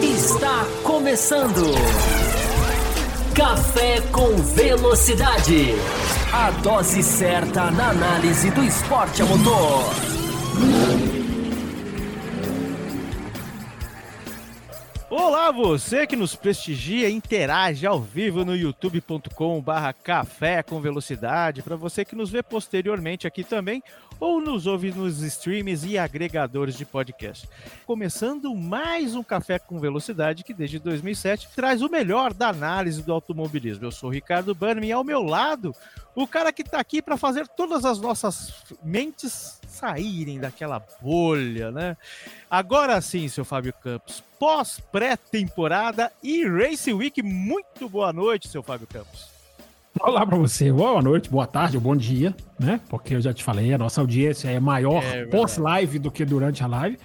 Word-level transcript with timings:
Está 0.00 0.64
começando. 0.84 1.74
Café 3.34 4.00
com 4.12 4.36
Velocidade. 4.54 5.74
A 6.32 6.52
dose 6.62 7.02
certa 7.02 7.68
na 7.72 7.90
análise 7.90 8.48
do 8.52 8.62
esporte 8.62 9.20
a 9.20 9.24
motor. 9.24 9.82
Olá, 15.20 15.50
você 15.50 16.06
que 16.06 16.14
nos 16.14 16.36
prestigia, 16.36 17.10
interage 17.10 17.84
ao 17.84 18.00
vivo 18.00 18.44
no 18.44 18.54
youtube.com 18.54 19.60
barra 19.60 19.92
café 19.92 20.62
com 20.62 20.80
velocidade, 20.80 21.60
para 21.60 21.74
você 21.74 22.04
que 22.04 22.14
nos 22.14 22.30
vê 22.30 22.40
posteriormente 22.40 23.26
aqui 23.26 23.42
também, 23.42 23.82
ou 24.20 24.40
nos 24.40 24.66
ouve 24.66 24.92
nos 24.92 25.20
streams 25.20 25.84
e 25.88 25.98
agregadores 25.98 26.76
de 26.76 26.84
podcast. 26.84 27.48
Começando 27.84 28.54
mais 28.54 29.16
um 29.16 29.22
Café 29.22 29.58
com 29.58 29.80
Velocidade 29.80 30.44
que 30.44 30.54
desde 30.54 30.78
2007 30.78 31.48
traz 31.54 31.82
o 31.82 31.88
melhor 31.88 32.32
da 32.32 32.48
análise 32.48 33.02
do 33.02 33.12
automobilismo. 33.12 33.86
Eu 33.86 33.92
sou 33.92 34.10
o 34.10 34.12
Ricardo 34.12 34.54
Bannerman 34.54 34.90
e 34.90 34.92
ao 34.92 35.04
meu 35.04 35.22
lado, 35.22 35.74
o 36.14 36.26
cara 36.26 36.52
que 36.52 36.62
está 36.62 36.78
aqui 36.78 37.02
para 37.02 37.16
fazer 37.16 37.46
todas 37.48 37.84
as 37.84 38.00
nossas 38.00 38.54
mentes 38.82 39.60
saírem 39.68 40.40
daquela 40.40 40.84
bolha, 41.00 41.70
né? 41.70 41.96
Agora 42.50 42.98
sim, 43.02 43.28
seu 43.28 43.44
Fábio 43.44 43.74
Campos, 43.82 44.22
pós 44.40 44.80
pré-temporada 44.90 46.10
e 46.22 46.46
Race 46.46 46.90
Week, 46.90 47.22
muito 47.22 47.90
boa 47.90 48.10
noite, 48.10 48.48
seu 48.48 48.62
Fábio 48.62 48.86
Campos. 48.86 49.28
Olá 50.00 50.24
para 50.24 50.38
você, 50.38 50.72
boa 50.72 51.02
noite, 51.02 51.28
boa 51.28 51.46
tarde 51.46 51.78
bom 51.78 51.94
dia, 51.94 52.34
né? 52.58 52.80
Porque 52.88 53.16
eu 53.16 53.20
já 53.20 53.34
te 53.34 53.44
falei, 53.44 53.74
a 53.74 53.78
nossa 53.78 54.00
audiência 54.00 54.48
é 54.48 54.58
maior 54.58 55.02
é 55.04 55.26
pós-live 55.26 55.98
do 55.98 56.10
que 56.10 56.24
durante 56.24 56.64
a 56.64 56.66
live. 56.66 56.98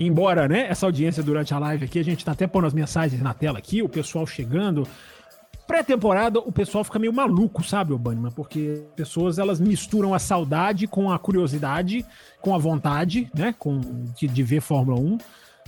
Embora, 0.00 0.48
né, 0.48 0.66
essa 0.68 0.86
audiência 0.86 1.22
durante 1.22 1.54
a 1.54 1.60
live 1.60 1.84
aqui, 1.84 2.00
a 2.00 2.04
gente 2.04 2.24
tá 2.24 2.32
até 2.32 2.48
pondo 2.48 2.66
as 2.66 2.74
mensagens 2.74 3.22
na 3.22 3.32
tela 3.32 3.58
aqui, 3.58 3.82
o 3.82 3.88
pessoal 3.88 4.26
chegando. 4.26 4.86
Pré-temporada, 5.68 6.38
o 6.38 6.50
pessoal 6.50 6.82
fica 6.82 6.98
meio 6.98 7.12
maluco, 7.12 7.62
sabe, 7.62 7.92
Obama? 7.92 8.30
Porque 8.30 8.84
pessoas 8.96 9.38
elas 9.38 9.60
misturam 9.60 10.14
a 10.14 10.18
saudade 10.18 10.86
com 10.86 11.12
a 11.12 11.18
curiosidade, 11.18 12.06
com 12.40 12.54
a 12.54 12.58
vontade, 12.58 13.30
né, 13.34 13.54
com 13.58 13.78
de, 14.16 14.26
de 14.26 14.42
ver 14.42 14.62
Fórmula 14.62 14.98
1. 14.98 15.18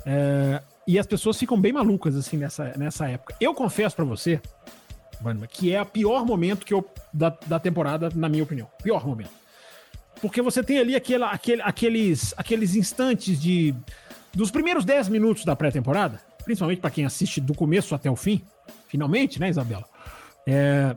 É, 0.06 0.62
e 0.86 0.98
as 0.98 1.06
pessoas 1.06 1.38
ficam 1.38 1.60
bem 1.60 1.74
malucas 1.74 2.16
assim 2.16 2.38
nessa, 2.38 2.72
nessa 2.78 3.10
época. 3.10 3.36
Eu 3.38 3.52
confesso 3.52 3.94
para 3.94 4.06
você 4.06 4.40
que 5.50 5.70
é 5.70 5.82
o 5.82 5.84
pior 5.84 6.24
momento 6.24 6.64
que 6.64 6.72
eu, 6.72 6.82
da, 7.12 7.36
da 7.46 7.60
temporada, 7.60 8.10
na 8.14 8.26
minha 8.26 8.42
opinião. 8.42 8.68
Pior 8.82 9.06
momento. 9.06 9.32
Porque 10.22 10.40
você 10.40 10.62
tem 10.62 10.78
ali 10.78 10.96
aquela, 10.96 11.30
aquele, 11.30 11.60
aqueles, 11.60 12.32
aqueles 12.38 12.74
instantes 12.74 13.38
de. 13.38 13.74
Dos 14.32 14.50
primeiros 14.50 14.84
10 14.86 15.10
minutos 15.10 15.44
da 15.44 15.54
pré-temporada, 15.54 16.22
principalmente 16.42 16.80
para 16.80 16.90
quem 16.90 17.04
assiste 17.04 17.38
do 17.38 17.52
começo 17.52 17.94
até 17.94 18.10
o 18.10 18.16
fim, 18.16 18.40
finalmente, 18.86 19.38
né, 19.38 19.50
Isabela? 19.50 19.89
É, 20.50 20.96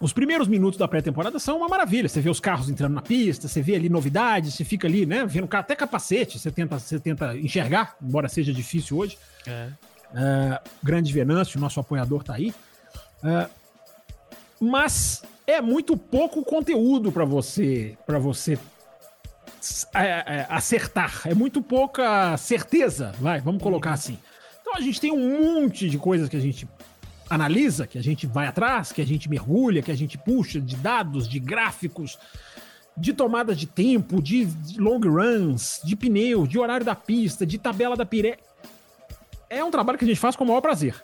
os 0.00 0.14
primeiros 0.14 0.48
minutos 0.48 0.78
da 0.78 0.88
pré-temporada 0.88 1.38
são 1.38 1.58
uma 1.58 1.68
maravilha. 1.68 2.08
Você 2.08 2.20
vê 2.20 2.30
os 2.30 2.40
carros 2.40 2.70
entrando 2.70 2.94
na 2.94 3.02
pista, 3.02 3.46
você 3.46 3.60
vê 3.60 3.76
ali 3.76 3.90
novidades, 3.90 4.54
você 4.54 4.64
fica 4.64 4.88
ali, 4.88 5.04
né, 5.04 5.26
vendo 5.26 5.48
até 5.52 5.76
capacete, 5.76 6.38
você 6.38 6.50
tenta, 6.50 6.78
você 6.78 6.98
tenta 6.98 7.36
enxergar, 7.36 7.96
embora 8.02 8.28
seja 8.28 8.52
difícil 8.52 8.96
hoje. 8.96 9.18
É. 9.46 9.68
É, 10.14 10.60
grande 10.82 11.12
Venâncio, 11.12 11.60
nosso 11.60 11.78
apoiador, 11.78 12.24
tá 12.24 12.34
aí. 12.34 12.54
É, 13.22 13.46
mas 14.58 15.22
é 15.46 15.60
muito 15.60 15.96
pouco 15.96 16.42
conteúdo 16.42 17.12
para 17.12 17.24
você 17.24 17.96
para 18.06 18.18
você 18.18 18.58
é, 19.94 20.06
é, 20.06 20.46
acertar. 20.48 21.22
É 21.26 21.34
muito 21.34 21.60
pouca 21.60 22.36
certeza, 22.38 23.12
vai, 23.20 23.40
vamos 23.40 23.62
colocar 23.62 23.92
assim. 23.92 24.18
Então 24.62 24.74
a 24.74 24.80
gente 24.80 25.00
tem 25.00 25.12
um 25.12 25.60
monte 25.60 25.90
de 25.90 25.98
coisas 25.98 26.28
que 26.28 26.36
a 26.36 26.40
gente 26.40 26.66
analisa, 27.30 27.86
que 27.86 27.96
a 27.96 28.02
gente 28.02 28.26
vai 28.26 28.48
atrás, 28.48 28.90
que 28.90 29.00
a 29.00 29.06
gente 29.06 29.30
mergulha, 29.30 29.80
que 29.80 29.92
a 29.92 29.96
gente 29.96 30.18
puxa 30.18 30.60
de 30.60 30.74
dados, 30.76 31.28
de 31.28 31.38
gráficos, 31.38 32.18
de 32.96 33.12
tomada 33.12 33.54
de 33.54 33.66
tempo, 33.66 34.20
de, 34.20 34.48
long 34.76 35.00
runs, 35.00 35.80
de 35.84 35.94
pneu, 35.94 36.46
de 36.46 36.58
horário 36.58 36.84
da 36.84 36.94
pista, 36.94 37.46
de 37.46 37.56
tabela 37.56 37.96
da 37.96 38.04
piré. 38.04 38.38
É 39.48 39.64
um 39.64 39.70
trabalho 39.70 39.96
que 39.96 40.04
a 40.04 40.08
gente 40.08 40.20
faz 40.20 40.34
com 40.34 40.42
o 40.42 40.46
maior 40.48 40.60
prazer. 40.60 41.00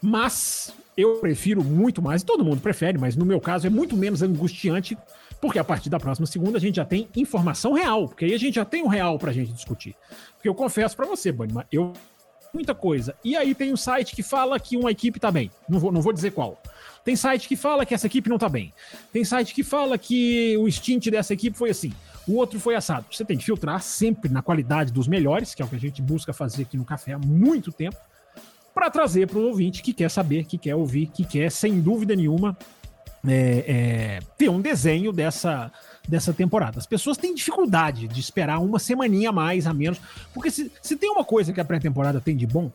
Mas 0.00 0.72
eu 0.96 1.16
prefiro 1.16 1.62
muito 1.62 2.00
mais, 2.00 2.22
todo 2.22 2.44
mundo 2.44 2.60
prefere, 2.60 2.98
mas 2.98 3.14
no 3.14 3.24
meu 3.24 3.40
caso 3.40 3.66
é 3.66 3.70
muito 3.70 3.96
menos 3.96 4.22
angustiante, 4.22 4.96
porque 5.40 5.58
a 5.58 5.64
partir 5.64 5.90
da 5.90 6.00
próxima 6.00 6.26
segunda 6.26 6.58
a 6.58 6.60
gente 6.60 6.76
já 6.76 6.84
tem 6.84 7.08
informação 7.14 7.72
real, 7.74 8.08
porque 8.08 8.24
aí 8.24 8.34
a 8.34 8.38
gente 8.38 8.54
já 8.54 8.64
tem 8.64 8.82
o 8.82 8.88
real 8.88 9.18
pra 9.18 9.32
gente 9.32 9.52
discutir. 9.52 9.94
Porque 10.34 10.48
eu 10.48 10.54
confesso 10.54 10.96
para 10.96 11.06
você, 11.06 11.30
Bunny, 11.30 11.52
eu 11.70 11.92
muita 12.52 12.74
coisa. 12.74 13.14
E 13.24 13.36
aí 13.36 13.54
tem 13.54 13.72
um 13.72 13.76
site 13.76 14.14
que 14.14 14.22
fala 14.22 14.58
que 14.58 14.76
uma 14.76 14.90
equipe 14.90 15.20
tá 15.20 15.30
bem. 15.30 15.50
Não 15.68 15.78
vou, 15.78 15.92
não 15.92 16.00
vou 16.00 16.12
dizer 16.12 16.32
qual. 16.32 16.60
Tem 17.04 17.16
site 17.16 17.48
que 17.48 17.56
fala 17.56 17.86
que 17.86 17.94
essa 17.94 18.06
equipe 18.06 18.28
não 18.28 18.38
tá 18.38 18.48
bem. 18.48 18.72
Tem 19.12 19.24
site 19.24 19.54
que 19.54 19.62
fala 19.62 19.96
que 19.96 20.56
o 20.58 20.70
stint 20.70 21.08
dessa 21.08 21.32
equipe 21.32 21.56
foi 21.56 21.70
assim. 21.70 21.92
O 22.26 22.34
outro 22.34 22.60
foi 22.60 22.74
assado. 22.74 23.06
Você 23.10 23.24
tem 23.24 23.38
que 23.38 23.44
filtrar 23.44 23.80
sempre 23.80 24.30
na 24.30 24.42
qualidade 24.42 24.92
dos 24.92 25.08
melhores, 25.08 25.54
que 25.54 25.62
é 25.62 25.64
o 25.64 25.68
que 25.68 25.76
a 25.76 25.80
gente 25.80 26.02
busca 26.02 26.32
fazer 26.32 26.62
aqui 26.62 26.76
no 26.76 26.84
café 26.84 27.12
há 27.12 27.18
muito 27.18 27.72
tempo 27.72 27.96
para 28.74 28.90
trazer 28.90 29.26
para 29.26 29.38
o 29.38 29.46
ouvinte 29.46 29.82
que 29.82 29.92
quer 29.92 30.08
saber, 30.08 30.44
que 30.44 30.56
quer 30.56 30.74
ouvir, 30.74 31.06
que 31.06 31.24
quer, 31.24 31.50
sem 31.50 31.80
dúvida 31.80 32.14
nenhuma, 32.14 32.56
é, 33.26 33.64
é, 33.66 34.18
ter 34.36 34.48
um 34.48 34.60
desenho 34.60 35.10
dessa, 35.10 35.72
dessa 36.08 36.32
temporada. 36.32 36.78
As 36.78 36.86
pessoas 36.86 37.16
têm 37.16 37.34
dificuldade 37.34 38.08
de 38.08 38.18
esperar 38.18 38.58
uma 38.58 38.78
semaninha 38.78 39.28
a 39.28 39.32
mais, 39.32 39.66
a 39.66 39.74
menos, 39.74 40.00
porque 40.32 40.50
se, 40.50 40.72
se 40.82 40.96
tem 40.96 41.10
uma 41.10 41.24
coisa 41.24 41.52
que 41.52 41.60
a 41.60 41.64
pré-temporada 41.64 42.20
tem 42.20 42.36
de 42.36 42.46
bom, 42.46 42.72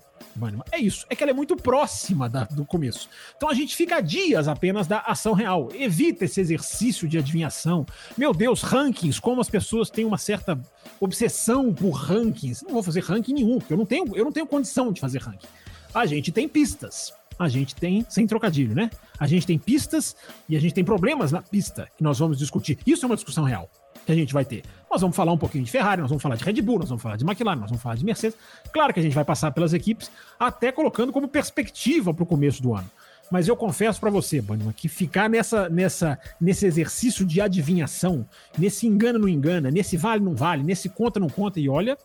é 0.72 0.80
isso, 0.80 1.06
é 1.10 1.16
que 1.16 1.24
ela 1.24 1.32
é 1.32 1.34
muito 1.34 1.56
próxima 1.56 2.28
da, 2.28 2.46
do 2.46 2.66
começo. 2.66 3.10
Então 3.38 3.50
a 3.50 3.54
gente 3.54 3.76
fica 3.76 4.02
dias 4.02 4.48
apenas 4.48 4.88
da 4.88 5.00
ação 5.00 5.34
real. 5.34 5.70
Evita 5.74 6.26
esse 6.26 6.42
exercício 6.42 7.08
de 7.08 7.18
adivinhação. 7.18 7.86
Meu 8.18 8.34
Deus, 8.34 8.62
rankings, 8.62 9.20
como 9.20 9.42
as 9.42 9.50
pessoas 9.50 9.90
têm 9.90 10.06
uma 10.06 10.18
certa 10.18 10.60
obsessão 11.00 11.74
por 11.74 11.92
rankings. 11.92 12.64
Não 12.64 12.72
vou 12.74 12.84
fazer 12.84 13.04
ranking 13.04 13.34
nenhum, 13.34 13.60
porque 13.60 13.74
eu 13.74 13.78
não 13.78 13.86
tenho, 13.86 14.16
eu 14.16 14.26
não 14.26 14.32
tenho 14.32 14.48
condição 14.48 14.92
de 14.92 15.00
fazer 15.00 15.20
ranking. 15.20 15.48
A 15.94 16.08
gente 16.08 16.32
tem 16.32 16.48
pistas. 16.48 17.14
A 17.38 17.48
gente 17.48 17.76
tem, 17.76 18.06
sem 18.10 18.28
trocadilho, 18.28 18.76
né? 18.76 18.90
A 19.20 19.28
gente 19.28 19.46
tem 19.46 19.58
pistas 19.58 20.16
e 20.48 20.56
a 20.56 20.60
gente 20.60 20.74
tem 20.74 20.84
problemas 20.84 21.32
na 21.32 21.42
pista 21.42 21.90
que 21.98 22.04
nós 22.04 22.20
vamos 22.20 22.38
discutir. 22.38 22.78
Isso 22.86 23.06
é 23.06 23.08
uma 23.08 23.16
discussão 23.16 23.44
real 23.44 23.70
que 24.06 24.12
a 24.12 24.16
gente 24.16 24.34
vai 24.34 24.44
ter. 24.46 24.64
Nós 24.92 25.02
vamos 25.02 25.16
falar 25.16 25.32
um 25.32 25.38
pouquinho 25.38 25.64
de 25.64 25.72
Ferrari, 25.72 26.02
nós 26.02 26.10
vamos 26.10 26.22
falar 26.22 26.36
de 26.36 26.44
Red 26.44 26.62
Bull, 26.62 26.80
nós 26.80 26.90
vamos 26.90 27.02
falar 27.02 27.16
de 27.16 27.24
McLaren, 27.24 27.60
nós 27.60 27.70
vamos 27.70 27.82
falar 27.82 27.96
de 27.96 28.06
Mercedes. 28.06 28.38
Claro 28.72 28.94
que 28.94 29.00
a 29.00 29.04
gente 29.04 29.16
vai 29.16 29.26
passar 29.26 29.52
pelas 29.52 29.74
equipes, 29.74 30.12
até 30.40 30.72
colocando 30.72 31.12
como 31.12 31.28
perspectiva 31.28 32.14
para 32.14 32.24
o 32.24 32.26
começo 32.26 32.62
do 32.62 32.76
ano. 32.76 32.90
Mas 33.32 33.48
eu 33.48 33.56
confesso 33.56 34.00
para 34.00 34.10
você, 34.10 34.42
Banima, 34.42 34.74
que 34.74 34.88
ficar 34.88 35.30
nessa, 35.30 35.70
nessa, 35.70 36.20
nesse 36.40 36.66
exercício 36.66 37.26
de 37.26 37.42
adivinhação, 37.42 38.28
nesse 38.58 38.86
engana 38.86 39.18
não 39.18 39.28
engana, 39.28 39.72
nesse 39.72 39.98
vale 39.98 40.24
não 40.24 40.36
vale, 40.36 40.62
nesse 40.62 40.90
conta 40.90 41.20
não 41.20 41.30
conta, 41.30 41.60
e 41.60 41.68
olha, 41.68 41.98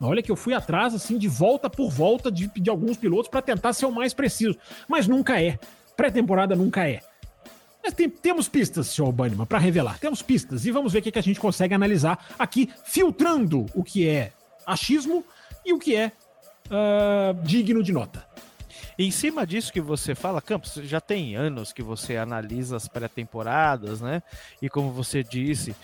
Olha 0.00 0.22
que 0.22 0.30
eu 0.30 0.36
fui 0.36 0.54
atrás, 0.54 0.94
assim, 0.94 1.18
de 1.18 1.28
volta 1.28 1.68
por 1.68 1.90
volta 1.90 2.30
de, 2.30 2.48
de 2.48 2.70
alguns 2.70 2.96
pilotos 2.96 3.28
para 3.28 3.42
tentar 3.42 3.72
ser 3.72 3.86
o 3.86 3.92
mais 3.92 4.14
preciso. 4.14 4.56
Mas 4.86 5.08
nunca 5.08 5.42
é. 5.42 5.58
Pré-temporada 5.96 6.54
nunca 6.54 6.88
é. 6.88 7.00
Mas 7.82 7.94
tem, 7.94 8.08
temos 8.08 8.48
pistas, 8.48 8.86
senhor 8.88 9.10
Banniman, 9.10 9.46
para 9.46 9.58
revelar. 9.58 9.98
Temos 9.98 10.22
pistas. 10.22 10.64
E 10.64 10.70
vamos 10.70 10.92
ver 10.92 11.00
o 11.00 11.02
que, 11.02 11.10
que 11.10 11.18
a 11.18 11.22
gente 11.22 11.40
consegue 11.40 11.74
analisar 11.74 12.34
aqui, 12.38 12.70
filtrando 12.84 13.66
o 13.74 13.82
que 13.82 14.08
é 14.08 14.32
achismo 14.66 15.24
e 15.64 15.72
o 15.72 15.78
que 15.78 15.96
é 15.96 16.12
uh, 16.66 17.34
digno 17.42 17.82
de 17.82 17.92
nota. 17.92 18.26
Em 18.98 19.10
cima 19.12 19.46
disso 19.46 19.72
que 19.72 19.80
você 19.80 20.12
fala, 20.14 20.42
Campos, 20.42 20.74
já 20.82 21.00
tem 21.00 21.36
anos 21.36 21.72
que 21.72 21.82
você 21.82 22.16
analisa 22.16 22.76
as 22.76 22.88
pré-temporadas, 22.88 24.00
né? 24.00 24.22
E 24.60 24.68
como 24.68 24.90
você 24.90 25.22
disse, 25.22 25.74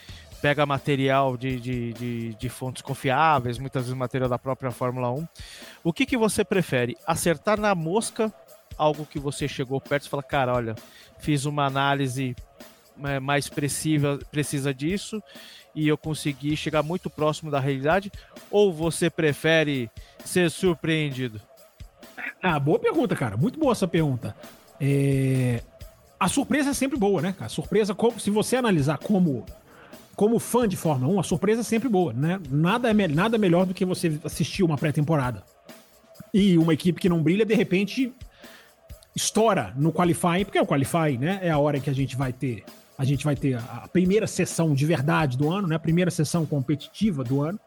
pega 0.44 0.66
material 0.66 1.38
de, 1.38 1.58
de, 1.58 1.92
de, 1.94 2.34
de, 2.34 2.48
fontes 2.50 2.82
confiáveis, 2.82 3.58
muitas 3.58 3.84
vezes 3.84 3.96
material 3.96 4.28
da 4.28 4.38
própria 4.38 4.70
Fórmula 4.70 5.10
1. 5.10 5.26
O 5.82 5.90
que, 5.90 6.04
que 6.04 6.18
você 6.18 6.44
prefere? 6.44 6.98
Acertar 7.06 7.58
na 7.58 7.74
mosca 7.74 8.30
algo 8.76 9.06
que 9.06 9.18
você 9.18 9.48
chegou 9.48 9.80
perto 9.80 10.04
e 10.04 10.10
fala, 10.10 10.22
cara, 10.22 10.52
olha, 10.52 10.74
fiz 11.18 11.46
uma 11.46 11.64
análise 11.64 12.36
é, 13.04 13.18
mais 13.18 13.48
precisa, 13.48 14.18
precisa 14.30 14.74
disso 14.74 15.22
e 15.74 15.88
eu 15.88 15.96
consegui 15.96 16.54
chegar 16.58 16.82
muito 16.82 17.08
próximo 17.08 17.50
da 17.50 17.58
realidade? 17.58 18.12
Ou 18.50 18.70
você 18.70 19.08
prefere 19.08 19.90
ser 20.26 20.50
surpreendido? 20.50 21.40
Ah, 22.42 22.60
boa 22.60 22.78
pergunta, 22.78 23.16
cara. 23.16 23.38
Muito 23.38 23.58
boa 23.58 23.72
essa 23.72 23.88
pergunta. 23.88 24.36
É... 24.78 25.62
A 26.20 26.28
surpresa 26.28 26.68
é 26.68 26.74
sempre 26.74 26.98
boa, 26.98 27.22
né? 27.22 27.34
A 27.40 27.48
surpresa, 27.48 27.96
se 28.18 28.28
você 28.28 28.56
analisar 28.56 28.98
como 28.98 29.46
como 30.16 30.38
fã 30.38 30.68
de 30.68 30.76
Fórmula 30.76 31.14
1, 31.14 31.20
a 31.20 31.22
surpresa 31.22 31.60
é 31.60 31.64
sempre 31.64 31.88
boa, 31.88 32.12
né? 32.12 32.40
Nada, 32.50 32.90
é 32.90 33.08
nada 33.08 33.36
melhor 33.38 33.66
do 33.66 33.74
que 33.74 33.84
você 33.84 34.18
assistir 34.24 34.62
uma 34.62 34.76
pré-temporada 34.76 35.44
e 36.32 36.58
uma 36.58 36.74
equipe 36.74 37.00
que 37.00 37.08
não 37.08 37.22
brilha, 37.22 37.44
de 37.44 37.54
repente, 37.54 38.12
estoura 39.14 39.72
no 39.76 39.92
qualifying, 39.92 40.44
porque 40.44 40.58
o 40.58 40.66
qualifying, 40.66 41.18
né, 41.18 41.38
é 41.42 41.50
a 41.50 41.58
hora 41.58 41.78
que 41.78 41.88
a 41.88 41.92
gente 41.92 42.16
vai 42.16 42.32
ter 42.32 42.64
A 42.96 43.04
gente 43.04 43.24
vai 43.24 43.34
ter 43.34 43.56
a 43.56 43.88
primeira 43.92 44.26
sessão 44.26 44.72
de 44.72 44.86
verdade 44.86 45.36
do 45.36 45.50
ano, 45.50 45.66
né? 45.66 45.74
A 45.74 45.80
primeira 45.80 46.12
sessão 46.12 46.46
competitiva 46.46 47.24
do 47.24 47.42
ano. 47.42 47.58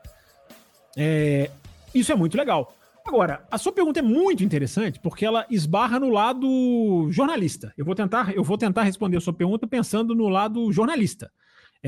É, 0.95 1.49
isso 1.93 2.11
é 2.13 2.15
muito 2.15 2.37
legal. 2.37 2.73
Agora, 3.05 3.45
a 3.51 3.57
sua 3.57 3.71
pergunta 3.71 3.99
é 3.99 4.01
muito 4.01 4.43
interessante 4.43 4.99
porque 4.99 5.25
ela 5.25 5.45
esbarra 5.49 5.99
no 5.99 6.09
lado 6.09 7.07
jornalista. 7.11 7.73
Eu 7.77 7.85
vou 7.85 7.95
tentar, 7.95 8.33
eu 8.33 8.43
vou 8.43 8.57
tentar 8.57 8.83
responder 8.83 9.17
a 9.17 9.21
sua 9.21 9.33
pergunta 9.33 9.67
pensando 9.67 10.15
no 10.15 10.27
lado 10.27 10.71
jornalista. 10.71 11.31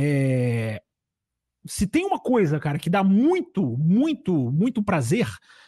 É, 0.01 0.81
se 1.66 1.86
tem 1.86 2.06
uma 2.06 2.18
coisa, 2.18 2.57
cara, 2.57 2.80
que 2.80 2.90
dá 2.90 3.04
muito, 3.04 3.78
muito, 3.78 4.34
muito 4.50 4.81
prazer, 4.81 5.28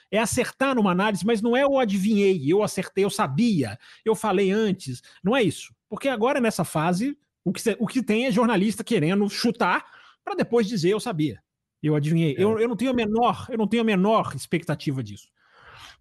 é 0.09 0.19
acertar 0.19 0.73
numa 0.73 0.91
análise, 0.91 1.25
mas 1.25 1.41
não 1.41 1.55
é 1.55 1.63
eu 1.63 1.77
adivinhei, 1.77 2.41
eu 2.47 2.63
acertei, 2.63 3.03
eu 3.03 3.09
sabia, 3.09 3.77
eu 4.05 4.15
falei 4.15 4.49
antes. 4.49 5.01
Não 5.21 5.35
é 5.35 5.43
isso. 5.43 5.75
Porque 5.89 6.07
agora, 6.07 6.39
nessa 6.39 6.63
fase, 6.63 7.17
o 7.43 7.51
que, 7.51 7.61
o 7.77 7.85
que 7.85 8.01
tem 8.01 8.25
é 8.25 8.31
jornalista 8.31 8.85
querendo 8.85 9.29
chutar 9.29 9.85
para 10.23 10.35
depois 10.35 10.65
dizer 10.65 10.91
eu 10.91 10.99
sabia. 10.99 11.41
Eu 11.83 11.95
adivinhei. 11.95 12.35
É. 12.37 12.43
Eu, 12.43 12.57
eu 12.57 12.69
não 12.69 12.77
tenho 12.77 12.91
a 12.91 12.93
menor, 12.93 13.47
eu 13.49 13.57
não 13.57 13.67
tenho 13.67 13.81
a 13.81 13.85
menor 13.85 14.33
expectativa 14.33 15.03
disso. 15.03 15.27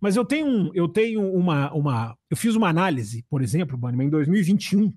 Mas 0.00 0.14
eu 0.14 0.24
tenho, 0.24 0.70
eu 0.72 0.88
tenho 0.88 1.20
uma, 1.34 1.72
uma. 1.72 2.18
Eu 2.30 2.36
fiz 2.36 2.54
uma 2.54 2.68
análise, 2.68 3.24
por 3.28 3.42
exemplo, 3.42 3.76
Bannerman, 3.76 4.06
em 4.06 4.10
2021. 4.10 4.92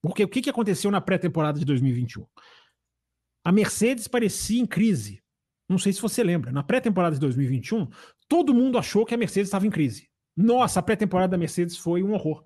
Porque 0.00 0.22
o 0.22 0.28
que, 0.28 0.40
que 0.40 0.50
aconteceu 0.50 0.90
na 0.90 1.00
pré-temporada 1.00 1.58
de 1.58 1.64
2021? 1.64 2.24
A 3.46 3.52
Mercedes 3.52 4.08
parecia 4.08 4.60
em 4.60 4.66
crise. 4.66 5.22
Não 5.68 5.78
sei 5.78 5.92
se 5.92 6.02
você 6.02 6.24
lembra. 6.24 6.50
Na 6.50 6.64
pré-temporada 6.64 7.14
de 7.14 7.20
2021, 7.20 7.86
todo 8.26 8.52
mundo 8.52 8.76
achou 8.76 9.06
que 9.06 9.14
a 9.14 9.16
Mercedes 9.16 9.46
estava 9.46 9.64
em 9.64 9.70
crise. 9.70 10.08
Nossa, 10.36 10.80
a 10.80 10.82
pré-temporada 10.82 11.30
da 11.30 11.38
Mercedes 11.38 11.76
foi 11.76 12.02
um 12.02 12.12
horror. 12.12 12.42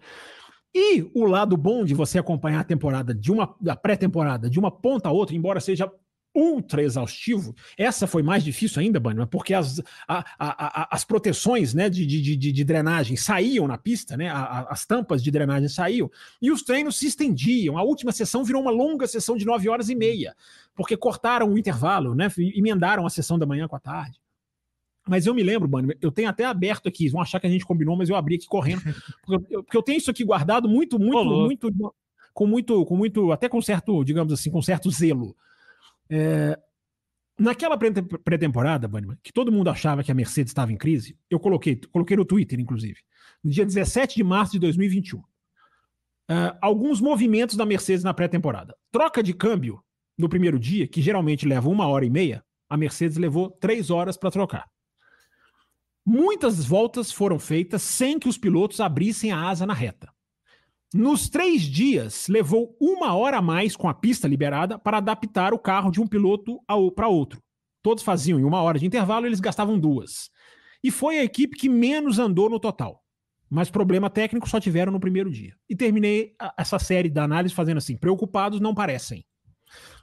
E 0.74 1.10
o 1.14 1.24
lado 1.24 1.56
bom 1.56 1.86
de 1.86 1.94
você 1.94 2.18
acompanhar 2.18 2.60
a 2.60 2.64
temporada 2.64 3.14
de 3.14 3.32
uma 3.32 3.56
a 3.66 3.74
pré-temporada 3.74 4.50
de 4.50 4.58
uma 4.58 4.70
ponta 4.70 5.08
a 5.08 5.12
outra, 5.12 5.34
embora 5.34 5.58
seja 5.58 5.90
ultra 6.34 6.82
exaustivo. 6.82 7.54
Essa 7.76 8.06
foi 8.06 8.22
mais 8.22 8.44
difícil 8.44 8.80
ainda, 8.80 9.00
Bannerman, 9.00 9.26
porque 9.26 9.52
as, 9.52 9.80
a, 10.06 10.24
a, 10.38 10.82
a, 10.82 10.88
as 10.94 11.04
proteções 11.04 11.74
né, 11.74 11.88
de, 11.88 12.06
de, 12.06 12.36
de, 12.36 12.52
de, 12.52 12.64
drenagem 12.64 13.16
saíam 13.16 13.66
na 13.66 13.76
pista, 13.76 14.16
né, 14.16 14.30
as 14.30 14.86
tampas 14.86 15.22
de 15.22 15.30
drenagem 15.30 15.68
saíam, 15.68 16.10
e 16.40 16.50
os 16.50 16.62
treinos 16.62 16.98
se 16.98 17.06
estendiam. 17.06 17.76
A 17.76 17.82
última 17.82 18.12
sessão 18.12 18.44
virou 18.44 18.62
uma 18.62 18.70
longa 18.70 19.06
sessão 19.06 19.36
de 19.36 19.44
nove 19.44 19.68
horas 19.68 19.88
e 19.88 19.94
meia, 19.94 20.34
porque 20.74 20.96
cortaram 20.96 21.52
o 21.52 21.58
intervalo, 21.58 22.14
né, 22.14 22.28
emendaram 22.54 23.04
a 23.06 23.10
sessão 23.10 23.38
da 23.38 23.46
manhã 23.46 23.66
com 23.66 23.76
a 23.76 23.80
tarde. 23.80 24.20
Mas 25.08 25.26
eu 25.26 25.34
me 25.34 25.42
lembro, 25.42 25.66
Bannerman, 25.66 25.96
eu 26.00 26.12
tenho 26.12 26.28
até 26.28 26.44
aberto 26.44 26.88
aqui, 26.88 27.08
vão 27.08 27.20
achar 27.20 27.40
que 27.40 27.46
a 27.46 27.50
gente 27.50 27.64
combinou, 27.64 27.96
mas 27.96 28.08
eu 28.08 28.14
abri 28.14 28.36
aqui 28.36 28.46
correndo, 28.46 28.82
porque 29.26 29.56
eu, 29.56 29.64
porque 29.64 29.76
eu 29.76 29.82
tenho 29.82 29.98
isso 29.98 30.10
aqui 30.10 30.24
guardado 30.24 30.68
muito, 30.68 30.98
muito, 30.98 31.24
muito, 31.24 31.94
com 32.32 32.46
muito, 32.46 32.86
com 32.86 32.96
muito, 32.96 33.32
até 33.32 33.48
com 33.48 33.60
certo, 33.60 34.04
digamos 34.04 34.32
assim, 34.32 34.50
com 34.50 34.62
certo 34.62 34.90
zelo. 34.90 35.34
É, 36.10 36.58
naquela 37.38 37.78
pré-temporada, 37.78 38.90
que 39.22 39.32
todo 39.32 39.52
mundo 39.52 39.70
achava 39.70 40.02
que 40.02 40.10
a 40.10 40.14
Mercedes 40.14 40.50
estava 40.50 40.72
em 40.72 40.76
crise, 40.76 41.16
eu 41.30 41.38
coloquei, 41.40 41.80
coloquei 41.90 42.16
no 42.16 42.24
Twitter, 42.24 42.60
inclusive, 42.60 42.98
no 43.42 43.50
dia 43.50 43.64
17 43.64 44.16
de 44.16 44.24
março 44.24 44.52
de 44.52 44.58
2021. 44.58 45.18
Uh, 45.18 45.22
é, 46.28 46.58
alguns 46.60 47.00
movimentos 47.00 47.56
da 47.56 47.64
Mercedes 47.64 48.04
na 48.04 48.12
pré-temporada. 48.14 48.76
Troca 48.92 49.22
de 49.22 49.32
câmbio 49.32 49.82
no 50.18 50.28
primeiro 50.28 50.58
dia, 50.58 50.86
que 50.86 51.00
geralmente 51.00 51.46
leva 51.46 51.68
uma 51.68 51.86
hora 51.86 52.04
e 52.04 52.10
meia, 52.10 52.44
a 52.68 52.76
Mercedes 52.76 53.16
levou 53.16 53.50
três 53.50 53.90
horas 53.90 54.16
para 54.16 54.30
trocar. 54.30 54.68
Muitas 56.06 56.64
voltas 56.64 57.10
foram 57.10 57.38
feitas 57.38 57.82
sem 57.82 58.18
que 58.18 58.28
os 58.28 58.38
pilotos 58.38 58.80
abrissem 58.80 59.32
a 59.32 59.48
asa 59.48 59.66
na 59.66 59.74
reta. 59.74 60.12
Nos 60.92 61.28
três 61.28 61.62
dias, 61.62 62.26
levou 62.28 62.76
uma 62.80 63.14
hora 63.14 63.38
a 63.38 63.42
mais 63.42 63.76
com 63.76 63.88
a 63.88 63.94
pista 63.94 64.26
liberada 64.26 64.76
para 64.76 64.96
adaptar 64.98 65.54
o 65.54 65.58
carro 65.58 65.90
de 65.90 66.00
um 66.00 66.06
piloto 66.06 66.58
para 66.96 67.06
outro. 67.06 67.40
Todos 67.80 68.02
faziam 68.02 68.40
em 68.40 68.44
uma 68.44 68.60
hora 68.60 68.78
de 68.78 68.86
intervalo, 68.86 69.26
eles 69.26 69.38
gastavam 69.38 69.78
duas. 69.78 70.30
E 70.82 70.90
foi 70.90 71.18
a 71.18 71.24
equipe 71.24 71.56
que 71.56 71.68
menos 71.68 72.18
andou 72.18 72.50
no 72.50 72.58
total. 72.58 73.04
Mas 73.48 73.70
problema 73.70 74.10
técnico 74.10 74.48
só 74.48 74.58
tiveram 74.58 74.92
no 74.92 75.00
primeiro 75.00 75.30
dia. 75.30 75.54
E 75.68 75.76
terminei 75.76 76.34
essa 76.56 76.78
série 76.78 77.08
da 77.08 77.24
análise 77.24 77.54
fazendo 77.54 77.78
assim: 77.78 77.96
preocupados 77.96 78.60
não 78.60 78.74
parecem. 78.74 79.24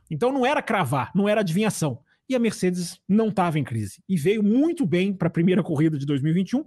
Então 0.09 0.31
não 0.31 0.45
era 0.45 0.61
cravar, 0.61 1.11
não 1.13 1.27
era 1.27 1.41
adivinhação. 1.41 1.99
E 2.29 2.35
a 2.35 2.39
Mercedes 2.39 2.99
não 3.07 3.29
estava 3.29 3.57
em 3.57 3.63
crise. 3.63 4.03
E 4.07 4.17
veio 4.17 4.43
muito 4.43 4.85
bem 4.85 5.13
para 5.13 5.29
a 5.29 5.31
primeira 5.31 5.63
corrida 5.63 5.97
de 5.97 6.05
2021. 6.05 6.59
Uh, 6.59 6.65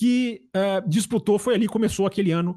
que 0.00 0.40
uh, 0.56 0.88
disputou, 0.88 1.38
foi 1.38 1.54
ali, 1.54 1.66
começou 1.66 2.06
aquele 2.06 2.30
ano 2.30 2.56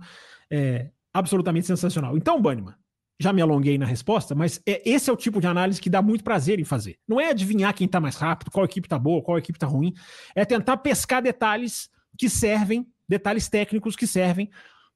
é, 0.50 0.90
absolutamente 1.14 1.68
sensacional. 1.68 2.16
Então, 2.16 2.42
Banniman, 2.42 2.74
já 3.20 3.34
me 3.34 3.42
alonguei 3.42 3.78
na 3.78 3.86
resposta, 3.86 4.34
mas 4.34 4.62
é, 4.66 4.82
esse 4.90 5.10
é 5.10 5.14
o 5.14 5.18
tipo 5.18 5.42
de 5.42 5.48
análise 5.48 5.82
que 5.82 5.90
dá 5.90 6.02
muito 6.02 6.24
prazer 6.24 6.58
em 6.58 6.64
fazer. 6.64 6.98
Não 7.06 7.20
é 7.20 7.32
adivinhar 7.32 7.74
quem 7.74 7.84
está 7.84 8.00
mais 8.00 8.16
rápido, 8.16 8.50
qual 8.50 8.66
equipe 8.66 8.86
está 8.86 8.98
boa, 8.98 9.22
qual 9.22 9.38
equipe 9.38 9.58
está 9.58 9.68
ruim, 9.68 9.94
é 10.34 10.46
tentar 10.46 10.78
pescar 10.78 11.22
detalhes 11.22 11.90
que 12.18 12.30
servem, 12.30 12.88
detalhes 13.10 13.50
técnicos 13.50 13.98
que 13.98 14.08
servem 14.08 14.50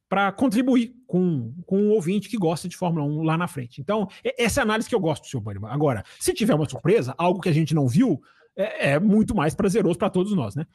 para 0.08 0.32
contribuir 0.32 0.94
com, 1.06 1.54
com 1.66 1.82
o 1.82 1.90
ouvinte 1.90 2.30
que 2.30 2.38
gosta 2.38 2.70
de 2.70 2.78
Fórmula 2.78 3.06
1 3.06 3.24
lá 3.24 3.38
na 3.38 3.50
frente. 3.50 3.82
Então, 3.82 4.08
essa 4.38 4.62
é 4.62 4.62
a 4.62 4.64
análise 4.64 4.88
que 4.88 4.96
eu 4.96 5.02
gosto, 5.02 5.28
senhor 5.28 5.42
Banniman. 5.42 5.70
Agora, 5.70 6.02
se 6.18 6.34
tiver 6.34 6.56
uma 6.56 6.70
surpresa, 6.70 7.14
algo 7.18 7.42
que 7.42 7.50
a 7.50 7.54
gente 7.54 7.76
não 7.76 7.90
viu, 7.90 8.22
é, 8.56 8.92
é 8.92 9.00
muito 9.02 9.36
mais 9.36 9.54
prazeroso 9.54 10.00
para 10.00 10.10
todos 10.10 10.34
nós, 10.34 10.56
né? 10.56 10.66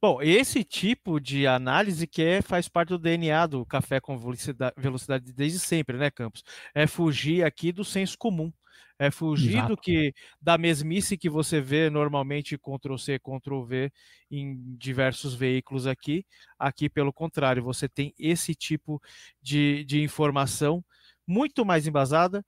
Bom, 0.00 0.20
esse 0.22 0.64
tipo 0.64 1.20
de 1.20 1.46
análise 1.46 2.06
que 2.06 2.22
é, 2.22 2.42
faz 2.42 2.68
parte 2.68 2.90
do 2.90 2.98
DNA 2.98 3.46
do 3.46 3.64
café 3.66 4.00
com 4.00 4.16
velocidade, 4.16 4.74
velocidade 4.76 5.32
desde 5.32 5.58
sempre, 5.58 5.96
né, 5.96 6.10
Campos? 6.10 6.42
É 6.74 6.86
fugir 6.86 7.44
aqui 7.44 7.72
do 7.72 7.84
senso 7.84 8.16
comum. 8.18 8.52
É 8.98 9.10
fugir 9.10 9.56
Exato. 9.56 9.68
do 9.68 9.76
que 9.76 10.14
da 10.40 10.56
mesmice 10.56 11.18
que 11.18 11.28
você 11.28 11.60
vê 11.60 11.90
normalmente 11.90 12.56
Ctrl 12.56 12.96
C, 12.96 13.18
Ctrl 13.18 13.62
V 13.64 13.92
em 14.30 14.76
diversos 14.76 15.34
veículos 15.34 15.86
aqui. 15.86 16.24
Aqui, 16.58 16.88
pelo 16.88 17.12
contrário, 17.12 17.62
você 17.62 17.88
tem 17.88 18.14
esse 18.16 18.54
tipo 18.54 19.02
de, 19.42 19.84
de 19.84 20.00
informação 20.00 20.84
muito 21.26 21.64
mais 21.64 21.86
embasada, 21.86 22.44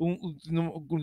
um, 0.00 0.34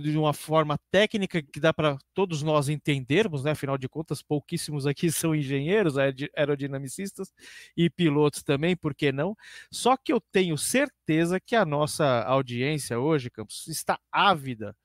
de 0.01 0.17
uma 0.17 0.33
forma 0.33 0.77
técnica 0.89 1.41
que 1.41 1.59
dá 1.59 1.71
para 1.71 1.97
todos 2.15 2.41
nós 2.41 2.67
entendermos, 2.67 3.43
né? 3.43 3.51
Afinal 3.51 3.77
de 3.77 3.87
contas, 3.87 4.23
pouquíssimos 4.23 4.87
aqui 4.87 5.11
são 5.11 5.35
engenheiros, 5.35 5.95
aerodinamicistas 6.35 7.31
e 7.75 7.89
pilotos 7.89 8.41
também, 8.41 8.75
por 8.75 8.95
que 8.95 9.11
não? 9.11 9.37
Só 9.71 9.95
que 9.95 10.11
eu 10.11 10.19
tenho 10.19 10.57
certeza 10.57 11.39
que 11.39 11.55
a 11.55 11.63
nossa 11.63 12.23
audiência 12.23 12.99
hoje, 12.99 13.29
Campos, 13.29 13.67
está 13.67 13.99
ávida 14.11 14.75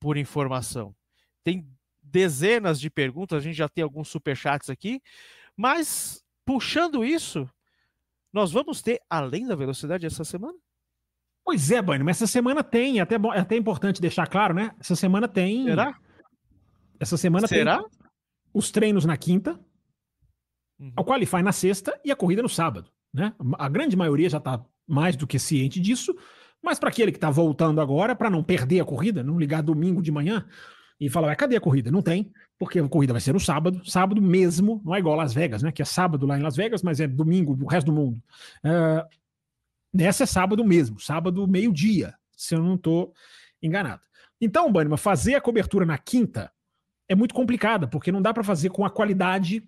por 0.00 0.16
informação. 0.16 0.94
Tem 1.44 1.68
dezenas 2.02 2.80
de 2.80 2.88
perguntas, 2.88 3.38
a 3.38 3.42
gente 3.42 3.56
já 3.56 3.68
tem 3.68 3.84
alguns 3.84 4.08
superchats 4.08 4.70
aqui, 4.70 5.02
mas 5.54 6.24
puxando 6.46 7.04
isso, 7.04 7.48
nós 8.32 8.50
vamos 8.52 8.80
ter 8.80 9.00
além 9.08 9.46
da 9.46 9.54
velocidade 9.54 10.06
essa 10.06 10.24
semana? 10.24 10.58
Pois 11.50 11.68
é, 11.72 11.82
Bunny, 11.82 12.04
mas 12.04 12.18
essa 12.18 12.28
semana 12.28 12.62
tem, 12.62 13.00
até, 13.00 13.16
é 13.16 13.40
até 13.40 13.56
importante 13.56 14.00
deixar 14.00 14.24
claro, 14.28 14.54
né? 14.54 14.70
Essa 14.78 14.94
semana 14.94 15.26
tem. 15.26 15.64
Será? 15.64 15.98
Essa 17.00 17.16
semana 17.16 17.48
Será? 17.48 17.78
tem 17.78 17.86
os 18.54 18.70
treinos 18.70 19.04
na 19.04 19.16
quinta, 19.16 19.58
uhum. 20.78 20.92
o 20.96 21.04
Qualify 21.04 21.42
na 21.42 21.50
sexta 21.50 22.00
e 22.04 22.12
a 22.12 22.14
corrida 22.14 22.40
no 22.40 22.48
sábado, 22.48 22.88
né? 23.12 23.34
A 23.58 23.68
grande 23.68 23.96
maioria 23.96 24.30
já 24.30 24.38
está 24.38 24.64
mais 24.86 25.16
do 25.16 25.26
que 25.26 25.40
ciente 25.40 25.80
disso, 25.80 26.14
mas 26.62 26.78
para 26.78 26.88
aquele 26.88 27.10
que 27.10 27.18
está 27.18 27.30
voltando 27.30 27.80
agora, 27.80 28.14
para 28.14 28.30
não 28.30 28.44
perder 28.44 28.78
a 28.78 28.84
corrida, 28.84 29.24
não 29.24 29.36
ligar 29.36 29.60
domingo 29.60 30.00
de 30.00 30.12
manhã 30.12 30.46
e 31.00 31.10
falar, 31.10 31.34
cadê 31.34 31.56
a 31.56 31.60
corrida? 31.60 31.90
Não 31.90 32.00
tem, 32.00 32.30
porque 32.60 32.78
a 32.78 32.88
corrida 32.88 33.12
vai 33.12 33.20
ser 33.20 33.32
no 33.32 33.40
sábado, 33.40 33.84
sábado 33.90 34.22
mesmo, 34.22 34.80
não 34.84 34.94
é 34.94 35.00
igual 35.00 35.16
Las 35.16 35.34
Vegas, 35.34 35.64
né? 35.64 35.72
Que 35.72 35.82
é 35.82 35.84
sábado 35.84 36.26
lá 36.26 36.38
em 36.38 36.42
Las 36.42 36.54
Vegas, 36.54 36.80
mas 36.80 37.00
é 37.00 37.08
domingo 37.08 37.58
o 37.60 37.66
resto 37.66 37.86
do 37.86 37.92
mundo. 37.92 38.22
Uh, 38.64 39.19
Nessa 39.92 40.24
é 40.24 40.26
sábado 40.26 40.64
mesmo, 40.64 41.00
sábado 41.00 41.46
meio-dia, 41.46 42.14
se 42.36 42.54
eu 42.54 42.62
não 42.62 42.74
estou 42.74 43.12
enganado. 43.62 44.02
Então, 44.40 44.72
Banima, 44.72 44.96
fazer 44.96 45.34
a 45.34 45.40
cobertura 45.40 45.84
na 45.84 45.98
quinta 45.98 46.50
é 47.08 47.14
muito 47.14 47.34
complicada, 47.34 47.86
porque 47.88 48.12
não 48.12 48.22
dá 48.22 48.32
para 48.32 48.44
fazer 48.44 48.70
com 48.70 48.84
a 48.84 48.90
qualidade 48.90 49.62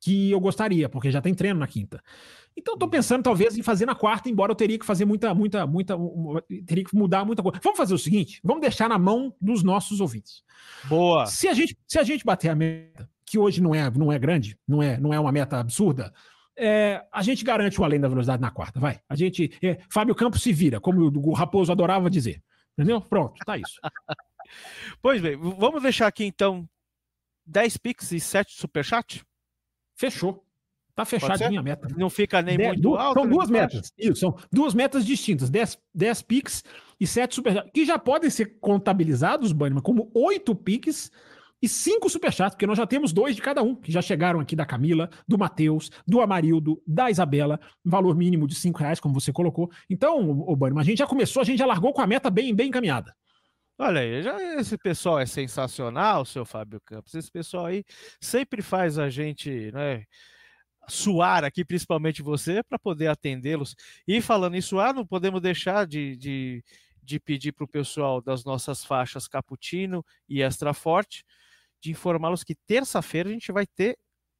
que 0.00 0.30
eu 0.30 0.38
gostaria, 0.38 0.88
porque 0.88 1.10
já 1.10 1.22
tem 1.22 1.34
treino 1.34 1.58
na 1.58 1.66
quinta. 1.66 2.02
Então, 2.56 2.74
estou 2.74 2.88
pensando 2.88 3.22
talvez 3.22 3.56
em 3.56 3.62
fazer 3.62 3.86
na 3.86 3.94
quarta, 3.94 4.28
embora 4.28 4.52
eu 4.52 4.56
teria 4.56 4.78
que 4.78 4.84
fazer 4.84 5.04
muita, 5.04 5.34
muita, 5.34 5.66
muita, 5.66 5.96
teria 6.66 6.84
que 6.84 6.94
mudar 6.94 7.24
muita 7.24 7.42
coisa. 7.42 7.58
Vamos 7.62 7.78
fazer 7.78 7.94
o 7.94 7.98
seguinte: 7.98 8.38
vamos 8.44 8.60
deixar 8.60 8.88
na 8.88 8.98
mão 8.98 9.34
dos 9.40 9.62
nossos 9.62 10.00
ouvintes. 10.00 10.42
Boa. 10.84 11.26
Se 11.26 11.48
a 11.48 11.54
gente, 11.54 11.76
se 11.88 11.98
a 11.98 12.02
gente 12.02 12.24
bater 12.24 12.50
a 12.50 12.54
meta, 12.54 13.08
que 13.24 13.38
hoje 13.38 13.62
não 13.62 13.74
é, 13.74 13.90
não 13.90 14.12
é 14.12 14.18
grande, 14.18 14.58
não 14.68 14.82
é, 14.82 14.98
não 14.98 15.12
é 15.12 15.18
uma 15.18 15.32
meta 15.32 15.58
absurda, 15.58 16.12
é, 16.56 17.04
a 17.12 17.22
gente 17.22 17.44
garante 17.44 17.80
o 17.80 17.84
além 17.84 18.00
da 18.00 18.08
velocidade 18.08 18.40
na 18.40 18.50
quarta, 18.50 18.78
vai. 18.78 19.00
A 19.08 19.16
gente. 19.16 19.56
É, 19.62 19.78
Fábio 19.90 20.14
Campos 20.14 20.42
se 20.42 20.52
vira, 20.52 20.80
como 20.80 21.02
o 21.02 21.32
Raposo 21.32 21.72
adorava 21.72 22.10
dizer. 22.10 22.42
Entendeu? 22.76 23.00
Pronto, 23.00 23.34
tá 23.44 23.56
isso. 23.56 23.80
pois 25.00 25.20
bem, 25.20 25.36
vamos 25.36 25.82
deixar 25.82 26.06
aqui 26.06 26.24
então 26.24 26.68
10 27.46 27.76
Pix 27.78 28.12
e 28.12 28.20
7 28.20 28.52
Superchat? 28.52 29.24
Fechou. 29.94 30.44
Tá 30.94 31.04
fechadinha 31.04 31.58
a 31.58 31.62
meta. 31.62 31.88
Não 31.96 32.08
fica 32.08 32.40
nem 32.40 32.56
muito 32.56 32.80
du 32.80 32.94
alto. 32.94 33.20
São 33.20 33.28
duas 33.28 33.50
metas. 33.50 33.92
Isso, 33.98 34.16
são 34.16 34.38
duas 34.52 34.74
metas 34.74 35.04
distintas. 35.04 35.50
10, 35.50 35.76
10 35.92 36.22
piques 36.22 36.64
e 37.00 37.06
7 37.06 37.34
superchats. 37.34 37.70
Que 37.72 37.84
já 37.84 37.98
podem 37.98 38.30
ser 38.30 38.58
contabilizados, 38.60 39.50
Bannerman, 39.50 39.82
como 39.82 40.08
8 40.14 40.54
piques 40.54 41.10
e 41.64 41.68
5 41.68 42.10
superchats, 42.10 42.54
porque 42.54 42.66
nós 42.66 42.76
já 42.76 42.86
temos 42.86 43.10
dois 43.10 43.34
de 43.34 43.40
cada 43.40 43.62
um, 43.62 43.74
que 43.74 43.90
já 43.90 44.02
chegaram 44.02 44.38
aqui 44.38 44.54
da 44.54 44.66
Camila, 44.66 45.08
do 45.26 45.38
Matheus, 45.38 45.90
do 46.06 46.20
Amarildo, 46.20 46.82
da 46.86 47.10
Isabela, 47.10 47.58
valor 47.82 48.14
mínimo 48.14 48.46
de 48.46 48.54
5 48.54 48.78
reais, 48.78 49.00
como 49.00 49.14
você 49.14 49.32
colocou. 49.32 49.70
Então, 49.88 50.28
o 50.28 50.54
Bannerman, 50.54 50.82
a 50.82 50.84
gente 50.84 50.98
já 50.98 51.06
começou, 51.06 51.40
a 51.40 51.44
gente 51.44 51.58
já 51.58 51.64
largou 51.64 51.94
com 51.94 52.02
a 52.02 52.06
meta 52.06 52.28
bem, 52.28 52.54
bem 52.54 52.68
encaminhada. 52.68 53.16
Olha 53.78 54.02
aí, 54.02 54.22
já, 54.22 54.40
esse 54.60 54.76
pessoal 54.76 55.18
é 55.18 55.24
sensacional, 55.24 56.26
seu 56.26 56.44
Fábio 56.44 56.82
Campos. 56.84 57.14
Esse 57.14 57.30
pessoal 57.30 57.64
aí 57.64 57.82
sempre 58.20 58.60
faz 58.60 58.98
a 58.98 59.08
gente, 59.08 59.72
né? 59.72 60.04
suar 60.86 61.44
aqui, 61.44 61.64
principalmente 61.64 62.20
você, 62.20 62.62
para 62.62 62.78
poder 62.78 63.06
atendê-los. 63.06 63.74
E 64.06 64.20
falando 64.20 64.54
em 64.54 64.60
suar, 64.60 64.92
não 64.92 65.06
podemos 65.06 65.40
deixar 65.40 65.86
de, 65.86 66.14
de, 66.14 66.62
de 67.02 67.18
pedir 67.18 67.52
para 67.52 67.64
o 67.64 67.68
pessoal 67.68 68.20
das 68.20 68.44
nossas 68.44 68.84
faixas 68.84 69.26
Cappuccino 69.26 70.04
e 70.28 70.42
Extra 70.42 70.74
Forte 70.74 71.24
de 71.84 71.90
informá-los 71.90 72.42
que 72.42 72.54
terça-feira 72.54 73.28
a 73.28 73.32
gente 73.32 73.52
vai 73.52 73.66
ter 73.66 73.98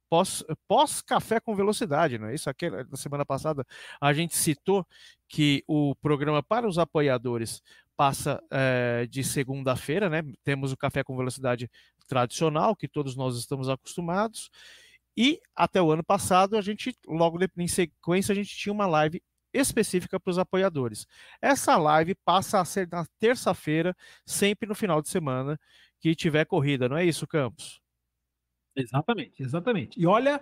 pós-café 0.09 1.35
pós 1.35 1.43
com 1.43 1.55
velocidade, 1.55 2.17
não 2.17 2.27
é 2.27 2.35
isso? 2.35 2.49
Aqui, 2.49 2.69
na 2.69 2.97
semana 2.97 3.25
passada 3.25 3.63
a 4.01 4.13
gente 4.13 4.35
citou 4.35 4.85
que 5.27 5.63
o 5.67 5.95
programa 5.95 6.41
para 6.41 6.67
os 6.67 6.79
apoiadores 6.79 7.61
passa 7.95 8.41
é, 8.51 9.05
de 9.07 9.23
segunda-feira, 9.23 10.09
né? 10.09 10.23
Temos 10.43 10.71
o 10.71 10.77
café 10.77 11.03
com 11.03 11.15
velocidade 11.15 11.69
tradicional, 12.07 12.75
que 12.75 12.87
todos 12.87 13.15
nós 13.15 13.37
estamos 13.37 13.69
acostumados, 13.69 14.49
e 15.15 15.39
até 15.55 15.81
o 15.81 15.91
ano 15.91 16.03
passado, 16.03 16.57
a 16.57 16.61
gente, 16.61 16.93
logo 17.07 17.39
em 17.57 17.67
sequência, 17.67 18.33
a 18.33 18.35
gente 18.35 18.55
tinha 18.55 18.73
uma 18.73 18.87
live 18.87 19.21
específica 19.53 20.19
para 20.19 20.31
os 20.31 20.37
apoiadores. 20.37 21.07
Essa 21.41 21.77
live 21.77 22.15
passa 22.25 22.59
a 22.59 22.65
ser 22.65 22.87
na 22.91 23.05
terça-feira, 23.19 23.95
sempre 24.25 24.67
no 24.67 24.75
final 24.75 25.01
de 25.01 25.09
semana 25.09 25.57
que 26.05 26.15
tiver 26.15 26.45
corrida, 26.45 26.87
não 26.87 26.97
é 26.97 27.03
isso, 27.03 27.25
Campos? 27.25 27.81
Exatamente, 28.75 29.41
exatamente. 29.41 29.99
E 29.99 30.05
olha, 30.05 30.39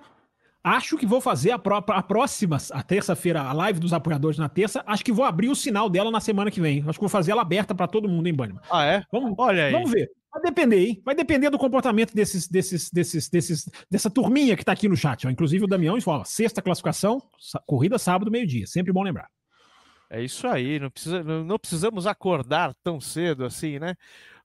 acho 0.61 0.97
que 0.97 1.05
vou 1.05 1.21
fazer 1.21 1.51
a, 1.51 1.59
pró 1.59 1.81
a 1.87 2.03
próxima, 2.03 2.57
a 2.71 2.83
terça-feira, 2.83 3.41
a 3.41 3.53
live 3.53 3.79
dos 3.79 3.93
apoiadores 3.93 4.37
na 4.37 4.49
terça. 4.49 4.83
Acho 4.85 5.05
que 5.05 5.11
vou 5.13 5.23
abrir 5.23 5.47
o 5.47 5.55
sinal 5.55 5.89
dela 5.89 6.11
na 6.11 6.19
semana 6.19 6.51
que 6.51 6.59
vem. 6.59 6.79
Acho 6.81 6.99
que 6.99 6.99
vou 6.99 7.07
fazer 7.07 7.31
ela 7.31 7.43
aberta 7.43 7.73
para 7.73 7.87
todo 7.87 8.09
mundo, 8.09 8.27
hein, 8.27 8.33
Bannerman? 8.33 8.61
Ah, 8.69 8.83
é? 8.83 9.03
Vamos, 9.09 9.35
Olha 9.37 9.67
aí. 9.67 9.71
Vamos 9.71 9.89
ver. 9.89 10.11
Vai 10.33 10.41
depender, 10.41 10.85
hein? 10.85 11.01
Vai 11.05 11.15
depender 11.15 11.49
do 11.49 11.57
comportamento 11.57 12.13
desses, 12.13 12.45
desses, 12.49 12.89
desses, 12.91 13.29
desses, 13.29 13.69
dessa 13.89 14.09
turminha 14.09 14.57
que 14.57 14.65
tá 14.65 14.73
aqui 14.73 14.89
no 14.89 14.97
chat. 14.97 15.25
Ó. 15.25 15.29
Inclusive 15.29 15.63
o 15.63 15.67
Damião 15.67 15.97
informa: 15.97 16.25
sexta 16.25 16.61
classificação, 16.61 17.21
corrida 17.65 17.97
sábado, 17.97 18.29
meio-dia. 18.29 18.67
Sempre 18.67 18.91
bom 18.91 19.03
lembrar. 19.03 19.29
É 20.09 20.21
isso 20.21 20.45
aí, 20.47 20.79
não, 20.79 20.91
precisa, 20.91 21.23
não 21.23 21.57
precisamos 21.57 22.05
acordar 22.05 22.75
tão 22.83 22.99
cedo 22.99 23.45
assim, 23.45 23.79
né? 23.79 23.95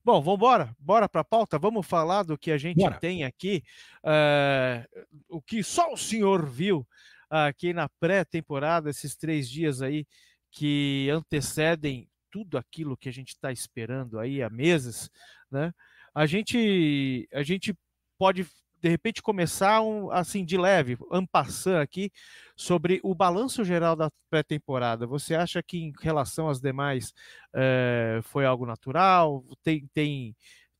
Bom, 0.05 0.23
vamos 0.23 0.39
embora, 0.39 0.75
bora 0.79 1.09
para 1.09 1.21
a 1.21 1.25
pauta. 1.25 1.59
Vamos 1.59 1.87
falar 1.87 2.23
do 2.23 2.39
que 2.39 2.51
a 2.51 2.59
gente 2.59 2.79
Bora. 2.79 2.99
tem 2.99 3.25
aqui, 3.25 3.63
uh, 4.03 5.05
o 5.29 5.43
que 5.43 5.63
só 5.63 5.93
o 5.93 5.97
senhor 5.97 6.47
viu 6.49 6.87
aqui 7.29 7.73
na 7.73 7.89
pré-temporada, 8.01 8.89
esses 8.89 9.15
três 9.15 9.49
dias 9.49 9.83
aí 9.83 10.07
que 10.51 11.09
antecedem 11.11 12.09
tudo 12.31 12.57
aquilo 12.57 12.97
que 12.97 13.09
a 13.09 13.13
gente 13.13 13.29
está 13.31 13.53
esperando 13.53 14.19
aí 14.19 14.43
há 14.43 14.49
meses, 14.49 15.11
né? 15.51 15.73
A 16.15 16.27
gente, 16.27 17.29
a 17.33 17.43
gente 17.43 17.75
pode 18.19 18.47
de 18.81 18.89
repente 18.89 19.23
começar 19.23 19.81
um, 19.83 20.11
assim 20.11 20.45
de 20.45 20.57
leve, 20.57 20.97
ampassando 21.11 21.79
aqui 21.79 22.11
sobre 22.57 23.01
o 23.03 23.15
balanço 23.15 23.65
geral 23.65 23.97
da 23.97 24.11
pré-temporada. 24.31 25.07
Você 25.07 25.35
acha 25.35 25.63
que 25.63 25.79
em 25.79 25.93
relação 26.01 26.49
às 26.49 26.61
demais 26.61 27.13
é, 27.55 28.21
foi 28.23 28.45
algo 28.47 28.67
natural? 28.67 29.45
Tem, 29.63 29.87
tem 29.93 30.35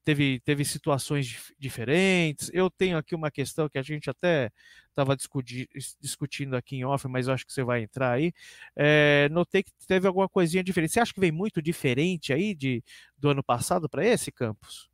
teve, 0.09 0.41
teve 0.41 0.65
situações 0.65 1.53
diferentes. 1.59 2.51
Eu 2.55 2.71
tenho 2.71 2.97
aqui 2.97 3.15
uma 3.15 3.31
questão 3.31 3.69
que 3.69 3.77
a 3.79 3.83
gente 3.83 4.09
até 4.09 4.51
estava 4.89 5.15
discuti 5.15 5.69
discutindo 6.01 6.57
aqui 6.57 6.77
em 6.77 6.85
off, 6.85 7.07
mas 7.07 7.29
acho 7.29 7.45
que 7.47 7.53
você 7.53 7.63
vai 7.63 7.83
entrar 7.83 8.13
aí. 8.13 8.33
É, 8.75 9.29
notei 9.31 9.63
que 9.63 9.71
teve 9.87 10.07
alguma 10.07 10.29
coisinha 10.29 10.65
diferente. 10.65 10.93
Você 10.95 11.01
acha 11.01 11.13
que 11.13 11.21
vem 11.21 11.31
muito 11.31 11.61
diferente 11.61 12.33
aí 12.33 12.55
de, 12.55 12.83
do 13.19 13.29
ano 13.29 13.43
passado 13.45 13.87
para 13.89 14.05
esse, 14.05 14.33
Campos? 14.33 14.88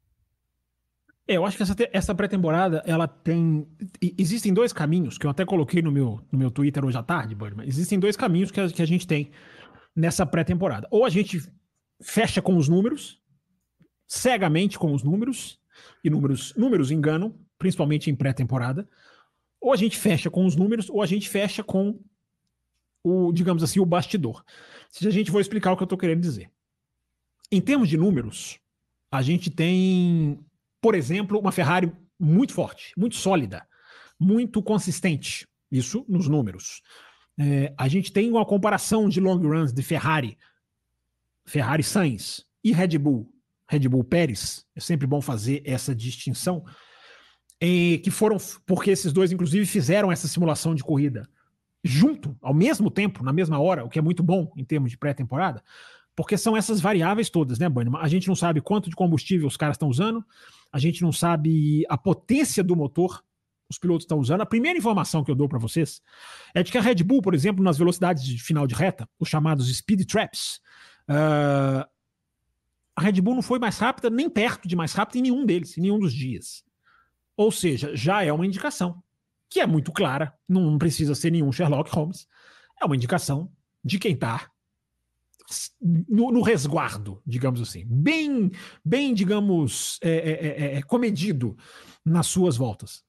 É, 1.26 1.36
eu 1.36 1.46
acho 1.46 1.56
que 1.56 1.62
essa, 1.62 1.74
essa 1.92 2.14
pré-temporada, 2.14 2.82
ela 2.86 3.08
tem. 3.08 3.66
Existem 4.18 4.52
dois 4.52 4.72
caminhos, 4.72 5.16
que 5.16 5.26
eu 5.26 5.30
até 5.30 5.44
coloquei 5.44 5.80
no 5.80 5.90
meu, 5.90 6.20
no 6.30 6.38
meu 6.38 6.50
Twitter 6.50 6.84
hoje 6.84 6.98
à 6.98 7.02
tarde, 7.02 7.34
Birdman. 7.34 7.66
Existem 7.66 7.98
dois 7.98 8.16
caminhos 8.16 8.50
que 8.50 8.60
a, 8.60 8.68
que 8.68 8.82
a 8.82 8.86
gente 8.86 9.06
tem 9.06 9.30
nessa 9.96 10.26
pré-temporada. 10.26 10.86
Ou 10.90 11.04
a 11.04 11.08
gente 11.08 11.40
fecha 12.02 12.42
com 12.42 12.56
os 12.56 12.68
números, 12.68 13.20
cegamente 14.06 14.78
com 14.78 14.92
os 14.92 15.02
números, 15.02 15.58
e 16.02 16.10
números, 16.10 16.54
números 16.56 16.90
enganam, 16.90 17.34
principalmente 17.58 18.10
em 18.10 18.14
pré-temporada. 18.14 18.86
Ou 19.60 19.72
a 19.72 19.76
gente 19.76 19.96
fecha 19.96 20.30
com 20.30 20.44
os 20.44 20.54
números, 20.54 20.90
ou 20.90 21.02
a 21.02 21.06
gente 21.06 21.28
fecha 21.28 21.64
com 21.64 21.98
o, 23.02 23.32
digamos 23.32 23.62
assim, 23.62 23.80
o 23.80 23.86
bastidor. 23.86 24.44
Se 24.90 25.06
a 25.08 25.10
gente 25.10 25.30
for 25.30 25.40
explicar 25.40 25.72
o 25.72 25.76
que 25.76 25.82
eu 25.82 25.86
estou 25.86 25.98
querendo 25.98 26.20
dizer. 26.20 26.50
Em 27.50 27.60
termos 27.60 27.88
de 27.88 27.96
números, 27.96 28.58
a 29.10 29.22
gente 29.22 29.50
tem, 29.50 30.38
por 30.84 30.94
exemplo, 30.94 31.38
uma 31.38 31.50
Ferrari 31.50 31.90
muito 32.20 32.52
forte, 32.52 32.92
muito 32.94 33.16
sólida, 33.16 33.66
muito 34.20 34.62
consistente. 34.62 35.48
Isso 35.72 36.04
nos 36.06 36.28
números. 36.28 36.82
É, 37.40 37.72
a 37.74 37.88
gente 37.88 38.12
tem 38.12 38.30
uma 38.30 38.44
comparação 38.44 39.08
de 39.08 39.18
long 39.18 39.38
runs 39.38 39.72
de 39.72 39.82
Ferrari, 39.82 40.36
Ferrari 41.46 41.82
Sainz 41.82 42.44
e 42.62 42.70
Red 42.70 42.98
Bull 42.98 43.32
Red 43.66 43.88
Bull 43.88 44.04
Pérez, 44.04 44.66
é 44.76 44.80
sempre 44.80 45.06
bom 45.06 45.22
fazer 45.22 45.62
essa 45.64 45.94
distinção, 45.94 46.62
e 47.58 48.02
que 48.04 48.10
foram, 48.10 48.36
porque 48.66 48.90
esses 48.90 49.10
dois, 49.10 49.32
inclusive, 49.32 49.64
fizeram 49.64 50.12
essa 50.12 50.28
simulação 50.28 50.74
de 50.74 50.84
corrida 50.84 51.26
junto, 51.82 52.36
ao 52.42 52.52
mesmo 52.52 52.90
tempo, 52.90 53.24
na 53.24 53.32
mesma 53.32 53.58
hora, 53.58 53.86
o 53.86 53.88
que 53.88 53.98
é 53.98 54.02
muito 54.02 54.22
bom 54.22 54.52
em 54.54 54.64
termos 54.66 54.90
de 54.90 54.98
pré-temporada, 54.98 55.64
porque 56.16 56.36
são 56.38 56.56
essas 56.56 56.80
variáveis 56.80 57.28
todas, 57.28 57.58
né, 57.58 57.68
Bunny? 57.68 57.90
A 58.00 58.08
gente 58.08 58.28
não 58.28 58.36
sabe 58.36 58.60
quanto 58.60 58.88
de 58.88 58.96
combustível 58.96 59.46
os 59.46 59.56
caras 59.56 59.74
estão 59.74 59.88
usando, 59.88 60.24
a 60.72 60.78
gente 60.78 61.02
não 61.02 61.12
sabe 61.12 61.84
a 61.88 61.96
potência 61.96 62.62
do 62.62 62.76
motor 62.76 63.22
os 63.68 63.78
pilotos 63.78 64.04
estão 64.04 64.18
usando. 64.18 64.42
A 64.42 64.46
primeira 64.46 64.78
informação 64.78 65.24
que 65.24 65.30
eu 65.30 65.34
dou 65.34 65.48
para 65.48 65.58
vocês 65.58 66.00
é 66.54 66.62
de 66.62 66.70
que 66.70 66.78
a 66.78 66.80
Red 66.80 66.96
Bull, 66.96 67.22
por 67.22 67.34
exemplo, 67.34 67.64
nas 67.64 67.78
velocidades 67.78 68.24
de 68.24 68.42
final 68.42 68.66
de 68.66 68.74
reta, 68.74 69.08
os 69.18 69.28
chamados 69.28 69.74
speed 69.74 70.06
traps, 70.06 70.60
uh, 71.08 71.88
a 72.96 73.00
Red 73.00 73.20
Bull 73.20 73.34
não 73.34 73.42
foi 73.42 73.58
mais 73.58 73.78
rápida, 73.78 74.10
nem 74.10 74.28
perto 74.28 74.68
de 74.68 74.76
mais 74.76 74.92
rápida 74.92 75.18
em 75.18 75.22
nenhum 75.22 75.44
deles, 75.44 75.76
em 75.76 75.80
nenhum 75.80 75.98
dos 75.98 76.12
dias. 76.12 76.64
Ou 77.36 77.50
seja, 77.50 77.96
já 77.96 78.22
é 78.22 78.32
uma 78.32 78.46
indicação, 78.46 79.02
que 79.50 79.60
é 79.60 79.66
muito 79.66 79.92
clara, 79.92 80.32
não 80.48 80.78
precisa 80.78 81.14
ser 81.14 81.30
nenhum 81.30 81.50
Sherlock 81.50 81.90
Holmes, 81.90 82.28
é 82.80 82.84
uma 82.84 82.94
indicação 82.94 83.50
de 83.84 83.98
quem 83.98 84.12
está 84.12 84.50
no, 85.80 86.30
no, 86.30 86.42
resguardo, 86.42 87.20
digamos 87.26 87.60
assim, 87.60 87.84
bem, 87.86 88.50
bem 88.84 89.14
digamos, 89.14 89.98
é, 90.02 90.10
é, 90.10 90.46
é, 90.46 90.76
é, 90.76 90.82
comedido 90.82 91.56
nas 92.04 92.26
suas 92.26 92.56
voltas. 92.56 93.04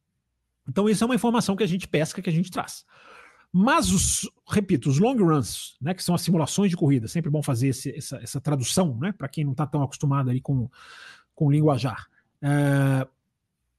Então, 0.68 0.90
isso 0.90 1.04
é 1.04 1.06
uma 1.06 1.16
informação 1.16 1.56
que 1.56 1.64
a 1.64 1.68
gente 1.68 1.88
pesca, 1.88 2.22
que 2.22 2.30
a 2.30 2.34
gente 2.34 2.52
traz. 2.52 2.86
Mas, 3.52 3.92
os, 3.92 4.30
repito, 4.50 4.90
os 4.90 5.00
long 5.00 5.16
runs, 5.16 5.78
né, 5.82 5.94
que 5.94 6.04
são 6.04 6.14
as 6.14 6.22
simulações 6.22 6.70
de 6.70 6.75
corrida, 6.75 7.08
sempre 7.08 7.30
bom 7.30 7.42
fazer 7.42 7.70
esse, 7.70 7.96
essa, 7.96 8.18
essa, 8.18 8.42
tradução, 8.42 8.98
né, 9.00 9.14
para 9.14 9.30
quem 9.30 9.46
não 9.46 9.54
está 9.54 9.66
tão 9.66 9.82
acostumado 9.82 10.30
aí 10.30 10.42
com, 10.42 10.70
com 11.34 11.50
linguajar. 11.50 12.08
É, 12.42 13.08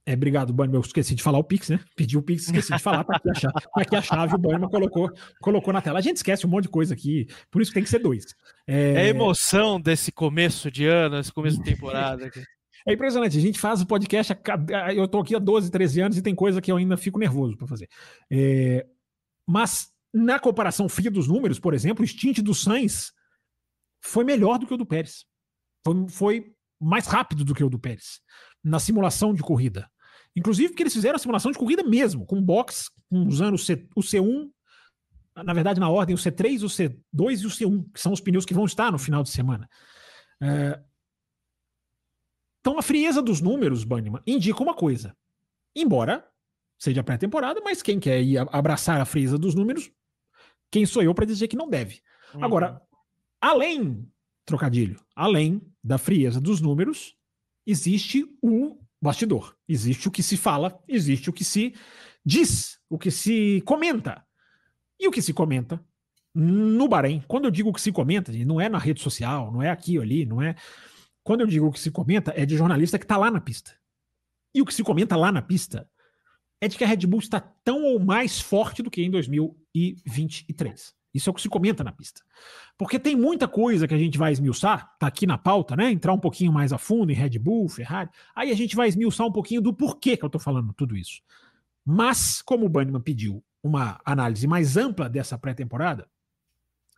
é, 0.07 0.13
obrigado, 0.13 0.53
Bannerman. 0.53 0.79
Eu 0.79 0.85
esqueci 0.85 1.13
de 1.13 1.21
falar 1.21 1.37
o 1.37 1.43
Pix, 1.43 1.67
né? 1.67 1.81
Pedi 1.93 2.17
o 2.17 2.21
Pix, 2.21 2.43
esqueci 2.43 2.73
de 2.73 2.81
falar. 2.81 3.05
Aqui 3.09 3.29
a 3.29 3.33
chave, 3.33 3.53
tá 3.53 3.69
aqui 3.75 3.95
a 3.97 4.01
chave 4.01 4.35
o 4.35 4.37
Bannerman 4.37 4.69
colocou, 4.69 5.11
colocou 5.41 5.73
na 5.73 5.81
tela. 5.81 5.99
A 5.99 6.01
gente 6.01 6.15
esquece 6.15 6.47
um 6.47 6.49
monte 6.49 6.63
de 6.63 6.69
coisa 6.69 6.93
aqui, 6.93 7.27
por 7.51 7.61
isso 7.61 7.71
que 7.71 7.75
tem 7.75 7.83
que 7.83 7.89
ser 7.89 7.99
dois. 7.99 8.23
É, 8.65 8.93
é 8.93 8.99
a 9.01 9.07
emoção 9.07 9.81
desse 9.81 10.09
começo 10.09 10.71
de 10.71 10.85
ano, 10.85 11.19
esse 11.19 11.33
começo 11.33 11.57
de 11.57 11.63
temporada. 11.65 12.31
É 12.87 12.93
impressionante, 12.93 13.37
a 13.37 13.41
gente 13.41 13.59
faz 13.59 13.81
o 13.81 13.85
podcast, 13.85 14.33
eu 14.95 15.03
estou 15.03 15.19
aqui 15.19 15.35
há 15.35 15.39
12, 15.39 15.69
13 15.69 15.99
anos 15.99 16.17
e 16.17 16.21
tem 16.21 16.33
coisa 16.33 16.61
que 16.61 16.71
eu 16.71 16.77
ainda 16.77 16.95
fico 16.95 17.19
nervoso 17.19 17.57
para 17.57 17.67
fazer. 17.67 17.89
É, 18.31 18.87
mas 19.45 19.89
na 20.13 20.39
comparação 20.39 20.87
fria 20.87 21.11
dos 21.11 21.27
números, 21.27 21.59
por 21.59 21.73
exemplo, 21.73 22.01
o 22.01 22.07
stint 22.07 22.39
do 22.39 22.53
Sainz 22.53 23.11
foi 24.01 24.23
melhor 24.23 24.57
do 24.57 24.65
que 24.65 24.73
o 24.73 24.77
do 24.77 24.85
Pérez. 24.85 25.25
Foi, 25.85 26.07
foi 26.07 26.53
mais 26.79 27.07
rápido 27.07 27.43
do 27.43 27.53
que 27.53 27.63
o 27.63 27.69
do 27.69 27.77
Pérez 27.77 28.21
na 28.63 28.79
simulação 28.79 29.33
de 29.33 29.41
corrida. 29.41 29.89
Inclusive 30.37 30.69
porque 30.69 30.83
eles 30.83 30.93
fizeram 30.93 31.15
a 31.15 31.19
simulação 31.19 31.51
de 31.51 31.57
corrida 31.57 31.81
mesmo, 31.81 32.23
com 32.23 32.39
box, 32.39 32.91
usando 33.09 33.55
o, 33.55 33.57
C, 33.57 33.87
o 33.95 34.01
C1, 34.01 34.47
na 35.35 35.51
verdade, 35.51 35.79
na 35.79 35.89
ordem, 35.89 36.13
o 36.13 36.17
C3, 36.17 36.61
o 36.61 36.67
C2 36.67 37.41
e 37.41 37.47
o 37.47 37.49
C1, 37.49 37.91
que 37.91 37.99
são 37.99 38.13
os 38.13 38.21
pneus 38.21 38.45
que 38.45 38.53
vão 38.53 38.65
estar 38.65 38.91
no 38.91 38.99
final 38.99 39.23
de 39.23 39.31
semana. 39.31 39.67
É... 40.39 40.79
Então, 42.59 42.77
a 42.77 42.83
frieza 42.83 43.19
dos 43.19 43.41
números, 43.41 43.83
Banniman, 43.83 44.21
indica 44.27 44.61
uma 44.61 44.75
coisa. 44.75 45.17
Embora 45.75 46.23
seja 46.77 47.03
pré-temporada, 47.03 47.59
mas 47.63 47.81
quem 47.81 47.99
quer 47.99 48.21
ir 48.21 48.37
abraçar 48.37 49.01
a 49.01 49.05
frieza 49.05 49.39
dos 49.39 49.55
números, 49.55 49.91
quem 50.69 50.85
sou 50.85 51.01
eu 51.01 51.15
para 51.15 51.25
dizer 51.25 51.47
que 51.47 51.55
não 51.55 51.67
deve? 51.67 51.99
Uhum. 52.35 52.43
Agora, 52.43 52.79
além, 53.41 54.07
trocadilho, 54.45 55.03
além 55.15 55.59
da 55.83 55.97
frieza 55.97 56.39
dos 56.39 56.61
números, 56.61 57.15
existe 57.65 58.23
o 58.39 58.77
bastidor. 59.01 59.55
Existe 59.67 60.07
o 60.07 60.11
que 60.11 60.23
se 60.23 60.37
fala, 60.37 60.81
existe 60.87 61.29
o 61.29 61.33
que 61.33 61.43
se 61.43 61.73
diz, 62.25 62.79
o 62.89 62.97
que 62.97 63.11
se 63.11 63.61
comenta. 63.65 64.25
E 64.99 65.07
o 65.07 65.11
que 65.11 65.21
se 65.21 65.33
comenta 65.33 65.83
no 66.33 66.87
Bahrein, 66.87 67.23
quando 67.27 67.45
eu 67.45 67.51
digo 67.51 67.69
o 67.69 67.73
que 67.73 67.81
se 67.81 67.91
comenta, 67.91 68.31
não 68.31 68.61
é 68.61 68.69
na 68.69 68.77
rede 68.77 69.01
social, 69.01 69.51
não 69.51 69.61
é 69.61 69.69
aqui 69.69 69.97
ou 69.97 70.03
ali, 70.03 70.25
não 70.25 70.41
é. 70.41 70.55
Quando 71.23 71.41
eu 71.41 71.47
digo 71.47 71.67
o 71.67 71.71
que 71.71 71.79
se 71.79 71.91
comenta, 71.91 72.31
é 72.35 72.45
de 72.45 72.55
jornalista 72.55 72.99
que 72.99 73.05
está 73.05 73.17
lá 73.17 73.31
na 73.31 73.41
pista. 73.41 73.75
E 74.53 74.61
o 74.61 74.65
que 74.65 74.73
se 74.73 74.83
comenta 74.83 75.15
lá 75.15 75.31
na 75.31 75.41
pista 75.41 75.89
é 76.61 76.67
de 76.67 76.77
que 76.77 76.83
a 76.83 76.87
Red 76.87 77.07
Bull 77.07 77.19
está 77.19 77.39
tão 77.39 77.83
ou 77.83 77.99
mais 77.99 78.39
forte 78.39 78.81
do 78.81 78.89
que 78.89 79.01
em 79.03 79.11
2023. 79.11 80.96
Isso 81.13 81.29
é 81.29 81.31
o 81.31 81.33
que 81.33 81.41
se 81.41 81.49
comenta 81.49 81.83
na 81.83 81.91
pista. 81.91 82.21
Porque 82.77 82.99
tem 82.99 83.15
muita 83.15 83.47
coisa 83.47 83.87
que 83.87 83.93
a 83.93 83.97
gente 83.97 84.17
vai 84.17 84.31
esmiuçar, 84.31 84.95
tá 84.99 85.07
aqui 85.07 85.25
na 85.25 85.37
pauta, 85.37 85.75
né? 85.75 85.91
Entrar 85.91 86.13
um 86.13 86.19
pouquinho 86.19 86.53
mais 86.53 86.71
a 86.71 86.77
fundo 86.77 87.11
em 87.11 87.15
Red 87.15 87.39
Bull, 87.39 87.67
Ferrari. 87.67 88.09
Aí 88.35 88.51
a 88.51 88.55
gente 88.55 88.75
vai 88.75 88.87
esmiuçar 88.87 89.25
um 89.25 89.31
pouquinho 89.31 89.61
do 89.61 89.73
porquê 89.73 90.15
que 90.15 90.23
eu 90.23 90.29
tô 90.29 90.37
falando 90.37 90.73
tudo 90.73 90.95
isso. 90.95 91.21
Mas, 91.83 92.41
como 92.41 92.65
o 92.65 92.69
Banniman 92.69 93.01
pediu 93.01 93.43
uma 93.63 93.99
análise 94.05 94.45
mais 94.45 94.77
ampla 94.77 95.09
dessa 95.09 95.37
pré-temporada, 95.37 96.07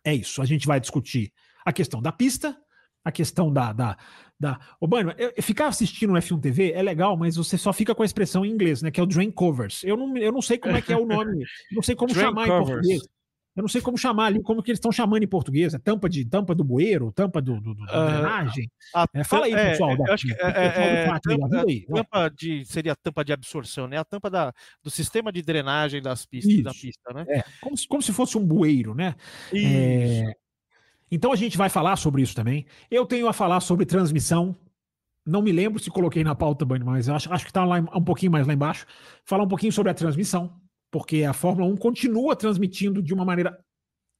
é 0.04 0.14
isso. 0.14 0.42
A 0.42 0.44
gente 0.44 0.66
vai 0.66 0.80
discutir 0.80 1.32
a 1.64 1.72
questão 1.72 2.02
da 2.02 2.12
pista, 2.12 2.56
a 3.04 3.12
questão 3.12 3.52
da. 3.52 3.72
da, 3.72 3.96
da... 4.38 4.60
Ô, 4.78 4.86
Banniman, 4.86 5.14
ficar 5.40 5.68
assistindo 5.68 6.12
no 6.12 6.18
F1 6.18 6.40
TV 6.40 6.72
é 6.72 6.82
legal, 6.82 7.16
mas 7.16 7.36
você 7.36 7.56
só 7.56 7.72
fica 7.72 7.94
com 7.94 8.02
a 8.02 8.06
expressão 8.06 8.44
em 8.44 8.50
inglês, 8.50 8.82
né? 8.82 8.90
Que 8.90 9.00
é 9.00 9.02
o 9.02 9.06
drain 9.06 9.30
covers. 9.30 9.82
Eu 9.84 9.96
não, 9.96 10.16
eu 10.18 10.32
não 10.32 10.42
sei 10.42 10.58
como 10.58 10.76
é 10.76 10.82
que 10.82 10.92
é 10.92 10.96
o 10.96 11.06
nome, 11.06 11.44
não 11.72 11.82
sei 11.82 11.94
como 11.94 12.12
chamar 12.14 12.46
covers. 12.46 12.68
em 12.68 12.72
português. 12.72 13.19
Eu 13.60 13.62
não 13.62 13.68
sei 13.68 13.82
como 13.82 13.98
chamar 13.98 14.24
ali, 14.24 14.42
como 14.42 14.62
que 14.62 14.70
eles 14.70 14.78
estão 14.78 14.90
chamando 14.90 15.22
em 15.22 15.28
português. 15.28 15.74
É 15.74 15.78
tampa 15.78 16.08
de 16.08 16.24
tampa 16.24 16.54
do 16.54 16.64
bueiro, 16.64 17.12
tampa 17.12 17.42
do, 17.42 17.60
do, 17.60 17.74
do 17.74 17.82
uh, 17.82 18.06
drenagem. 18.06 18.70
É, 19.12 19.22
fala 19.22 19.44
aí, 19.44 19.52
é, 19.52 19.70
pessoal. 19.72 19.94
Da, 19.98 20.14
acho 20.14 20.26
que 20.26 20.32
é, 20.32 20.46
é, 20.46 21.18
tampa, 21.20 21.64
aí, 21.68 21.84
tampa 21.84 22.30
de, 22.30 22.64
seria 22.64 22.92
a 22.92 22.96
tampa 22.96 23.22
de 23.22 23.34
absorção, 23.34 23.86
né? 23.86 23.98
A 23.98 24.04
tampa 24.04 24.30
da, 24.30 24.50
do 24.82 24.90
sistema 24.90 25.30
de 25.30 25.42
drenagem 25.42 26.00
das 26.00 26.24
pistas, 26.24 26.62
da 26.62 26.70
pista, 26.70 27.12
né? 27.12 27.26
É, 27.28 27.44
como, 27.60 27.76
se, 27.76 27.86
como 27.86 28.00
se 28.00 28.14
fosse 28.14 28.38
um 28.38 28.46
bueiro, 28.46 28.94
né? 28.94 29.14
Então 31.10 31.30
a 31.30 31.36
gente 31.36 31.58
vai 31.58 31.68
falar 31.68 31.96
sobre 31.96 32.22
isso 32.22 32.34
também. 32.34 32.64
Eu 32.90 33.04
tenho 33.04 33.28
a 33.28 33.32
falar 33.34 33.60
sobre 33.60 33.84
transmissão. 33.84 34.56
Não 35.26 35.42
me 35.42 35.52
lembro 35.52 35.78
se 35.78 35.90
coloquei 35.90 36.24
na 36.24 36.34
pauta, 36.34 36.64
mas 36.64 37.10
acho, 37.10 37.30
acho 37.30 37.44
que 37.44 37.50
está 37.50 37.62
lá 37.66 37.76
um 37.76 38.02
pouquinho 38.02 38.32
mais 38.32 38.46
lá 38.46 38.54
embaixo. 38.54 38.86
Falar 39.22 39.44
um 39.44 39.48
pouquinho 39.48 39.70
sobre 39.70 39.90
a 39.90 39.94
transmissão 39.94 40.58
porque 40.90 41.24
a 41.24 41.32
Fórmula 41.32 41.66
1 41.68 41.76
continua 41.76 42.34
transmitindo 42.34 43.02
de 43.02 43.14
uma 43.14 43.24
maneira 43.24 43.58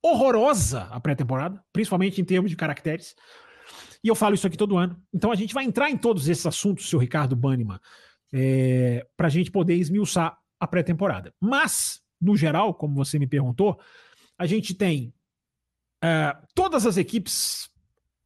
horrorosa 0.03 0.83
a 0.91 1.01
pré-temporada, 1.01 1.63
principalmente 1.73 2.21
em 2.21 2.25
termos 2.25 2.51
de 2.51 2.57
caracteres. 2.57 3.15
E 4.03 4.09
eu 4.09 4.15
falo 4.15 4.35
isso 4.35 4.47
aqui 4.47 4.57
todo 4.57 4.79
ano. 4.79 5.01
Então 5.13 5.31
a 5.31 5.35
gente 5.35 5.53
vai 5.53 5.65
entrar 5.65 5.91
em 5.91 5.97
todos 5.97 6.29
esses 6.29 6.47
assuntos, 6.47 6.89
seu 6.89 6.99
Ricardo 6.99 7.37
Banniman, 7.37 7.79
é, 8.33 9.07
para 9.17 9.27
a 9.27 9.31
gente 9.31 9.51
poder 9.51 9.75
esmiuçar 9.75 10.39
a 10.59 10.67
pré-temporada. 10.67 11.35
Mas, 11.41 12.01
no 12.21 12.37
geral, 12.37 12.75
como 12.75 12.95
você 12.95 13.19
me 13.19 13.27
perguntou, 13.27 13.79
a 14.39 14.47
gente 14.47 14.75
tem 14.75 15.13
é, 16.03 16.37
todas 16.55 16.87
as 16.87 16.97
equipes 16.97 17.69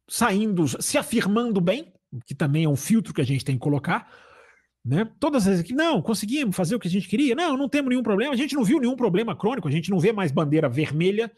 saindo, 0.07 0.81
se 0.81 0.97
afirmando 0.97 1.59
bem, 1.59 1.93
que 2.25 2.35
também 2.35 2.63
é 2.63 2.69
um 2.69 2.75
filtro 2.75 3.13
que 3.13 3.21
a 3.21 3.25
gente 3.25 3.43
tem 3.43 3.55
que 3.55 3.61
colocar. 3.61 4.09
Né? 4.85 5.03
Todas 5.19 5.47
as 5.47 5.61
equipes, 5.61 5.75
não, 5.75 5.99
conseguimos 5.99 6.55
fazer 6.55 6.75
o 6.75 6.79
que 6.79 6.87
a 6.87 6.91
gente 6.91 7.07
queria, 7.07 7.33
não, 7.33 7.57
não 7.57 7.67
temos 7.67 7.89
nenhum 7.89 8.03
problema, 8.03 8.33
a 8.35 8.37
gente 8.37 8.53
não 8.53 8.63
viu 8.63 8.79
nenhum 8.79 8.95
problema 8.95 9.35
crônico, 9.35 9.67
a 9.67 9.71
gente 9.71 9.89
não 9.89 9.99
vê 9.99 10.13
mais 10.13 10.31
bandeira 10.31 10.69
vermelha. 10.69 11.31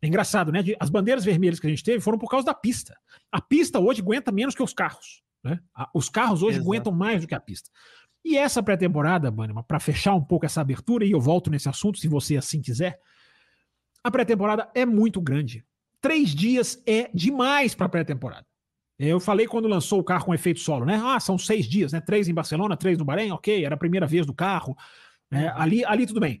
É 0.00 0.06
engraçado, 0.06 0.52
né? 0.52 0.62
As 0.78 0.88
bandeiras 0.88 1.24
vermelhas 1.24 1.58
que 1.58 1.66
a 1.66 1.70
gente 1.70 1.82
teve 1.82 2.00
foram 2.00 2.16
por 2.16 2.30
causa 2.30 2.46
da 2.46 2.54
pista. 2.54 2.96
A 3.30 3.40
pista 3.40 3.80
hoje 3.80 4.00
aguenta 4.00 4.30
menos 4.30 4.54
que 4.54 4.62
os 4.62 4.72
carros. 4.72 5.22
Né? 5.42 5.58
Os 5.92 6.08
carros 6.08 6.42
hoje 6.44 6.58
Exato. 6.58 6.68
aguentam 6.68 6.92
mais 6.92 7.20
do 7.20 7.26
que 7.26 7.34
a 7.34 7.40
pista. 7.40 7.68
E 8.24 8.36
essa 8.36 8.62
pré-temporada, 8.62 9.32
Banima, 9.32 9.64
para 9.64 9.80
fechar 9.80 10.14
um 10.14 10.22
pouco 10.22 10.46
essa 10.46 10.60
abertura, 10.60 11.04
e 11.04 11.10
eu 11.10 11.20
volto 11.20 11.50
nesse 11.50 11.68
assunto, 11.68 11.98
se 11.98 12.06
você 12.06 12.36
assim 12.36 12.60
quiser, 12.60 13.00
a 14.04 14.12
pré-temporada 14.12 14.70
é 14.76 14.86
muito 14.86 15.20
grande. 15.20 15.64
Três 16.00 16.30
dias 16.30 16.80
é 16.86 17.10
demais 17.12 17.74
para 17.74 17.88
pré-temporada. 17.88 18.46
Eu 19.04 19.18
falei 19.18 19.48
quando 19.48 19.66
lançou 19.66 19.98
o 19.98 20.04
carro 20.04 20.26
com 20.26 20.34
efeito 20.34 20.60
solo, 20.60 20.84
né? 20.84 21.00
Ah, 21.04 21.18
são 21.18 21.36
seis 21.36 21.66
dias, 21.66 21.92
né? 21.92 22.00
Três 22.00 22.28
em 22.28 22.34
Barcelona, 22.34 22.76
três 22.76 22.96
no 22.96 23.04
Bahrein, 23.04 23.32
ok, 23.32 23.64
era 23.64 23.74
a 23.74 23.78
primeira 23.78 24.06
vez 24.06 24.24
do 24.24 24.32
carro. 24.32 24.76
É, 25.28 25.48
ali, 25.48 25.84
ali 25.84 26.06
tudo 26.06 26.20
bem. 26.20 26.40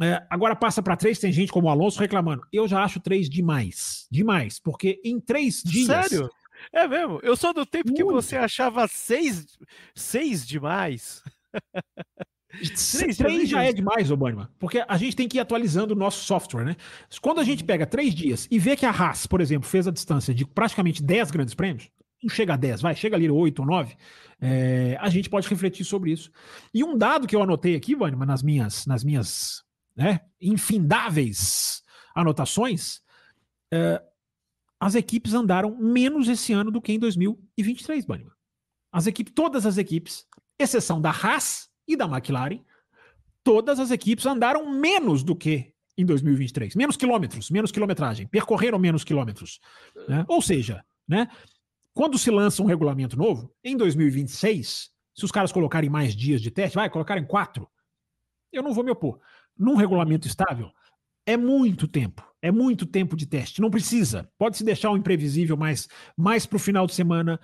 É, 0.00 0.26
agora 0.30 0.56
passa 0.56 0.82
para 0.82 0.96
três, 0.96 1.18
tem 1.18 1.30
gente 1.30 1.52
como 1.52 1.66
o 1.66 1.70
Alonso 1.70 2.00
reclamando. 2.00 2.42
Eu 2.50 2.66
já 2.66 2.82
acho 2.82 3.00
três 3.00 3.28
demais. 3.28 4.08
Demais, 4.10 4.58
porque 4.58 4.98
em 5.04 5.20
três 5.20 5.62
dias. 5.62 5.86
Sério? 5.86 6.30
É 6.72 6.88
mesmo? 6.88 7.20
Eu 7.22 7.36
sou 7.36 7.52
do 7.52 7.66
tempo 7.66 7.88
Muito. 7.88 7.98
que 7.98 8.12
você 8.12 8.36
achava 8.36 8.88
seis, 8.88 9.46
seis 9.94 10.46
demais. 10.46 11.22
Três, 12.58 13.16
três 13.16 13.48
já 13.48 13.62
é 13.62 13.72
demais, 13.72 14.10
ô 14.10 14.16
Banniman, 14.16 14.48
porque 14.58 14.84
a 14.86 14.96
gente 14.96 15.16
tem 15.16 15.28
que 15.28 15.38
ir 15.38 15.40
atualizando 15.40 15.94
o 15.94 15.96
nosso 15.96 16.24
software, 16.24 16.64
né? 16.64 16.76
Quando 17.20 17.40
a 17.40 17.44
gente 17.44 17.64
pega 17.64 17.86
três 17.86 18.14
dias 18.14 18.46
e 18.50 18.58
vê 18.58 18.76
que 18.76 18.86
a 18.86 18.90
Haas, 18.90 19.26
por 19.26 19.40
exemplo, 19.40 19.68
fez 19.68 19.86
a 19.86 19.90
distância 19.90 20.34
de 20.34 20.46
praticamente 20.46 21.02
10 21.02 21.30
grandes 21.30 21.54
prêmios, 21.54 21.90
não 22.22 22.30
chega 22.30 22.54
a 22.54 22.56
10, 22.56 22.80
vai, 22.80 22.94
chega 22.94 23.16
ali 23.16 23.30
8 23.30 23.58
ou 23.60 23.66
9, 23.66 23.96
é, 24.40 24.96
a 25.00 25.08
gente 25.08 25.28
pode 25.28 25.48
refletir 25.48 25.84
sobre 25.84 26.12
isso. 26.12 26.30
E 26.72 26.82
um 26.82 26.96
dado 26.96 27.26
que 27.26 27.36
eu 27.36 27.42
anotei 27.42 27.74
aqui, 27.76 27.94
Banniman, 27.94 28.26
nas 28.26 28.42
minhas, 28.42 28.86
nas 28.86 29.04
minhas 29.04 29.62
né, 29.96 30.20
infindáveis 30.40 31.82
anotações, 32.14 33.00
é, 33.72 34.02
as 34.80 34.94
equipes 34.94 35.34
andaram 35.34 35.76
menos 35.78 36.28
esse 36.28 36.52
ano 36.52 36.70
do 36.70 36.80
que 36.80 36.92
em 36.92 36.98
2023, 36.98 38.04
Banniman. 38.04 38.32
As 38.92 39.06
equipes, 39.06 39.32
todas 39.34 39.66
as 39.66 39.76
equipes, 39.76 40.26
exceção 40.58 41.00
da 41.00 41.10
Haas, 41.10 41.68
e 41.86 41.96
da 41.96 42.06
McLaren, 42.06 42.60
todas 43.42 43.78
as 43.78 43.90
equipes 43.90 44.26
andaram 44.26 44.70
menos 44.72 45.22
do 45.22 45.36
que 45.36 45.72
em 45.96 46.04
2023. 46.04 46.74
Menos 46.74 46.96
quilômetros, 46.96 47.50
menos 47.50 47.70
quilometragem, 47.70 48.26
percorreram 48.26 48.78
menos 48.78 49.04
quilômetros. 49.04 49.60
Né? 50.08 50.24
Ou 50.28 50.42
seja, 50.42 50.84
né, 51.06 51.28
quando 51.92 52.18
se 52.18 52.30
lança 52.30 52.62
um 52.62 52.66
regulamento 52.66 53.16
novo, 53.16 53.54
em 53.62 53.76
2026, 53.76 54.90
se 55.14 55.24
os 55.24 55.30
caras 55.30 55.52
colocarem 55.52 55.88
mais 55.88 56.14
dias 56.14 56.40
de 56.40 56.50
teste, 56.50 56.74
vai, 56.74 56.90
colocarem 56.90 57.24
quatro, 57.24 57.68
eu 58.52 58.62
não 58.62 58.74
vou 58.74 58.84
me 58.84 58.90
opor. 58.90 59.20
Num 59.56 59.76
regulamento 59.76 60.26
estável, 60.26 60.70
é 61.26 61.36
muito 61.36 61.86
tempo. 61.86 62.24
É 62.42 62.50
muito 62.50 62.84
tempo 62.84 63.16
de 63.16 63.26
teste. 63.26 63.60
Não 63.60 63.70
precisa. 63.70 64.28
Pode 64.36 64.56
se 64.56 64.64
deixar 64.64 64.90
o 64.90 64.94
um 64.94 64.96
imprevisível 64.96 65.56
mais, 65.56 65.88
mais 66.16 66.44
para 66.44 66.56
o 66.56 66.60
final 66.60 66.86
de 66.86 66.94
semana 66.94 67.40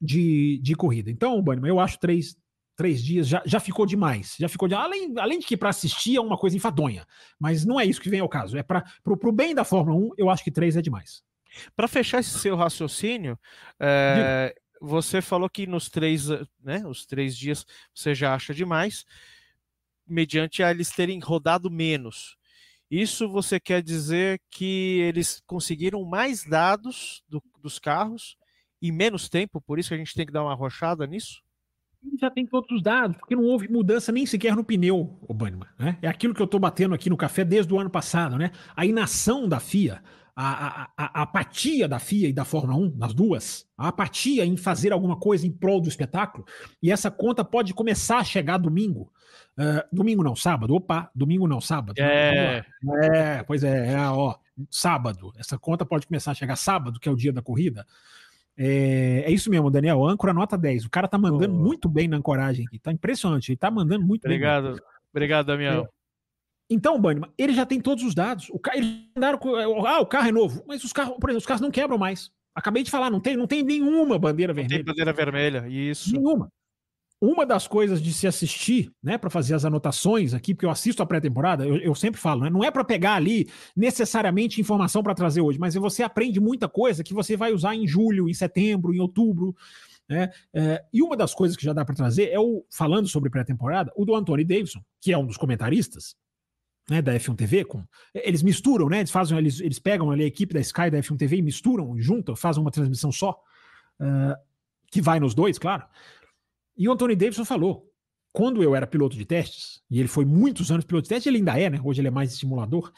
de, 0.00 0.58
de 0.62 0.74
corrida. 0.74 1.10
Então, 1.10 1.40
Bannerman, 1.40 1.70
eu 1.70 1.78
acho 1.78 1.98
três, 2.00 2.36
três 2.80 3.04
dias 3.04 3.28
já, 3.28 3.42
já 3.44 3.60
ficou 3.60 3.84
demais. 3.84 4.36
Já 4.40 4.48
ficou 4.48 4.66
de, 4.66 4.74
além, 4.74 5.12
além 5.18 5.38
de 5.38 5.44
que 5.44 5.54
para 5.54 5.68
assistir 5.68 6.16
é 6.16 6.20
uma 6.20 6.38
coisa 6.38 6.56
enfadonha. 6.56 7.06
Mas 7.38 7.62
não 7.62 7.78
é 7.78 7.84
isso 7.84 8.00
que 8.00 8.08
vem 8.08 8.20
ao 8.20 8.28
caso. 8.28 8.56
É 8.56 8.62
para 8.62 8.82
o 9.04 9.32
bem 9.32 9.54
da 9.54 9.64
Fórmula 9.64 9.98
1, 9.98 10.12
eu 10.16 10.30
acho 10.30 10.42
que 10.42 10.50
três 10.50 10.78
é 10.78 10.80
demais. 10.80 11.22
Para 11.76 11.86
fechar 11.86 12.20
esse 12.20 12.38
seu 12.38 12.56
raciocínio, 12.56 13.38
é, 13.78 14.54
você 14.80 15.20
falou 15.20 15.50
que 15.50 15.66
nos 15.66 15.90
três, 15.90 16.28
né, 16.58 16.82
os 16.86 17.04
três 17.04 17.36
dias 17.36 17.66
você 17.94 18.14
já 18.14 18.34
acha 18.34 18.54
demais, 18.54 19.04
mediante 20.06 20.62
a 20.62 20.70
eles 20.70 20.88
terem 20.88 21.20
rodado 21.20 21.70
menos. 21.70 22.38
Isso 22.90 23.28
você 23.28 23.60
quer 23.60 23.82
dizer 23.82 24.40
que 24.50 25.00
eles 25.00 25.42
conseguiram 25.46 26.02
mais 26.02 26.46
dados 26.46 27.22
do, 27.28 27.42
dos 27.60 27.78
carros 27.78 28.38
e 28.80 28.90
menos 28.90 29.28
tempo, 29.28 29.60
por 29.60 29.78
isso 29.78 29.90
que 29.90 29.96
a 29.96 29.98
gente 29.98 30.14
tem 30.14 30.24
que 30.24 30.32
dar 30.32 30.44
uma 30.44 30.54
rochada 30.54 31.06
nisso? 31.06 31.42
Já 32.20 32.30
tem 32.30 32.46
todos 32.46 32.70
os 32.70 32.82
dados, 32.82 33.16
porque 33.16 33.36
não 33.36 33.44
houve 33.44 33.68
mudança 33.68 34.12
nem 34.12 34.26
sequer 34.26 34.54
no 34.54 34.64
pneu, 34.64 35.18
o 35.22 35.34
Banniman, 35.34 35.66
né? 35.78 35.98
É 36.02 36.08
aquilo 36.08 36.34
que 36.34 36.40
eu 36.40 36.46
estou 36.46 36.60
batendo 36.60 36.94
aqui 36.94 37.08
no 37.08 37.16
café 37.16 37.44
desde 37.44 37.72
o 37.72 37.78
ano 37.78 37.90
passado, 37.90 38.36
né? 38.36 38.50
A 38.76 38.84
inação 38.84 39.48
da 39.48 39.60
FIA, 39.60 40.02
a, 40.34 40.82
a, 40.82 40.90
a, 40.96 41.22
apatia 41.22 41.88
da 41.88 41.98
FIA 41.98 42.28
e 42.28 42.32
da 42.32 42.44
Fórmula 42.44 42.78
1, 42.78 42.96
nas 42.96 43.12
duas, 43.12 43.66
a 43.76 43.88
apatia 43.88 44.44
em 44.44 44.56
fazer 44.56 44.92
alguma 44.92 45.16
coisa 45.16 45.46
em 45.46 45.50
prol 45.50 45.80
do 45.80 45.88
espetáculo, 45.88 46.44
e 46.82 46.90
essa 46.90 47.10
conta 47.10 47.44
pode 47.44 47.74
começar 47.74 48.18
a 48.18 48.24
chegar 48.24 48.58
domingo. 48.58 49.12
Uh, 49.58 49.84
domingo 49.92 50.22
não, 50.22 50.34
sábado. 50.34 50.74
Opa, 50.74 51.10
domingo 51.14 51.46
não, 51.46 51.60
sábado. 51.60 52.00
É, 52.00 52.64
é 53.02 53.42
pois 53.42 53.62
é, 53.62 53.92
é, 53.92 54.08
ó, 54.08 54.36
sábado. 54.70 55.32
Essa 55.36 55.58
conta 55.58 55.84
pode 55.84 56.06
começar 56.06 56.30
a 56.30 56.34
chegar 56.34 56.56
sábado, 56.56 56.98
que 56.98 57.08
é 57.08 57.12
o 57.12 57.16
dia 57.16 57.32
da 57.32 57.42
corrida. 57.42 57.86
É, 58.62 59.24
é, 59.24 59.30
isso 59.32 59.48
mesmo, 59.48 59.70
Daniel. 59.70 60.06
Âncora 60.06 60.34
nota 60.34 60.58
10. 60.58 60.84
O 60.84 60.90
cara 60.90 61.08
tá 61.08 61.16
mandando 61.16 61.54
oh. 61.54 61.58
muito 61.58 61.88
bem 61.88 62.06
na 62.06 62.18
ancoragem 62.18 62.66
aqui. 62.66 62.78
Tá 62.78 62.92
impressionante. 62.92 63.50
Ele 63.50 63.56
tá 63.56 63.70
mandando 63.70 64.04
muito 64.04 64.26
Obrigado. 64.26 64.62
bem. 64.62 64.72
Obrigado. 64.72 64.90
Obrigado, 65.14 65.46
Daniel. 65.46 65.84
É. 65.84 65.88
Então, 66.68 67.00
Banniman, 67.00 67.30
ele 67.38 67.54
já 67.54 67.64
tem 67.64 67.80
todos 67.80 68.04
os 68.04 68.14
dados. 68.14 68.50
O 68.50 68.58
ca... 68.58 68.76
Eles 68.76 69.06
andaram 69.16 69.38
com... 69.38 69.56
Ah, 69.86 70.00
o 70.00 70.06
carro 70.06 70.28
é 70.28 70.32
novo. 70.32 70.62
Mas 70.68 70.84
os 70.84 70.92
carros, 70.92 71.16
por 71.18 71.30
exemplo, 71.30 71.40
os 71.40 71.46
carros 71.46 71.62
não 71.62 71.70
quebram 71.70 71.96
mais. 71.96 72.30
Acabei 72.54 72.82
de 72.82 72.90
falar, 72.90 73.10
não 73.10 73.18
tem, 73.18 73.34
não 73.34 73.46
tem 73.46 73.62
nenhuma 73.62 74.18
bandeira 74.18 74.52
vermelha. 74.52 74.76
Não 74.76 74.84
tem 74.84 74.92
bandeira 74.92 75.12
vermelha, 75.14 75.66
isso. 75.66 76.12
Nenhuma. 76.12 76.52
Uma 77.20 77.44
das 77.44 77.68
coisas 77.68 78.00
de 78.00 78.12
se 78.14 78.26
assistir, 78.26 78.90
né, 79.02 79.18
para 79.18 79.28
fazer 79.28 79.54
as 79.54 79.64
anotações 79.64 80.32
aqui, 80.32 80.54
porque 80.54 80.64
eu 80.64 80.70
assisto 80.70 81.02
a 81.02 81.06
pré-temporada, 81.06 81.66
eu, 81.66 81.76
eu, 81.76 81.94
sempre 81.94 82.18
falo, 82.18 82.42
né, 82.42 82.50
não 82.50 82.64
é 82.64 82.70
para 82.70 82.82
pegar 82.82 83.14
ali 83.14 83.50
necessariamente 83.76 84.60
informação 84.60 85.02
para 85.02 85.14
trazer 85.14 85.42
hoje, 85.42 85.58
mas 85.58 85.74
você 85.74 86.02
aprende 86.02 86.40
muita 86.40 86.66
coisa 86.66 87.04
que 87.04 87.12
você 87.12 87.36
vai 87.36 87.52
usar 87.52 87.74
em 87.74 87.86
julho, 87.86 88.28
em 88.28 88.32
setembro, 88.32 88.94
em 88.94 89.00
outubro. 89.00 89.54
Né? 90.08 90.30
É, 90.54 90.82
e 90.92 91.02
uma 91.02 91.16
das 91.16 91.34
coisas 91.34 91.56
que 91.56 91.64
já 91.64 91.74
dá 91.74 91.84
para 91.84 91.94
trazer 91.94 92.30
é 92.30 92.40
o, 92.40 92.64
falando 92.70 93.06
sobre 93.06 93.28
pré-temporada, 93.28 93.92
o 93.94 94.06
do 94.06 94.14
Anthony 94.14 94.44
Davidson, 94.44 94.80
que 94.98 95.12
é 95.12 95.18
um 95.18 95.26
dos 95.26 95.36
comentaristas, 95.36 96.16
né, 96.88 97.02
da 97.02 97.14
F1 97.14 97.36
TV, 97.36 97.64
com, 97.66 97.84
eles 98.14 98.42
misturam, 98.42 98.88
né, 98.88 98.98
eles 98.98 99.10
fazem, 99.10 99.36
eles, 99.36 99.60
eles 99.60 99.78
pegam 99.78 100.10
ali 100.10 100.24
a 100.24 100.26
equipe 100.26 100.54
da 100.54 100.60
Sky 100.60 100.90
da 100.90 100.98
F1 100.98 101.18
TV 101.18 101.36
e 101.36 101.42
misturam, 101.42 101.96
juntam, 101.98 102.34
fazem 102.34 102.62
uma 102.62 102.70
transmissão 102.70 103.12
só, 103.12 103.38
uh, 104.00 104.34
que 104.90 105.00
vai 105.00 105.20
nos 105.20 105.34
dois, 105.34 105.58
claro. 105.58 105.84
E 106.80 106.88
o 106.88 106.92
Anthony 106.92 107.14
Davidson 107.14 107.44
falou: 107.44 107.86
quando 108.32 108.62
eu 108.62 108.74
era 108.74 108.86
piloto 108.86 109.14
de 109.14 109.26
testes, 109.26 109.82
e 109.90 110.00
ele 110.00 110.08
foi 110.08 110.24
muitos 110.24 110.72
anos 110.72 110.86
piloto 110.86 111.02
de 111.02 111.10
testes, 111.10 111.26
ele 111.26 111.36
ainda 111.36 111.60
é, 111.60 111.68
né? 111.68 111.78
Hoje 111.84 112.00
ele 112.00 112.08
é 112.08 112.10
mais 112.10 112.32
simulador, 112.32 112.90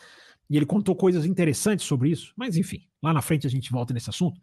e 0.49 0.57
ele 0.57 0.65
contou 0.65 0.95
coisas 0.95 1.27
interessantes 1.27 1.85
sobre 1.85 2.09
isso, 2.09 2.33
mas 2.37 2.57
enfim, 2.57 2.87
lá 3.03 3.13
na 3.13 3.21
frente 3.21 3.45
a 3.45 3.51
gente 3.51 3.73
volta 3.73 3.93
nesse 3.93 4.09
assunto. 4.09 4.41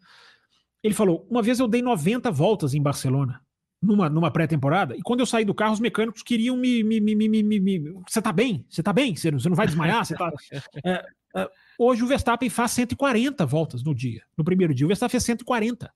Ele 0.82 0.92
falou: 0.92 1.26
uma 1.30 1.42
vez 1.42 1.58
eu 1.58 1.66
dei 1.66 1.80
90 1.80 2.30
voltas 2.30 2.74
em 2.74 2.82
Barcelona, 2.82 3.40
numa, 3.80 4.10
numa 4.10 4.30
pré-temporada, 4.30 4.94
e 4.94 5.00
quando 5.00 5.20
eu 5.20 5.26
saí 5.26 5.46
do 5.46 5.54
carro, 5.54 5.72
os 5.72 5.80
mecânicos 5.80 6.22
queriam 6.22 6.54
me. 6.54 6.84
me, 6.84 7.00
me, 7.00 7.14
me, 7.16 7.42
me, 7.42 7.94
você 8.06 8.20
tá 8.20 8.32
bem? 8.32 8.66
Você 8.68 8.82
tá 8.82 8.92
bem? 8.92 9.16
Você 9.16 9.30
não, 9.30 9.38
você 9.38 9.48
não 9.48 9.56
vai 9.56 9.66
desmaiar? 9.66 10.04
Você 10.04 10.14
tá. 10.14 10.30
É, 10.84 11.02
é, 11.34 11.48
hoje 11.78 12.02
o 12.02 12.06
Verstappen 12.06 12.50
faz 12.50 12.72
140 12.72 13.46
voltas 13.46 13.82
no 13.82 13.94
dia. 13.94 14.22
No 14.36 14.44
primeiro 14.44 14.74
dia, 14.74 14.84
o 14.84 14.88
Verstappen 14.88 15.12
fez 15.12 15.24
140. 15.24 15.90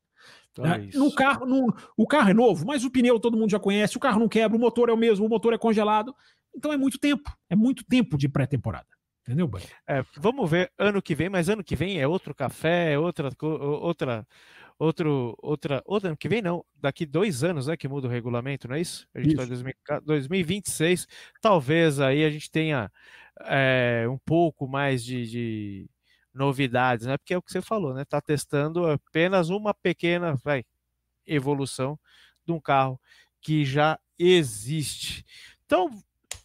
Então 0.54 0.64
é, 0.64 0.88
no 0.94 1.12
carro, 1.12 1.44
no, 1.44 1.74
o 1.96 2.06
carro 2.06 2.30
é 2.30 2.34
novo, 2.34 2.64
mas 2.64 2.84
o 2.84 2.90
pneu 2.90 3.18
todo 3.18 3.36
mundo 3.36 3.50
já 3.50 3.58
conhece, 3.58 3.96
o 3.96 4.00
carro 4.00 4.20
não 4.20 4.28
quebra, 4.28 4.56
o 4.56 4.60
motor 4.60 4.88
é 4.88 4.92
o 4.92 4.96
mesmo, 4.96 5.26
o 5.26 5.28
motor 5.28 5.52
é 5.52 5.58
congelado. 5.58 6.14
Então 6.56 6.72
é 6.72 6.76
muito 6.76 6.98
tempo, 6.98 7.36
é 7.50 7.56
muito 7.56 7.84
tempo 7.84 8.16
de 8.16 8.28
pré-temporada. 8.28 8.86
Entendeu, 9.22 9.48
Bani? 9.48 9.64
É, 9.88 10.04
vamos 10.16 10.48
ver 10.48 10.70
ano 10.78 11.02
que 11.02 11.14
vem, 11.14 11.28
mas 11.28 11.48
ano 11.48 11.64
que 11.64 11.74
vem 11.74 11.98
é 11.98 12.06
outro 12.06 12.34
café, 12.34 12.92
é 12.92 12.98
outra, 12.98 13.30
outra, 13.40 14.26
outro, 14.78 15.34
outra, 15.42 15.82
outra 15.86 16.08
ano 16.08 16.16
que 16.16 16.28
vem 16.28 16.42
não, 16.42 16.64
daqui 16.80 17.04
dois 17.04 17.42
anos, 17.42 17.66
né, 17.66 17.76
que 17.76 17.88
muda 17.88 18.06
o 18.06 18.10
regulamento, 18.10 18.68
não 18.68 18.76
é 18.76 18.80
isso? 18.80 19.08
A 19.14 19.20
gente 19.20 19.34
está 19.34 19.96
em 19.96 20.04
2026, 20.04 21.08
talvez 21.40 22.00
aí 22.00 22.22
a 22.22 22.30
gente 22.30 22.50
tenha 22.50 22.92
é, 23.46 24.06
um 24.08 24.18
pouco 24.18 24.68
mais 24.68 25.02
de, 25.04 25.26
de 25.26 25.90
novidades, 26.34 27.06
né? 27.06 27.16
Porque 27.16 27.34
é 27.34 27.38
o 27.38 27.42
que 27.42 27.52
você 27.52 27.62
falou, 27.62 27.94
né? 27.94 28.02
Está 28.02 28.20
testando 28.20 28.90
apenas 28.90 29.50
uma 29.50 29.72
pequena 29.72 30.34
vai, 30.44 30.64
evolução 31.26 31.98
de 32.44 32.52
um 32.52 32.60
carro 32.60 33.00
que 33.40 33.64
já 33.64 33.98
existe. 34.18 35.24
Então, 35.64 35.90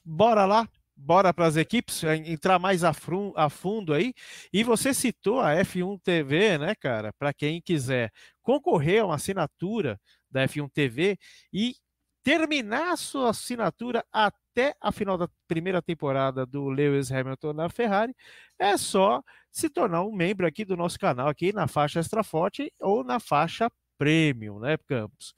bora 0.05 0.45
lá, 0.45 0.67
bora 0.95 1.33
para 1.33 1.47
as 1.47 1.55
equipes, 1.55 2.03
entrar 2.03 2.59
mais 2.59 2.83
a, 2.83 2.93
frum, 2.93 3.33
a, 3.35 3.49
fundo 3.49 3.93
aí. 3.93 4.13
E 4.51 4.63
você 4.63 4.93
citou 4.93 5.39
a 5.39 5.55
F1 5.55 5.99
TV, 6.01 6.57
né, 6.57 6.75
cara? 6.75 7.13
Para 7.13 7.33
quem 7.33 7.61
quiser 7.61 8.11
concorrer 8.41 9.01
a 9.01 9.05
uma 9.05 9.15
assinatura 9.15 9.99
da 10.29 10.47
F1 10.47 10.69
TV 10.71 11.17
e 11.51 11.75
terminar 12.23 12.97
sua 12.97 13.29
assinatura 13.29 14.05
até 14.11 14.75
a 14.81 14.91
final 14.91 15.17
da 15.17 15.29
primeira 15.47 15.81
temporada 15.81 16.45
do 16.45 16.69
Lewis 16.69 17.11
Hamilton 17.11 17.53
na 17.53 17.69
Ferrari, 17.69 18.15
é 18.57 18.77
só 18.77 19.23
se 19.51 19.69
tornar 19.69 20.03
um 20.03 20.11
membro 20.11 20.45
aqui 20.45 20.63
do 20.65 20.77
nosso 20.77 20.99
canal, 20.99 21.27
aqui 21.27 21.53
na 21.53 21.67
faixa 21.67 21.99
Extra 21.99 22.23
Forte 22.23 22.71
ou 22.79 23.03
na 23.03 23.19
faixa 23.19 23.71
Premium, 23.97 24.59
né, 24.59 24.77
Campos? 24.77 25.33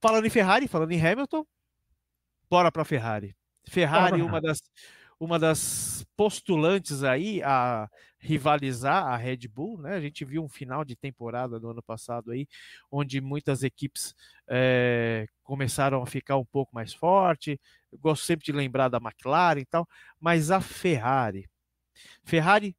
Falando 0.00 0.26
em 0.26 0.30
Ferrari, 0.30 0.68
falando 0.68 0.92
em 0.92 1.04
Hamilton, 1.04 1.46
bora 2.50 2.70
para 2.70 2.84
Ferrari. 2.84 3.34
Ferrari, 3.66 4.20
uma 4.20 4.40
das, 4.40 4.60
uma 5.24 5.38
das 5.38 6.04
postulantes 6.16 7.02
aí 7.02 7.42
a 7.42 7.88
rivalizar 8.18 9.06
a 9.06 9.16
Red 9.16 9.48
Bull, 9.48 9.80
né? 9.80 9.94
A 9.94 10.00
gente 10.00 10.24
viu 10.24 10.42
um 10.42 10.48
final 10.48 10.84
de 10.84 10.96
temporada 10.96 11.58
do 11.58 11.70
ano 11.70 11.82
passado 11.82 12.30
aí, 12.30 12.46
onde 12.90 13.20
muitas 13.20 13.62
equipes 13.62 14.14
é, 14.48 15.26
começaram 15.42 16.02
a 16.02 16.06
ficar 16.06 16.36
um 16.36 16.44
pouco 16.44 16.74
mais 16.74 16.94
forte. 16.94 17.60
Eu 17.92 17.98
gosto 17.98 18.24
sempre 18.24 18.44
de 18.44 18.52
lembrar 18.52 18.88
da 18.88 18.98
McLaren 18.98 19.60
e 19.60 19.66
tal, 19.66 19.88
mas 20.20 20.50
a 20.50 20.60
Ferrari, 20.60 21.48
Ferrari, 22.22 22.76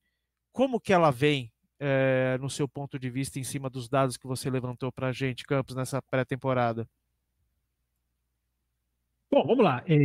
como 0.52 0.80
que 0.80 0.94
ela 0.94 1.12
vem 1.12 1.52
é, 1.80 2.38
no 2.40 2.50
seu 2.50 2.68
ponto 2.68 2.98
de 2.98 3.10
vista 3.10 3.40
em 3.40 3.44
cima 3.44 3.70
dos 3.70 3.90
dados 3.90 4.18
que 4.18 4.28
você 4.28 4.50
levantou 4.50 4.92
para 4.92 5.08
a 5.08 5.12
gente, 5.12 5.44
Campos, 5.44 5.76
nessa 5.76 6.02
pré-temporada? 6.02 6.88
Bom, 9.32 9.46
vamos 9.46 9.64
lá. 9.64 9.84
É, 9.88 9.96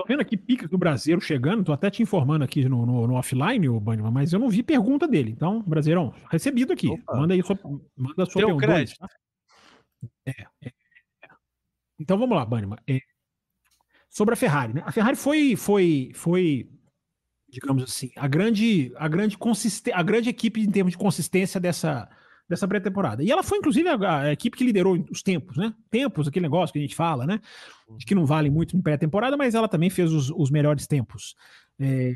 tô 0.00 0.04
vendo 0.06 0.20
aqui 0.20 0.36
picas 0.36 0.68
do 0.68 0.78
Brasileiro 0.78 1.20
chegando, 1.20 1.64
tô 1.64 1.72
até 1.72 1.90
te 1.90 2.02
informando 2.02 2.44
aqui 2.44 2.66
no, 2.68 2.86
no, 2.86 3.06
no 3.06 3.14
offline, 3.14 3.68
o 3.68 3.78
Banima, 3.78 4.10
mas 4.10 4.32
eu 4.32 4.38
não 4.38 4.48
vi 4.48 4.62
pergunta 4.62 5.06
dele. 5.06 5.30
Então, 5.30 5.62
Brasileirão, 5.62 6.14
recebido 6.30 6.72
aqui. 6.72 6.88
Opa. 6.88 7.16
Manda 7.16 7.34
aí 7.34 7.42
sua, 7.42 7.58
manda 7.96 8.22
a 8.22 8.26
sua 8.26 8.42
pergunta. 8.42 8.66
Crédito. 8.66 8.98
Tá? 8.98 9.08
É, 10.26 10.30
é, 10.64 10.72
então 11.98 12.18
vamos 12.18 12.36
lá, 12.36 12.44
Banima. 12.46 12.78
É, 12.88 13.00
sobre 14.08 14.34
a 14.34 14.36
Ferrari, 14.36 14.74
né? 14.74 14.82
A 14.86 14.92
Ferrari 14.92 15.16
foi, 15.16 15.54
foi, 15.54 16.12
foi 16.14 16.70
digamos 17.48 17.82
assim, 17.82 18.10
a 18.16 18.26
grande, 18.26 18.92
a 18.96 19.06
grande 19.06 19.36
consistência, 19.36 19.98
a 19.98 20.02
grande 20.02 20.30
equipe 20.30 20.62
em 20.62 20.70
termos 20.70 20.92
de 20.92 20.98
consistência 20.98 21.60
dessa, 21.60 22.08
dessa 22.50 22.66
pré-temporada. 22.66 23.22
E 23.22 23.30
ela 23.30 23.44
foi, 23.44 23.58
inclusive, 23.58 23.88
a, 23.88 24.18
a, 24.22 24.32
equipe 24.32 24.56
que 24.56 24.64
liderou 24.64 25.06
os 25.08 25.22
tempos, 25.22 25.56
né? 25.56 25.72
Tempos, 25.88 26.26
aquele 26.26 26.42
negócio 26.42 26.72
que 26.72 26.80
a 26.80 26.82
gente 26.82 26.96
fala, 26.96 27.24
né? 27.24 27.40
De 27.96 28.04
que 28.04 28.12
não 28.12 28.26
vale 28.26 28.50
muito 28.50 28.76
em 28.76 28.82
pré-temporada, 28.82 29.36
mas 29.36 29.54
ela 29.54 29.68
também 29.68 29.88
fez 29.88 30.12
os, 30.12 30.30
os 30.30 30.50
melhores 30.50 30.84
tempos. 30.88 31.36
É... 31.78 32.12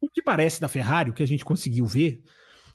O 0.00 0.10
que 0.10 0.20
parece 0.20 0.60
da 0.60 0.66
Ferrari, 0.66 1.10
o 1.10 1.14
que 1.14 1.22
a 1.22 1.26
gente 1.26 1.44
conseguiu 1.44 1.86
ver, 1.86 2.20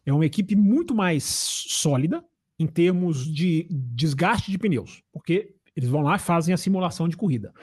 é 0.05 0.13
uma 0.13 0.25
equipe 0.25 0.55
muito 0.55 0.95
mais 0.95 1.25
sólida 1.25 2.23
em 2.57 2.65
termos 2.65 3.29
de 3.31 3.67
desgaste 3.69 4.49
de 4.49 4.57
pneus, 4.57 5.03
porque 5.11 5.53
eles 5.75 5.89
vão 5.89 6.01
lá 6.01 6.15
e 6.15 6.19
fazem 6.19 6.53
a 6.53 6.57
simulação 6.57 7.09
de 7.09 7.17
corrida. 7.17 7.53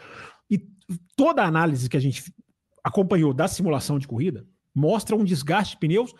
E 0.51 0.59
toda 1.16 1.42
a 1.42 1.46
análise 1.46 1.88
que 1.88 1.96
a 1.96 2.01
gente 2.01 2.31
acompanhou 2.85 3.33
da 3.33 3.49
simulação 3.49 3.99
de 3.99 4.07
corrida 4.07 4.46
mostra 4.75 5.16
um 5.16 5.25
desgaste 5.25 5.75
de 5.75 5.81
pneus 5.81 6.14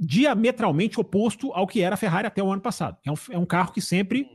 diametralmente 0.00 0.98
oposto 0.98 1.52
ao 1.52 1.66
que 1.66 1.82
era 1.82 1.94
a 1.94 1.98
Ferrari 1.98 2.26
até 2.26 2.42
o 2.42 2.50
ano 2.50 2.62
passado. 2.62 2.96
É 3.04 3.12
um, 3.12 3.14
é 3.30 3.38
um 3.38 3.44
carro 3.44 3.72
que 3.72 3.82
sempre 3.82 4.30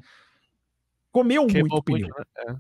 comeu 1.11 1.47
Queimou 1.47 1.69
muito 1.69 1.83
pneu. 1.83 2.07
Muito, 2.07 2.17
né? 2.19 2.25
é. 2.37 2.55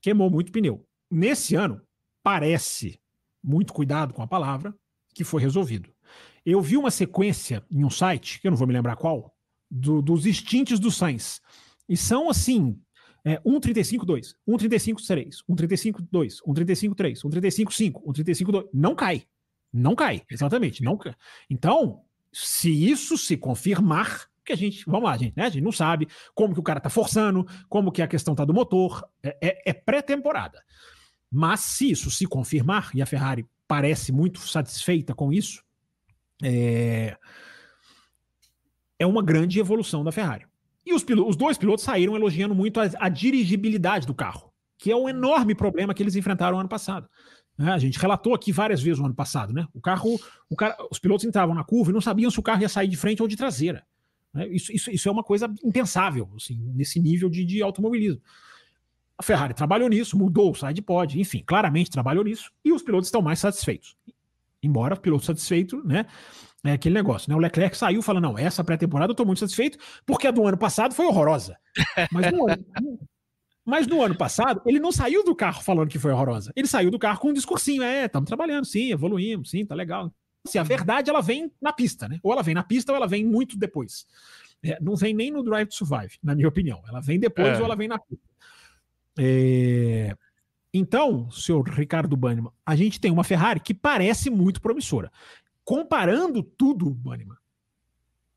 Queimou 0.00 0.30
muito 0.30 0.52
pneu. 0.52 0.86
Nesse 1.10 1.56
ano, 1.56 1.82
parece, 2.22 3.00
muito 3.42 3.72
cuidado 3.72 4.14
com 4.14 4.22
a 4.22 4.26
palavra, 4.26 4.72
que 5.12 5.24
foi 5.24 5.42
resolvido. 5.42 5.90
Eu 6.44 6.60
vi 6.60 6.76
uma 6.76 6.90
sequência 6.90 7.64
em 7.68 7.84
um 7.84 7.90
site, 7.90 8.40
que 8.40 8.46
eu 8.46 8.50
não 8.52 8.58
vou 8.58 8.68
me 8.68 8.72
lembrar 8.72 8.94
qual, 8.94 9.34
do, 9.68 10.00
dos 10.00 10.24
extintes 10.24 10.78
do 10.78 10.90
Sainz. 10.90 11.40
E 11.88 11.96
são, 11.96 12.30
assim, 12.30 12.80
é 13.24 13.40
1,35,2, 13.40 14.34
1,35,3, 14.48 15.38
1,35,2, 15.48 16.36
1,35,3, 16.46 17.22
1,35,5, 17.24 17.92
1,35,2. 18.04 18.68
Não 18.72 18.94
cai. 18.94 19.24
Não 19.72 19.96
cai, 19.96 20.22
exatamente. 20.30 20.82
Não 20.84 20.96
cai. 20.96 21.14
Então, 21.50 22.02
se 22.32 22.70
isso 22.70 23.16
se 23.16 23.36
confirmar, 23.36 24.26
que 24.44 24.52
a 24.52 24.56
gente, 24.56 24.84
vamos 24.86 25.04
lá, 25.04 25.16
gente, 25.16 25.36
né? 25.36 25.46
A 25.46 25.48
gente 25.48 25.64
não 25.64 25.72
sabe 25.72 26.06
como 26.34 26.54
que 26.54 26.60
o 26.60 26.62
cara 26.62 26.80
tá 26.80 26.88
forçando, 26.88 27.46
como 27.68 27.90
que 27.90 28.00
a 28.00 28.06
questão 28.06 28.34
tá 28.34 28.44
do 28.44 28.54
motor, 28.54 29.04
é, 29.22 29.36
é, 29.42 29.70
é 29.70 29.72
pré-temporada. 29.72 30.62
Mas 31.30 31.60
se 31.60 31.90
isso 31.90 32.10
se 32.10 32.26
confirmar, 32.26 32.90
e 32.94 33.02
a 33.02 33.06
Ferrari 33.06 33.44
parece 33.66 34.12
muito 34.12 34.40
satisfeita 34.40 35.14
com 35.14 35.32
isso, 35.32 35.64
é, 36.42 37.16
é 38.98 39.06
uma 39.06 39.22
grande 39.22 39.58
evolução 39.58 40.04
da 40.04 40.12
Ferrari. 40.12 40.46
E 40.84 40.94
os, 40.94 41.02
pilotos, 41.02 41.30
os 41.30 41.36
dois 41.36 41.58
pilotos 41.58 41.84
saíram 41.84 42.14
elogiando 42.14 42.54
muito 42.54 42.80
a, 42.80 42.88
a, 43.00 43.08
dirigibilidade 43.08 44.06
do 44.06 44.14
carro, 44.14 44.52
que 44.78 44.90
é 44.90 44.96
um 44.96 45.08
enorme 45.08 45.54
problema 45.54 45.92
que 45.92 46.02
eles 46.02 46.14
enfrentaram 46.14 46.60
ano 46.60 46.68
passado. 46.68 47.08
Né? 47.56 47.72
A 47.72 47.78
gente 47.78 47.98
relatou 47.98 48.34
aqui 48.34 48.52
várias 48.52 48.82
vezes 48.82 48.98
no 48.98 49.06
ano 49.06 49.14
passado, 49.14 49.52
né? 49.52 49.66
O 49.72 49.80
carro, 49.80 50.20
o 50.48 50.56
cara, 50.56 50.76
os 50.90 50.98
pilotos 50.98 51.24
entravam 51.24 51.54
na 51.54 51.64
curva 51.64 51.90
e 51.90 51.94
não 51.94 52.00
sabiam 52.00 52.30
se 52.30 52.38
o 52.38 52.42
carro 52.42 52.62
ia 52.62 52.68
sair 52.68 52.88
de 52.88 52.96
frente 52.96 53.22
ou 53.22 53.28
de 53.28 53.36
traseira. 53.36 53.84
Né? 54.32 54.48
Isso, 54.48 54.72
isso, 54.72 54.90
isso, 54.90 55.08
é 55.08 55.12
uma 55.12 55.24
coisa 55.24 55.52
impensável, 55.64 56.30
assim, 56.36 56.58
nesse 56.74 57.00
nível 57.00 57.30
de, 57.30 57.44
de 57.44 57.62
automobilismo. 57.62 58.20
A 59.18 59.22
Ferrari 59.22 59.54
trabalhou 59.54 59.88
nisso, 59.88 60.18
mudou 60.18 60.50
o 60.50 60.54
side 60.54 60.82
pod, 60.82 61.18
enfim, 61.18 61.42
claramente 61.46 61.90
trabalhou 61.90 62.22
nisso, 62.22 62.52
e 62.62 62.70
os 62.70 62.82
pilotos 62.82 63.08
estão 63.08 63.22
mais 63.22 63.38
satisfeitos. 63.38 63.96
Embora 64.62 64.94
o 64.94 65.00
piloto 65.00 65.24
satisfeito, 65.24 65.82
né? 65.86 66.06
É 66.64 66.72
aquele 66.72 66.94
negócio, 66.94 67.30
né? 67.30 67.36
O 67.36 67.38
Leclerc 67.38 67.76
saiu 67.76 68.02
falando: 68.02 68.24
não, 68.24 68.38
essa 68.38 68.64
pré-temporada 68.64 69.12
eu 69.12 69.14
tô 69.14 69.24
muito 69.24 69.38
satisfeito, 69.38 69.78
porque 70.04 70.26
a 70.26 70.30
do 70.30 70.46
ano 70.46 70.58
passado 70.58 70.94
foi 70.94 71.06
horrorosa. 71.06 71.56
Mas 72.10 72.26
ano, 72.26 72.38
mas 73.66 73.88
no 73.88 74.00
ano 74.00 74.16
passado, 74.16 74.62
ele 74.64 74.78
não 74.78 74.92
saiu 74.92 75.24
do 75.24 75.34
carro 75.34 75.60
falando 75.60 75.90
que 75.90 75.98
foi 75.98 76.12
horrorosa. 76.12 76.52
Ele 76.54 76.68
saiu 76.68 76.88
do 76.88 77.00
carro 77.00 77.18
com 77.18 77.30
um 77.30 77.32
discursinho: 77.32 77.82
é, 77.82 78.04
estamos 78.04 78.28
trabalhando, 78.28 78.64
sim, 78.64 78.92
evoluímos, 78.92 79.50
sim, 79.50 79.66
tá 79.66 79.74
legal. 79.74 80.12
Assim, 80.46 80.58
a 80.58 80.62
verdade 80.62 81.10
ela 81.10 81.20
vem 81.20 81.50
na 81.60 81.72
pista, 81.72 82.08
né? 82.08 82.20
Ou 82.22 82.32
ela 82.32 82.44
vem 82.44 82.54
na 82.54 82.62
pista 82.62 82.92
ou 82.92 82.96
ela 82.96 83.08
vem 83.08 83.24
muito 83.24 83.58
depois. 83.58 84.06
É, 84.62 84.78
não 84.80 84.94
vem 84.94 85.12
nem 85.12 85.32
no 85.32 85.42
Drive 85.42 85.68
to 85.68 85.74
Survive, 85.74 86.16
na 86.22 86.36
minha 86.36 86.46
opinião. 86.46 86.80
Ela 86.88 87.00
vem 87.00 87.18
depois 87.18 87.48
é. 87.48 87.58
ou 87.58 87.64
ela 87.64 87.74
vem 87.74 87.88
na 87.88 87.98
pista. 87.98 88.24
É... 89.18 90.16
Então, 90.72 91.28
senhor 91.30 91.68
Ricardo 91.68 92.16
Banniman, 92.16 92.52
a 92.64 92.76
gente 92.76 93.00
tem 93.00 93.10
uma 93.10 93.24
Ferrari 93.24 93.58
que 93.58 93.74
parece 93.74 94.30
muito 94.30 94.60
promissora. 94.60 95.10
Comparando 95.64 96.42
tudo, 96.42 96.90
Banniman, 96.90 97.36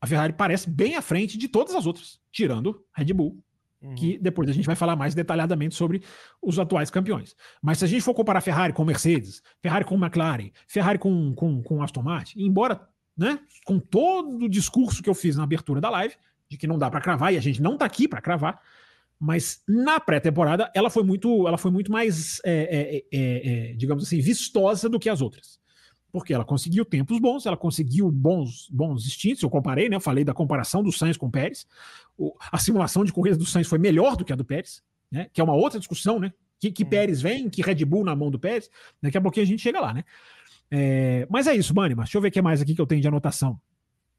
a 0.00 0.06
Ferrari 0.06 0.32
parece 0.32 0.68
bem 0.68 0.96
à 0.96 1.02
frente 1.02 1.38
de 1.38 1.46
todas 1.46 1.74
as 1.74 1.86
outras, 1.86 2.18
tirando 2.32 2.84
Red 2.92 3.12
Bull, 3.12 3.38
uhum. 3.82 3.94
que 3.94 4.18
depois 4.18 4.48
a 4.48 4.52
gente 4.52 4.66
vai 4.66 4.76
falar 4.76 4.96
mais 4.96 5.14
detalhadamente 5.14 5.74
sobre 5.74 6.02
os 6.42 6.58
atuais 6.58 6.90
campeões. 6.90 7.34
Mas 7.62 7.78
se 7.78 7.84
a 7.84 7.88
gente 7.88 8.02
for 8.02 8.14
comparar 8.14 8.40
Ferrari 8.40 8.72
com 8.72 8.84
Mercedes, 8.84 9.42
Ferrari 9.60 9.84
com 9.84 9.96
McLaren, 9.96 10.50
Ferrari 10.66 10.98
com, 10.98 11.34
com, 11.34 11.62
com 11.62 11.82
Aston 11.82 12.02
Martin, 12.02 12.40
embora 12.40 12.88
né, 13.16 13.38
com 13.64 13.78
todo 13.78 14.44
o 14.44 14.48
discurso 14.48 15.02
que 15.02 15.10
eu 15.10 15.14
fiz 15.14 15.36
na 15.36 15.42
abertura 15.42 15.80
da 15.80 15.90
live, 15.90 16.14
de 16.48 16.56
que 16.56 16.66
não 16.66 16.78
dá 16.78 16.90
para 16.90 17.00
cravar, 17.00 17.32
e 17.32 17.36
a 17.36 17.40
gente 17.40 17.62
não 17.62 17.74
está 17.74 17.84
aqui 17.84 18.08
para 18.08 18.20
cravar, 18.20 18.60
mas 19.18 19.62
na 19.68 20.00
pré-temporada 20.00 20.70
ela 20.74 20.88
foi 20.88 21.04
muito, 21.04 21.46
ela 21.46 21.58
foi 21.58 21.70
muito 21.70 21.92
mais, 21.92 22.40
é, 22.44 23.04
é, 23.12 23.18
é, 23.18 23.70
é, 23.70 23.74
digamos 23.74 24.04
assim, 24.04 24.18
vistosa 24.18 24.88
do 24.88 24.98
que 24.98 25.10
as 25.10 25.20
outras. 25.20 25.59
Porque 26.12 26.34
ela 26.34 26.44
conseguiu 26.44 26.84
tempos 26.84 27.18
bons, 27.18 27.46
ela 27.46 27.56
conseguiu 27.56 28.10
bons, 28.10 28.68
bons 28.70 29.06
instintos. 29.06 29.42
Eu 29.42 29.50
comparei, 29.50 29.88
né? 29.88 29.96
Eu 29.96 30.00
falei 30.00 30.24
da 30.24 30.34
comparação 30.34 30.82
do 30.82 30.90
Sainz 30.90 31.16
com 31.16 31.26
o 31.26 31.30
Pérez. 31.30 31.66
O, 32.18 32.34
a 32.50 32.58
simulação 32.58 33.04
de 33.04 33.12
corrida 33.12 33.36
do 33.36 33.46
Sainz 33.46 33.68
foi 33.68 33.78
melhor 33.78 34.16
do 34.16 34.24
que 34.24 34.32
a 34.32 34.36
do 34.36 34.44
Pérez, 34.44 34.82
né? 35.10 35.28
Que 35.32 35.40
é 35.40 35.44
uma 35.44 35.54
outra 35.54 35.78
discussão, 35.78 36.18
né? 36.18 36.32
Que, 36.58 36.70
que 36.70 36.84
Pérez 36.84 37.22
vem, 37.22 37.48
que 37.48 37.62
Red 37.62 37.84
Bull 37.84 38.04
na 38.04 38.14
mão 38.14 38.30
do 38.30 38.38
Pérez. 38.38 38.70
Daqui 39.02 39.16
a 39.16 39.20
pouquinho 39.20 39.44
a 39.44 39.48
gente 39.48 39.62
chega 39.62 39.80
lá, 39.80 39.94
né? 39.94 40.04
É, 40.70 41.26
mas 41.30 41.46
é 41.46 41.54
isso, 41.54 41.74
Mani. 41.74 41.94
Deixa 41.94 42.16
eu 42.16 42.22
ver 42.22 42.28
o 42.28 42.30
que 42.30 42.42
mais 42.42 42.60
aqui 42.60 42.74
que 42.74 42.80
eu 42.80 42.86
tenho 42.86 43.00
de 43.00 43.08
anotação. 43.08 43.60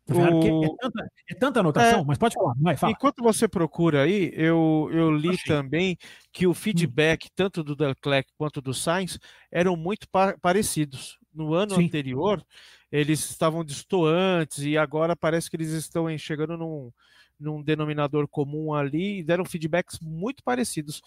O... 0.09 0.63
É, 0.63 0.67
tanta, 0.81 1.11
é, 1.29 1.35
tanta, 1.35 1.59
anotação, 1.59 2.01
é, 2.01 2.05
mas 2.05 2.17
pode 2.17 2.33
falar, 2.33 2.53
vai, 2.59 2.75
fala. 2.75 2.91
Enquanto 2.91 3.23
você 3.23 3.47
procura 3.47 4.03
aí, 4.03 4.31
eu, 4.35 4.89
eu 4.91 5.11
li 5.11 5.29
Achei. 5.29 5.55
também 5.55 5.97
que 6.31 6.47
o 6.47 6.53
feedback, 6.53 7.27
hum. 7.27 7.29
tanto 7.35 7.63
do 7.63 7.75
Leclerc 7.81 8.29
quanto 8.37 8.61
do 8.61 8.73
Sainz, 8.73 9.19
eram 9.51 9.75
muito 9.77 10.09
pa 10.09 10.35
parecidos. 10.41 11.20
No 11.33 11.53
ano 11.53 11.75
Sim. 11.75 11.85
anterior, 11.85 12.43
eles 12.91 13.29
estavam 13.29 13.63
distantes 13.63 14.59
e 14.59 14.77
agora 14.77 15.15
parece 15.15 15.49
que 15.49 15.55
eles 15.55 15.69
estão 15.69 16.15
chegando 16.17 16.57
num, 16.57 16.91
num 17.39 17.61
denominador 17.61 18.27
comum 18.27 18.73
ali 18.73 19.19
e 19.19 19.23
deram 19.23 19.45
feedbacks 19.45 19.99
muito 19.99 20.43
parecidos. 20.43 21.01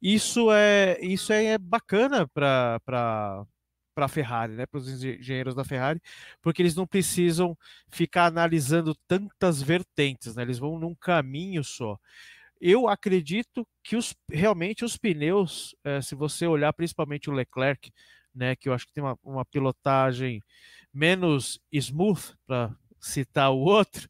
Isso 0.00 0.50
é, 0.50 0.98
isso 1.00 1.32
é 1.32 1.58
bacana 1.58 2.26
para 2.28 2.80
para 3.96 4.04
a 4.04 4.08
Ferrari, 4.08 4.52
né, 4.52 4.66
para 4.66 4.76
os 4.76 4.88
engenheiros 5.02 5.54
da 5.54 5.64
Ferrari, 5.64 6.02
porque 6.42 6.60
eles 6.60 6.74
não 6.74 6.86
precisam 6.86 7.56
ficar 7.88 8.26
analisando 8.26 8.94
tantas 9.08 9.62
vertentes, 9.62 10.36
né, 10.36 10.42
eles 10.42 10.58
vão 10.58 10.78
num 10.78 10.94
caminho 10.94 11.64
só. 11.64 11.98
Eu 12.60 12.88
acredito 12.88 13.66
que 13.82 13.96
os, 13.96 14.14
realmente 14.30 14.84
os 14.84 14.98
pneus, 14.98 15.74
é, 15.82 16.02
se 16.02 16.14
você 16.14 16.46
olhar 16.46 16.74
principalmente 16.74 17.30
o 17.30 17.32
Leclerc, 17.32 17.90
né, 18.36 18.54
que 18.54 18.68
eu 18.68 18.74
acho 18.74 18.86
que 18.86 18.92
tem 18.92 19.02
uma, 19.02 19.18
uma 19.24 19.44
pilotagem 19.44 20.42
menos 20.92 21.60
smooth, 21.72 22.34
para 22.46 22.70
citar 23.00 23.50
o 23.52 23.58
outro, 23.58 24.08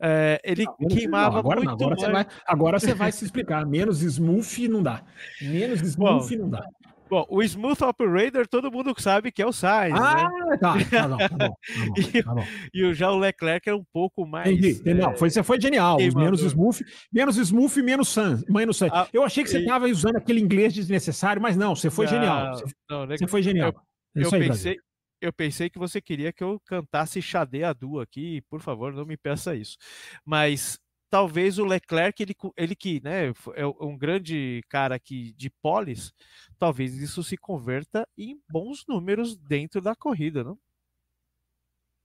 é, 0.00 0.40
ele 0.44 0.64
não, 0.64 0.88
queimava 0.88 1.32
não, 1.32 1.38
agora, 1.38 1.60
muito 1.60 1.70
agora 1.70 1.88
mais. 1.90 2.00
Você 2.00 2.12
vai, 2.12 2.26
agora 2.46 2.80
você 2.80 2.94
vai 2.94 3.12
se 3.12 3.24
explicar. 3.24 3.66
Menos 3.66 4.02
smooth 4.02 4.68
não 4.68 4.82
dá. 4.82 5.04
Menos 5.40 5.80
smooth 5.82 6.36
Bom, 6.36 6.42
não 6.42 6.50
dá. 6.50 6.64
Bom, 7.08 7.26
o 7.28 7.42
Smooth 7.42 7.82
Operator 7.84 8.46
todo 8.46 8.70
mundo 8.70 8.94
sabe 8.98 9.32
que 9.32 9.42
é 9.42 9.46
o 9.46 9.52
Sainz, 9.52 9.98
ah, 9.98 10.28
né? 10.28 10.58
tá, 10.58 10.74
tá, 10.74 10.74
bom, 10.74 10.84
tá, 10.90 11.08
bom, 11.08 11.18
tá, 11.18 11.28
bom, 11.28 11.54
tá 12.24 12.34
bom. 12.34 12.44
e, 12.72 12.84
o, 12.84 12.94
já 12.94 13.10
o 13.10 13.18
Leclerc 13.18 13.68
é 13.68 13.74
um 13.74 13.84
pouco 13.92 14.26
mais... 14.26 14.50
Entendi, 14.50 14.82
é... 14.84 14.94
não, 14.94 15.16
foi, 15.16 15.30
você 15.30 15.42
foi 15.42 15.60
genial, 15.60 15.96
menos 15.96 16.42
Smooth, 16.42 16.84
menos 17.12 17.36
Smooth 17.36 17.78
e 17.78 17.82
menos 17.82 18.08
Sainz. 18.08 18.44
Menos 18.48 18.76
Sainz. 18.76 18.92
Ah, 18.94 19.08
eu 19.12 19.22
achei 19.22 19.42
que 19.42 19.50
você 19.50 19.60
estava 19.60 19.88
e... 19.88 19.92
usando 19.92 20.16
aquele 20.16 20.40
inglês 20.40 20.74
desnecessário, 20.74 21.40
mas 21.40 21.56
não, 21.56 21.74
você 21.74 21.90
foi 21.90 22.06
não, 22.06 22.12
genial. 22.12 22.54
Você, 22.54 22.64
não, 22.90 23.06
você 23.06 23.26
foi 23.26 23.42
genial. 23.42 23.74
Eu, 24.14 24.22
é 24.22 24.26
eu 24.26 24.34
aí, 24.34 24.48
pensei, 24.48 24.76
eu 25.20 25.32
pensei 25.32 25.70
que 25.70 25.78
você 25.78 26.00
queria 26.00 26.32
que 26.32 26.42
eu 26.44 26.60
cantasse 26.66 27.20
Xadê 27.22 27.64
Adu 27.64 28.00
aqui, 28.00 28.42
por 28.48 28.60
favor, 28.60 28.92
não 28.92 29.04
me 29.04 29.16
peça 29.16 29.54
isso. 29.54 29.76
Mas 30.24 30.78
talvez 31.10 31.58
o 31.58 31.64
Leclerc, 31.64 32.22
ele, 32.22 32.34
ele 32.56 32.74
que 32.74 33.00
né, 33.02 33.32
é 33.54 33.66
um 33.80 33.96
grande 33.96 34.62
cara 34.68 34.94
aqui 34.94 35.32
de 35.36 35.50
polis, 35.50 36.12
talvez 36.58 36.96
isso 36.96 37.22
se 37.22 37.36
converta 37.36 38.06
em 38.16 38.38
bons 38.50 38.84
números 38.86 39.36
dentro 39.36 39.80
da 39.80 39.94
corrida, 39.94 40.44
não? 40.44 40.58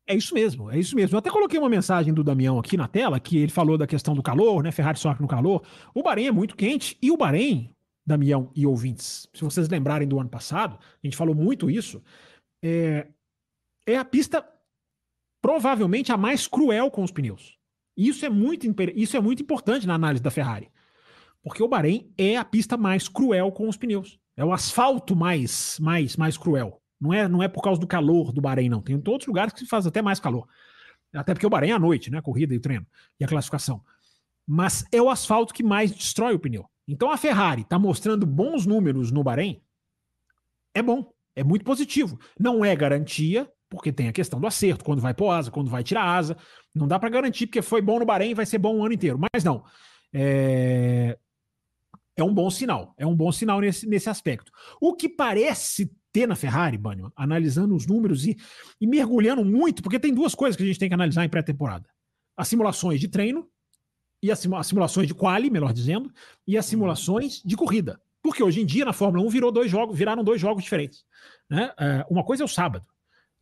É 0.06 0.16
isso 0.16 0.34
mesmo, 0.34 0.70
é 0.70 0.78
isso 0.78 0.96
mesmo. 0.96 1.16
Eu 1.16 1.20
até 1.20 1.30
coloquei 1.30 1.58
uma 1.58 1.70
mensagem 1.70 2.14
do 2.14 2.24
Damião 2.24 2.60
aqui 2.60 2.76
na 2.76 2.90
tela, 2.90 3.20
que 3.22 3.38
ele 3.38 3.52
falou 3.52 3.78
da 3.78 3.88
questão 3.88 4.14
do 4.14 4.22
calor, 4.22 4.62
né? 4.62 4.70
Ferrari 4.70 5.00
sofre 5.00 5.22
no 5.22 5.30
calor. 5.30 5.66
O 5.94 6.04
Bahrein 6.04 6.28
é 6.28 6.32
muito 6.32 6.58
quente 6.58 6.98
e 7.02 7.10
o 7.10 7.16
Bahrein, 7.16 7.74
Damião 8.06 8.52
e 8.54 8.68
ouvintes, 8.68 9.30
se 9.34 9.42
vocês 9.42 9.70
lembrarem 9.70 10.06
do 10.06 10.20
ano 10.20 10.30
passado, 10.30 10.78
a 10.78 11.08
gente 11.08 11.16
falou 11.16 11.34
muito 11.34 11.72
isso, 11.72 12.04
é, 12.62 13.08
é 13.88 13.98
a 13.98 14.04
pista 14.04 14.46
provavelmente 15.42 16.12
a 16.12 16.18
mais 16.18 16.48
cruel 16.48 16.92
com 16.92 17.02
os 17.02 17.12
pneus. 17.12 17.58
Isso 17.96 18.26
é 18.26 18.30
muito, 18.30 18.68
isso 18.96 19.16
é 19.16 19.20
muito 19.20 19.44
importante 19.44 19.86
na 19.86 19.94
análise 19.94 20.24
da 20.24 20.32
Ferrari. 20.32 20.70
Porque 21.44 21.62
o 21.62 21.68
Bahrein 21.68 22.12
é 22.18 22.38
a 22.38 22.46
pista 22.46 22.78
mais 22.78 23.08
cruel 23.08 23.52
com 23.52 23.68
os 23.68 23.78
pneus. 23.78 24.20
É 24.36 24.44
o 24.44 24.54
asfalto 24.54 25.16
mais, 25.16 25.78
mais, 25.80 26.16
mais 26.16 26.38
cruel. 26.38 26.82
Não 27.00 27.14
é, 27.14 27.28
não 27.28 27.44
é 27.44 27.48
por 27.48 27.62
causa 27.62 27.80
do 27.80 27.86
calor 27.86 28.32
do 28.32 28.42
Bahrein, 28.42 28.70
não. 28.70 28.82
Tem 28.82 28.96
outros 28.96 29.28
lugares 29.28 29.54
que 29.54 29.66
faz 29.66 29.86
até 29.86 30.02
mais 30.02 30.20
calor. 30.20 30.48
Até 31.14 31.34
porque 31.34 31.46
o 31.46 31.50
Bahrein 31.50 31.72
é 31.72 31.74
à 31.74 31.80
noite, 31.80 32.10
né? 32.10 32.18
A 32.18 32.22
corrida 32.22 32.54
e 32.54 32.58
o 32.58 32.62
treino 32.62 32.88
e 33.20 33.26
a 33.26 33.28
classificação. 33.28 33.84
Mas 34.48 34.86
é 34.92 35.02
o 35.02 35.10
asfalto 35.10 35.54
que 35.54 35.62
mais 35.62 35.92
destrói 35.92 36.34
o 36.34 36.40
pneu. 36.40 36.66
Então 36.88 37.12
a 37.12 37.18
Ferrari 37.18 37.62
está 37.62 37.78
mostrando 37.78 38.26
bons 38.26 38.66
números 38.66 39.12
no 39.12 39.24
Bahrein. 39.24 39.62
É 40.74 40.82
bom, 40.82 41.14
é 41.36 41.44
muito 41.44 41.64
positivo. 41.64 42.20
Não 42.40 42.64
é 42.64 42.76
garantia, 42.76 43.52
porque 43.74 43.92
tem 43.92 44.08
a 44.08 44.14
questão 44.14 44.40
do 44.40 44.46
acerto, 44.46 44.86
quando 44.86 45.02
vai 45.02 45.14
pôr 45.14 45.32
asa, 45.32 45.50
quando 45.50 45.70
vai 45.70 45.84
tirar 45.84 46.04
asa. 46.04 46.38
Não 46.74 46.88
dá 46.88 47.00
para 47.00 47.10
garantir, 47.10 47.48
porque 47.48 47.62
foi 47.62 47.82
bom 47.82 48.00
no 48.00 48.06
Bahrein 48.06 48.34
vai 48.34 48.46
ser 48.46 48.60
bom 48.60 48.78
o 48.78 48.86
ano 48.86 48.94
inteiro. 48.94 49.20
Mas 49.20 49.44
não. 49.44 49.64
É... 50.14 51.18
é 52.16 52.24
um 52.24 52.34
bom 52.34 52.50
sinal. 52.50 52.94
É 52.98 53.06
um 53.06 53.16
bom 53.16 53.32
sinal 53.32 53.60
nesse, 53.60 53.88
nesse 53.88 54.10
aspecto. 54.10 54.52
O 54.80 54.96
que 54.96 55.10
parece 55.10 55.92
ter 56.12 56.28
na 56.28 56.36
Ferrari, 56.36 56.78
Banho, 56.78 57.12
analisando 57.16 57.76
os 57.76 57.88
números 57.88 58.28
e, 58.28 58.38
e 58.80 58.86
mergulhando 58.86 59.44
muito, 59.44 59.82
porque 59.82 60.00
tem 60.00 60.14
duas 60.14 60.36
coisas 60.36 60.56
que 60.56 60.62
a 60.62 60.66
gente 60.66 60.78
tem 60.78 60.88
que 60.88 60.94
analisar 60.94 61.26
em 61.26 61.30
pré-temporada: 61.30 61.90
as 62.38 62.48
simulações 62.48 63.00
de 63.00 63.08
treino 63.08 63.50
e 64.22 64.32
as, 64.32 64.40
simulações 64.40 65.08
de 65.08 65.14
quali, 65.16 65.50
melhor 65.50 65.74
dizendo, 65.74 66.14
e 66.48 66.58
as 66.58 66.66
simulações 66.68 67.42
de 67.44 67.58
corrida. 67.58 68.00
Porque 68.22 68.42
hoje 68.42 68.62
em 68.62 68.66
dia, 68.66 68.86
na 68.86 68.94
Fórmula 68.94 69.26
1, 69.26 69.30
virou 69.30 69.52
dois 69.52 69.70
jogos, 69.70 69.98
viraram 69.98 70.24
dois 70.24 70.40
jogos 70.40 70.64
diferentes. 70.64 71.04
Né? 71.50 71.74
É, 71.78 72.06
uma 72.10 72.24
coisa 72.24 72.44
é 72.44 72.46
o 72.46 72.48
sábado, 72.48 72.86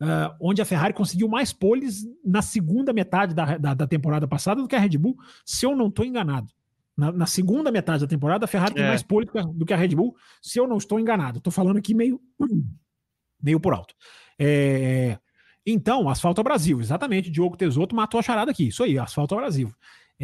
Uh, 0.02 0.34
onde 0.40 0.60
a 0.60 0.64
Ferrari 0.64 0.92
conseguiu 0.92 1.28
mais 1.28 1.52
poles 1.52 2.04
na 2.24 2.42
segunda 2.42 2.92
metade 2.92 3.34
da, 3.34 3.56
da, 3.56 3.72
da, 3.72 3.86
temporada 3.86 4.26
passada 4.26 4.60
do 4.60 4.66
que 4.66 4.74
a 4.74 4.78
Red 4.78 4.98
Bull, 4.98 5.16
se 5.46 5.64
eu 5.64 5.76
não 5.76 5.86
estou 5.86 6.04
enganado. 6.04 6.48
Na, 6.96 7.12
na, 7.12 7.26
segunda 7.26 7.70
metade 7.70 8.00
da 8.00 8.08
temporada, 8.08 8.44
a 8.44 8.48
Ferrari 8.48 8.72
é. 8.72 8.74
tem 8.74 8.86
mais 8.86 9.02
poles 9.04 9.30
do 9.54 9.64
que 9.64 9.72
a 9.72 9.76
Red 9.76 9.94
Bull, 9.94 10.16
se 10.40 10.58
eu 10.58 10.66
não 10.66 10.76
estou 10.76 10.98
enganado. 10.98 11.38
Estou 11.38 11.52
falando 11.52 11.76
aqui 11.76 11.94
meio, 11.94 12.20
meio 13.40 13.60
por 13.60 13.74
alto. 13.74 13.94
É, 14.36 15.18
então, 15.64 16.08
Asfalto 16.08 16.42
Brasil, 16.42 16.80
exatamente. 16.80 17.30
Diogo 17.30 17.56
Tesoto 17.56 17.94
matou 17.94 18.18
a 18.18 18.22
charada 18.22 18.50
aqui. 18.50 18.68
Isso 18.68 18.82
aí, 18.82 18.98
Asfalto 18.98 19.36
Brasil. 19.36 19.72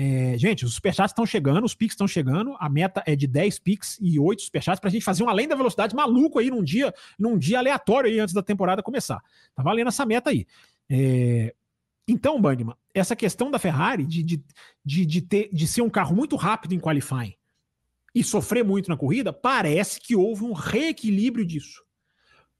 É, 0.00 0.38
gente, 0.38 0.64
os 0.64 0.74
superchats 0.74 1.10
estão 1.10 1.26
chegando, 1.26 1.64
os 1.64 1.74
pics 1.74 1.94
estão 1.94 2.06
chegando. 2.06 2.54
A 2.60 2.68
meta 2.68 3.02
é 3.04 3.16
de 3.16 3.26
10 3.26 3.58
pics 3.58 3.98
e 4.00 4.16
8 4.16 4.42
superchats 4.42 4.78
para 4.78 4.86
a 4.86 4.92
gente 4.92 5.04
fazer 5.04 5.24
um 5.24 5.28
além 5.28 5.48
da 5.48 5.56
velocidade 5.56 5.92
maluco 5.92 6.38
aí 6.38 6.50
num 6.50 6.62
dia, 6.62 6.94
num 7.18 7.36
dia 7.36 7.58
aleatório 7.58 8.08
aí 8.08 8.20
antes 8.20 8.32
da 8.32 8.40
temporada 8.40 8.80
começar. 8.80 9.20
Tá 9.56 9.60
valendo 9.60 9.88
essa 9.88 10.06
meta 10.06 10.30
aí. 10.30 10.46
É, 10.88 11.52
então, 12.06 12.40
Bandman, 12.40 12.76
essa 12.94 13.16
questão 13.16 13.50
da 13.50 13.58
Ferrari 13.58 14.06
de, 14.06 14.22
de, 14.22 14.44
de, 14.84 15.04
de, 15.04 15.20
ter, 15.20 15.48
de 15.52 15.66
ser 15.66 15.82
um 15.82 15.90
carro 15.90 16.14
muito 16.14 16.36
rápido 16.36 16.74
em 16.74 16.78
qualifying 16.78 17.34
e 18.14 18.22
sofrer 18.22 18.64
muito 18.64 18.88
na 18.88 18.96
corrida, 18.96 19.32
parece 19.32 20.00
que 20.00 20.14
houve 20.14 20.44
um 20.44 20.52
reequilíbrio 20.52 21.44
disso. 21.44 21.82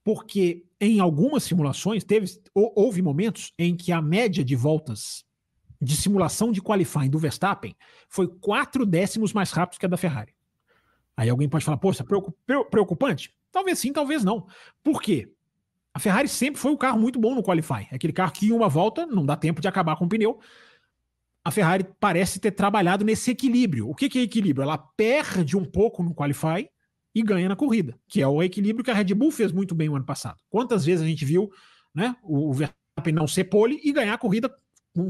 Porque 0.02 0.64
em 0.80 0.98
algumas 0.98 1.44
simulações 1.44 2.02
teve, 2.02 2.26
houve 2.52 3.00
momentos 3.00 3.52
em 3.56 3.76
que 3.76 3.92
a 3.92 4.02
média 4.02 4.44
de 4.44 4.56
voltas 4.56 5.24
de 5.80 5.96
simulação 5.96 6.50
de 6.50 6.60
qualifying 6.60 7.10
do 7.10 7.18
Verstappen 7.18 7.74
foi 8.08 8.26
quatro 8.26 8.84
décimos 8.84 9.32
mais 9.32 9.50
rápido 9.52 9.78
que 9.78 9.86
a 9.86 9.88
da 9.88 9.96
Ferrari. 9.96 10.34
Aí 11.16 11.28
alguém 11.28 11.48
pode 11.48 11.64
falar, 11.64 11.78
poxa, 11.78 12.04
preocupante? 12.70 13.34
Talvez 13.50 13.78
sim, 13.78 13.92
talvez 13.92 14.24
não. 14.24 14.46
Por 14.82 15.02
quê? 15.02 15.32
A 15.92 15.98
Ferrari 15.98 16.28
sempre 16.28 16.60
foi 16.60 16.70
um 16.70 16.76
carro 16.76 16.98
muito 16.98 17.18
bom 17.18 17.34
no 17.34 17.42
qualifying. 17.42 17.88
É 17.90 17.96
aquele 17.96 18.12
carro 18.12 18.32
que 18.32 18.46
em 18.46 18.52
uma 18.52 18.68
volta 18.68 19.06
não 19.06 19.26
dá 19.26 19.36
tempo 19.36 19.60
de 19.60 19.66
acabar 19.66 19.96
com 19.96 20.04
o 20.04 20.08
pneu. 20.08 20.38
A 21.44 21.50
Ferrari 21.50 21.84
parece 21.98 22.38
ter 22.38 22.52
trabalhado 22.52 23.04
nesse 23.04 23.30
equilíbrio. 23.30 23.88
O 23.88 23.94
que, 23.94 24.18
é 24.18 24.22
equilíbrio? 24.22 24.62
Ela 24.62 24.78
perde 24.78 25.56
um 25.56 25.64
pouco 25.64 26.02
no 26.02 26.14
qualifying 26.14 26.68
e 27.14 27.22
ganha 27.22 27.48
na 27.48 27.56
corrida, 27.56 27.98
que 28.06 28.22
é 28.22 28.28
o 28.28 28.42
equilíbrio 28.42 28.84
que 28.84 28.90
a 28.90 28.94
Red 28.94 29.14
Bull 29.14 29.32
fez 29.32 29.50
muito 29.50 29.74
bem 29.74 29.88
o 29.88 29.96
ano 29.96 30.04
passado. 30.04 30.36
Quantas 30.48 30.84
vezes 30.84 31.02
a 31.02 31.08
gente 31.08 31.24
viu 31.24 31.50
né, 31.92 32.14
o 32.22 32.52
Verstappen 32.52 33.14
não 33.14 33.26
ser 33.26 33.44
pole 33.44 33.80
e 33.82 33.92
ganhar 33.92 34.14
a 34.14 34.18
corrida 34.18 34.54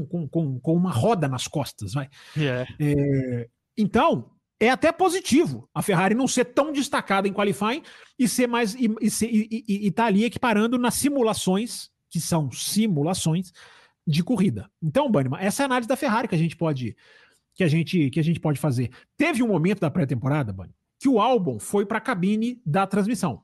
com, 0.05 0.27
com, 0.27 0.59
com, 0.59 0.73
uma 0.73 0.91
roda 0.91 1.27
nas 1.27 1.47
costas, 1.47 1.93
vai. 1.93 2.09
Yeah. 2.35 2.69
É. 2.79 2.91
é, 2.91 3.49
então, 3.77 4.31
é 4.59 4.69
até 4.69 4.91
positivo 4.91 5.69
a 5.73 5.81
Ferrari 5.81 6.13
não 6.13 6.27
ser 6.27 6.45
tão 6.45 6.71
destacada 6.71 7.27
em 7.27 7.33
qualifying 7.33 7.81
e 8.17 8.27
ser 8.27 8.47
mais 8.47 8.75
e, 8.75 8.87
e, 9.01 9.63
e, 9.67 9.87
e, 9.87 9.91
tá 9.91 10.05
ali 10.05 10.25
equiparando 10.25 10.77
nas 10.77 10.95
simulações, 10.95 11.89
que 12.09 12.19
são 12.19 12.51
simulações 12.51 13.53
de 14.05 14.23
corrida. 14.23 14.69
Então, 14.81 15.09
Banniman, 15.09 15.39
essa 15.39 15.61
é 15.61 15.63
a 15.63 15.67
análise 15.67 15.87
da 15.87 15.95
Ferrari 15.95 16.27
que 16.27 16.35
a 16.35 16.39
gente 16.39 16.55
pode 16.55 16.95
que 17.53 17.63
a 17.63 17.67
gente 17.67 18.09
que 18.09 18.19
a 18.19 18.23
gente 18.23 18.39
pode 18.39 18.59
fazer. 18.59 18.91
Teve 19.17 19.41
um 19.41 19.47
momento 19.47 19.79
da 19.79 19.89
pré-temporada, 19.89 20.51
Banniman, 20.51 20.75
que 20.99 21.07
o 21.07 21.19
álbum 21.19 21.59
foi 21.59 21.85
para 21.85 21.99
a 21.99 22.01
cabine 22.01 22.61
da 22.65 22.85
transmissão. 22.85 23.43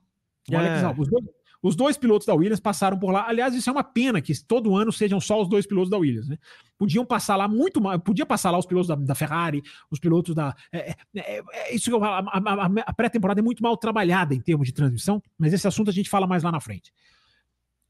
Olha 0.52 0.68
é. 0.68 0.94
que 0.94 1.02
os 1.02 1.08
dois, 1.08 1.26
os 1.68 1.76
dois 1.76 1.98
pilotos 1.98 2.28
da 2.28 2.36
Williams 2.36 2.60
passaram 2.60 2.96
por 3.00 3.12
lá. 3.12 3.28
Aliás, 3.28 3.56
isso 3.56 3.68
é 3.68 3.74
uma 3.74 3.84
pena 3.84 4.22
que 4.22 4.32
todo 4.46 4.76
ano 4.76 4.92
sejam 4.92 5.20
só 5.20 5.42
os 5.42 5.50
dois 5.50 5.66
pilotos 5.66 5.90
da 5.90 5.98
Williams. 5.98 6.30
Né? 6.30 6.38
Podiam 6.78 7.04
passar 7.04 7.36
lá 7.36 7.48
muito 7.48 7.82
mais. 7.82 8.00
Podia 8.04 8.24
passar 8.24 8.52
lá 8.52 8.60
os 8.60 8.68
pilotos 8.68 8.88
da, 8.88 8.94
da 8.94 9.16
Ferrari, 9.16 9.64
os 9.90 9.98
pilotos 9.98 10.36
da. 10.36 10.56
É, 10.72 10.92
é, 10.92 10.96
é, 11.16 11.44
é 11.52 11.76
isso 11.76 11.86
que 11.86 11.96
eu 11.96 12.00
falo. 12.00 12.30
A, 12.30 12.40
a, 12.40 12.66
a 12.86 12.94
pré-temporada 12.94 13.42
é 13.42 13.44
muito 13.44 13.64
mal 13.64 13.76
trabalhada 13.78 14.36
em 14.36 14.40
termos 14.40 14.68
de 14.68 14.76
transmissão, 14.76 15.20
mas 15.40 15.54
esse 15.54 15.68
assunto 15.68 15.90
a 15.90 15.94
gente 15.94 16.08
fala 16.08 16.28
mais 16.28 16.44
lá 16.44 16.52
na 16.52 16.60
frente. 16.60 16.94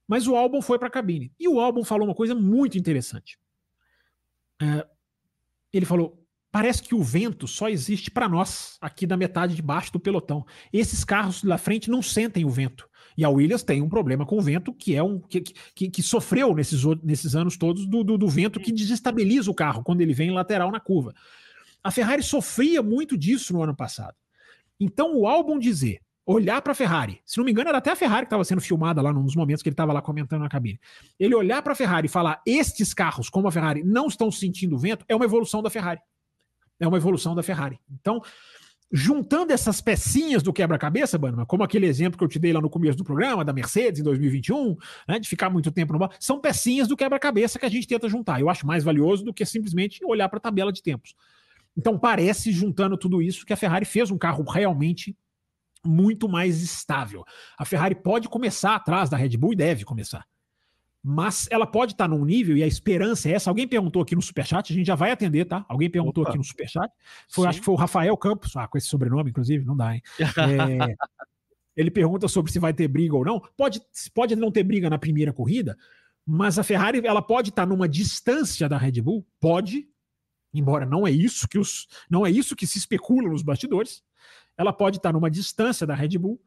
Mas 0.08 0.26
o 0.26 0.38
álbum 0.38 0.62
foi 0.62 0.80
para 0.80 0.88
a 0.88 0.92
cabine. 0.92 1.34
E 1.38 1.46
o 1.46 1.60
álbum 1.60 1.84
falou 1.84 2.08
uma 2.08 2.16
coisa 2.16 2.34
muito 2.34 2.78
interessante. 2.78 3.38
É, 4.62 4.88
ele 5.74 5.86
falou: 5.86 6.26
parece 6.50 6.82
que 6.82 6.96
o 6.96 7.04
vento 7.04 7.46
só 7.46 7.68
existe 7.68 8.10
para 8.10 8.30
nós, 8.30 8.78
aqui 8.80 9.06
da 9.06 9.18
metade 9.18 9.54
de 9.54 9.62
baixo 9.62 9.92
do 9.92 10.00
pelotão. 10.00 10.46
Esses 10.72 11.04
carros 11.04 11.44
da 11.44 11.58
frente 11.58 11.90
não 11.90 12.02
sentem 12.02 12.46
o 12.46 12.50
vento. 12.50 12.88
E 13.18 13.24
a 13.24 13.30
Williams 13.30 13.64
tem 13.64 13.82
um 13.82 13.90
problema 13.90 14.26
com 14.26 14.38
o 14.38 14.42
vento 14.42 14.74
que 14.74 14.96
é 14.96 15.02
um 15.02 15.20
que, 15.20 15.42
que, 15.42 15.90
que 15.90 16.04
sofreu 16.04 16.54
nesses, 16.54 16.84
nesses 17.04 17.36
anos 17.36 17.58
todos 17.58 17.86
do, 17.86 18.04
do, 18.04 18.18
do, 18.18 18.28
vento 18.28 18.60
que 18.60 18.72
desestabiliza 18.72 19.50
o 19.50 19.56
carro 19.56 19.84
quando 19.84 20.02
ele 20.02 20.14
vem 20.14 20.32
lateral 20.32 20.72
na 20.72 20.80
curva. 20.80 21.14
A 21.84 21.92
Ferrari 21.92 22.24
sofria 22.24 22.82
muito 22.84 23.18
disso 23.18 23.54
no 23.54 23.64
ano 23.64 23.76
passado. 23.76 24.16
Então 24.80 25.16
o 25.16 25.28
álbum 25.28 25.58
dizer, 25.58 26.02
olhar 26.26 26.62
para 26.62 26.74
a 26.74 26.76
Ferrari, 26.76 27.22
se 27.26 27.38
não 27.38 27.46
me 27.46 27.52
engano 27.52 27.70
era 27.70 27.78
até 27.78 27.92
a 27.92 27.96
Ferrari 27.96 28.26
que 28.26 28.28
estava 28.28 28.44
sendo 28.44 28.60
filmada 28.60 29.02
lá 29.02 29.14
nos 29.14 29.36
momentos 29.36 29.62
que 29.62 29.70
ele 29.70 29.74
estava 29.74 29.94
lá 29.94 30.02
comentando 30.02 30.42
na 30.42 30.50
cabine. 30.50 30.80
Ele 31.20 31.36
olhar 31.36 31.62
para 31.62 31.74
a 31.74 31.76
Ferrari 31.76 32.08
e 32.08 32.10
falar 32.10 32.42
estes 32.46 32.94
carros 32.94 33.30
como 33.30 33.48
a 33.48 33.52
Ferrari 33.52 33.84
não 33.84 34.08
estão 34.08 34.30
sentindo 34.32 34.78
vento 34.78 35.06
é 35.08 35.16
uma 35.16 35.26
evolução 35.26 35.62
da 35.62 35.70
Ferrari. 35.70 36.02
É 36.80 36.88
uma 36.88 36.98
evolução 36.98 37.34
da 37.34 37.42
Ferrari. 37.42 37.80
Então 37.90 38.22
juntando 38.92 39.52
essas 39.52 39.82
pecinhas 39.82 40.44
do 40.44 40.54
quebra-cabeça, 40.54 41.18
Bannerman, 41.18 41.46
como 41.46 41.64
aquele 41.64 41.86
exemplo 41.86 42.18
que 42.18 42.24
eu 42.24 42.28
te 42.28 42.40
dei 42.40 42.54
lá 42.54 42.62
no 42.62 42.70
começo 42.70 42.98
do 42.98 43.04
programa, 43.04 43.44
da 43.44 43.52
Mercedes 43.52 44.00
em 44.00 44.04
2021, 44.04 44.76
né, 45.08 45.20
de 45.20 45.28
ficar 45.28 45.50
muito 45.50 45.72
tempo 45.72 45.94
no 45.94 46.00
bar, 46.00 46.16
são 46.20 46.40
pecinhas 46.40 46.88
do 46.88 46.96
quebra-cabeça 46.96 47.60
que 47.60 47.66
a 47.66 47.70
gente 47.70 47.88
tenta 47.88 48.08
juntar. 48.08 48.40
Eu 48.40 48.50
acho 48.50 48.66
mais 48.66 48.84
valioso 48.84 49.24
do 49.24 49.34
que 49.34 49.46
simplesmente 49.46 50.04
olhar 50.06 50.30
para 50.30 50.38
a 50.38 50.42
tabela 50.42 50.72
de 50.72 50.82
tempos. 50.82 51.16
Então 51.76 52.00
parece, 52.00 52.52
juntando 52.52 52.98
tudo 52.98 53.22
isso, 53.22 53.46
que 53.46 53.54
a 53.54 53.58
Ferrari 53.58 53.86
fez 53.86 54.12
um 54.12 54.18
carro 54.18 54.44
realmente 54.44 55.16
muito 55.84 56.30
mais 56.30 56.62
estável. 56.62 57.24
A 57.58 57.66
Ferrari 57.66 57.96
pode 57.96 58.30
começar 58.30 58.76
atrás 58.76 59.10
da 59.10 59.18
Red 59.18 59.38
Bull 59.38 59.54
e 59.54 59.58
deve 59.58 59.84
começar 59.84 60.26
mas 61.08 61.48
ela 61.52 61.68
pode 61.68 61.92
estar 61.92 62.08
num 62.08 62.26
nível, 62.26 62.58
e 62.58 62.64
a 62.64 62.68
esperança 62.68 63.30
é 63.30 63.34
essa. 63.34 63.52
Alguém 63.52 63.68
perguntou 63.68 64.02
aqui 64.02 64.16
no 64.16 64.24
Superchat, 64.24 64.74
a 64.74 64.76
gente 64.76 64.88
já 64.88 64.96
vai 64.96 65.12
atender, 65.12 65.46
tá? 65.46 65.64
Alguém 65.70 65.88
perguntou 65.88 66.24
Opa. 66.24 66.32
aqui 66.32 66.38
no 66.40 66.44
Superchat. 66.44 66.92
Foi, 67.30 67.46
acho 67.46 67.60
que 67.60 67.66
foi 67.66 67.76
o 67.76 67.78
Rafael 67.78 68.18
Campos, 68.18 68.58
ah, 68.58 68.68
com 68.68 68.76
esse 68.76 68.88
sobrenome, 68.88 69.30
inclusive, 69.30 69.64
não 69.64 69.78
dá, 69.78 69.94
hein? 69.94 70.02
É, 71.78 71.82
ele 71.82 71.92
pergunta 71.92 72.28
sobre 72.28 72.52
se 72.52 72.58
vai 72.58 72.74
ter 72.74 72.88
briga 72.88 73.16
ou 73.16 73.24
não. 73.24 73.40
Pode, 73.56 73.84
pode 74.16 74.36
não 74.36 74.52
ter 74.52 74.64
briga 74.64 74.90
na 74.90 74.98
primeira 74.98 75.32
corrida, 75.32 75.78
mas 76.26 76.58
a 76.58 76.64
Ferrari 76.64 77.06
ela 77.06 77.22
pode 77.22 77.50
estar 77.50 77.68
numa 77.68 77.88
distância 77.88 78.68
da 78.68 78.78
Red 78.78 79.00
Bull, 79.00 79.24
pode, 79.40 79.88
embora 80.52 80.88
não 80.88 81.06
é 81.06 81.12
isso 81.12 81.48
que 81.48 81.60
os, 81.60 81.88
não 82.10 82.26
é 82.26 82.32
isso 82.32 82.56
que 82.56 82.66
se 82.66 82.80
especula 82.80 83.30
nos 83.30 83.44
bastidores. 83.44 84.04
Ela 84.58 84.74
pode 84.74 84.98
estar 84.98 85.14
numa 85.14 85.30
distância 85.30 85.86
da 85.86 85.94
Red 85.94 86.18
Bull 86.18 86.42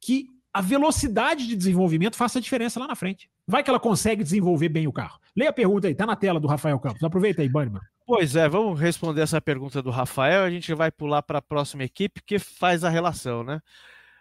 que 0.00 0.30
a 0.58 0.60
velocidade 0.60 1.46
de 1.46 1.54
desenvolvimento 1.54 2.16
faça 2.16 2.40
a 2.40 2.42
diferença 2.42 2.80
lá 2.80 2.88
na 2.88 2.96
frente. 2.96 3.30
Vai 3.46 3.62
que 3.62 3.70
ela 3.70 3.78
consegue 3.78 4.24
desenvolver 4.24 4.68
bem 4.68 4.88
o 4.88 4.92
carro. 4.92 5.20
Leia 5.36 5.50
a 5.50 5.52
pergunta 5.52 5.86
aí, 5.86 5.94
tá 5.94 6.04
na 6.04 6.16
tela 6.16 6.40
do 6.40 6.48
Rafael 6.48 6.76
Campos. 6.80 7.00
Aproveita 7.04 7.42
aí, 7.42 7.48
Bannerman. 7.48 7.80
Pois 8.04 8.34
é, 8.34 8.48
vamos 8.48 8.80
responder 8.80 9.20
essa 9.20 9.40
pergunta 9.40 9.80
do 9.80 9.90
Rafael. 9.90 10.42
A 10.42 10.50
gente 10.50 10.74
vai 10.74 10.90
pular 10.90 11.22
para 11.22 11.38
a 11.38 11.42
próxima 11.42 11.84
equipe 11.84 12.20
que 12.26 12.40
faz 12.40 12.82
a 12.82 12.88
relação, 12.88 13.44
né? 13.44 13.60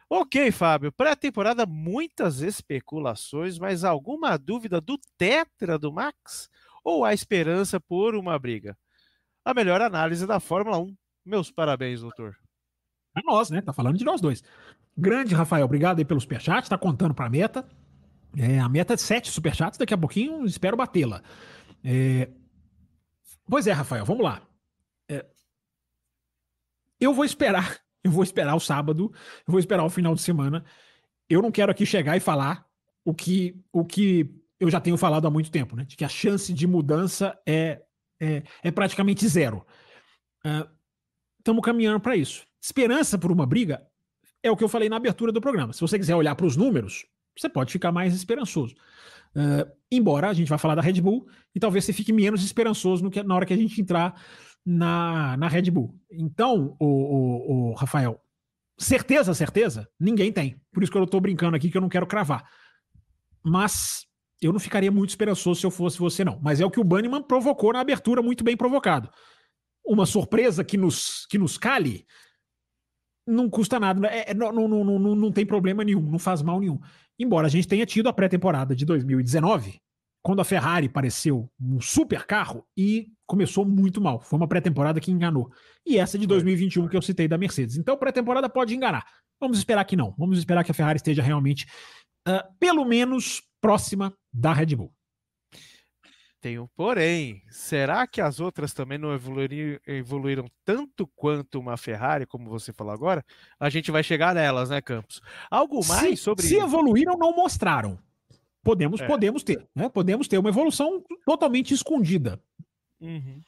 Ok, 0.08 0.52
Fábio. 0.52 0.92
Pré-temporada, 0.92 1.66
muitas 1.66 2.42
especulações, 2.42 3.58
mas 3.58 3.84
alguma 3.84 4.38
dúvida 4.38 4.80
do 4.80 5.00
Tetra 5.18 5.80
do 5.80 5.92
Max? 5.92 6.52
Ou 6.84 7.04
há 7.04 7.16
esperança 7.16 7.80
por 7.80 8.14
uma 8.14 8.38
briga? 8.38 8.78
A 9.44 9.56
melhor 9.56 9.82
análise 9.82 10.28
da 10.28 10.40
Fórmula 10.40 10.78
1. 10.78 10.96
Meus 11.26 11.50
parabéns, 11.50 12.02
doutor. 12.02 12.38
É 13.18 13.22
nós, 13.26 13.50
né? 13.50 13.62
Tá 13.62 13.74
falando 13.74 13.98
de 13.98 14.06
nós 14.06 14.22
dois. 14.22 14.44
Grande, 14.96 15.34
Rafael. 15.34 15.66
Obrigado 15.66 16.00
aí 16.00 16.06
pelo 16.06 16.22
superchat. 16.22 16.70
Tá 16.70 16.78
contando 16.78 17.14
para 17.14 17.26
a 17.26 17.30
meta. 17.30 17.68
É, 18.38 18.60
a 18.60 18.70
meta 18.70 18.94
é 18.94 18.98
sete 18.98 19.32
superchats. 19.32 19.78
Daqui 19.78 19.94
a 19.94 19.98
pouquinho 19.98 20.46
espero 20.46 20.78
batê-la. 20.78 21.24
É... 21.84 22.30
Pois 23.50 23.66
é, 23.66 23.72
Rafael. 23.72 24.06
Vamos 24.06 24.24
lá. 24.24 24.42
É... 25.10 25.26
Eu 27.00 27.14
vou 27.14 27.26
esperar. 27.26 27.80
Eu 28.04 28.12
vou 28.12 28.24
esperar 28.24 28.56
o 28.56 28.60
sábado. 28.60 29.12
Eu 29.46 29.52
vou 29.52 29.60
esperar 29.60 29.84
o 29.84 29.90
final 29.90 30.16
de 30.16 30.22
semana. 30.22 30.64
Eu 31.28 31.42
não 31.42 31.52
quero 31.52 31.72
aqui 31.72 31.86
chegar 31.86 32.16
e 32.16 32.22
falar 32.22 32.66
o 33.04 33.14
que, 33.14 33.60
o 33.74 33.84
que 33.84 34.34
eu 34.58 34.70
já 34.70 34.80
tenho 34.80 34.96
falado 34.96 35.28
há 35.28 35.30
muito 35.30 35.52
tempo, 35.52 35.76
né? 35.76 35.84
De 35.84 35.98
que 35.98 36.06
a 36.06 36.10
chance 36.10 36.54
de 36.54 36.66
mudança 36.66 37.38
é, 37.46 37.82
é, 38.18 38.44
é 38.64 38.72
praticamente 38.72 39.28
zero. 39.28 39.66
Estamos 41.40 41.60
uh, 41.60 41.62
caminhando 41.62 42.00
para 42.00 42.16
isso. 42.16 42.47
Esperança 42.62 43.18
por 43.18 43.32
uma 43.32 43.46
briga 43.46 43.86
é 44.44 44.52
o 44.52 44.58
que 44.58 44.64
eu 44.64 44.70
falei 44.70 44.90
na 44.90 44.98
abertura 44.98 45.32
do 45.32 45.42
programa. 45.42 45.74
Se 45.74 45.82
você 45.82 45.98
quiser 45.98 46.16
olhar 46.16 46.36
para 46.36 46.46
os 46.46 46.56
números, 46.56 47.06
você 47.38 47.50
pode 47.50 47.72
ficar 47.72 47.92
mais 47.92 48.14
esperançoso. 48.16 48.76
Uh, 49.36 49.70
embora 49.92 50.30
a 50.30 50.34
gente 50.34 50.50
vai 50.50 50.58
falar 50.58 50.76
da 50.76 50.82
Red 50.82 51.02
Bull 51.02 51.28
e 51.54 51.60
talvez 51.60 51.86
você 51.86 51.94
fique 51.94 52.12
menos 52.12 52.44
esperançoso 52.44 53.04
no 53.04 53.12
que, 53.12 53.22
na 53.22 53.36
hora 53.36 53.46
que 53.46 53.54
a 53.54 53.58
gente 53.58 53.80
entrar 53.80 54.20
na, 54.66 55.38
na 55.38 55.48
Red 55.48 55.70
Bull. 55.70 55.96
Então, 56.12 56.76
o, 56.80 56.86
o, 56.86 57.72
o 57.72 57.74
Rafael, 57.74 58.22
certeza, 58.78 59.34
certeza, 59.34 59.88
ninguém 60.00 60.32
tem. 60.32 60.60
Por 60.72 60.84
isso 60.84 60.92
que 60.92 60.98
eu 60.98 61.04
estou 61.04 61.22
brincando 61.22 61.56
aqui 61.56 61.70
que 61.70 61.78
eu 61.78 61.82
não 61.82 61.90
quero 61.90 62.08
cravar. 62.08 62.50
Mas 63.44 64.06
eu 64.42 64.52
não 64.52 64.60
ficaria 64.60 64.92
muito 64.92 65.10
esperançoso 65.10 65.60
se 65.60 65.66
eu 65.66 65.72
fosse 65.72 65.98
você, 65.98 66.24
não. 66.24 66.40
Mas 66.42 66.60
é 66.60 66.66
o 66.66 66.72
que 66.72 66.80
o 66.80 66.84
Banniman 66.84 67.24
provocou 67.24 67.74
na 67.74 67.80
abertura, 67.80 68.22
muito 68.22 68.44
bem 68.44 68.58
provocado. 68.58 69.10
Uma 69.86 70.06
surpresa 70.06 70.64
que 70.64 70.78
nos, 70.78 71.26
que 71.28 71.38
nos 71.38 71.58
cale 71.58 72.06
não 73.28 73.50
custa 73.50 73.80
nada, 73.80 74.08
é, 74.08 74.32
é, 74.32 74.34
não, 74.34 74.52
não, 74.52 74.68
não, 74.68 75.00
não, 75.00 75.16
não 75.16 75.32
tem 75.32 75.46
problema 75.46 75.84
nenhum, 75.84 76.02
não 76.02 76.18
faz 76.18 76.42
mal 76.42 76.60
nenhum. 76.60 76.80
Embora 77.20 77.48
a 77.48 77.50
gente 77.50 77.68
tenha 77.68 77.86
tido 77.86 78.08
a 78.08 78.14
pré-temporada 78.14 78.76
de 78.76 78.86
2019, 78.86 79.80
quando 80.24 80.42
a 80.42 80.46
Ferrari 80.46 80.90
pareceu 80.90 81.50
um 81.60 81.80
super 81.80 82.26
carro 82.26 82.66
e 82.76 83.08
começou 83.26 83.66
muito 83.66 84.02
mal. 84.02 84.20
Foi 84.20 84.38
uma 84.38 84.48
pré-temporada 84.48 85.00
que 85.00 85.12
enganou. 85.12 85.52
E 85.86 85.98
essa 85.98 86.18
de 86.18 86.28
2021 86.28 86.88
que 86.88 86.98
eu 86.98 87.02
citei 87.02 87.28
da 87.28 87.38
Mercedes. 87.38 87.78
Então, 87.78 87.98
pré-temporada 87.98 88.50
pode 88.50 88.76
enganar. 88.76 89.06
Vamos 89.40 89.58
esperar 89.58 89.86
que 89.86 89.96
não. 89.96 90.14
Vamos 90.18 90.38
esperar 90.38 90.64
que 90.64 90.72
a 90.72 90.74
Ferrari 90.74 90.98
esteja 90.98 91.22
realmente, 91.22 91.66
uh, 92.28 92.44
pelo 92.60 92.84
menos, 92.84 93.42
próxima 93.62 94.14
da 94.34 94.54
Red 94.54 94.76
Bull. 94.76 94.92
Tem 96.40 96.60
um 96.60 96.68
porém. 96.68 97.42
Será 97.50 98.06
que 98.06 98.22
as 98.22 98.40
outras 98.40 98.74
também 98.74 98.98
não 98.98 99.14
evoluíram, 99.14 99.80
evoluíram 99.88 100.46
tanto 100.64 101.08
quanto 101.16 101.60
uma 101.60 101.78
Ferrari, 101.78 102.28
como 102.28 102.50
você 102.50 102.72
falou 102.72 102.94
agora? 102.94 103.26
A 103.60 103.70
gente 103.70 103.92
vai 103.92 104.04
chegar 104.04 104.36
nelas, 104.36 104.70
né, 104.70 104.80
Campos? 104.80 105.20
Algo 105.50 105.86
mais 105.88 106.20
se, 106.20 106.24
sobre 106.24 106.46
Se 106.46 106.56
evoluíram, 106.56 107.18
não 107.18 107.36
mostraram. 107.36 107.98
Podemos, 108.64 109.02
é. 109.02 109.08
podemos 109.08 109.44
ter, 109.44 109.66
né? 109.74 109.90
Podemos 109.90 110.28
ter 110.28 110.38
uma 110.38 110.50
evolução 110.50 111.04
totalmente 111.26 111.74
escondida. 111.74 112.40
Uhum. 113.00 113.42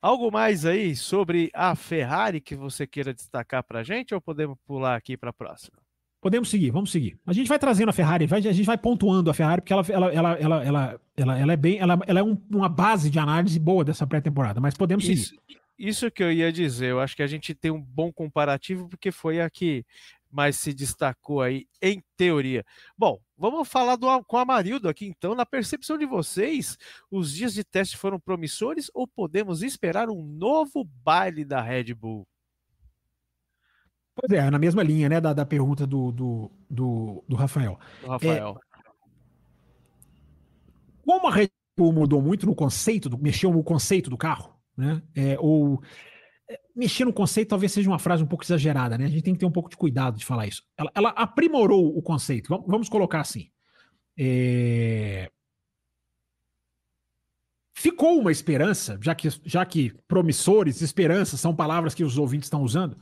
Algo 0.00 0.30
mais 0.30 0.64
aí 0.64 0.94
sobre 0.94 1.50
a 1.52 1.74
Ferrari 1.74 2.40
que 2.40 2.54
você 2.54 2.86
queira 2.86 3.12
destacar 3.12 3.62
para 3.64 3.80
a 3.80 3.82
gente 3.82 4.14
ou 4.14 4.20
podemos 4.20 4.56
pular 4.64 4.96
aqui 4.96 5.16
para 5.16 5.30
a 5.30 5.32
próxima? 5.32 5.83
Podemos 6.24 6.48
seguir, 6.48 6.70
vamos 6.70 6.90
seguir. 6.90 7.18
A 7.26 7.34
gente 7.34 7.48
vai 7.48 7.58
trazendo 7.58 7.90
a 7.90 7.92
Ferrari, 7.92 8.26
vai, 8.26 8.38
a 8.38 8.52
gente 8.52 8.64
vai 8.64 8.78
pontuando 8.78 9.28
a 9.28 9.34
Ferrari, 9.34 9.60
porque 9.60 9.74
ela, 9.74 9.84
ela, 9.90 10.10
ela, 10.10 10.32
ela, 10.38 10.64
ela, 10.64 11.00
ela, 11.14 11.38
ela 11.38 11.52
é 11.52 11.56
bem. 11.56 11.76
Ela, 11.76 12.00
ela 12.06 12.20
é 12.20 12.22
um, 12.22 12.40
uma 12.50 12.66
base 12.66 13.10
de 13.10 13.18
análise 13.18 13.60
boa 13.60 13.84
dessa 13.84 14.06
pré-temporada, 14.06 14.58
mas 14.58 14.74
podemos 14.74 15.06
isso, 15.06 15.34
seguir. 15.34 15.60
Isso 15.78 16.10
que 16.10 16.22
eu 16.22 16.32
ia 16.32 16.50
dizer, 16.50 16.92
eu 16.92 16.98
acho 16.98 17.14
que 17.14 17.22
a 17.22 17.26
gente 17.26 17.54
tem 17.54 17.70
um 17.70 17.78
bom 17.78 18.10
comparativo, 18.10 18.88
porque 18.88 19.12
foi 19.12 19.42
a 19.42 19.50
que 19.50 19.84
mais 20.32 20.56
se 20.56 20.72
destacou 20.72 21.42
aí, 21.42 21.66
em 21.82 22.02
teoria. 22.16 22.64
Bom, 22.96 23.20
vamos 23.36 23.68
falar 23.68 23.96
do, 23.96 24.06
com 24.24 24.38
a 24.38 24.46
Marildo 24.46 24.88
aqui 24.88 25.04
então. 25.04 25.34
Na 25.34 25.44
percepção 25.44 25.98
de 25.98 26.06
vocês, 26.06 26.78
os 27.10 27.34
dias 27.34 27.52
de 27.52 27.62
teste 27.62 27.98
foram 27.98 28.18
promissores 28.18 28.90
ou 28.94 29.06
podemos 29.06 29.62
esperar 29.62 30.08
um 30.08 30.22
novo 30.22 30.88
baile 31.04 31.44
da 31.44 31.60
Red 31.60 31.92
Bull? 31.92 32.26
Pois 34.14 34.30
é, 34.38 34.48
na 34.50 34.58
mesma 34.58 34.82
linha, 34.82 35.08
né, 35.08 35.20
da, 35.20 35.32
da 35.32 35.44
pergunta 35.44 35.86
do, 35.86 36.12
do, 36.12 36.50
do, 36.70 37.24
do 37.28 37.36
Rafael. 37.36 37.78
Rafael. 38.06 38.60
É, 38.60 38.74
como 41.04 41.26
a 41.26 41.32
Red 41.32 41.50
Bull 41.76 41.92
mudou 41.92 42.22
muito 42.22 42.46
no 42.46 42.54
conceito, 42.54 43.08
do, 43.08 43.18
mexeu 43.18 43.52
no 43.52 43.62
conceito 43.64 44.08
do 44.08 44.16
carro, 44.16 44.54
né, 44.76 45.02
é, 45.14 45.36
ou 45.38 45.82
é, 46.48 46.60
mexer 46.74 47.04
no 47.04 47.12
conceito 47.12 47.48
talvez 47.48 47.72
seja 47.72 47.88
uma 47.88 47.98
frase 47.98 48.22
um 48.22 48.26
pouco 48.26 48.44
exagerada, 48.44 48.96
né? 48.96 49.06
A 49.06 49.08
gente 49.08 49.22
tem 49.22 49.34
que 49.34 49.40
ter 49.40 49.46
um 49.46 49.52
pouco 49.52 49.70
de 49.70 49.76
cuidado 49.76 50.16
de 50.16 50.24
falar 50.24 50.46
isso. 50.46 50.62
Ela, 50.76 50.90
ela 50.94 51.08
aprimorou 51.10 51.96
o 51.96 52.02
conceito, 52.02 52.48
vamos, 52.48 52.66
vamos 52.66 52.88
colocar 52.88 53.20
assim. 53.20 53.50
É... 54.18 55.30
Ficou 57.76 58.20
uma 58.20 58.30
esperança, 58.30 58.98
já 59.02 59.14
que, 59.14 59.28
já 59.44 59.66
que 59.66 59.92
promissores, 60.06 60.80
esperança 60.80 61.36
são 61.36 61.54
palavras 61.54 61.92
que 61.94 62.04
os 62.04 62.16
ouvintes 62.16 62.46
estão 62.46 62.62
usando, 62.62 62.96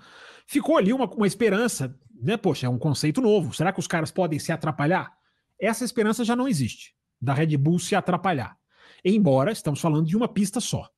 ficou 0.52 0.76
ali 0.76 0.92
uma, 0.92 1.06
uma 1.06 1.26
esperança, 1.26 1.98
né? 2.20 2.36
Poxa, 2.36 2.66
é 2.66 2.68
um 2.68 2.78
conceito 2.78 3.22
novo. 3.22 3.54
Será 3.54 3.72
que 3.72 3.80
os 3.80 3.86
caras 3.86 4.10
podem 4.10 4.38
se 4.38 4.52
atrapalhar? 4.52 5.10
Essa 5.58 5.82
esperança 5.82 6.24
já 6.24 6.36
não 6.36 6.46
existe, 6.46 6.94
da 7.18 7.32
Red 7.32 7.56
Bull 7.56 7.78
se 7.78 7.94
atrapalhar. 7.94 8.54
Embora 9.02 9.50
estamos 9.50 9.80
falando 9.80 10.06
de 10.06 10.16
uma 10.16 10.28
pista 10.28 10.60
só. 10.60 10.88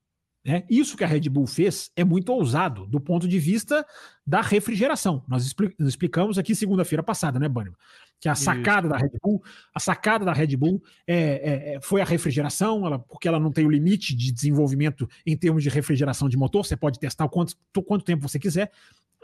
Né? 0.45 0.65
Isso 0.69 0.97
que 0.97 1.05
a 1.05 1.07
Red 1.07 1.29
Bull 1.31 1.47
fez 1.47 1.91
é 1.95 2.05
muito 2.05 2.31
ousado 2.31 2.87
do 2.87 3.01
ponto 3.01 3.29
de 3.29 3.39
vista 3.39 3.87
da 4.27 4.41
refrigeração. 4.43 5.25
Nós 5.29 5.55
explicamos 5.79 6.37
aqui 6.37 6.55
segunda-feira 6.55 7.03
passada, 7.03 7.39
né, 7.39 7.49
Bânimo? 7.49 7.77
Que 8.21 8.29
a 8.29 8.35
sacada 8.35 8.89
Isso. 8.89 8.89
da 8.89 8.99
Red 8.99 9.19
Bull, 9.23 9.43
a 9.75 9.81
sacada 9.81 10.25
da 10.25 10.33
Red 10.33 10.57
Bull 10.57 10.83
é, 11.07 11.15
é, 11.15 11.75
é, 11.75 11.81
foi 11.81 12.01
a 12.01 12.05
refrigeração, 12.05 12.85
ela, 12.87 12.99
porque 12.99 13.29
ela 13.29 13.39
não 13.39 13.53
tem 13.53 13.65
o 13.65 13.71
limite 13.71 14.15
de 14.15 14.33
desenvolvimento 14.33 15.09
em 15.25 15.37
termos 15.37 15.63
de 15.63 15.69
refrigeração 15.69 16.29
de 16.29 16.37
motor, 16.37 16.67
você 16.67 16.77
pode 16.77 16.99
testar 16.99 17.25
o 17.25 17.31
quanto, 17.31 17.55
quanto 17.87 18.05
tempo 18.05 18.29
você 18.29 18.39
quiser. 18.39 18.71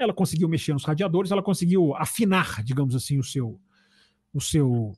Ela 0.03 0.15
conseguiu 0.15 0.49
mexer 0.49 0.73
nos 0.73 0.85
radiadores, 0.85 1.31
ela 1.31 1.43
conseguiu 1.43 1.95
afinar, 1.95 2.63
digamos 2.65 2.95
assim, 2.95 3.19
o 3.19 3.25
seu, 3.25 3.61
o 4.33 4.41
seu, 4.41 4.93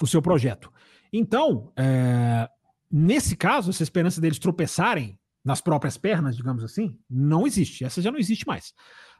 o 0.00 0.06
seu 0.06 0.20
projeto. 0.20 0.70
Então, 1.12 1.72
é, 1.76 2.48
nesse 2.90 3.34
caso, 3.36 3.70
essa 3.70 3.82
esperança 3.82 4.20
deles 4.20 4.38
tropeçarem 4.38 5.18
nas 5.44 5.60
próprias 5.60 5.96
pernas, 5.96 6.36
digamos 6.36 6.62
assim, 6.62 6.98
não 7.08 7.46
existe. 7.46 7.84
Essa 7.84 8.02
já 8.02 8.10
não 8.10 8.18
existe 8.18 8.46
mais. 8.46 8.74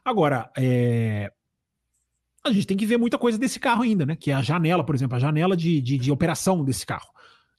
Agora, 0.05 0.51
é... 0.57 1.31
a 2.45 2.51
gente 2.51 2.67
tem 2.67 2.77
que 2.77 2.85
ver 2.85 2.97
muita 2.97 3.17
coisa 3.17 3.37
desse 3.37 3.59
carro 3.59 3.83
ainda, 3.83 4.05
né? 4.05 4.15
Que 4.15 4.31
é 4.31 4.33
a 4.35 4.41
janela, 4.41 4.85
por 4.85 4.95
exemplo, 4.95 5.15
a 5.15 5.19
janela 5.19 5.57
de, 5.57 5.81
de, 5.81 5.97
de 5.97 6.11
operação 6.11 6.63
desse 6.63 6.85
carro. 6.85 7.09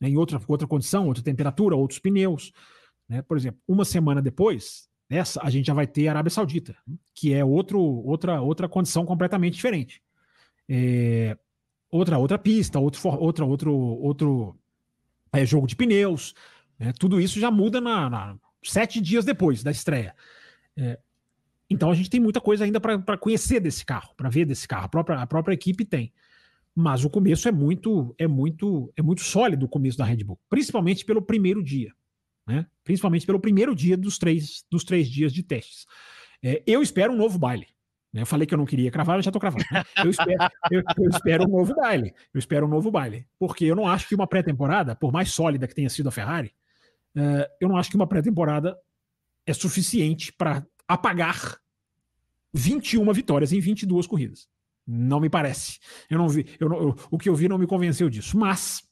Né? 0.01 0.11
Em 0.11 0.17
outra, 0.17 0.41
outra 0.47 0.67
condição, 0.67 1.07
outra 1.07 1.23
temperatura, 1.23 1.77
outros 1.77 1.99
pneus. 1.99 2.53
Né? 3.09 3.23
Por 3.23 3.37
exemplo, 3.37 3.61
uma 3.67 3.85
semana 3.85 4.23
depois, 4.23 4.89
essa 5.13 5.41
a 5.43 5.51
gente 5.51 5.67
já 5.67 5.75
vai 5.75 5.87
ter 5.87 6.09
a 6.09 6.13
Arábia 6.13 6.31
Saudita, 6.31 6.77
que 7.15 7.33
é 7.33 7.45
outro, 7.45 7.81
outra, 7.81 8.41
outra 8.41 8.69
condição 8.69 9.05
completamente 9.05 9.55
diferente. 9.55 10.03
É... 10.69 11.37
Outra, 11.91 12.17
outra 12.17 12.39
pista, 12.39 12.79
outro, 12.79 13.07
outra, 13.07 13.45
outro, 13.45 13.75
outro 13.75 14.57
é, 15.31 15.45
jogo 15.45 15.67
de 15.67 15.77
pneus. 15.77 16.35
Né? 16.79 16.93
Tudo 16.99 17.21
isso 17.21 17.39
já 17.39 17.51
muda 17.51 17.81
na, 17.83 18.09
na 18.09 18.37
sete 18.65 19.01
dias 19.01 19.25
depois 19.25 19.63
da 19.63 19.71
estreia. 19.71 20.15
É, 20.77 20.99
então 21.69 21.91
a 21.91 21.95
gente 21.95 22.11
tem 22.11 22.21
muita 22.21 22.41
coisa 22.41 22.65
ainda 22.65 22.81
para 22.81 23.19
conhecer 23.19 23.61
desse 23.61 23.85
carro, 23.85 24.15
para 24.17 24.29
ver 24.29 24.45
desse 24.45 24.67
carro. 24.67 24.87
A 24.87 24.89
própria, 24.89 25.19
a 25.19 25.27
própria 25.27 25.55
equipe 25.55 25.85
tem. 25.85 26.13
Mas 26.75 27.05
o 27.05 27.11
começo 27.11 27.49
é 27.49 27.53
muito, 27.53 28.15
é 28.19 28.27
muito, 28.27 28.93
é 28.97 29.03
muito 29.03 29.23
sólido 29.23 29.67
o 29.67 29.69
começo 29.69 29.99
da 29.99 30.05
Red 30.05 30.25
Bull, 30.25 30.39
principalmente 30.49 31.05
pelo 31.05 31.21
primeiro 31.21 31.63
dia, 31.63 31.93
né? 32.47 32.67
Principalmente 32.85 33.27
pelo 33.27 33.41
primeiro 33.41 33.75
dia 33.75 33.97
dos 33.97 34.19
três, 34.19 34.65
dos 34.71 34.85
três 34.85 35.09
dias 35.09 35.33
de 35.33 35.43
testes. 35.43 35.87
É, 36.43 36.63
eu 36.67 36.83
espero 36.83 37.13
um 37.13 37.17
novo 37.17 37.39
baile. 37.39 37.69
Né? 38.13 38.23
Eu 38.23 38.27
falei 38.27 38.47
que 38.47 38.53
eu 38.53 38.59
não 38.59 38.67
queria 38.67 38.91
cravar, 38.91 39.19
eu 39.19 39.23
já 39.23 39.31
estou 39.31 39.41
cravando. 39.41 39.65
Eu 40.05 40.11
espero, 40.11 40.51
eu, 40.71 40.83
eu 40.99 41.11
espero 41.11 41.45
um 41.45 41.51
novo 41.51 41.75
baile. 41.75 42.15
Eu 42.35 42.39
espero 42.39 42.67
um 42.67 42.69
novo 42.69 42.91
baile, 42.91 43.27
porque 43.39 43.65
eu 43.65 43.77
não 43.77 43.87
acho 43.87 44.09
que 44.09 44.15
uma 44.15 44.27
pré-temporada, 44.27 44.95
por 44.95 45.13
mais 45.13 45.31
sólida 45.31 45.67
que 45.67 45.75
tenha 45.75 45.89
sido 45.89 46.09
a 46.09 46.13
Ferrari, 46.13 46.53
Uh, 47.15 47.45
eu 47.61 47.69
não 47.69 47.77
acho 47.77 47.91
que 47.91 47.97
uma 47.97 48.07
pré-temporada 48.07 48.77
é 49.47 49.53
suficiente 49.53 50.33
para 50.33 50.67
apagar 50.89 51.59
21 52.55 53.13
vitórias 53.13 53.53
em 53.53 53.61
22 53.61 54.07
corridas. 54.07 54.49
Não 54.87 55.21
me 55.21 55.29
parece. 55.29 55.79
Eu 56.09 56.19
não 56.19 56.29
vi, 56.29 56.47
eu 56.59 56.69
não, 56.69 56.79
eu, 56.79 56.97
o 57.11 57.19
que 57.19 57.29
eu 57.29 57.35
vi 57.35 57.49
não 57.49 57.59
me 57.59 57.67
convenceu 57.67 58.09
disso. 58.09 58.37
Mas 58.37 58.83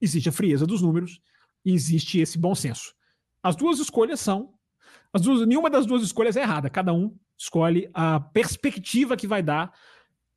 existe 0.00 0.28
a 0.28 0.32
frieza 0.32 0.66
dos 0.66 0.82
números 0.82 1.20
e 1.64 1.72
existe 1.72 2.20
esse 2.20 2.38
bom 2.38 2.54
senso. 2.54 2.94
As 3.42 3.56
duas 3.56 3.78
escolhas 3.78 4.20
são. 4.20 4.54
As 5.12 5.22
duas, 5.22 5.46
nenhuma 5.46 5.70
das 5.70 5.86
duas 5.86 6.02
escolhas 6.02 6.36
é 6.36 6.42
errada. 6.42 6.70
Cada 6.70 6.92
um 6.92 7.16
escolhe 7.38 7.90
a 7.94 8.20
perspectiva 8.20 9.16
que 9.16 9.26
vai 9.26 9.42
dar 9.42 9.72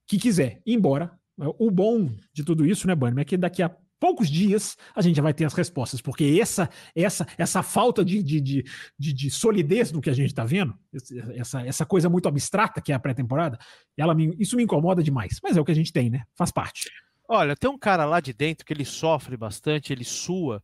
que 0.08 0.18
quiser. 0.18 0.62
Embora 0.66 1.12
o 1.38 1.70
bom 1.72 2.10
de 2.34 2.43
tudo 2.43 2.66
isso, 2.66 2.88
né, 2.88 2.95
Bunny, 2.95 3.22
é 3.22 3.26
que 3.26 3.38
daqui 3.38 3.62
a 3.62 3.76
poucos 3.99 4.30
dias 4.30 4.76
a 4.93 5.01
gente 5.01 5.16
já 5.16 5.24
vai 5.24 5.34
ter 5.34 5.45
as 5.45 5.54
respostas, 5.54 6.01
porque 6.01 6.38
essa 6.41 6.70
essa 6.93 7.26
essa 7.38 7.64
falta 7.64 8.04
de, 8.04 8.22
de, 8.22 8.41
de, 8.41 8.66
de, 8.99 9.14
de 9.14 9.32
solidez 9.32 9.91
do 9.91 10.01
que 10.01 10.10
a 10.10 10.14
gente 10.14 10.28
está 10.28 10.43
vendo, 10.43 10.78
essa, 11.36 11.62
essa 11.66 11.86
coisa 11.86 12.10
muito 12.10 12.28
abstrata 12.28 12.82
que 12.82 12.91
é 12.91 12.95
a 12.95 12.99
pré-temporada, 12.99 13.58
ela 13.95 14.14
me, 14.14 14.36
isso 14.38 14.58
me 14.58 14.64
incomoda 14.64 15.01
demais. 15.01 15.39
Mas 15.41 15.56
é 15.56 15.62
o 15.62 15.66
que 15.66 15.72
a 15.72 15.76
gente 15.76 15.93
tem, 15.93 16.10
né? 16.10 16.24
Faz 16.36 16.51
parte. 16.51 16.89
Olha, 17.30 17.56
tem 17.56 17.70
um 17.70 17.78
cara 17.78 18.04
lá 18.04 18.20
de 18.20 18.34
dentro 18.34 18.66
que 18.66 18.74
ele 18.74 18.84
sofre 18.84 19.38
bastante, 19.38 19.93
ele 19.93 20.04
sua, 20.04 20.62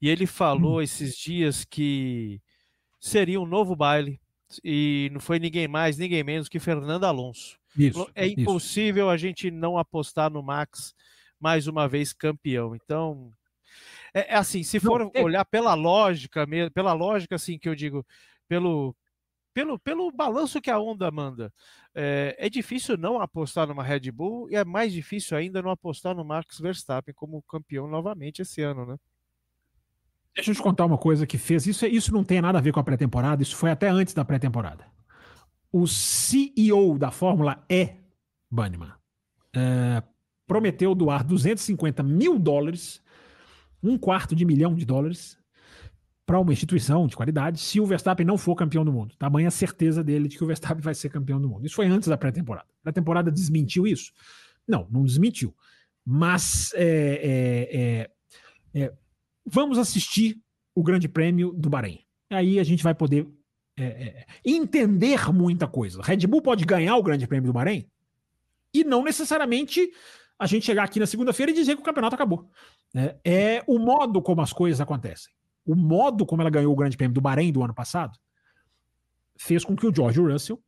e 0.00 0.08
ele 0.08 0.26
falou 0.26 0.76
hum. 0.76 0.82
esses 0.82 1.16
dias 1.16 1.64
que 1.64 2.40
seria 3.00 3.40
um 3.40 3.46
novo 3.46 3.74
baile, 3.76 4.20
e 4.64 5.10
não 5.12 5.20
foi 5.20 5.38
ninguém 5.38 5.68
mais, 5.68 5.98
ninguém 5.98 6.24
menos 6.24 6.48
que 6.48 6.58
Fernando 6.58 7.04
Alonso. 7.04 7.58
Isso, 7.76 8.10
é 8.14 8.26
impossível 8.26 9.06
isso. 9.06 9.12
a 9.12 9.16
gente 9.16 9.50
não 9.50 9.78
apostar 9.78 10.30
no 10.30 10.42
Max 10.42 10.94
mais 11.38 11.66
uma 11.66 11.86
vez 11.86 12.12
campeão. 12.12 12.74
Então, 12.74 13.32
é, 14.12 14.34
é 14.34 14.36
assim, 14.36 14.62
se 14.62 14.80
for 14.80 15.00
Não, 15.00 15.10
é... 15.14 15.22
olhar 15.22 15.44
pela 15.44 15.74
lógica, 15.74 16.46
pela 16.72 16.92
lógica 16.92 17.36
assim 17.36 17.58
que 17.58 17.68
eu 17.68 17.74
digo, 17.74 18.04
pelo 18.48 18.96
pelo, 19.58 19.76
pelo 19.76 20.12
balanço 20.12 20.60
que 20.60 20.70
a 20.70 20.78
onda 20.78 21.10
manda, 21.10 21.52
é, 21.92 22.36
é, 22.38 22.48
difícil 22.48 22.96
não 22.96 23.20
apostar 23.20 23.66
numa 23.66 23.82
Red 23.82 24.12
Bull 24.12 24.48
e 24.48 24.54
é 24.54 24.64
mais 24.64 24.92
difícil 24.92 25.36
ainda 25.36 25.60
não 25.60 25.72
apostar 25.72 26.14
no 26.14 26.24
Max 26.24 26.60
Verstappen 26.60 27.12
como 27.12 27.42
campeão 27.42 27.88
novamente 27.88 28.40
esse 28.40 28.62
ano, 28.62 28.86
né? 28.86 28.96
Deixa 30.38 30.52
eu 30.52 30.54
te 30.54 30.62
contar 30.62 30.86
uma 30.86 30.96
coisa 30.96 31.26
que 31.26 31.36
fez. 31.36 31.66
Isso, 31.66 31.84
isso 31.84 32.14
não 32.14 32.22
tem 32.22 32.40
nada 32.40 32.58
a 32.58 32.60
ver 32.60 32.70
com 32.70 32.78
a 32.78 32.84
pré-temporada, 32.84 33.42
isso 33.42 33.56
foi 33.56 33.72
até 33.72 33.88
antes 33.88 34.14
da 34.14 34.24
pré-temporada. 34.24 34.86
O 35.72 35.84
CEO 35.84 36.96
da 36.96 37.10
Fórmula 37.10 37.64
E, 37.68 37.90
Banniman, 38.48 38.92
é, 39.52 40.00
prometeu 40.46 40.94
doar 40.94 41.24
250 41.24 42.04
mil 42.04 42.38
dólares, 42.38 43.02
um 43.82 43.98
quarto 43.98 44.36
de 44.36 44.44
milhão 44.44 44.76
de 44.76 44.84
dólares, 44.84 45.36
para 46.24 46.38
uma 46.38 46.52
instituição 46.52 47.08
de 47.08 47.16
qualidade 47.16 47.58
se 47.58 47.80
o 47.80 47.86
Verstappen 47.86 48.24
não 48.24 48.38
for 48.38 48.54
campeão 48.54 48.84
do 48.84 48.92
mundo. 48.92 49.16
Tamanha 49.18 49.50
certeza 49.50 50.04
dele 50.04 50.28
de 50.28 50.38
que 50.38 50.44
o 50.44 50.46
Verstappen 50.46 50.80
vai 50.80 50.94
ser 50.94 51.08
campeão 51.08 51.40
do 51.40 51.48
mundo. 51.48 51.66
Isso 51.66 51.74
foi 51.74 51.86
antes 51.86 52.06
da 52.06 52.16
pré-temporada. 52.16 52.68
A 52.78 52.82
pré-temporada 52.84 53.28
desmentiu 53.28 53.88
isso? 53.88 54.12
Não, 54.68 54.86
não 54.88 55.04
desmentiu. 55.04 55.52
Mas 56.06 56.72
é, 56.74 58.06
é, 58.72 58.80
é, 58.80 58.84
é 58.84 58.92
vamos 59.50 59.78
assistir 59.78 60.38
o 60.74 60.82
Grande 60.82 61.08
Prêmio 61.08 61.52
do 61.52 61.68
Bahrein. 61.68 62.00
Aí 62.30 62.60
a 62.60 62.64
gente 62.64 62.82
vai 62.82 62.94
poder 62.94 63.26
é, 63.76 63.84
é, 63.84 64.26
entender 64.44 65.32
muita 65.32 65.66
coisa. 65.66 66.02
Red 66.02 66.26
Bull 66.26 66.42
pode 66.42 66.64
ganhar 66.64 66.96
o 66.96 67.02
Grande 67.02 67.26
Prêmio 67.26 67.48
do 67.48 67.52
Bahrein 67.52 67.88
e 68.72 68.84
não 68.84 69.02
necessariamente 69.02 69.90
a 70.38 70.46
gente 70.46 70.66
chegar 70.66 70.84
aqui 70.84 71.00
na 71.00 71.06
segunda-feira 71.06 71.50
e 71.50 71.54
dizer 71.54 71.74
que 71.74 71.82
o 71.82 71.84
campeonato 71.84 72.14
acabou. 72.14 72.48
É, 72.94 73.16
é 73.24 73.64
o 73.66 73.78
modo 73.78 74.22
como 74.22 74.40
as 74.40 74.52
coisas 74.52 74.80
acontecem. 74.80 75.32
O 75.66 75.74
modo 75.74 76.24
como 76.24 76.42
ela 76.42 76.50
ganhou 76.50 76.72
o 76.72 76.76
Grande 76.76 76.96
Prêmio 76.96 77.14
do 77.14 77.20
Bahrein 77.20 77.52
do 77.52 77.62
ano 77.62 77.74
passado 77.74 78.18
fez 79.36 79.64
com 79.64 79.76
que 79.76 79.86
o 79.86 79.94
George 79.94 80.20
Russell, 80.20 80.62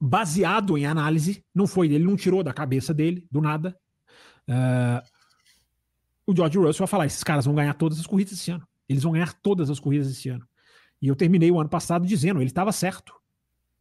baseado 0.00 0.78
em 0.78 0.86
análise, 0.86 1.44
não 1.54 1.66
foi 1.66 1.92
ele 1.92 2.04
não 2.04 2.16
tirou 2.16 2.42
da 2.42 2.52
cabeça 2.52 2.94
dele, 2.94 3.26
do 3.30 3.40
nada. 3.40 3.76
Uh, 4.48 5.02
o 6.28 6.36
George 6.36 6.58
Russell 6.58 6.80
vai 6.80 6.86
falar: 6.86 7.06
esses 7.06 7.24
caras 7.24 7.46
vão 7.46 7.54
ganhar 7.54 7.72
todas 7.72 7.98
as 7.98 8.06
corridas 8.06 8.34
esse 8.34 8.50
ano. 8.50 8.68
Eles 8.86 9.02
vão 9.02 9.12
ganhar 9.12 9.32
todas 9.32 9.70
as 9.70 9.80
corridas 9.80 10.10
esse 10.10 10.28
ano. 10.28 10.46
E 11.00 11.08
eu 11.08 11.16
terminei 11.16 11.50
o 11.50 11.58
ano 11.58 11.70
passado 11.70 12.06
dizendo: 12.06 12.38
ele 12.38 12.50
estava 12.50 12.70
certo. 12.70 13.14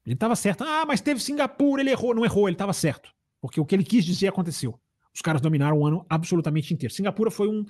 Ele 0.06 0.14
estava 0.14 0.36
certo. 0.36 0.64
Ah, 0.64 0.86
mas 0.88 1.02
teve 1.02 1.20
Singapura, 1.20 1.82
ele 1.82 1.92
errou. 1.92 2.16
Não 2.16 2.24
errou, 2.24 2.48
ele 2.48 2.56
estava 2.56 2.72
certo. 2.72 3.12
Porque 3.42 3.60
o 3.60 3.66
que 3.66 3.76
ele 3.76 3.84
quis 3.84 4.06
dizer 4.06 4.30
aconteceu. 4.30 4.80
Os 5.14 5.22
caras 5.22 5.42
dominaram 5.42 5.78
o 5.78 5.86
ano 5.86 6.06
absolutamente 6.10 6.74
inteiro. 6.74 6.94
Singapura 6.94 7.30
foi 7.30 7.50
um, 7.50 7.66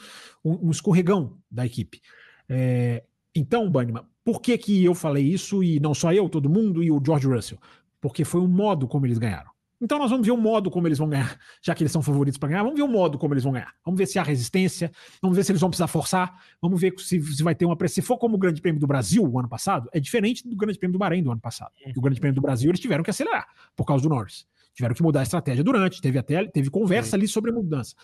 um, 0.46 0.68
um 0.68 0.72
escorregão 0.72 1.38
da 1.50 1.66
equipe. 1.66 2.00
É, 2.48 3.04
então, 3.34 3.70
Banniman, 3.70 4.06
por 4.24 4.42
que, 4.42 4.58
que 4.58 4.84
eu 4.84 4.94
falei 4.94 5.24
isso 5.26 5.64
e 5.64 5.80
não 5.80 5.94
só 5.94 6.14
eu, 6.14 6.30
todo 6.30 6.50
mundo 6.50 6.84
e 6.84 6.92
o 6.92 7.02
George 7.04 7.28
Russell? 7.28 7.58
Porque 8.00 8.24
foi 8.24 8.42
o 8.42 8.48
modo 8.48 8.88
como 8.88 9.06
eles 9.08 9.18
ganharam. 9.18 9.50
Então 9.80 10.00
nós 10.00 10.10
vamos 10.10 10.26
ver 10.26 10.32
o 10.32 10.38
modo 10.38 10.72
como 10.72 10.88
eles 10.88 10.98
vão 10.98 11.08
ganhar, 11.08 11.38
já 11.62 11.76
que 11.76 11.84
eles 11.84 11.92
são 11.92 12.02
favoritos 12.02 12.38
para 12.38 12.50
ganhar. 12.50 12.64
Vamos 12.64 12.78
ver 12.78 12.84
o 12.84 12.88
modo 12.88 13.18
como 13.18 13.34
eles 13.34 13.44
vão 13.44 13.54
ganhar. 13.54 13.74
Vamos 13.86 13.98
ver 13.98 14.08
se 14.08 14.18
há 14.18 14.24
resistência, 14.24 14.92
vamos 15.22 15.38
ver 15.38 15.44
se 15.44 15.52
eles 15.52 15.62
vão 15.62 15.70
precisar 15.70 15.88
forçar, 15.88 16.42
vamos 16.60 16.82
ver 16.82 16.94
se, 16.98 17.22
se 17.22 17.44
vai 17.44 17.54
ter 17.54 17.66
uma 17.66 17.76
pressão. 17.76 17.96
Se 17.96 18.02
for 18.02 18.18
como 18.18 18.36
o 18.36 18.38
Grande 18.40 18.62
Prêmio 18.62 18.80
do 18.80 18.88
Brasil 18.88 19.24
o 19.24 19.40
ano 19.40 19.48
passado, 19.48 19.88
é 19.94 20.00
diferente 20.00 20.48
do 20.48 20.56
Grande 20.56 20.80
Prêmio 20.80 20.94
do 20.94 21.00
Bahrein 21.00 21.22
do 21.22 21.32
ano 21.32 21.42
passado. 21.42 21.72
O 21.96 22.02
Grande 22.02 22.20
Prêmio 22.20 22.36
do 22.36 22.42
Brasil 22.42 22.72
eles 22.72 22.80
tiveram 22.80 23.04
que 23.04 23.10
acelerar 23.10 23.48
por 23.76 23.86
causa 23.86 24.02
do 24.02 24.10
Norris. 24.10 24.48
Tiveram 24.74 24.96
que 24.96 25.04
mudar 25.04 25.22
a 25.22 25.24
estratégia 25.24 25.64
durante, 25.64 26.02
teve 26.02 26.18
até 26.18 26.46
teve 26.48 26.70
conversa 26.70 27.16
ali 27.16 27.28
sobre 27.28 27.52
mudança. 27.52 27.96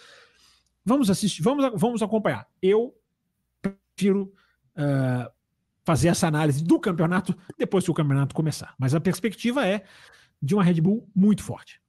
Vamos 0.85 1.09
assistir, 1.09 1.41
vamos, 1.41 1.71
vamos 1.75 2.01
acompanhar. 2.03 2.47
Eu 2.61 2.93
prefiro 3.61 4.33
uh, 4.75 5.31
fazer 5.83 6.09
essa 6.09 6.27
análise 6.27 6.63
do 6.63 6.79
campeonato 6.79 7.35
depois 7.57 7.83
que 7.83 7.91
o 7.91 7.93
campeonato 7.93 8.35
começar. 8.35 8.73
Mas 8.77 8.93
a 8.95 8.99
perspectiva 8.99 9.67
é 9.67 9.83
de 10.43 10.53
uma 10.53 10.63
Red 10.63 10.81
Bull 10.81 11.09
muito 11.15 11.41
forte. 11.41 11.81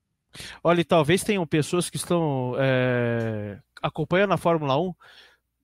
Olha, 0.62 0.84
talvez 0.84 1.24
tenham 1.24 1.44
pessoas 1.44 1.90
que 1.90 1.96
estão 1.96 2.54
é, 2.56 3.58
acompanhando 3.82 4.32
a 4.32 4.36
Fórmula 4.36 4.80
1 4.80 4.94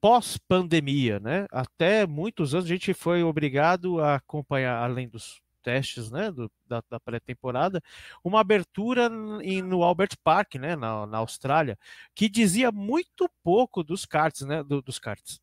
pós-pandemia, 0.00 1.20
né? 1.20 1.46
Até 1.52 2.06
muitos 2.06 2.54
anos 2.54 2.66
a 2.66 2.68
gente 2.68 2.92
foi 2.92 3.22
obrigado 3.22 4.00
a 4.00 4.16
acompanhar, 4.16 4.82
além 4.82 5.08
dos 5.08 5.40
testes 5.62 6.10
né, 6.10 6.32
do, 6.32 6.50
da, 6.70 6.82
da 6.88 7.00
pré-temporada, 7.00 7.82
uma 8.22 8.40
abertura 8.40 9.10
em, 9.42 9.60
no 9.60 9.82
Albert 9.82 10.16
Park, 10.22 10.54
né, 10.54 10.76
na, 10.76 11.04
na, 11.06 11.18
Austrália, 11.18 11.76
que 12.14 12.28
dizia 12.28 12.70
muito 12.70 13.28
pouco 13.42 13.82
dos 13.82 14.06
karts, 14.06 14.42
né, 14.42 14.62
do, 14.62 14.80
dos 14.80 14.98
karts, 15.00 15.40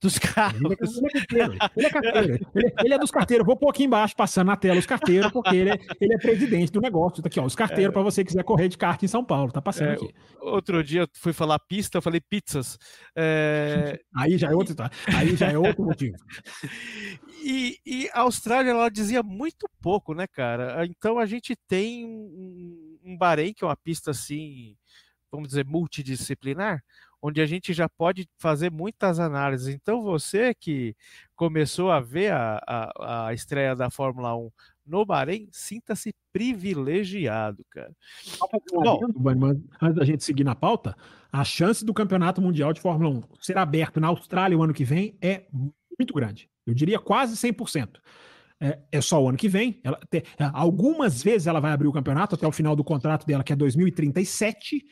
dos 0.00 0.18
carros. 0.18 0.60
Ele 1.30 1.42
é, 1.42 1.46
ele 1.76 1.86
é 1.86 1.90
carteiro, 1.90 2.48
ele 2.54 2.66
é, 2.66 2.72
ele 2.84 2.94
é 2.94 2.98
dos 2.98 3.10
carteiros. 3.10 3.46
Vou 3.46 3.56
pôr 3.56 3.68
aqui 3.68 3.84
embaixo, 3.84 4.16
passando 4.16 4.46
na 4.46 4.56
tela 4.56 4.78
os 4.78 4.86
carteiros, 4.86 5.30
porque 5.30 5.54
ele 5.54 5.70
é, 5.70 5.78
ele 6.00 6.14
é 6.14 6.18
presidente 6.18 6.72
do 6.72 6.80
negócio. 6.80 7.22
Tá 7.22 7.28
aqui, 7.28 7.38
ó, 7.38 7.44
os 7.44 7.54
carteiros 7.54 7.90
é. 7.90 7.92
para 7.92 8.02
você 8.02 8.24
quiser 8.24 8.42
correr 8.42 8.68
de 8.68 8.78
kart 8.78 9.02
em 9.02 9.08
São 9.08 9.22
Paulo, 9.22 9.52
tá 9.52 9.60
passando 9.60 9.90
é, 9.90 9.92
aqui. 9.94 10.12
Outro 10.40 10.82
dia 10.82 11.02
eu 11.02 11.08
fui 11.12 11.32
falar 11.32 11.58
pista, 11.58 11.98
eu 11.98 12.02
falei 12.02 12.20
pizzas. 12.20 12.78
É, 13.14 14.00
aí 14.16 14.38
já 14.38 14.50
é 14.50 14.54
outro, 14.54 14.74
tá? 14.74 14.90
aí 15.14 15.36
já 15.36 15.50
é 15.50 15.58
outro 15.58 15.84
motivo. 15.84 16.16
E, 17.42 17.78
e, 17.86 18.10
a 18.12 18.20
Austrália, 18.20 18.70
ela 18.70 18.90
dizia 18.90 19.22
muito 19.22 19.66
pouco, 19.80 20.12
né, 20.12 20.26
cara? 20.26 20.69
Então 20.84 21.18
a 21.18 21.26
gente 21.26 21.54
tem 21.68 22.04
um, 22.04 22.98
um 23.04 23.16
Bahrein, 23.16 23.52
que 23.52 23.64
é 23.64 23.66
uma 23.66 23.76
pista 23.76 24.10
assim, 24.10 24.76
vamos 25.30 25.48
dizer, 25.48 25.64
multidisciplinar, 25.64 26.82
onde 27.22 27.40
a 27.40 27.46
gente 27.46 27.72
já 27.72 27.88
pode 27.88 28.28
fazer 28.38 28.70
muitas 28.70 29.20
análises. 29.20 29.68
Então 29.68 30.02
você 30.02 30.54
que 30.54 30.94
começou 31.36 31.90
a 31.90 32.00
ver 32.00 32.32
a, 32.32 32.60
a, 32.66 33.26
a 33.26 33.34
estreia 33.34 33.76
da 33.76 33.90
Fórmula 33.90 34.36
1 34.36 34.50
no 34.86 35.04
Bahrein, 35.06 35.48
sinta-se 35.52 36.12
privilegiado, 36.32 37.64
cara. 37.70 37.94
Bom, 38.72 39.00
antes 39.80 39.96
da 39.96 40.04
gente 40.04 40.24
seguir 40.24 40.44
na 40.44 40.54
pauta, 40.54 40.96
a 41.32 41.44
chance 41.44 41.84
do 41.84 41.94
Campeonato 41.94 42.42
Mundial 42.42 42.72
de 42.72 42.80
Fórmula 42.80 43.10
1 43.10 43.22
ser 43.40 43.56
aberto 43.56 44.00
na 44.00 44.08
Austrália 44.08 44.58
o 44.58 44.62
ano 44.62 44.74
que 44.74 44.84
vem 44.84 45.16
é 45.20 45.46
muito 45.52 46.12
grande. 46.12 46.50
Eu 46.66 46.74
diria 46.74 46.98
quase 46.98 47.36
100%. 47.36 48.00
É, 48.60 48.78
é 48.92 49.00
só 49.00 49.22
o 49.22 49.28
ano 49.28 49.38
que 49.38 49.48
vem. 49.48 49.80
Ela, 49.82 49.98
te, 50.10 50.22
algumas 50.52 51.22
vezes 51.22 51.46
ela 51.46 51.60
vai 51.60 51.72
abrir 51.72 51.88
o 51.88 51.92
campeonato 51.92 52.34
até 52.34 52.46
o 52.46 52.52
final 52.52 52.76
do 52.76 52.84
contrato 52.84 53.26
dela, 53.26 53.42
que 53.42 53.52
é 53.52 53.56
2037, 53.56 54.84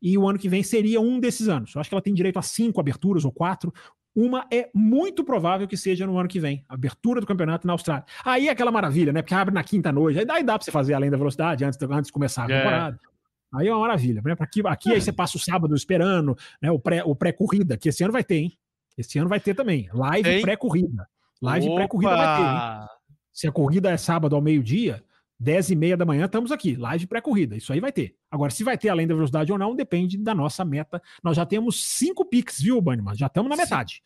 e 0.00 0.16
o 0.16 0.26
ano 0.26 0.38
que 0.38 0.48
vem 0.48 0.62
seria 0.62 1.00
um 1.00 1.20
desses 1.20 1.48
anos. 1.48 1.74
Eu 1.74 1.80
acho 1.80 1.90
que 1.90 1.94
ela 1.94 2.02
tem 2.02 2.14
direito 2.14 2.38
a 2.38 2.42
cinco 2.42 2.80
aberturas 2.80 3.24
ou 3.24 3.30
quatro. 3.30 3.72
Uma 4.16 4.46
é 4.52 4.70
muito 4.74 5.22
provável 5.22 5.68
que 5.68 5.76
seja 5.76 6.06
no 6.06 6.18
ano 6.18 6.28
que 6.28 6.40
vem, 6.40 6.64
abertura 6.68 7.20
do 7.20 7.26
campeonato 7.26 7.66
na 7.66 7.74
Austrália. 7.74 8.04
Aí 8.24 8.48
é 8.48 8.50
aquela 8.50 8.72
maravilha, 8.72 9.12
né? 9.12 9.22
Porque 9.22 9.34
abre 9.34 9.54
na 9.54 9.62
quinta 9.62 9.92
noite, 9.92 10.18
aí 10.18 10.24
dá, 10.24 10.40
dá 10.40 10.58
pra 10.58 10.64
você 10.64 10.70
fazer 10.70 10.94
além 10.94 11.10
da 11.10 11.16
velocidade 11.16 11.64
antes, 11.64 11.78
antes 11.82 12.06
de 12.06 12.12
começar 12.12 12.42
a 12.42 12.52
é. 12.52 12.56
temporada. 12.56 12.98
É. 13.04 13.58
Aí 13.58 13.68
é 13.68 13.72
uma 13.72 13.80
maravilha, 13.80 14.22
né? 14.24 14.34
Aqui, 14.38 14.62
aqui 14.66 14.90
é. 14.90 14.94
aí 14.94 15.00
você 15.00 15.12
passa 15.12 15.36
o 15.36 15.40
sábado 15.40 15.74
esperando, 15.74 16.36
né? 16.60 16.70
O 16.70 16.78
pré-corrida, 16.78 17.74
o 17.74 17.76
pré 17.76 17.76
que 17.76 17.88
esse 17.88 18.02
ano 18.02 18.12
vai 18.12 18.24
ter, 18.24 18.36
hein? 18.36 18.58
Esse 18.96 19.18
ano 19.18 19.28
vai 19.28 19.38
ter 19.38 19.54
também. 19.54 19.88
Live 19.92 20.42
pré-corrida. 20.42 21.06
Live 21.40 21.74
pré-corrida 21.74 22.16
vai 22.16 22.36
ter, 22.36 22.42
hein? 22.42 22.99
Se 23.40 23.48
a 23.48 23.52
corrida 23.52 23.90
é 23.90 23.96
sábado 23.96 24.36
ao 24.36 24.42
meio-dia, 24.42 25.02
10 25.38 25.70
e 25.70 25.74
meia 25.74 25.96
da 25.96 26.04
manhã, 26.04 26.26
estamos 26.26 26.52
aqui, 26.52 26.76
live 26.76 27.06
pré-corrida. 27.06 27.56
Isso 27.56 27.72
aí 27.72 27.80
vai 27.80 27.90
ter. 27.90 28.14
Agora, 28.30 28.50
se 28.50 28.62
vai 28.62 28.76
ter 28.76 28.90
além 28.90 29.06
da 29.06 29.14
velocidade 29.14 29.50
ou 29.50 29.56
não, 29.56 29.74
depende 29.74 30.18
da 30.18 30.34
nossa 30.34 30.62
meta. 30.62 31.00
Nós 31.24 31.38
já 31.38 31.46
temos 31.46 31.82
cinco 31.96 32.22
pics, 32.22 32.60
viu, 32.60 32.78
Banniman? 32.82 33.14
Já 33.14 33.28
estamos 33.28 33.48
na 33.48 33.56
metade. 33.56 34.02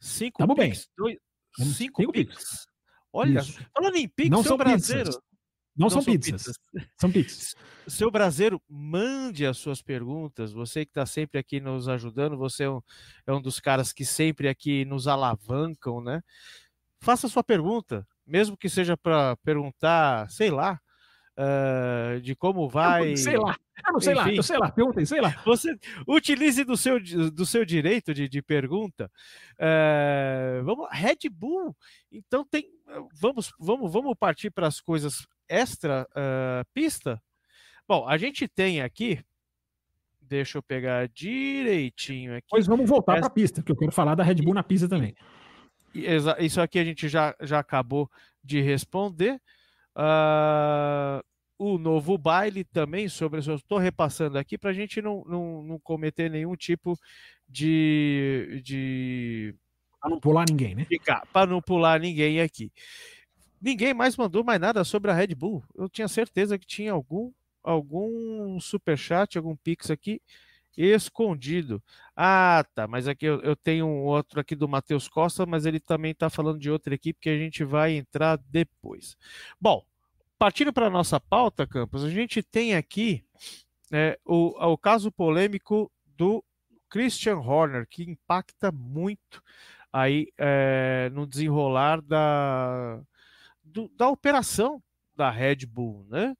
Cinco 0.00 0.38
Tamo 0.38 0.56
bem. 0.56 0.72
Dois, 0.98 1.16
cinco, 1.56 2.02
cinco 2.02 2.10
pics. 2.12 2.66
Olha, 3.12 3.38
Isso. 3.38 3.64
falando 3.72 3.94
em 3.94 4.08
pics, 4.08 4.30
não 4.30 4.42
são 4.42 4.56
brasileiro. 4.56 5.10
Pizzas. 5.10 5.22
Não, 5.76 5.84
não 5.84 5.88
são, 5.90 6.02
são 6.02 6.12
pizzas. 6.12 6.42
pizzas. 6.42 6.88
São 6.96 7.12
pizzas. 7.12 7.54
Seu 7.86 8.10
brasileiro, 8.10 8.60
mande 8.68 9.46
as 9.46 9.58
suas 9.58 9.80
perguntas. 9.80 10.52
Você 10.52 10.84
que 10.84 10.90
está 10.90 11.06
sempre 11.06 11.38
aqui 11.38 11.60
nos 11.60 11.88
ajudando, 11.88 12.36
você 12.36 12.64
é 12.64 12.70
um, 12.70 12.82
é 13.28 13.32
um 13.32 13.40
dos 13.40 13.60
caras 13.60 13.92
que 13.92 14.04
sempre 14.04 14.48
aqui 14.48 14.84
nos 14.84 15.06
alavancam, 15.06 16.00
né? 16.02 16.20
Faça 16.98 17.28
sua 17.28 17.44
pergunta 17.44 18.04
mesmo 18.26 18.56
que 18.56 18.68
seja 18.68 18.96
para 18.96 19.36
perguntar, 19.36 20.30
sei 20.30 20.50
lá, 20.50 20.80
uh, 21.36 22.20
de 22.20 22.34
como 22.34 22.68
vai. 22.68 23.16
Sei 23.16 23.36
lá, 23.36 23.56
eu 23.86 23.92
não 23.92 24.00
sei 24.00 24.12
Enfim, 24.14 24.22
lá, 24.22 24.34
eu 24.34 24.42
sei 24.42 24.58
lá, 24.58 24.70
perguntem, 24.70 25.04
sei 25.04 25.20
lá. 25.20 25.30
Você 25.44 25.76
utilize 26.06 26.64
do 26.64 26.76
seu, 26.76 27.00
do 27.30 27.46
seu 27.46 27.64
direito 27.64 28.14
de, 28.14 28.28
de 28.28 28.42
pergunta. 28.42 29.10
Uh, 29.54 30.64
vamos, 30.64 30.88
Red 30.90 31.28
Bull. 31.30 31.76
Então 32.10 32.44
tem, 32.44 32.70
vamos, 33.14 33.52
vamos, 33.58 33.92
vamos 33.92 34.14
partir 34.18 34.50
para 34.50 34.66
as 34.66 34.80
coisas 34.80 35.26
extra 35.48 36.06
uh, 36.10 36.64
pista. 36.72 37.20
Bom, 37.86 38.08
a 38.08 38.16
gente 38.16 38.48
tem 38.48 38.80
aqui. 38.80 39.22
Deixa 40.20 40.56
eu 40.56 40.62
pegar 40.62 41.08
direitinho 41.08 42.34
aqui. 42.34 42.46
Pois 42.48 42.66
vamos 42.66 42.88
voltar 42.88 43.18
para 43.18 43.26
a 43.26 43.30
pista, 43.30 43.62
que 43.62 43.70
eu 43.70 43.76
quero 43.76 43.92
falar 43.92 44.14
da 44.14 44.24
Red 44.24 44.36
Bull 44.36 44.54
na 44.54 44.62
pista 44.62 44.88
também. 44.88 45.14
Isso 45.94 46.60
aqui 46.60 46.78
a 46.78 46.84
gente 46.84 47.08
já, 47.08 47.34
já 47.40 47.58
acabou 47.58 48.10
de 48.42 48.60
responder. 48.60 49.40
Uh, 49.96 51.22
o 51.58 51.78
novo 51.78 52.16
baile 52.18 52.64
também 52.64 53.08
sobre 53.08 53.40
isso. 53.40 53.52
Estou 53.52 53.78
repassando 53.78 54.38
aqui 54.38 54.58
para 54.58 54.70
a 54.70 54.72
gente 54.72 55.00
não, 55.00 55.22
não, 55.26 55.62
não, 55.62 55.78
cometer 55.78 56.30
nenhum 56.30 56.56
tipo 56.56 56.98
de. 57.48 58.60
de... 58.64 59.54
Para 60.00 60.10
não 60.10 60.20
pular 60.20 60.44
ninguém, 60.48 60.74
né? 60.74 60.86
Para 61.32 61.46
não 61.46 61.62
pular 61.62 62.00
ninguém 62.00 62.40
aqui. 62.40 62.72
Ninguém 63.60 63.94
mais 63.94 64.16
mandou 64.16 64.42
mais 64.42 64.60
nada 64.60 64.82
sobre 64.82 65.10
a 65.10 65.14
Red 65.14 65.34
Bull. 65.36 65.62
Eu 65.76 65.88
tinha 65.88 66.08
certeza 66.08 66.58
que 66.58 66.66
tinha 66.66 66.92
algum 66.92 67.30
algum 67.62 68.58
super 68.58 68.98
chat, 68.98 69.38
algum 69.38 69.54
pix 69.54 69.88
aqui 69.88 70.20
escondido. 70.76 71.82
Ah, 72.16 72.64
tá, 72.74 72.86
mas 72.86 73.08
aqui 73.08 73.26
eu, 73.26 73.40
eu 73.42 73.56
tenho 73.56 73.86
um 73.86 74.04
outro 74.04 74.40
aqui 74.40 74.54
do 74.54 74.68
Matheus 74.68 75.08
Costa, 75.08 75.44
mas 75.46 75.66
ele 75.66 75.80
também 75.80 76.12
está 76.12 76.30
falando 76.30 76.58
de 76.58 76.70
outra 76.70 76.94
equipe 76.94 77.20
que 77.20 77.28
a 77.28 77.38
gente 77.38 77.64
vai 77.64 77.92
entrar 77.92 78.38
depois. 78.48 79.16
Bom, 79.60 79.84
partindo 80.38 80.72
para 80.72 80.86
a 80.86 80.90
nossa 80.90 81.20
pauta, 81.20 81.66
Campos, 81.66 82.04
a 82.04 82.10
gente 82.10 82.42
tem 82.42 82.74
aqui 82.74 83.24
é, 83.92 84.18
o, 84.24 84.54
o 84.72 84.78
caso 84.78 85.12
polêmico 85.12 85.90
do 86.16 86.44
Christian 86.88 87.38
Horner, 87.38 87.86
que 87.88 88.02
impacta 88.02 88.72
muito 88.72 89.42
aí 89.92 90.28
é, 90.38 91.10
no 91.12 91.26
desenrolar 91.26 92.00
da, 92.00 93.00
do, 93.62 93.88
da 93.96 94.08
operação 94.08 94.82
da 95.14 95.30
Red 95.30 95.66
Bull, 95.66 96.06
né? 96.08 96.34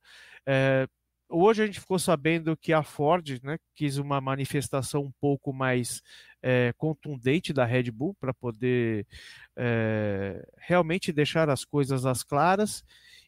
É, 0.47 0.89
Hoje 1.35 1.63
a 1.63 1.67
gente 1.67 1.81
ficou 1.81 1.99
sabendo 1.99 2.55
que 2.55 2.75
a 2.75 2.83
Ford 2.83 3.41
né, 3.43 3.59
quis 3.75 3.97
uma 3.97 4.21
manifestação 4.21 5.03
um 5.03 5.13
pouco 5.19 5.51
mais 5.51 6.03
é, 6.43 6.75
contundente 6.77 7.55
da 7.55 7.65
Red 7.65 7.91
Bull 7.91 8.15
para 8.21 8.35
poder 8.35 9.07
é, 9.57 10.47
realmente 10.59 11.11
deixar 11.11 11.49
as 11.49 11.65
coisas 11.65 12.05
às 12.05 12.23
claras. 12.23 12.85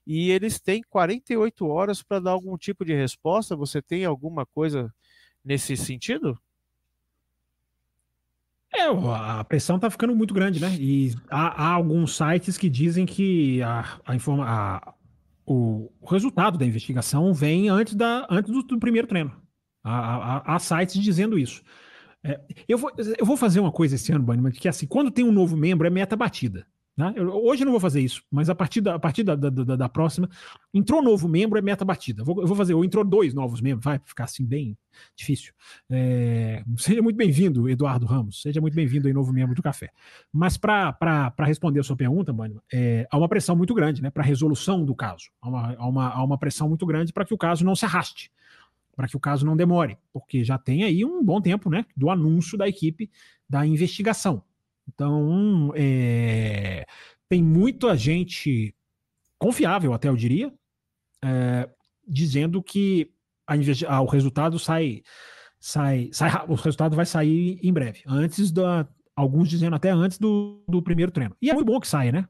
E 0.07 0.31
eles 0.31 0.61
têm 0.61 0.83
48 0.83 1.67
horas 1.67 2.03
para 2.03 2.21
dar 2.21 2.33
algum 2.33 2.59
tipo 2.59 2.85
de 2.85 2.95
resposta. 2.95 3.57
Você 3.57 3.81
tem 3.81 4.05
alguma 4.05 4.45
coisa 4.45 4.93
nesse 5.43 5.75
sentido? 5.75 6.39
É, 8.75 8.83
a 8.83 9.45
pressão 9.45 9.77
está 9.77 9.89
ficando 9.89 10.15
muito 10.15 10.35
grande, 10.35 10.61
né? 10.61 10.77
E 10.79 11.15
há, 11.31 11.65
há, 11.65 11.73
alguns 11.73 12.17
sites 12.17 12.59
que 12.59 12.69
dizem 12.69 13.07
que 13.07 13.63
a, 13.63 13.99
a, 14.05 14.17
informa, 14.17 14.45
a, 14.47 14.95
o, 15.47 15.91
resultado 16.07 16.59
da 16.59 16.65
investigação 16.65 17.33
vem 17.33 17.69
antes, 17.69 17.95
da, 17.95 18.27
antes 18.31 18.53
do, 18.53 18.63
do 18.63 18.79
primeiro 18.79 19.07
treino. 19.07 19.33
Há, 19.83 20.59
sites 20.59 21.03
dizendo 21.03 21.39
isso. 21.39 21.63
É, 22.23 22.41
eu, 22.67 22.79
vou, 22.79 22.91
eu 23.19 23.27
vou 23.27 23.37
fazer 23.37 23.61
uma 23.61 23.71
coisa 23.71 23.97
esse 23.97 24.11
ano, 24.13 24.25
Bunny, 24.25 24.53
que 24.53 24.67
é 24.67 24.71
assim, 24.71 24.87
quando 24.87 25.11
tem 25.11 25.25
um 25.25 25.33
novo 25.33 25.57
membro, 25.57 25.87
é 25.87 25.91
meta 25.91 26.17
batida. 26.17 26.67
Né? 26.97 27.13
Eu, 27.17 27.29
hoje 27.45 27.63
eu 27.63 27.65
não 27.65 27.73
vou 27.73 27.81
fazer 27.81 28.01
isso, 28.01 28.23
mas 28.31 28.49
a 28.49 28.55
partir 28.55 28.81
da, 28.81 28.95
a 28.95 28.99
partir 28.99 29.25
da, 29.25 29.35
da, 29.35 29.51
da, 29.51 29.77
da 29.77 29.89
próxima, 29.89 30.29
entrou 30.73 31.03
novo 31.03 31.29
membro, 31.29 31.59
é 31.59 31.63
meta 31.63 31.85
batida. 31.85 32.23
Vou, 32.23 32.41
eu 32.41 32.47
vou 32.47 32.57
fazer, 32.57 32.75
ou 32.75 32.85
entrou 32.85 33.05
dois 33.05 33.35
novos 33.35 33.61
membros, 33.61 33.85
vai 33.85 34.01
ficar 34.05 34.25
assim 34.25 34.45
bem 34.47 34.79
difícil. 35.17 35.53
É, 35.91 36.63
seja 36.79 37.03
muito 37.03 37.17
bem-vindo, 37.17 37.69
Eduardo 37.69 38.07
Ramos, 38.07 38.41
seja 38.41 38.61
muito 38.61 38.75
bem-vindo 38.75 39.09
aí, 39.09 39.13
novo 39.13 39.33
membro 39.33 39.57
do 39.57 39.63
Café. 39.63 39.91
Mas 40.33 40.57
para 40.57 41.33
responder 41.41 41.81
a 41.81 41.83
sua 41.83 41.97
pergunta, 41.97 42.33
Mano, 42.33 42.63
é, 42.73 43.07
há 43.11 43.19
uma 43.19 43.29
pressão 43.29 43.57
muito 43.57 43.75
grande 43.75 44.01
né, 44.01 44.09
para 44.11 44.23
a 44.23 44.27
resolução 44.27 44.85
do 44.85 44.95
caso. 44.95 45.31
Há 45.43 45.49
uma, 45.49 45.75
há 45.77 45.89
uma, 45.89 46.09
há 46.11 46.25
uma 46.25 46.39
pressão 46.39 46.69
muito 46.69 46.87
grande 46.87 47.13
para 47.13 47.25
que 47.25 47.35
o 47.35 47.39
caso 47.39 47.65
não 47.65 47.75
se 47.75 47.85
arraste, 47.85 48.31
para 48.95 49.09
que 49.09 49.17
o 49.17 49.21
caso 49.21 49.45
não 49.45 49.57
demore, 49.57 49.99
porque 50.13 50.45
já 50.45 50.59
tem 50.59 50.85
aí 50.85 51.05
um 51.05 51.25
bom 51.25 51.41
tempo 51.41 51.69
né, 51.69 51.85
do 51.97 52.09
anúncio 52.09 52.57
da 52.57 52.69
equipe 52.69 53.11
da 53.49 53.67
investigação. 53.67 54.45
Então, 54.89 55.73
é, 55.75 56.85
tem 57.29 57.43
muita 57.43 57.97
gente 57.97 58.75
confiável, 59.39 59.93
até 59.93 60.09
eu 60.09 60.17
diria, 60.17 60.53
é, 61.23 61.69
dizendo 62.07 62.63
que 62.63 63.11
a, 63.47 64.01
o 64.01 64.07
resultado 64.07 64.59
sai, 64.59 65.03
sai, 65.59 66.11
sai, 66.13 66.31
o 66.49 66.55
resultado 66.55 66.97
vai 66.97 67.07
sair 67.07 67.59
em 67.63 67.73
breve, 67.73 68.03
antes 68.07 68.51
da, 68.51 68.89
Alguns 69.17 69.49
dizendo 69.49 69.77
até 69.77 69.91
antes 69.91 70.19
do, 70.19 70.65
do 70.69 70.83
primeiro 70.83 71.13
treino. 71.13 71.37
E 71.41 71.49
é 71.49 71.55
muito 71.55 71.67
bom 71.67 71.79
que 71.79 71.87
saia, 71.87 72.11
né? 72.11 72.29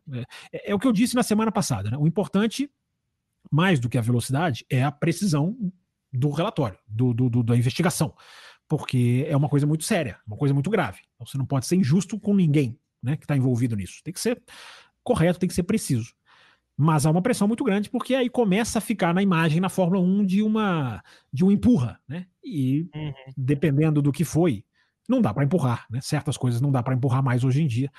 É, 0.53 0.71
é 0.71 0.75
o 0.75 0.79
que 0.79 0.87
eu 0.87 0.93
disse 0.93 1.15
na 1.15 1.23
semana 1.23 1.51
passada. 1.51 1.91
Né? 1.91 1.97
O 1.97 2.07
importante, 2.07 2.71
mais 3.51 3.81
do 3.81 3.89
que 3.89 3.97
a 3.97 4.03
velocidade, 4.03 4.67
é 4.69 4.85
a 4.85 4.93
precisão 4.93 5.57
do 6.13 6.29
relatório, 6.31 6.79
do, 6.87 7.15
do, 7.15 7.31
do, 7.31 7.43
da 7.43 7.57
investigação. 7.57 8.15
Porque 8.69 9.27
é 9.29 9.37
uma 9.37 9.49
coisa 9.49 9.67
muito 9.67 9.85
séria, 9.85 10.19
uma 10.27 10.37
coisa 10.37 10.55
muito 10.55 10.71
grave. 10.71 11.01
Então 11.15 11.27
você 11.27 11.37
não 11.37 11.47
pode 11.47 11.67
ser 11.67 11.77
injusto 11.77 12.19
com 12.19 12.35
ninguém 12.35 12.79
né, 13.03 13.17
que 13.17 13.25
está 13.25 13.37
envolvido 13.37 13.77
nisso. 13.77 14.01
Tem 14.03 14.13
que 14.13 14.21
ser 14.21 14.43
correto, 15.03 15.39
tem 15.39 15.49
que 15.49 15.55
ser 15.55 15.65
preciso. 15.65 16.15
Mas 16.77 17.07
há 17.07 17.11
uma 17.11 17.23
pressão 17.23 17.47
muito 17.47 17.63
grande 17.63 17.89
porque 17.89 18.15
aí 18.15 18.29
começa 18.29 18.79
a 18.79 18.81
ficar 18.81 19.15
na 19.15 19.23
imagem 19.23 19.61
na 19.61 19.69
Fórmula 19.69 20.01
1 20.01 20.25
de 20.25 20.43
uma 20.43 21.05
de 21.33 21.45
um 21.45 21.51
empurra, 21.51 22.01
né? 22.09 22.27
E 22.43 22.89
uhum. 22.95 23.13
dependendo 23.37 24.03
do 24.03 24.11
que 24.11 24.25
foi, 24.25 24.65
não 25.09 25.21
dá 25.21 25.33
para 25.33 25.45
empurrar, 25.45 25.87
né? 25.89 26.01
Certas 26.01 26.37
coisas 26.37 26.61
não 26.61 26.73
dá 26.73 26.83
para 26.83 26.95
empurrar 26.95 27.23
mais 27.23 27.45
hoje 27.45 27.63
em 27.63 27.67
dia, 27.67 27.93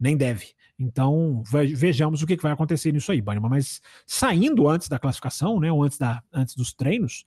nem 0.00 0.16
deve. 0.16 0.54
Então, 0.78 1.42
vejamos 1.74 2.22
o 2.22 2.26
que 2.26 2.36
vai 2.36 2.52
acontecer 2.52 2.90
nisso 2.92 3.12
aí, 3.12 3.20
Banima. 3.20 3.48
Mas 3.48 3.80
saindo 4.06 4.68
antes 4.68 4.88
da 4.88 4.98
classificação, 4.98 5.60
né, 5.60 5.70
ou 5.70 5.82
antes, 5.82 5.98
da, 5.98 6.22
antes 6.32 6.56
dos 6.56 6.72
treinos, 6.72 7.24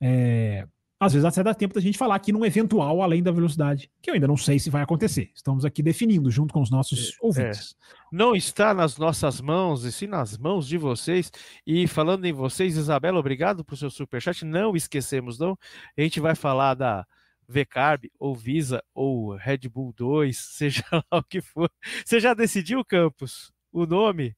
é, 0.00 0.66
às 1.02 1.12
vezes 1.12 1.24
até 1.24 1.42
dá 1.42 1.52
tempo 1.52 1.74
da 1.74 1.80
gente 1.80 1.98
falar 1.98 2.14
aqui 2.14 2.30
num 2.30 2.44
eventual 2.44 3.02
além 3.02 3.20
da 3.24 3.32
velocidade, 3.32 3.90
que 4.00 4.08
eu 4.08 4.14
ainda 4.14 4.28
não 4.28 4.36
sei 4.36 4.60
se 4.60 4.70
vai 4.70 4.82
acontecer. 4.82 5.32
Estamos 5.34 5.64
aqui 5.64 5.82
definindo 5.82 6.30
junto 6.30 6.54
com 6.54 6.62
os 6.62 6.70
nossos 6.70 7.10
é, 7.10 7.12
ouvintes. 7.20 7.74
É. 7.74 7.94
Não 8.12 8.36
está 8.36 8.72
nas 8.72 8.96
nossas 8.96 9.40
mãos, 9.40 9.82
e 9.82 9.90
sim 9.90 10.06
nas 10.06 10.38
mãos 10.38 10.64
de 10.64 10.78
vocês. 10.78 11.32
E 11.66 11.88
falando 11.88 12.24
em 12.24 12.32
vocês, 12.32 12.76
Isabela, 12.76 13.18
obrigado 13.18 13.64
por 13.64 13.76
seu 13.76 13.90
superchat. 13.90 14.44
Não 14.44 14.76
esquecemos, 14.76 15.40
não. 15.40 15.58
A 15.98 16.02
gente 16.02 16.20
vai 16.20 16.36
falar 16.36 16.74
da 16.74 17.04
VCarb, 17.48 18.08
ou 18.16 18.32
Visa, 18.32 18.80
ou 18.94 19.34
Red 19.34 19.68
Bull 19.68 19.92
2, 19.96 20.38
seja 20.54 20.84
lá 20.92 21.18
o 21.18 21.24
que 21.24 21.40
for. 21.40 21.68
Você 22.04 22.20
já 22.20 22.32
decidiu, 22.32 22.84
Campos? 22.84 23.52
o 23.72 23.86
nome? 23.86 24.36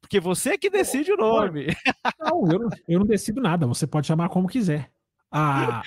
Porque 0.00 0.18
você 0.18 0.56
que 0.56 0.70
decide 0.70 1.12
o 1.12 1.16
nome. 1.16 1.66
Não, 2.18 2.50
eu 2.50 2.58
não, 2.58 2.68
eu 2.88 2.98
não 2.98 3.06
decido 3.06 3.38
nada. 3.38 3.66
Você 3.66 3.86
pode 3.86 4.06
chamar 4.06 4.30
como 4.30 4.48
quiser 4.48 4.90
a, 5.30 5.82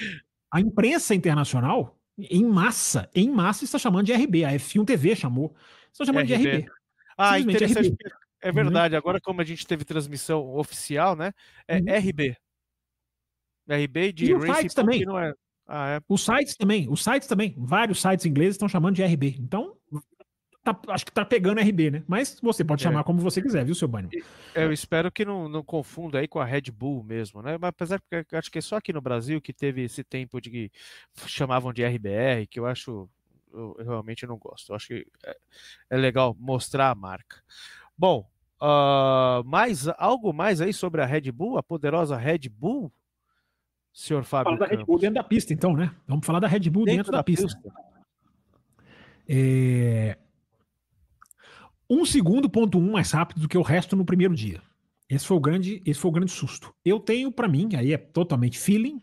a 0.52 0.62
imprensa 0.62 1.14
internacional, 1.14 1.98
em 2.18 2.46
massa, 2.46 3.10
em 3.14 3.30
massa, 3.30 3.64
está 3.64 3.78
chamando 3.78 4.06
de 4.06 4.14
RB. 4.14 4.46
A 4.46 4.52
F1 4.52 4.86
TV 4.86 5.16
chamou. 5.16 5.56
Estão 5.92 6.06
chamando 6.06 6.26
RB. 6.26 6.38
de 6.38 6.48
RB. 6.48 6.72
Ah, 7.18 7.40
interessante. 7.40 7.90
RB. 7.90 7.98
É 8.42 8.52
verdade. 8.52 8.96
Agora, 8.96 9.22
como 9.22 9.42
a 9.42 9.46
gente 9.46 9.66
teve 9.66 9.86
transmissão 9.86 10.56
oficial, 10.56 11.16
né? 11.16 11.32
É 11.68 11.78
uhum. 11.78 12.10
RB. 12.10 12.38
RB 13.68 14.12
de 14.12 14.26
e 14.26 14.34
Racing 14.34 14.54
sites 14.54 14.74
também. 14.74 15.06
Não 15.06 15.18
é... 15.18 15.34
Ah, 15.66 15.96
é. 15.96 16.02
Os 16.10 16.26
sites 16.26 16.58
também, 16.58 16.90
os 16.90 17.02
sites 17.02 17.26
também, 17.28 17.56
vários 17.58 18.02
sites 18.02 18.26
ingleses 18.26 18.56
estão 18.56 18.68
chamando 18.68 18.96
de 18.96 19.04
RB. 19.04 19.38
Então, 19.40 19.78
tá, 20.64 20.80
acho 20.90 21.06
que 21.06 21.12
tá 21.12 21.26
pegando 21.26 21.60
RB, 21.60 21.92
né? 21.92 22.04
Mas 22.08 22.40
você 22.42 22.64
pode 22.64 22.82
é. 22.82 22.84
chamar 22.84 23.04
como 23.04 23.20
você 23.20 23.42
quiser, 23.42 23.66
viu, 23.66 23.76
seu 23.76 23.88
Bunny? 23.88 24.10
Eu 24.56 24.72
espero 24.72 25.12
que 25.12 25.26
não, 25.26 25.50
não 25.50 25.64
confunda 25.64 26.20
aí 26.20 26.28
com 26.28 26.40
a 26.40 26.46
Red 26.46 26.72
Bull 26.72 27.04
mesmo, 27.04 27.42
né? 27.42 27.58
Mas 27.60 27.70
apesar 27.70 28.00
que 28.00 28.36
acho 28.36 28.50
que 28.50 28.60
é 28.60 28.62
só 28.62 28.78
aqui 28.78 28.94
no 28.94 29.02
Brasil 29.02 29.42
que 29.42 29.54
teve 29.54 29.84
esse 29.84 30.04
tempo 30.04 30.40
de 30.40 30.50
que 30.50 30.72
chamavam 31.28 31.74
de 31.74 31.84
RBR, 31.84 32.48
que 32.50 32.60
eu 32.60 32.66
acho 32.66 33.10
eu, 33.54 33.76
eu 33.78 33.86
realmente 33.86 34.26
não 34.26 34.38
gosto. 34.38 34.72
Eu 34.72 34.76
acho 34.76 34.88
que 34.88 35.06
é, 35.26 35.38
é 35.92 35.98
legal 35.98 36.36
mostrar 36.40 36.90
a 36.90 36.96
marca. 36.96 37.42
Bom, 37.98 38.28
uh, 38.62 39.44
mais 39.46 39.88
algo 39.98 40.34
mais 40.34 40.62
aí 40.62 40.74
sobre 40.74 41.02
a 41.02 41.06
Red 41.06 41.32
Bull, 41.32 41.58
a 41.58 41.64
poderosa 41.64 42.18
Red 42.18 42.50
Bull, 42.50 42.92
senhor 43.92 44.24
Fábio? 44.24 44.58
Falar 44.58 44.68
da 44.68 44.76
Red 44.76 44.84
Bull 44.84 45.00
dentro 45.00 45.16
da 45.16 45.24
pista, 45.24 45.54
então, 45.54 45.76
né? 45.76 45.94
Vamos 46.08 46.26
falar 46.26 46.40
da 46.40 46.48
Red 46.48 46.70
Bull 46.70 46.86
dentro, 46.86 46.98
dentro 46.98 47.12
da, 47.12 47.18
da, 47.20 47.24
pista. 47.24 47.46
pista. 47.46 47.74
É, 49.28 50.18
um 51.90 52.06
segundo 52.06 52.50
ponto 52.50 52.78
um 52.78 52.92
mais 52.92 53.12
rápido 53.12 53.42
do 53.42 53.48
que 53.48 53.58
o 53.58 53.62
resto 53.62 53.96
no 53.96 54.06
primeiro 54.06 54.36
dia. 54.36 54.62
Esse 55.10 55.26
foi 55.26 55.38
o 55.38 55.42
grande, 55.42 55.82
esse 55.86 56.00
foi 56.00 56.10
o 56.10 56.14
grande 56.14 56.32
susto. 56.32 56.74
Eu 56.84 57.00
tenho 57.00 57.32
para 57.32 57.48
mim, 57.48 57.70
aí 57.76 57.94
é 57.94 57.98
totalmente 57.98 58.58
feeling, 58.58 59.02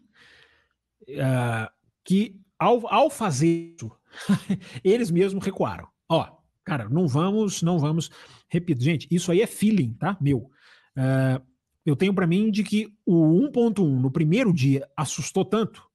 uh, 1.09 1.71
que 2.05 2.41
ao, 2.59 2.87
ao 2.93 3.11
fazer 3.11 3.75
isso, 3.77 3.91
eles 4.83 5.11
mesmos 5.11 5.45
recuaram. 5.45 5.89
Ó, 6.09 6.27
cara, 6.65 6.89
não 6.89 7.07
vamos, 7.07 7.63
não 7.63 7.79
vamos. 7.79 8.11
Repito, 8.49 8.83
gente, 8.83 9.07
isso 9.11 9.31
aí 9.31 9.41
é 9.41 9.47
feeling, 9.47 9.95
tá? 9.95 10.17
Meu. 10.21 10.51
Uh, 10.97 11.51
eu 11.85 11.97
tenho 11.97 12.13
para 12.13 12.27
mim 12.27 12.51
de 12.51 12.63
que 12.63 12.93
o 13.07 13.49
1.1 13.51 14.01
no 14.01 14.11
primeiro 14.11 14.53
dia 14.53 14.87
assustou 14.97 15.45
tanto 15.45 15.89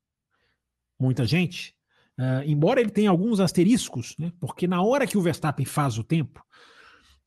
muita 0.99 1.25
gente, 1.25 1.75
uh, 2.17 2.43
embora 2.45 2.79
ele 2.79 2.89
tenha 2.89 3.09
alguns 3.09 3.39
asteriscos, 3.39 4.15
né? 4.17 4.31
Porque 4.39 4.67
na 4.67 4.81
hora 4.81 5.05
que 5.05 5.17
o 5.17 5.21
Verstappen 5.21 5.65
faz 5.65 5.97
o 5.97 6.03
tempo, 6.03 6.43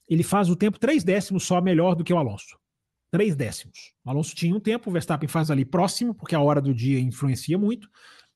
ele 0.09 0.23
faz 0.23 0.49
o 0.49 0.57
tempo 0.57 0.79
três 0.79 1.05
décimos 1.05 1.45
só 1.45 1.61
melhor 1.61 1.95
do 1.95 2.05
que 2.05 2.13
o 2.13 2.19
Alonso. 2.19 2.59
Três 3.11 3.35
décimos. 3.35 3.93
O 4.05 4.11
Alonso 4.11 4.35
tinha 4.35 4.55
um 4.55 4.61
tempo, 4.61 4.91
o 4.91 4.93
Verstappen 4.93 5.29
faz 5.29 5.51
ali 5.51 5.65
próximo, 5.65 6.15
porque 6.15 6.35
a 6.35 6.41
hora 6.41 6.61
do 6.61 6.75
dia 6.75 7.01
influencia 7.01 7.59
muito, 7.59 7.89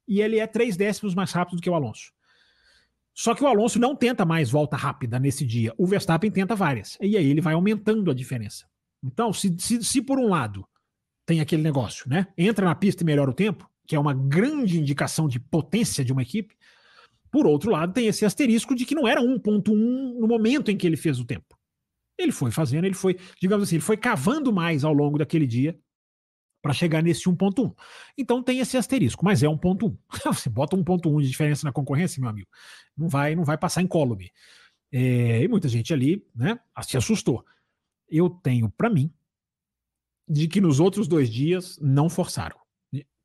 e 0.08 0.20
ele 0.20 0.38
é 0.38 0.46
três 0.46 0.76
décimos 0.76 1.14
mais 1.14 1.32
rápido 1.32 1.56
do 1.56 1.62
que 1.62 1.70
o 1.70 1.74
Alonso. 1.74 2.12
Só 3.14 3.34
que 3.34 3.44
o 3.44 3.46
Alonso 3.46 3.78
não 3.78 3.94
tenta 3.94 4.24
mais 4.24 4.50
volta 4.50 4.76
rápida 4.76 5.18
nesse 5.18 5.44
dia. 5.44 5.74
O 5.76 5.86
Verstappen 5.86 6.30
tenta 6.30 6.56
várias. 6.56 6.96
E 7.00 7.16
aí 7.16 7.30
ele 7.30 7.42
vai 7.42 7.54
aumentando 7.54 8.10
a 8.10 8.14
diferença. 8.14 8.66
Então, 9.02 9.32
se, 9.32 9.54
se, 9.58 9.84
se 9.84 10.00
por 10.00 10.18
um 10.18 10.28
lado 10.28 10.66
tem 11.26 11.40
aquele 11.40 11.62
negócio, 11.62 12.08
né? 12.08 12.28
Entra 12.36 12.64
na 12.64 12.74
pista 12.74 13.02
e 13.02 13.06
melhora 13.06 13.30
o 13.30 13.34
tempo, 13.34 13.68
que 13.86 13.94
é 13.94 14.00
uma 14.00 14.14
grande 14.14 14.78
indicação 14.78 15.28
de 15.28 15.38
potência 15.38 16.04
de 16.04 16.12
uma 16.12 16.22
equipe. 16.22 16.56
Por 17.30 17.46
outro 17.46 17.70
lado, 17.70 17.92
tem 17.92 18.06
esse 18.06 18.24
asterisco 18.24 18.74
de 18.74 18.86
que 18.86 18.94
não 18.94 19.06
era 19.06 19.20
1.1 19.20 20.18
no 20.18 20.26
momento 20.26 20.70
em 20.70 20.76
que 20.76 20.86
ele 20.86 20.96
fez 20.96 21.18
o 21.20 21.24
tempo. 21.24 21.56
Ele 22.18 22.32
foi 22.32 22.50
fazendo, 22.50 22.84
ele 22.84 22.94
foi, 22.94 23.18
digamos 23.40 23.66
assim, 23.66 23.76
ele 23.76 23.84
foi 23.84 23.96
cavando 23.96 24.52
mais 24.52 24.84
ao 24.84 24.92
longo 24.92 25.18
daquele 25.18 25.46
dia 25.46 25.78
para 26.62 26.72
chegar 26.72 27.02
nesse 27.02 27.24
1.1. 27.28 27.74
Então 28.16 28.42
tem 28.42 28.60
esse 28.60 28.76
asterisco, 28.76 29.24
mas 29.24 29.42
é 29.42 29.46
1.1. 29.46 29.96
Você 30.32 30.48
bota 30.48 30.76
1.1 30.76 31.22
de 31.22 31.28
diferença 31.28 31.66
na 31.66 31.72
concorrência, 31.72 32.20
meu 32.20 32.30
amigo, 32.30 32.48
não 32.96 33.08
vai, 33.08 33.34
não 33.34 33.44
vai 33.44 33.58
passar 33.58 33.82
incólume. 33.82 34.30
É, 34.92 35.42
e 35.42 35.48
muita 35.48 35.68
gente 35.68 35.92
ali, 35.92 36.24
né, 36.34 36.58
se 36.82 36.96
assustou. 36.96 37.44
Eu 38.08 38.30
tenho 38.30 38.70
para 38.70 38.90
mim 38.90 39.12
de 40.28 40.46
que 40.46 40.60
nos 40.60 40.78
outros 40.78 41.08
dois 41.08 41.30
dias 41.30 41.78
não 41.80 42.08
forçaram. 42.08 42.56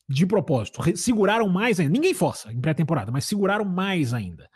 De 0.10 0.26
propósito, 0.26 0.82
seguraram 0.96 1.50
mais 1.50 1.82
ainda. 1.82 1.92
Ninguém 1.92 2.14
força 2.14 2.52
em 2.54 2.62
pré-temporada, 2.62 3.12
mas 3.12 3.26
seguraram 3.26 3.66
mais 3.66 4.14
ainda. 4.14 4.50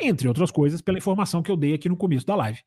Entre 0.00 0.28
outras 0.28 0.52
coisas, 0.52 0.80
pela 0.80 0.96
informação 0.96 1.42
que 1.42 1.50
eu 1.50 1.56
dei 1.56 1.74
aqui 1.74 1.88
no 1.88 1.96
começo 1.96 2.24
da 2.24 2.36
live 2.36 2.62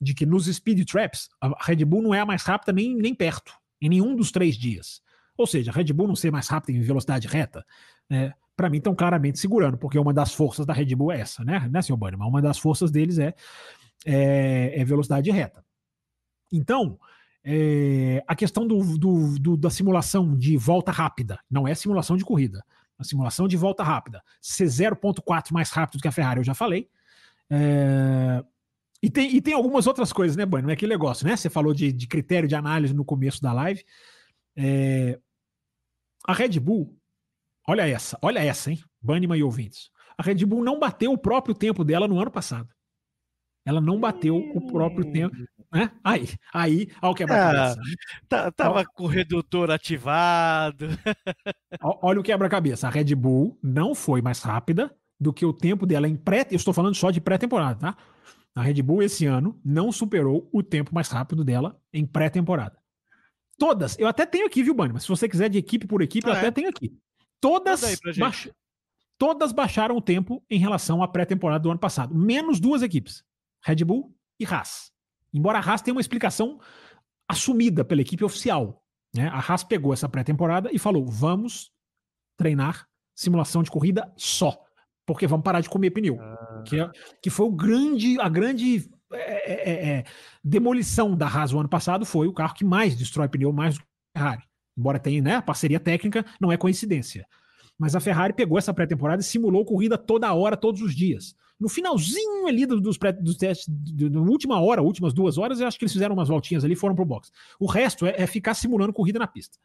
de 0.00 0.14
que 0.14 0.26
nos 0.26 0.46
speed 0.46 0.86
traps 0.86 1.28
a 1.40 1.54
Red 1.60 1.84
Bull 1.84 2.02
não 2.02 2.14
é 2.14 2.20
a 2.20 2.26
mais 2.26 2.42
rápida 2.42 2.72
nem, 2.72 2.94
nem 2.94 3.14
perto, 3.14 3.52
em 3.80 3.88
nenhum 3.88 4.14
dos 4.14 4.30
três 4.30 4.56
dias. 4.56 5.00
Ou 5.36 5.46
seja, 5.46 5.70
a 5.70 5.74
Red 5.74 5.92
Bull 5.92 6.08
não 6.08 6.16
ser 6.16 6.30
mais 6.30 6.48
rápida 6.48 6.78
em 6.78 6.80
velocidade 6.80 7.26
reta, 7.26 7.64
né, 8.08 8.32
para 8.56 8.70
mim 8.70 8.78
estão 8.78 8.94
claramente 8.94 9.38
segurando, 9.38 9.76
porque 9.76 9.98
uma 9.98 10.14
das 10.14 10.32
forças 10.32 10.64
da 10.64 10.72
Red 10.72 10.94
Bull 10.94 11.12
é 11.12 11.20
essa, 11.20 11.44
né, 11.44 11.68
né 11.70 11.82
senhor 11.82 11.98
Bunnyman? 11.98 12.26
Uma 12.26 12.40
das 12.40 12.58
forças 12.58 12.90
deles 12.90 13.18
é, 13.18 13.34
é, 14.04 14.80
é 14.80 14.84
velocidade 14.84 15.30
reta. 15.30 15.64
Então, 16.50 16.98
é, 17.44 18.24
a 18.26 18.34
questão 18.34 18.66
do, 18.66 18.98
do, 18.98 19.38
do, 19.38 19.56
da 19.56 19.70
simulação 19.70 20.36
de 20.36 20.56
volta 20.56 20.90
rápida, 20.90 21.38
não 21.50 21.68
é 21.68 21.74
simulação 21.74 22.16
de 22.16 22.24
corrida, 22.24 22.64
a 22.98 23.04
simulação 23.04 23.46
de 23.46 23.56
volta 23.56 23.82
rápida, 23.82 24.22
ser 24.40 24.66
0.4 24.66 25.52
mais 25.52 25.70
rápido 25.70 26.00
que 26.00 26.08
a 26.08 26.12
Ferrari, 26.12 26.40
eu 26.40 26.44
já 26.44 26.54
falei. 26.54 26.88
É, 27.50 28.42
e 29.02 29.10
tem, 29.10 29.34
e 29.34 29.40
tem 29.40 29.54
algumas 29.54 29.86
outras 29.86 30.12
coisas, 30.12 30.36
né, 30.36 30.46
Bueno? 30.46 30.70
É 30.70 30.72
aquele 30.72 30.92
negócio, 30.92 31.26
né? 31.26 31.36
Você 31.36 31.50
falou 31.50 31.74
de, 31.74 31.92
de 31.92 32.06
critério 32.06 32.48
de 32.48 32.54
análise 32.54 32.94
no 32.94 33.04
começo 33.04 33.42
da 33.42 33.52
live. 33.52 33.84
É... 34.56 35.18
A 36.26 36.32
Red 36.32 36.58
Bull, 36.58 36.96
olha 37.68 37.86
essa, 37.86 38.18
olha 38.22 38.40
essa, 38.40 38.70
hein? 38.70 38.82
Banniman 39.00 39.36
e 39.36 39.42
ouvintes. 39.42 39.90
A 40.18 40.22
Red 40.22 40.44
Bull 40.46 40.64
não 40.64 40.78
bateu 40.78 41.12
o 41.12 41.18
próprio 41.18 41.54
tempo 41.54 41.84
dela 41.84 42.08
no 42.08 42.18
ano 42.18 42.30
passado. 42.30 42.68
Ela 43.64 43.80
não 43.80 43.98
bateu 43.98 44.36
o 44.36 44.60
próprio 44.72 45.10
tempo. 45.12 45.36
Né? 45.72 45.90
Aí, 46.02 46.28
aí, 46.54 46.88
olha 47.02 47.10
o 47.10 47.14
quebra-cabeça. 47.14 47.80
Ah, 47.80 48.22
tá, 48.28 48.52
tava 48.52 48.84
com 48.84 49.04
o 49.04 49.08
redutor 49.08 49.70
ativado. 49.72 50.86
olha 51.82 52.20
o 52.20 52.22
quebra-cabeça. 52.22 52.86
A 52.86 52.90
Red 52.90 53.14
Bull 53.16 53.58
não 53.60 53.94
foi 53.94 54.22
mais 54.22 54.40
rápida 54.40 54.94
do 55.18 55.32
que 55.32 55.44
o 55.44 55.52
tempo 55.52 55.84
dela 55.84 56.08
em 56.08 56.16
pré. 56.16 56.46
Eu 56.50 56.56
estou 56.56 56.72
falando 56.72 56.94
só 56.94 57.10
de 57.10 57.20
pré-temporada, 57.20 57.80
tá? 57.80 57.96
A 58.56 58.62
Red 58.62 58.80
Bull 58.80 59.02
esse 59.02 59.26
ano 59.26 59.60
não 59.62 59.92
superou 59.92 60.48
o 60.50 60.62
tempo 60.62 60.94
mais 60.94 61.08
rápido 61.08 61.44
dela 61.44 61.78
em 61.92 62.06
pré-temporada. 62.06 62.78
Todas, 63.58 63.98
eu 63.98 64.08
até 64.08 64.24
tenho 64.24 64.46
aqui, 64.46 64.62
viu, 64.62 64.74
Bunny? 64.74 64.94
Mas 64.94 65.02
se 65.02 65.10
você 65.10 65.28
quiser 65.28 65.50
de 65.50 65.58
equipe 65.58 65.86
por 65.86 66.00
equipe, 66.00 66.26
ah, 66.26 66.32
eu 66.32 66.36
até 66.36 66.46
é? 66.46 66.50
tenho 66.50 66.68
aqui. 66.70 66.98
Todas, 67.38 67.82
baix... 68.16 68.50
todas 69.18 69.52
baixaram 69.52 69.94
o 69.94 70.00
tempo 70.00 70.42
em 70.48 70.58
relação 70.58 71.02
à 71.02 71.08
pré-temporada 71.08 71.62
do 71.62 71.70
ano 71.70 71.78
passado. 71.78 72.14
Menos 72.14 72.58
duas 72.58 72.80
equipes: 72.80 73.22
Red 73.62 73.84
Bull 73.84 74.14
e 74.40 74.46
Haas. 74.46 74.90
Embora 75.34 75.58
a 75.58 75.60
Haas 75.62 75.82
tenha 75.82 75.94
uma 75.94 76.00
explicação 76.00 76.58
assumida 77.28 77.84
pela 77.84 78.00
equipe 78.00 78.24
oficial. 78.24 78.82
Né? 79.14 79.28
A 79.28 79.38
Haas 79.38 79.64
pegou 79.64 79.92
essa 79.92 80.08
pré-temporada 80.08 80.70
e 80.72 80.78
falou: 80.78 81.06
vamos 81.06 81.70
treinar 82.38 82.88
simulação 83.14 83.62
de 83.62 83.70
corrida 83.70 84.10
só. 84.16 84.65
Porque 85.06 85.26
vamos 85.26 85.44
parar 85.44 85.60
de 85.60 85.70
comer 85.70 85.90
pneu. 85.90 86.18
Ah. 86.20 86.62
Que, 86.66 86.80
é, 86.80 86.90
que 87.22 87.30
foi 87.30 87.46
o 87.46 87.52
grande, 87.52 88.20
a 88.20 88.28
grande 88.28 88.90
é, 89.12 89.52
é, 89.52 89.70
é, 89.70 89.88
é 89.98 90.04
demolição 90.42 91.16
da 91.16 91.28
Haas 91.28 91.52
o 91.52 91.60
ano 91.60 91.68
passado, 91.68 92.04
foi 92.04 92.26
o 92.26 92.32
carro 92.32 92.54
que 92.54 92.64
mais 92.64 92.96
destrói 92.96 93.28
pneu, 93.28 93.52
mais 93.52 93.76
do 93.76 93.80
que 93.80 93.86
a 94.14 94.18
Ferrari. 94.18 94.42
Embora 94.76 94.98
tenha 94.98 95.22
né, 95.22 95.40
parceria 95.40 95.80
técnica, 95.80 96.26
não 96.40 96.50
é 96.52 96.56
coincidência. 96.56 97.26
Mas 97.78 97.94
a 97.94 98.00
Ferrari 98.00 98.32
pegou 98.32 98.58
essa 98.58 98.74
pré-temporada 98.74 99.22
e 99.22 99.24
simulou 99.24 99.64
corrida 99.64 99.96
toda 99.96 100.32
hora, 100.32 100.56
todos 100.56 100.82
os 100.82 100.94
dias. 100.94 101.34
No 101.58 101.68
finalzinho 101.68 102.46
ali 102.46 102.66
dos, 102.66 102.98
pré, 102.98 103.12
dos 103.12 103.36
testes, 103.36 103.66
na 104.10 104.20
última 104.20 104.60
hora, 104.60 104.82
últimas 104.82 105.14
duas 105.14 105.38
horas, 105.38 105.60
eu 105.60 105.66
acho 105.66 105.78
que 105.78 105.84
eles 105.84 105.92
fizeram 105.92 106.14
umas 106.14 106.28
voltinhas 106.28 106.64
ali 106.64 106.74
e 106.74 106.76
foram 106.76 106.94
pro 106.94 107.04
box. 107.04 107.30
O 107.58 107.66
resto 107.66 108.06
é, 108.06 108.14
é 108.18 108.26
ficar 108.26 108.54
simulando 108.54 108.92
corrida 108.92 109.18
na 109.18 109.26
pista. 109.26 109.58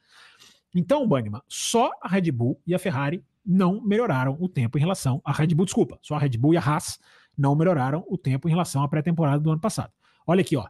Então, 0.73 1.05
Banniman, 1.05 1.41
só 1.49 1.91
a 2.01 2.07
Red 2.07 2.31
Bull 2.31 2.61
e 2.65 2.73
a 2.73 2.79
Ferrari 2.79 3.23
não 3.45 3.81
melhoraram 3.81 4.37
o 4.39 4.47
tempo 4.47 4.77
em 4.77 4.81
relação 4.81 5.21
à 5.25 5.31
Red 5.31 5.47
Bull, 5.47 5.65
desculpa, 5.65 5.97
só 6.01 6.15
a 6.15 6.19
Red 6.19 6.37
Bull 6.37 6.53
e 6.53 6.57
a 6.57 6.61
Haas 6.61 6.99
não 7.37 7.55
melhoraram 7.55 8.05
o 8.07 8.17
tempo 8.17 8.47
em 8.47 8.51
relação 8.51 8.83
à 8.83 8.87
pré-temporada 8.87 9.39
do 9.39 9.51
ano 9.51 9.59
passado. 9.59 9.91
Olha 10.25 10.41
aqui, 10.41 10.55
ó. 10.55 10.67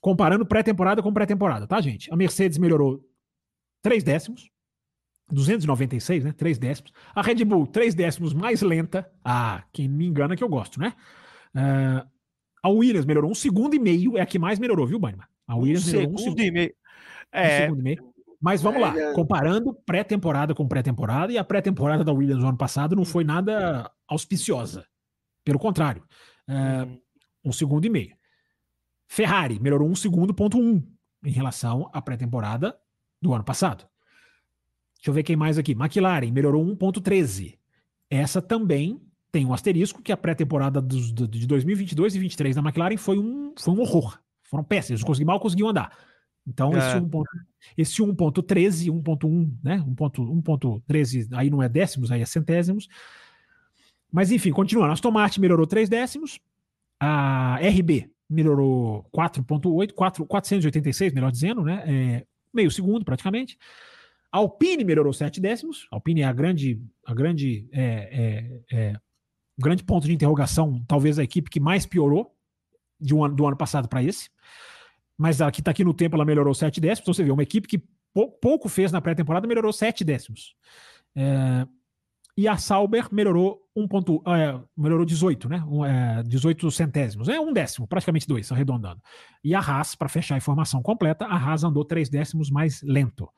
Comparando 0.00 0.46
pré-temporada 0.46 1.02
com 1.02 1.12
pré-temporada, 1.12 1.66
tá, 1.66 1.80
gente? 1.80 2.12
A 2.12 2.16
Mercedes 2.16 2.58
melhorou 2.58 3.04
3 3.82 4.02
décimos, 4.02 4.50
296, 5.30 6.24
né? 6.24 6.32
3 6.32 6.58
décimos. 6.58 6.92
A 7.14 7.22
Red 7.22 7.44
Bull, 7.44 7.66
3 7.66 7.94
décimos 7.94 8.32
mais 8.32 8.62
lenta. 8.62 9.10
Ah, 9.24 9.64
quem 9.72 9.88
me 9.88 10.06
engana 10.06 10.36
que 10.36 10.44
eu 10.44 10.48
gosto, 10.48 10.80
né? 10.80 10.94
Uh, 11.54 12.08
a 12.62 12.68
Williams 12.68 13.06
melhorou 13.06 13.30
um 13.30 13.34
segundo 13.34 13.74
e 13.74 13.78
meio, 13.78 14.16
é 14.16 14.20
a 14.20 14.26
que 14.26 14.38
mais 14.38 14.58
melhorou, 14.58 14.86
viu, 14.86 14.98
Banima? 14.98 15.28
A 15.46 15.56
Williams 15.56 15.88
um 15.88 15.92
melhorou 15.92 16.14
um 16.14 16.18
segundo 16.18 16.40
e 16.40 16.50
meio. 16.50 16.74
É, 17.32 17.56
um 17.56 17.60
segundo 17.62 17.80
e 17.80 17.82
meio. 17.82 18.14
Mas 18.40 18.62
vamos 18.62 18.80
lá, 18.80 18.96
é. 18.98 19.12
comparando 19.12 19.74
pré-temporada 19.84 20.54
com 20.54 20.66
pré-temporada, 20.66 21.32
e 21.32 21.36
a 21.36 21.44
pré-temporada 21.44 22.02
da 22.02 22.12
Williams 22.12 22.42
no 22.42 22.48
ano 22.48 22.56
passado 22.56 22.96
não 22.96 23.04
foi 23.04 23.22
nada 23.22 23.90
auspiciosa. 24.08 24.86
Pelo 25.44 25.58
contrário, 25.58 26.02
é, 26.48 26.86
um 27.44 27.52
segundo 27.52 27.84
e 27.84 27.90
meio. 27.90 28.16
Ferrari 29.06 29.60
melhorou 29.60 29.88
um 29.88 29.94
segundo 29.94 30.32
ponto 30.32 30.58
um 30.58 30.82
em 31.24 31.30
relação 31.30 31.90
à 31.92 32.00
pré-temporada 32.00 32.76
do 33.20 33.34
ano 33.34 33.44
passado. 33.44 33.86
Deixa 34.96 35.10
eu 35.10 35.14
ver 35.14 35.22
quem 35.22 35.36
mais 35.36 35.58
aqui. 35.58 35.72
McLaren 35.72 36.30
melhorou 36.30 36.64
1.13. 36.64 37.58
Essa 38.08 38.40
também 38.40 39.00
tem 39.30 39.46
um 39.46 39.52
asterisco 39.52 40.02
que 40.02 40.12
a 40.12 40.16
pré-temporada 40.16 40.80
de 40.80 41.46
2022 41.46 41.92
e 41.92 41.94
2023 41.94 42.56
da 42.56 42.62
McLaren 42.62 42.96
foi 42.96 43.18
um, 43.18 43.54
foi 43.58 43.74
um 43.74 43.80
horror. 43.80 44.18
Foram 44.42 44.64
péssimos, 44.64 45.02
mal 45.24 45.38
conseguiam 45.38 45.68
andar. 45.68 45.96
Então, 46.46 46.72
é. 46.74 47.02
esse 47.76 48.02
1.13, 48.02 48.90
1.1, 48.90 49.52
né? 49.62 49.78
1.13, 49.86 51.28
aí 51.32 51.50
não 51.50 51.62
é 51.62 51.68
décimos, 51.68 52.10
aí 52.10 52.22
é 52.22 52.26
centésimos. 52.26 52.88
Mas 54.10 54.30
enfim, 54.32 54.50
continuando. 54.50 54.92
Aston 54.92 55.10
Martin 55.10 55.40
melhorou 55.40 55.66
3 55.66 55.88
décimos. 55.88 56.40
A 56.98 57.56
RB 57.56 58.10
melhorou 58.28 59.04
4.8, 59.14 59.92
486, 60.26 61.12
melhor 61.12 61.30
dizendo, 61.30 61.62
né? 61.62 61.84
É, 61.86 62.26
meio 62.52 62.70
segundo 62.70 63.04
praticamente. 63.04 63.56
A 64.32 64.38
Alpine 64.38 64.84
melhorou 64.84 65.12
7 65.12 65.40
décimos. 65.40 65.86
A 65.90 65.96
Alpine 65.96 66.22
é 66.22 66.24
a 66.24 66.32
grande, 66.32 66.80
a 67.04 67.14
grande, 67.14 67.68
é, 67.72 68.62
é, 68.70 68.76
é, 68.76 68.96
grande 69.58 69.82
ponto 69.82 70.06
de 70.06 70.12
interrogação, 70.12 70.84
talvez 70.86 71.18
a 71.18 71.24
equipe 71.24 71.50
que 71.50 71.60
mais 71.60 71.86
piorou 71.86 72.34
de 73.00 73.14
um 73.14 73.24
ano, 73.24 73.34
do 73.34 73.46
ano 73.46 73.56
passado 73.56 73.88
para 73.88 74.02
esse 74.02 74.28
mas 75.20 75.42
aqui 75.42 75.60
está 75.60 75.70
aqui 75.70 75.84
no 75.84 75.92
tempo, 75.92 76.16
ela 76.16 76.24
melhorou 76.24 76.54
7 76.54 76.80
décimos. 76.80 77.02
Então 77.02 77.12
você 77.12 77.22
vê, 77.22 77.30
uma 77.30 77.42
equipe 77.42 77.68
que 77.68 77.84
pouco 78.40 78.70
fez 78.70 78.90
na 78.90 79.02
pré-temporada 79.02 79.46
melhorou 79.46 79.70
7 79.70 80.02
décimos. 80.02 80.54
É, 81.14 81.66
e 82.38 82.48
a 82.48 82.56
Sauber 82.56 83.06
melhorou 83.12 83.60
um 83.76 83.86
ponto, 83.86 84.22
é, 84.26 84.58
melhorou 84.74 85.04
18, 85.04 85.46
né? 85.46 85.62
Um, 85.68 85.84
é, 85.84 86.22
18 86.22 86.70
centésimos. 86.70 87.28
É 87.28 87.38
um 87.38 87.52
décimo, 87.52 87.86
praticamente 87.86 88.26
dois, 88.26 88.50
arredondando. 88.50 88.98
E 89.44 89.54
a 89.54 89.60
Haas, 89.60 89.94
para 89.94 90.08
fechar 90.08 90.36
a 90.36 90.38
informação 90.38 90.80
completa, 90.82 91.26
a 91.26 91.36
Haas 91.36 91.64
andou 91.64 91.84
3 91.84 92.08
décimos 92.08 92.50
mais 92.50 92.80
lento. 92.80 93.28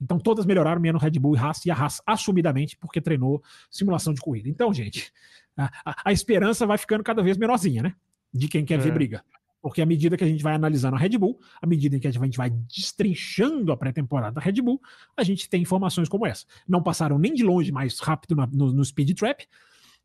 Então 0.00 0.18
todas 0.18 0.44
melhoraram, 0.44 0.80
menos 0.80 1.00
Red 1.00 1.20
Bull 1.20 1.36
e 1.36 1.38
Haas, 1.38 1.64
e 1.64 1.70
a 1.70 1.74
Haas 1.74 2.02
assumidamente 2.04 2.76
porque 2.76 3.00
treinou 3.00 3.40
simulação 3.70 4.12
de 4.12 4.20
corrida. 4.20 4.48
Então, 4.48 4.74
gente, 4.74 5.12
a, 5.56 5.70
a, 5.84 5.96
a 6.06 6.12
esperança 6.12 6.66
vai 6.66 6.78
ficando 6.78 7.04
cada 7.04 7.22
vez 7.22 7.36
menorzinha, 7.36 7.80
né? 7.80 7.94
De 8.34 8.48
quem 8.48 8.64
quer 8.64 8.80
ver 8.80 8.88
é. 8.88 8.92
briga. 8.92 9.24
Porque 9.60 9.82
à 9.82 9.86
medida 9.86 10.16
que 10.16 10.24
a 10.24 10.26
gente 10.26 10.42
vai 10.42 10.54
analisando 10.54 10.96
a 10.96 10.98
Red 10.98 11.18
Bull, 11.18 11.38
à 11.60 11.66
medida 11.66 11.96
em 11.96 12.00
que 12.00 12.06
a 12.06 12.12
gente 12.12 12.38
vai 12.38 12.50
destrinchando 12.50 13.72
a 13.72 13.76
pré-temporada 13.76 14.34
da 14.34 14.40
Red 14.40 14.62
Bull, 14.62 14.80
a 15.16 15.22
gente 15.22 15.48
tem 15.48 15.62
informações 15.62 16.08
como 16.08 16.26
essa. 16.26 16.46
Não 16.66 16.82
passaram 16.82 17.18
nem 17.18 17.34
de 17.34 17.42
longe 17.42 17.72
mais 17.72 17.98
rápido 17.98 18.36
no, 18.52 18.72
no 18.72 18.84
speed 18.84 19.18
trap 19.18 19.46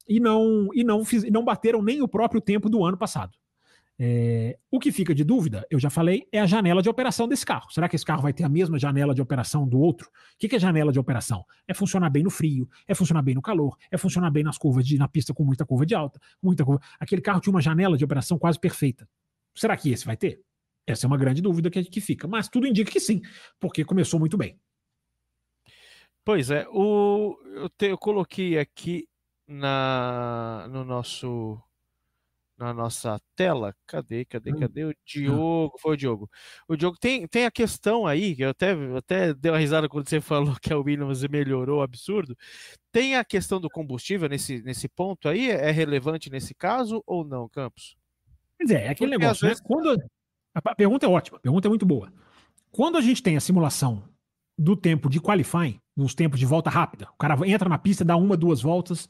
e 0.07 0.19
não, 0.19 0.69
e 0.73 0.83
não, 0.83 1.05
fiz, 1.05 1.23
não 1.29 1.43
bateram 1.43 1.81
nem 1.81 2.01
o 2.01 2.07
próprio 2.07 2.41
tempo 2.41 2.69
do 2.69 2.83
ano 2.83 2.97
passado. 2.97 3.37
É, 3.99 4.57
o 4.71 4.79
que 4.79 4.91
fica 4.91 5.13
de 5.13 5.23
dúvida, 5.23 5.67
eu 5.69 5.79
já 5.79 5.89
falei, 5.89 6.27
é 6.31 6.39
a 6.39 6.47
janela 6.47 6.81
de 6.81 6.89
operação 6.89 7.27
desse 7.27 7.45
carro. 7.45 7.71
Será 7.71 7.87
que 7.87 7.95
esse 7.95 8.05
carro 8.05 8.23
vai 8.23 8.33
ter 8.33 8.43
a 8.43 8.49
mesma 8.49 8.79
janela 8.79 9.13
de 9.13 9.21
operação 9.21 9.67
do 9.67 9.79
outro? 9.79 10.07
O 10.07 10.11
que, 10.39 10.49
que 10.49 10.55
é 10.55 10.59
janela 10.59 10.91
de 10.91 10.99
operação? 10.99 11.45
É 11.67 11.73
funcionar 11.73 12.09
bem 12.09 12.23
no 12.23 12.31
frio, 12.31 12.67
é 12.87 12.95
funcionar 12.95 13.21
bem 13.21 13.35
no 13.35 13.41
calor, 13.41 13.77
é 13.91 13.97
funcionar 13.97 14.31
bem 14.31 14.43
nas 14.43 14.57
curvas 14.57 14.85
de 14.85 14.97
na 14.97 15.07
pista 15.07 15.33
com 15.33 15.43
muita 15.43 15.65
curva 15.65 15.85
de 15.85 15.93
alta, 15.93 16.19
muita 16.41 16.65
curva. 16.65 16.81
Aquele 16.99 17.21
carro 17.21 17.39
tinha 17.39 17.53
uma 17.53 17.61
janela 17.61 17.95
de 17.95 18.03
operação 18.03 18.37
quase 18.39 18.59
perfeita. 18.59 19.07
Será 19.55 19.77
que 19.77 19.91
esse 19.91 20.05
vai 20.05 20.17
ter? 20.17 20.41
Essa 20.85 21.05
é 21.05 21.07
uma 21.07 21.17
grande 21.17 21.41
dúvida 21.41 21.69
que, 21.69 21.83
que 21.83 22.01
fica. 22.01 22.27
Mas 22.27 22.49
tudo 22.49 22.67
indica 22.67 22.91
que 22.91 22.99
sim, 22.99 23.21
porque 23.59 23.85
começou 23.85 24.19
muito 24.19 24.37
bem. 24.37 24.59
Pois 26.25 26.49
é, 26.51 26.65
o, 26.69 27.37
eu, 27.55 27.69
te, 27.69 27.87
eu 27.87 27.97
coloquei 27.97 28.57
aqui 28.57 29.07
na, 29.47 30.67
no 30.69 30.85
nosso 30.85 31.61
na 32.57 32.73
nossa 32.73 33.19
tela. 33.35 33.75
Cadê, 33.85 34.25
cadê, 34.25 34.53
hum. 34.53 34.59
cadê 34.59 34.85
o 34.85 34.95
Diogo? 35.05 35.77
Foi 35.79 35.93
o 35.93 35.97
Diogo. 35.97 36.29
O 36.67 36.75
Diogo 36.75 36.97
tem, 36.97 37.27
tem 37.27 37.45
a 37.45 37.51
questão 37.51 38.07
aí, 38.07 38.35
que 38.35 38.43
eu 38.43 38.49
até, 38.49 38.71
até 38.95 39.33
dei 39.33 39.51
uma 39.51 39.57
risada 39.57 39.89
quando 39.89 40.07
você 40.07 40.21
falou 40.21 40.55
que 40.61 40.71
a 40.71 40.77
Williams 40.77 41.23
melhorou, 41.27 41.81
absurdo. 41.81 42.37
Tem 42.91 43.15
a 43.15 43.25
questão 43.25 43.59
do 43.59 43.69
combustível 43.69 44.29
nesse, 44.29 44.61
nesse 44.63 44.87
ponto 44.87 45.27
aí? 45.27 45.49
É 45.49 45.71
relevante 45.71 46.29
nesse 46.29 46.53
caso 46.53 47.03
ou 47.05 47.25
não, 47.25 47.49
Campos? 47.49 47.95
Quer 48.57 48.63
dizer, 48.63 48.79
é 48.81 48.89
aquele 48.89 49.11
Porque 49.11 49.23
negócio, 49.23 49.45
né? 49.45 49.49
vezes... 49.49 49.63
Quando, 49.65 50.03
a 50.53 50.75
pergunta 50.75 51.05
é 51.05 51.09
ótima, 51.09 51.37
a 51.37 51.41
pergunta 51.41 51.67
é 51.67 51.69
muito 51.69 51.85
boa. 51.85 52.11
Quando 52.71 52.97
a 52.97 53.01
gente 53.01 53.21
tem 53.21 53.37
a 53.37 53.41
simulação 53.41 54.03
do 54.57 54.75
tempo 54.75 55.09
de 55.09 55.19
qualifying, 55.19 55.79
nos 55.95 56.15
tempos 56.15 56.39
de 56.39 56.45
volta 56.45 56.69
rápida, 56.69 57.07
o 57.13 57.17
cara 57.17 57.37
entra 57.47 57.69
na 57.69 57.77
pista, 57.77 58.03
dá 58.03 58.15
uma, 58.15 58.35
duas 58.35 58.61
voltas 58.61 59.07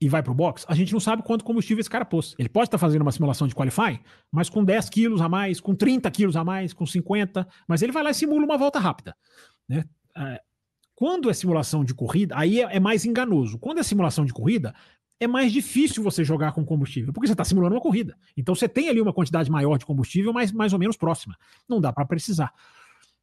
e 0.00 0.08
vai 0.08 0.22
pro 0.22 0.34
box, 0.34 0.66
a 0.68 0.74
gente 0.74 0.92
não 0.92 0.98
sabe 0.98 1.22
quanto 1.22 1.44
combustível 1.44 1.80
esse 1.80 1.88
cara 1.88 2.04
pôs. 2.04 2.34
Ele 2.38 2.48
pode 2.48 2.66
estar 2.66 2.78
fazendo 2.78 3.02
uma 3.02 3.12
simulação 3.12 3.46
de 3.46 3.54
qualifying, 3.54 4.00
mas 4.32 4.50
com 4.50 4.64
10 4.64 4.88
quilos 4.90 5.20
a 5.20 5.28
mais, 5.28 5.60
com 5.60 5.74
30 5.74 6.10
quilos 6.10 6.36
a 6.36 6.42
mais, 6.42 6.72
com 6.72 6.84
50, 6.84 7.46
mas 7.68 7.82
ele 7.82 7.92
vai 7.92 8.02
lá 8.02 8.10
e 8.10 8.14
simula 8.14 8.44
uma 8.44 8.58
volta 8.58 8.80
rápida. 8.80 9.16
Né? 9.68 9.84
É, 10.16 10.40
quando 10.94 11.30
é 11.30 11.34
simulação 11.34 11.84
de 11.84 11.94
corrida, 11.94 12.36
aí 12.36 12.60
é, 12.60 12.76
é 12.76 12.80
mais 12.80 13.04
enganoso. 13.04 13.58
Quando 13.58 13.78
é 13.78 13.82
simulação 13.82 14.24
de 14.24 14.32
corrida, 14.32 14.74
é 15.22 15.26
mais 15.26 15.52
difícil 15.52 16.02
você 16.02 16.24
jogar 16.24 16.52
com 16.52 16.64
combustível, 16.64 17.12
porque 17.12 17.28
você 17.28 17.32
está 17.32 17.44
simulando 17.44 17.76
uma 17.76 17.80
corrida. 17.80 18.16
Então 18.36 18.54
você 18.54 18.68
tem 18.68 18.88
ali 18.88 19.00
uma 19.00 19.12
quantidade 19.12 19.50
maior 19.50 19.78
de 19.78 19.86
combustível, 19.86 20.32
mas 20.32 20.50
mais 20.50 20.72
ou 20.72 20.78
menos 20.78 20.96
próxima. 20.96 21.36
Não 21.68 21.80
dá 21.80 21.92
para 21.92 22.04
precisar. 22.04 22.52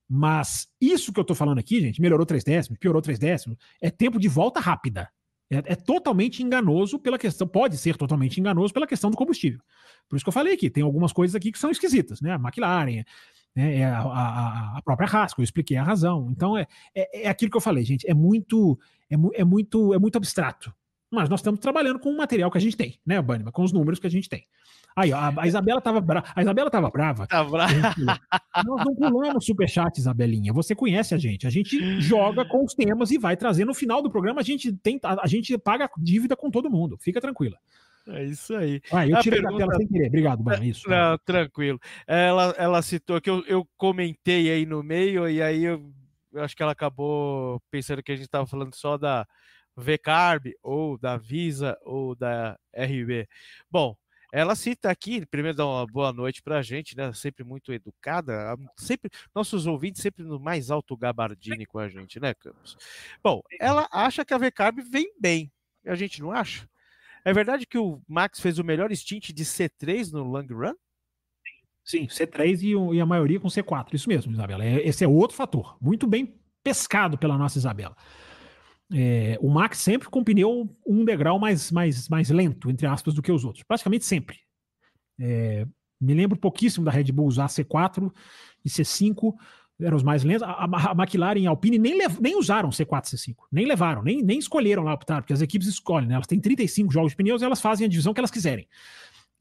Mas 0.07 0.67
isso 0.79 1.11
que 1.11 1.19
eu 1.19 1.23
estou 1.23 1.35
falando 1.35 1.59
aqui, 1.59 1.81
gente, 1.81 2.01
melhorou 2.01 2.25
3 2.25 2.43
décimos, 2.43 2.79
piorou 2.79 3.01
3 3.01 3.19
décimos, 3.19 3.57
é 3.81 3.91
tempo 3.91 4.17
de 4.17 4.29
volta 4.29 4.59
rápida. 4.59 5.09
É, 5.51 5.57
é, 5.57 5.75
totalmente 5.75 6.43
enganoso 6.43 6.99
pela 6.99 7.17
questão, 7.17 7.47
pode 7.47 7.75
ser 7.77 7.97
totalmente 7.97 8.39
enganoso 8.39 8.73
pela 8.73 8.87
questão 8.87 9.09
do 9.09 9.17
combustível. 9.17 9.59
Por 10.07 10.15
isso 10.15 10.23
que 10.23 10.29
eu 10.29 10.33
falei 10.33 10.53
aqui, 10.53 10.69
tem 10.69 10.83
algumas 10.83 11.11
coisas 11.11 11.35
aqui 11.35 11.51
que 11.51 11.59
são 11.59 11.71
esquisitas, 11.71 12.21
né? 12.21 12.33
A 12.33 12.35
McLaren, 12.35 13.03
né? 13.55 13.77
é 13.77 13.83
a, 13.83 13.99
a, 13.99 14.77
a, 14.77 14.81
própria 14.83 15.07
Rasco, 15.07 15.41
eu 15.41 15.43
expliquei 15.43 15.75
a 15.75 15.83
razão. 15.83 16.29
Então 16.31 16.55
é, 16.55 16.67
é, 16.95 17.23
é, 17.23 17.29
aquilo 17.29 17.51
que 17.51 17.57
eu 17.57 17.61
falei, 17.61 17.83
gente, 17.83 18.09
é 18.09 18.13
muito, 18.13 18.79
é, 19.09 19.15
é 19.41 19.43
muito, 19.43 19.93
é 19.93 19.99
muito 19.99 20.17
abstrato 20.17 20.73
mas 21.11 21.29
nós 21.29 21.39
estamos 21.39 21.59
trabalhando 21.59 21.99
com 21.99 22.09
o 22.09 22.17
material 22.17 22.51
que 22.51 22.57
a 22.57 22.61
gente 22.61 22.77
tem, 22.77 22.99
né, 23.05 23.21
Banima? 23.21 23.51
Com 23.51 23.63
os 23.63 23.71
números 23.71 23.99
que 23.99 24.07
a 24.07 24.11
gente 24.11 24.29
tem. 24.29 24.45
Aí, 24.95 25.13
ó, 25.13 25.31
a, 25.37 25.47
Isabela 25.47 25.79
estava 25.79 26.01
brava. 26.01 26.27
A 26.35 26.41
Isabela 26.41 26.69
tava 26.69 26.89
brava. 26.89 27.27
Tá 27.27 27.43
brava. 27.43 27.73
Nós 28.65 28.85
não 28.85 28.95
pulamos 28.95 29.45
superchat, 29.45 29.97
Isabelinha. 29.97 30.51
Você 30.51 30.75
conhece 30.75 31.13
a 31.13 31.17
gente. 31.17 31.47
A 31.47 31.49
gente 31.49 32.01
joga 32.01 32.43
com 32.45 32.63
os 32.65 32.73
temas 32.73 33.11
e 33.11 33.17
vai 33.17 33.37
trazer. 33.37 33.65
No 33.65 33.73
final 33.73 34.01
do 34.01 34.09
programa, 34.09 34.41
a 34.41 34.43
gente 34.43 34.73
tem, 34.73 34.99
a, 35.03 35.27
gente 35.27 35.57
paga 35.57 35.89
dívida 35.97 36.35
com 36.35 36.51
todo 36.51 36.69
mundo. 36.69 36.97
Fica 36.99 37.21
tranquila. 37.21 37.57
É 38.07 38.25
isso 38.25 38.55
aí. 38.55 38.81
Ah, 38.91 39.07
eu 39.07 39.19
tirei 39.21 39.41
pergunta... 39.41 39.65
da 39.65 39.71
tela 39.71 39.77
sem 39.77 39.87
querer. 39.87 40.07
Obrigado, 40.07 40.43
Banima. 40.43 40.65
Isso. 40.65 40.89
Não, 40.89 41.17
tranquilo. 41.19 41.79
Ela, 42.07 42.55
ela 42.57 42.81
citou 42.81 43.21
que 43.21 43.29
eu, 43.29 43.43
eu 43.47 43.67
comentei 43.77 44.51
aí 44.51 44.65
no 44.65 44.83
meio, 44.83 45.29
e 45.29 45.41
aí 45.41 45.63
eu, 45.63 45.93
eu 46.33 46.43
acho 46.43 46.55
que 46.55 46.63
ela 46.63 46.71
acabou 46.71 47.61
pensando 47.69 48.01
que 48.01 48.11
a 48.11 48.15
gente 48.15 48.25
estava 48.25 48.47
falando 48.47 48.75
só 48.75 48.97
da 48.97 49.27
VCARB, 49.79 50.55
ou 50.61 50.97
da 50.97 51.17
Visa, 51.17 51.77
ou 51.83 52.15
da 52.15 52.57
RB. 52.73 53.27
Bom, 53.69 53.95
ela 54.31 54.55
cita 54.55 54.91
aqui, 54.91 55.25
primeiro 55.25 55.57
dá 55.57 55.65
uma 55.65 55.87
boa 55.87 56.13
noite 56.13 56.41
para 56.43 56.59
a 56.59 56.61
gente, 56.61 56.95
né? 56.95 57.11
Sempre 57.13 57.43
muito 57.43 57.73
educada, 57.73 58.55
sempre 58.77 59.09
nossos 59.33 59.65
ouvintes 59.65 60.01
sempre 60.01 60.23
no 60.23 60.39
mais 60.39 60.69
alto 60.69 60.95
gabardine 60.95 61.65
com 61.65 61.79
a 61.79 61.89
gente, 61.89 62.19
né, 62.19 62.33
Campos? 62.35 62.77
Bom, 63.23 63.41
ela 63.59 63.87
acha 63.91 64.23
que 64.23 64.33
a 64.33 64.37
VCARB 64.37 64.81
vem 64.83 65.11
bem, 65.19 65.51
a 65.85 65.95
gente 65.95 66.21
não 66.21 66.31
acha? 66.31 66.69
É 67.25 67.33
verdade 67.33 67.65
que 67.65 67.77
o 67.77 68.01
Max 68.07 68.39
fez 68.39 68.59
o 68.59 68.63
melhor 68.63 68.93
stint 68.95 69.31
de 69.31 69.43
C3 69.43 70.11
no 70.11 70.23
long 70.23 70.45
run? 70.47 70.75
Sim, 71.83 72.05
C3 72.05 72.61
e, 72.61 72.95
e 72.97 73.01
a 73.01 73.05
maioria 73.05 73.39
com 73.39 73.47
C4. 73.47 73.93
Isso 73.93 74.07
mesmo, 74.07 74.31
Isabela. 74.31 74.63
É, 74.63 74.87
esse 74.87 75.03
é 75.03 75.07
outro 75.07 75.35
fator. 75.35 75.75
Muito 75.81 76.05
bem 76.05 76.39
pescado 76.63 77.17
pela 77.17 77.37
nossa 77.37 77.57
Isabela. 77.57 77.95
É, 78.91 79.37
o 79.39 79.49
Max 79.49 79.77
sempre 79.77 80.09
com 80.09 80.23
pneu 80.23 80.67
um 80.85 81.05
degrau 81.05 81.37
mais, 81.37 81.71
mais, 81.71 82.09
mais 82.09 82.29
lento, 82.29 82.69
entre 82.69 82.87
aspas, 82.87 83.13
do 83.13 83.21
que 83.21 83.31
os 83.31 83.45
outros. 83.45 83.63
Praticamente 83.63 84.05
sempre. 84.05 84.39
É, 85.19 85.65
me 86.01 86.13
lembro 86.13 86.37
pouquíssimo 86.37 86.85
da 86.85 86.91
Red 86.91 87.11
Bull 87.11 87.27
usar 87.27 87.47
C4 87.47 88.11
e 88.63 88.69
C5, 88.69 89.35
eram 89.79 89.97
os 89.97 90.03
mais 90.03 90.23
lentos. 90.23 90.43
A, 90.43 90.65
a, 90.65 90.91
McLaren 90.97 91.39
e 91.39 91.47
a 91.47 91.49
Alpine 91.49 91.77
nem, 91.77 91.97
nem 92.19 92.37
usaram 92.37 92.69
C4 92.69 93.13
e 93.13 93.17
C5, 93.17 93.35
nem 93.51 93.65
levaram, 93.65 94.01
nem, 94.01 94.21
nem 94.23 94.39
escolheram 94.39 94.83
lá 94.83 94.93
optar, 94.93 95.21
porque 95.21 95.33
as 95.33 95.41
equipes 95.41 95.67
escolhem, 95.67 96.07
né? 96.07 96.15
elas 96.15 96.27
têm 96.27 96.39
35 96.39 96.91
jogos 96.91 97.11
de 97.11 97.17
pneus 97.17 97.41
e 97.41 97.45
elas 97.45 97.61
fazem 97.61 97.85
a 97.85 97.89
divisão 97.89 98.13
que 98.13 98.19
elas 98.19 98.31
quiserem, 98.31 98.67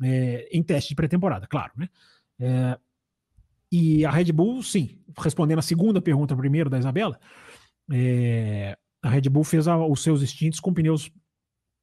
é, 0.03 0.49
em 0.53 0.63
teste 0.63 0.91
de 0.91 0.95
pré-temporada, 0.95 1.47
claro, 1.47 1.73
né? 1.77 1.89
É, 2.41 2.79
e 3.71 4.05
a 4.05 4.11
Red 4.11 4.33
Bull, 4.33 4.63
sim, 4.63 4.99
respondendo 5.19 5.59
a 5.59 5.63
segunda 5.63 6.01
pergunta 6.01 6.35
primeiro 6.35 6.71
da 6.71 6.79
Isabela, 6.79 7.21
é, 7.93 8.77
a 9.03 9.09
Red 9.09 9.23
Bull 9.23 9.45
fez 9.45 9.69
a, 9.69 9.77
os 9.77 10.03
seus 10.03 10.23
instintos 10.23 10.61
com 10.61 10.73
pneus 10.73 11.11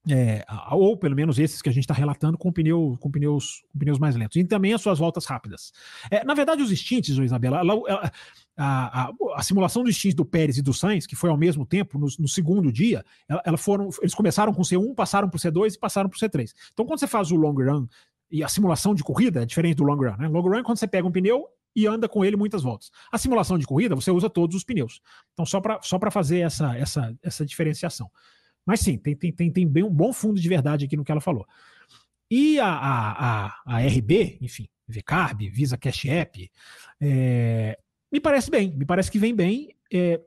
é, 0.07 0.45
ou 0.71 0.95
pelo 0.95 1.15
menos 1.15 1.39
esses 1.39 1.61
que 1.61 1.69
a 1.69 1.71
gente 1.71 1.83
está 1.83 1.93
relatando 1.93 2.37
com, 2.37 2.51
pneu, 2.51 2.95
com, 2.99 3.09
pneus, 3.09 3.63
com 3.71 3.79
pneus 3.79 3.97
mais 3.97 4.15
lentos. 4.15 4.37
E 4.37 4.43
também 4.43 4.73
as 4.73 4.81
suas 4.81 4.99
voltas 4.99 5.25
rápidas. 5.25 5.71
É, 6.11 6.23
na 6.23 6.33
verdade, 6.33 6.61
os 6.61 6.69
stints, 6.69 7.17
Isabela, 7.17 7.59
ela, 7.59 7.73
ela, 7.87 8.11
a, 8.55 9.01
a, 9.01 9.11
a, 9.35 9.43
simulação 9.43 9.83
dos 9.83 9.95
stints 9.95 10.15
do 10.15 10.23
Pérez 10.23 10.57
e 10.57 10.61
do 10.61 10.73
Sainz, 10.73 11.07
que 11.07 11.15
foi 11.15 11.29
ao 11.29 11.37
mesmo 11.37 11.65
tempo, 11.65 11.97
no, 11.97 12.07
no 12.19 12.27
segundo 12.27 12.71
dia, 12.71 13.03
ela, 13.27 13.41
ela, 13.45 13.57
foram, 13.57 13.89
eles 13.99 14.13
começaram 14.13 14.53
com 14.53 14.61
C1, 14.61 14.93
passaram 14.93 15.27
para 15.27 15.37
o 15.37 15.39
C2 15.39 15.73
e 15.73 15.79
passaram 15.79 16.09
para 16.09 16.17
o 16.17 16.19
C3. 16.19 16.51
Então, 16.71 16.85
quando 16.85 16.99
você 16.99 17.07
faz 17.07 17.31
o 17.31 17.35
long 17.35 17.55
run 17.55 17.87
e 18.29 18.43
a 18.43 18.47
simulação 18.47 18.93
de 18.93 19.03
corrida 19.03 19.41
é 19.41 19.45
diferente 19.45 19.77
do 19.77 19.83
long 19.83 19.97
run. 19.97 20.17
Né? 20.17 20.27
Long 20.27 20.41
run 20.41 20.59
é 20.59 20.63
quando 20.63 20.77
você 20.77 20.87
pega 20.87 21.07
um 21.07 21.11
pneu 21.11 21.47
e 21.75 21.85
anda 21.85 22.07
com 22.07 22.23
ele 22.23 22.37
muitas 22.37 22.63
voltas. 22.63 22.89
A 23.11 23.17
simulação 23.17 23.57
de 23.57 23.65
corrida, 23.65 23.95
você 23.95 24.09
usa 24.09 24.29
todos 24.29 24.55
os 24.55 24.63
pneus. 24.63 25.01
Então, 25.33 25.45
só 25.45 25.59
para 25.59 25.81
só 25.81 25.99
fazer 26.09 26.39
essa, 26.39 26.75
essa, 26.77 27.15
essa 27.21 27.45
diferenciação. 27.45 28.09
Mas 28.65 28.79
sim, 28.79 28.97
tem, 28.97 29.15
tem, 29.15 29.31
tem, 29.31 29.51
tem 29.51 29.67
bem 29.67 29.83
um 29.83 29.93
bom 29.93 30.13
fundo 30.13 30.39
de 30.39 30.49
verdade 30.49 30.85
aqui 30.85 30.95
no 30.95 31.03
que 31.03 31.11
ela 31.11 31.21
falou. 31.21 31.45
E 32.31 32.59
a, 32.59 32.67
a, 32.67 33.45
a, 33.45 33.61
a 33.65 33.79
RB, 33.79 34.37
enfim, 34.41 34.67
VCarb, 34.87 35.47
Visa 35.49 35.77
Cash 35.77 36.05
App, 36.05 36.51
é, 36.99 37.77
me 38.11 38.19
parece 38.19 38.49
bem, 38.49 38.71
me 38.75 38.85
parece 38.85 39.11
que 39.11 39.19
vem 39.19 39.35
bem. 39.35 39.75
É, 39.93 40.19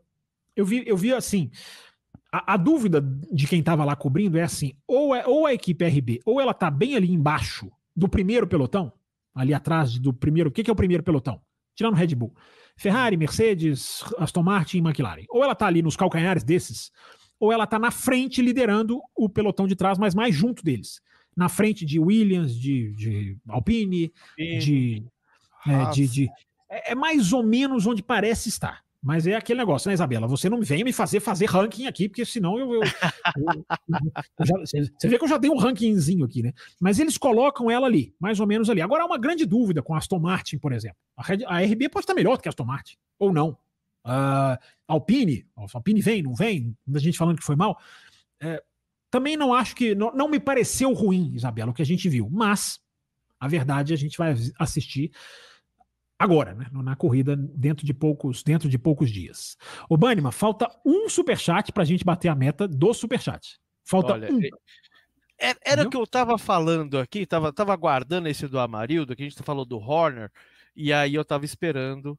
eu, 0.54 0.64
vi, 0.64 0.84
eu 0.86 0.96
vi 0.96 1.12
assim. 1.12 1.50
A, 2.30 2.54
a 2.54 2.56
dúvida 2.56 3.00
de 3.32 3.46
quem 3.46 3.60
estava 3.60 3.84
lá 3.84 3.96
cobrindo 3.96 4.38
é 4.38 4.42
assim: 4.42 4.74
ou, 4.86 5.14
é, 5.14 5.26
ou 5.26 5.46
a 5.46 5.54
equipe 5.54 5.84
RB, 5.84 6.20
ou 6.24 6.40
ela 6.40 6.52
está 6.52 6.70
bem 6.70 6.94
ali 6.94 7.10
embaixo 7.10 7.70
do 7.96 8.08
primeiro 8.08 8.46
pelotão, 8.46 8.92
ali 9.38 9.54
atrás 9.54 9.98
do 9.98 10.12
primeiro. 10.12 10.50
O 10.50 10.52
que, 10.52 10.64
que 10.64 10.70
é 10.70 10.72
o 10.72 10.76
primeiro 10.76 11.02
pelotão? 11.02 11.40
Tirando 11.74 11.94
Red 11.94 12.14
Bull. 12.14 12.34
Ferrari, 12.76 13.16
Mercedes, 13.16 14.04
Aston 14.18 14.42
Martin 14.42 14.78
e 14.78 14.80
McLaren. 14.80 15.24
Ou 15.30 15.42
ela 15.44 15.52
está 15.52 15.66
ali 15.66 15.80
nos 15.80 15.96
calcanhares 15.96 16.42
desses, 16.42 16.90
ou 17.38 17.52
ela 17.52 17.64
está 17.64 17.78
na 17.78 17.90
frente 17.90 18.42
liderando 18.42 19.00
o 19.16 19.28
pelotão 19.28 19.66
de 19.66 19.76
trás, 19.76 19.96
mas 19.96 20.14
mais 20.14 20.34
junto 20.34 20.64
deles. 20.64 21.00
Na 21.36 21.48
frente 21.48 21.86
de 21.86 22.00
Williams, 22.00 22.54
de, 22.54 22.92
de 22.94 23.38
Alpine, 23.48 24.12
de, 24.36 25.04
é, 25.66 25.90
de, 25.90 26.08
de, 26.08 26.28
é, 26.68 26.92
é 26.92 26.94
mais 26.96 27.32
ou 27.32 27.44
menos 27.44 27.86
onde 27.86 28.02
parece 28.02 28.48
estar. 28.48 28.82
Mas 29.08 29.26
é 29.26 29.34
aquele 29.34 29.60
negócio, 29.60 29.88
né, 29.88 29.94
Isabela? 29.94 30.26
Você 30.26 30.50
não 30.50 30.60
vem 30.60 30.84
me 30.84 30.92
fazer 30.92 31.18
fazer 31.20 31.46
ranking 31.46 31.86
aqui, 31.86 32.10
porque 32.10 32.26
senão 32.26 32.58
eu. 32.58 32.74
eu, 32.74 32.82
eu, 32.82 33.64
eu 34.38 34.46
já, 34.46 34.54
você 34.58 35.08
vê 35.08 35.16
que 35.16 35.24
eu 35.24 35.28
já 35.28 35.38
dei 35.38 35.50
um 35.50 35.56
rankingzinho 35.56 36.26
aqui, 36.26 36.42
né? 36.42 36.52
Mas 36.78 36.98
eles 36.98 37.16
colocam 37.16 37.70
ela 37.70 37.86
ali, 37.86 38.14
mais 38.20 38.38
ou 38.38 38.46
menos 38.46 38.68
ali. 38.68 38.82
Agora 38.82 39.04
há 39.04 39.06
uma 39.06 39.16
grande 39.16 39.46
dúvida 39.46 39.80
com 39.80 39.94
a 39.94 39.96
Aston 39.96 40.18
Martin, 40.18 40.58
por 40.58 40.74
exemplo. 40.74 40.98
A, 41.16 41.62
RB 41.62 41.88
pode 41.88 42.02
estar 42.02 42.12
melhor 42.12 42.36
do 42.36 42.42
que 42.42 42.48
a 42.48 42.50
Aston 42.50 42.66
Martin, 42.66 42.98
ou 43.18 43.32
não. 43.32 43.56
Uh, 44.04 44.58
Alpine, 44.86 45.46
Alpine 45.56 46.02
vem, 46.02 46.22
não 46.22 46.34
vem, 46.34 46.76
muita 46.86 47.00
gente 47.00 47.16
falando 47.16 47.38
que 47.38 47.44
foi 47.46 47.56
mal. 47.56 47.78
É, 48.38 48.62
também 49.10 49.38
não 49.38 49.54
acho 49.54 49.74
que. 49.74 49.94
Não, 49.94 50.12
não 50.12 50.28
me 50.28 50.38
pareceu 50.38 50.92
ruim, 50.92 51.32
Isabela, 51.34 51.70
o 51.70 51.74
que 51.74 51.80
a 51.80 51.86
gente 51.86 52.10
viu, 52.10 52.28
mas 52.30 52.78
a 53.40 53.48
verdade 53.48 53.94
a 53.94 53.96
gente 53.96 54.18
vai 54.18 54.34
assistir 54.58 55.10
agora, 56.18 56.54
né, 56.54 56.66
na 56.72 56.96
corrida 56.96 57.36
dentro 57.36 57.86
de 57.86 57.94
poucos, 57.94 58.42
dentro 58.42 58.68
de 58.68 58.78
poucos 58.78 59.10
dias. 59.10 59.56
O 59.88 59.96
Banima, 59.96 60.32
falta 60.32 60.68
um 60.84 61.08
superchat 61.08 61.72
para 61.72 61.82
a 61.82 61.86
gente 61.86 62.04
bater 62.04 62.28
a 62.28 62.34
meta 62.34 62.66
do 62.66 62.92
superchat. 62.92 63.58
Falta 63.84 64.14
Olha, 64.14 64.32
um. 64.32 64.40
É, 65.40 65.54
era 65.64 65.84
o 65.84 65.90
que 65.90 65.96
eu 65.96 66.02
estava 66.02 66.36
falando 66.36 66.98
aqui, 66.98 67.20
estava 67.20 67.52
tava 67.52 67.72
aguardando 67.72 68.28
esse 68.28 68.48
do 68.48 68.58
Amarildo, 68.58 69.14
que 69.14 69.22
a 69.22 69.28
gente 69.28 69.40
falou 69.44 69.64
do 69.64 69.78
Horner, 69.78 70.32
e 70.74 70.92
aí 70.92 71.14
eu 71.14 71.22
estava 71.22 71.44
esperando 71.44 72.18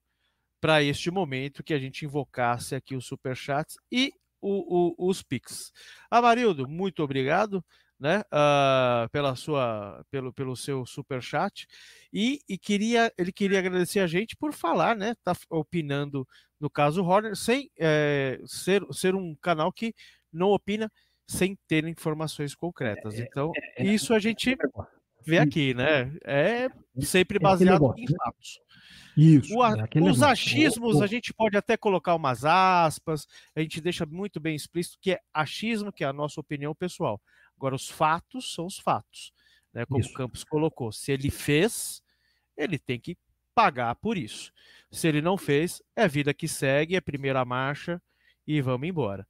para 0.61 0.81
este 0.81 1.11
momento 1.11 1.63
que 1.63 1.73
a 1.73 1.79
gente 1.79 2.05
invocasse 2.05 2.75
aqui 2.75 2.95
os 2.95 3.05
superchats 3.05 3.75
e 3.91 4.13
o, 4.41 4.95
o, 5.03 5.09
os 5.09 5.21
Pix. 5.21 5.71
Amarildo, 6.09 6.67
muito 6.67 7.03
obrigado 7.03 7.63
né, 7.99 8.21
uh, 8.31 9.09
pela 9.11 9.35
sua, 9.35 10.05
pelo, 10.09 10.31
pelo 10.31 10.55
seu 10.55 10.85
super 10.85 11.21
chat 11.21 11.67
e, 12.13 12.39
e, 12.47 12.57
queria, 12.57 13.11
ele 13.17 13.31
queria 13.31 13.59
agradecer 13.59 13.99
a 13.99 14.07
gente 14.07 14.37
por 14.37 14.53
falar, 14.53 14.95
né, 14.95 15.15
tá 15.23 15.35
opinando 15.49 16.25
no 16.59 16.69
caso 16.69 17.03
Horner, 17.03 17.35
sem 17.35 17.69
é, 17.77 18.39
ser, 18.45 18.85
ser 18.91 19.15
um 19.15 19.35
canal 19.35 19.71
que 19.71 19.93
não 20.31 20.51
opina 20.51 20.91
sem 21.27 21.57
ter 21.67 21.85
informações 21.85 22.55
concretas. 22.55 23.15
É, 23.15 23.23
então, 23.23 23.51
é, 23.55 23.83
é, 23.83 23.85
isso 23.85 24.13
a 24.13 24.19
gente 24.19 24.57
vê 25.25 25.37
aqui, 25.37 25.73
né? 25.73 26.11
É 26.25 26.67
sempre 27.01 27.39
baseado 27.39 27.93
em 27.97 28.07
fatos. 28.07 28.59
Isso. 29.15 29.55
O, 29.55 29.65
é 29.65 29.87
os 30.01 30.23
achismos, 30.23 31.01
a 31.01 31.07
gente 31.07 31.33
pode 31.33 31.57
até 31.57 31.75
colocar 31.77 32.15
umas 32.15 32.45
aspas, 32.45 33.27
a 33.55 33.59
gente 33.61 33.81
deixa 33.81 34.05
muito 34.05 34.39
bem 34.39 34.55
explícito 34.55 34.97
que 35.01 35.11
é 35.11 35.19
achismo, 35.33 35.91
que 35.91 36.03
é 36.03 36.07
a 36.07 36.13
nossa 36.13 36.39
opinião 36.39 36.73
pessoal. 36.73 37.21
Agora, 37.59 37.75
os 37.75 37.89
fatos 37.89 38.53
são 38.53 38.65
os 38.65 38.79
fatos. 38.79 39.33
Né? 39.73 39.85
Como 39.85 39.99
isso. 39.99 40.11
o 40.11 40.13
Campos 40.13 40.45
colocou. 40.45 40.93
Se 40.93 41.11
ele 41.11 41.29
fez, 41.29 42.01
ele 42.55 42.79
tem 42.79 42.97
que 42.97 43.17
pagar 43.53 43.93
por 43.95 44.17
isso. 44.17 44.53
Se 44.89 45.09
ele 45.09 45.21
não 45.21 45.37
fez, 45.37 45.81
é 45.93 46.07
vida 46.07 46.33
que 46.33 46.47
segue, 46.47 46.95
é 46.95 47.01
primeira 47.01 47.43
marcha 47.43 48.01
e 48.47 48.61
vamos 48.61 48.87
embora. 48.87 49.27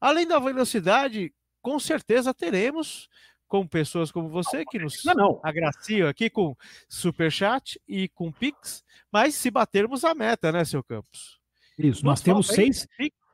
Além 0.00 0.28
da 0.28 0.38
velocidade, 0.38 1.34
com 1.60 1.80
certeza 1.80 2.32
teremos 2.32 3.08
com 3.48 3.66
pessoas 3.66 4.12
como 4.12 4.28
você 4.28 4.64
que 4.64 4.78
nos 4.78 5.04
não, 5.04 5.14
não. 5.14 5.40
agraciam 5.42 6.08
aqui 6.08 6.30
com 6.30 6.56
super 6.88 7.30
chat 7.30 7.78
e 7.86 8.08
com 8.10 8.30
pix, 8.30 8.84
mas 9.10 9.34
se 9.34 9.50
batermos 9.50 10.04
a 10.04 10.14
meta, 10.14 10.52
né, 10.52 10.64
seu 10.64 10.82
Campos? 10.84 11.40
Isso, 11.76 12.04
nós, 12.04 12.18
nós 12.18 12.20
temos 12.22 12.46
seis, 12.46 12.88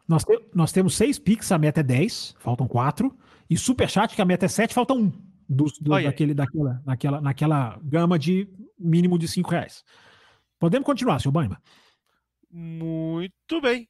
nós, 0.08 0.24
te, 0.24 0.40
nós 0.54 0.72
temos 0.72 0.96
seis 0.96 1.18
pix, 1.18 1.52
a 1.52 1.58
meta 1.58 1.80
é 1.80 1.82
10, 1.82 2.34
faltam 2.40 2.66
quatro, 2.66 3.14
e 3.48 3.56
super 3.56 3.88
chat 3.88 4.14
que 4.14 4.22
a 4.22 4.24
meta 4.24 4.46
é 4.46 4.48
7, 4.48 4.74
falta 4.74 4.94
um 4.94 5.10
do, 5.48 5.64
do 5.80 5.90
daquele, 6.02 6.34
daquela, 6.34 6.82
naquela, 6.84 7.20
naquela 7.20 7.80
gama 7.82 8.18
de 8.18 8.48
mínimo 8.78 9.18
de 9.18 9.26
cinco 9.26 9.50
reais. 9.50 9.82
Podemos 10.58 10.84
continuar, 10.84 11.20
seu 11.20 11.32
Banha? 11.32 11.60
Muito 12.50 13.60
bem. 13.60 13.88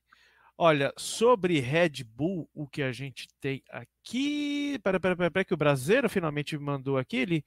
Olha, 0.57 0.93
sobre 0.97 1.61
Red 1.61 2.05
Bull, 2.05 2.49
o 2.53 2.67
que 2.67 2.83
a 2.83 2.93
gente 2.93 3.29
tem 3.41 3.63
aqui. 3.71 4.79
Pera, 4.83 4.99
pera, 4.99 5.17
pera, 5.17 5.31
pera 5.31 5.45
que 5.45 5.55
o 5.55 5.57
Brasileiro 5.57 6.09
finalmente 6.09 6.59
mandou 6.59 6.99
aqui. 6.99 7.17
Ele, 7.17 7.45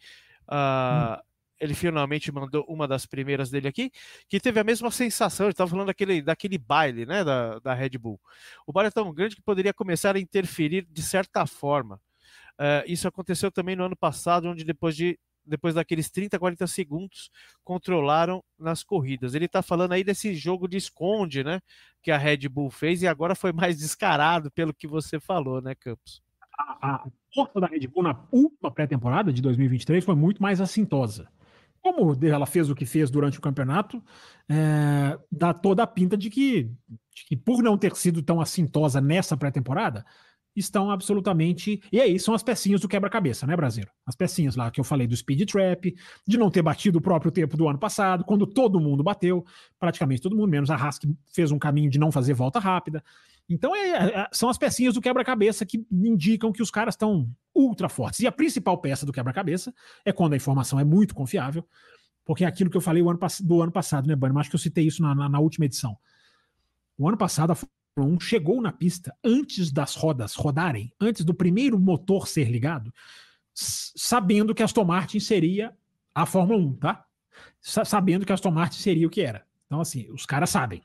uh, 0.50 1.18
hum. 1.18 1.22
Ele 1.62 1.76
finalmente 1.76 2.32
mandou 2.32 2.66
uma 2.68 2.88
das 2.88 3.06
primeiras 3.06 3.52
dele 3.52 3.68
aqui, 3.68 3.92
que 4.28 4.40
teve 4.40 4.60
a 4.60 4.64
mesma 4.64 4.90
sensação. 4.90 5.46
Ele 5.46 5.52
estava 5.52 5.70
falando 5.70 5.88
daquele, 5.88 6.20
daquele 6.20 6.58
baile 6.58 7.06
né, 7.06 7.24
da, 7.24 7.60
da 7.60 7.74
Red 7.76 7.92
Bull. 8.00 8.20
O 8.66 8.74
baile 8.74 8.88
é 8.88 8.92
tão 8.92 9.14
grande 9.14 9.36
que 9.36 9.44
poderia 9.44 9.72
começar 9.72 10.16
a 10.16 10.20
interferir 10.20 10.88
de 10.90 11.04
certa 11.04 11.46
forma. 11.46 12.02
Uh, 12.60 12.84
isso 12.88 13.08
aconteceu 13.08 13.52
também 13.52 13.76
no 13.76 13.84
ano 13.84 13.96
passado, 13.96 14.50
onde 14.50 14.64
depois 14.64 14.96
de 14.96 15.20
depois 15.44 15.74
daqueles 15.74 16.10
30, 16.12 16.38
40 16.38 16.68
segundos, 16.68 17.32
controlaram 17.64 18.44
nas 18.60 18.84
corridas. 18.84 19.34
Ele 19.34 19.46
está 19.46 19.64
falando 19.64 19.94
aí 19.94 20.04
desse 20.04 20.36
jogo 20.36 20.68
de 20.68 20.78
esconde, 20.78 21.44
né? 21.44 21.60
Que 22.02 22.12
a 22.12 22.18
Red 22.18 22.48
Bull 22.48 22.70
fez 22.70 23.02
e 23.02 23.08
agora 23.08 23.34
foi 23.34 23.52
mais 23.52 23.80
descarado 23.80 24.52
pelo 24.52 24.72
que 24.72 24.88
você 24.88 25.20
falou, 25.20 25.60
né, 25.60 25.74
Campos? 25.74 26.22
A, 26.58 26.94
a 26.94 27.08
força 27.34 27.60
da 27.60 27.66
Red 27.66 27.88
Bull 27.88 28.04
na 28.04 28.24
última 28.32 28.70
pré-temporada 28.70 29.34
de 29.34 29.42
2023 29.42 30.06
foi 30.06 30.16
muito 30.16 30.42
mais 30.42 30.62
assintosa. 30.62 31.28
Como 31.82 32.18
ela 32.26 32.46
fez 32.46 32.70
o 32.70 32.76
que 32.76 32.86
fez 32.86 33.10
durante 33.10 33.40
o 33.40 33.42
campeonato, 33.42 34.04
é, 34.48 35.18
dá 35.32 35.54
toda 35.54 35.84
a 35.84 35.88
pinta 35.88 36.16
de 36.16 36.30
que, 36.30 36.64
de 36.64 37.26
que, 37.28 37.36
por 37.36 37.64
não 37.64 37.78
ter 37.78 37.96
sido 37.96 38.22
tão 38.22 38.40
assintosa 38.40 39.02
nessa 39.02 39.36
pré-temporada, 39.36 40.06
estão 40.56 40.92
absolutamente. 40.92 41.82
E 41.92 42.00
aí 42.00 42.20
são 42.20 42.34
as 42.34 42.44
pecinhas 42.44 42.82
do 42.82 42.88
quebra-cabeça, 42.88 43.48
né, 43.48 43.56
Brasileiro? 43.56 43.92
As 44.06 44.16
pecinhas 44.16 44.56
lá 44.56 44.70
que 44.70 44.80
eu 44.80 44.84
falei 44.84 45.08
do 45.08 45.16
speed 45.16 45.50
trap, 45.50 45.96
de 46.28 46.38
não 46.38 46.52
ter 46.52 46.62
batido 46.62 47.00
o 47.00 47.02
próprio 47.02 47.32
tempo 47.32 47.56
do 47.56 47.68
ano 47.68 47.80
passado, 47.80 48.24
quando 48.24 48.46
todo 48.46 48.80
mundo 48.80 49.04
bateu, 49.04 49.46
praticamente 49.80 50.22
todo 50.22 50.36
mundo, 50.36 50.50
menos 50.50 50.70
a 50.70 50.76
Haas, 50.76 51.00
que 51.00 51.08
fez 51.34 51.52
um 51.52 51.60
caminho 51.60 51.90
de 51.90 52.00
não 52.00 52.12
fazer 52.12 52.34
volta 52.34 52.60
rápida. 52.60 53.04
Então 53.50 53.76
é, 53.76 53.90
é, 53.90 54.28
são 54.32 54.50
as 54.50 54.58
pecinhas 54.58 54.94
do 54.94 55.02
quebra-cabeça 55.02 55.66
que 55.66 55.86
indicam 55.92 56.52
que 56.52 56.62
os 56.62 56.72
caras 56.72 56.94
estão 56.94 57.30
ultra 57.54 57.90
fortes. 57.90 58.20
E 58.20 58.28
a 58.28 58.32
principal 58.32 58.78
peça 58.78 59.06
do 59.06 59.12
quebra-cabeça 59.12 59.74
é 60.06 60.12
quando 60.12 60.34
a 60.34 60.38
informação 60.38 60.80
é 60.80 60.84
muito 60.84 61.14
confiável, 61.14 61.66
porque 62.26 62.44
é 62.46 62.48
aquilo 62.48 62.70
que 62.70 62.78
eu 62.78 62.82
falei 62.82 63.04
do 63.42 63.62
ano 63.62 63.72
passado, 63.72 64.08
né, 64.08 64.16
Bunny? 64.16 64.38
Acho 64.38 64.50
que 64.50 64.56
eu 64.56 64.60
citei 64.60 64.86
isso 64.86 65.02
na, 65.02 65.14
na, 65.14 65.28
na 65.28 65.40
última 65.40 65.66
edição. 65.66 65.98
O 66.98 67.08
ano 67.08 67.18
passado, 67.18 67.52
a 67.52 67.58
1 67.98 68.20
chegou 68.20 68.62
na 68.62 68.72
pista 68.72 69.16
antes 69.24 69.72
das 69.72 69.96
rodas 69.96 70.36
rodarem, 70.36 70.94
antes 71.00 71.26
do 71.26 71.34
primeiro 71.34 71.80
motor 71.80 72.28
ser 72.28 72.50
ligado, 72.50 72.94
sabendo 73.54 74.56
que 74.56 74.64
Aston 74.64 74.86
Martin 74.86 75.20
seria 75.20 75.76
a 76.14 76.26
Fórmula 76.26 76.60
1, 76.60 76.74
tá? 76.76 77.06
Sabendo 77.60 78.26
que 78.26 78.34
Aston 78.34 78.52
Martin 78.52 78.80
seria 78.80 79.08
o 79.08 79.10
que 79.10 79.22
era. 79.22 79.46
Então, 79.66 79.82
assim, 79.82 80.10
os 80.12 80.26
caras 80.26 80.50
sabem. 80.50 80.82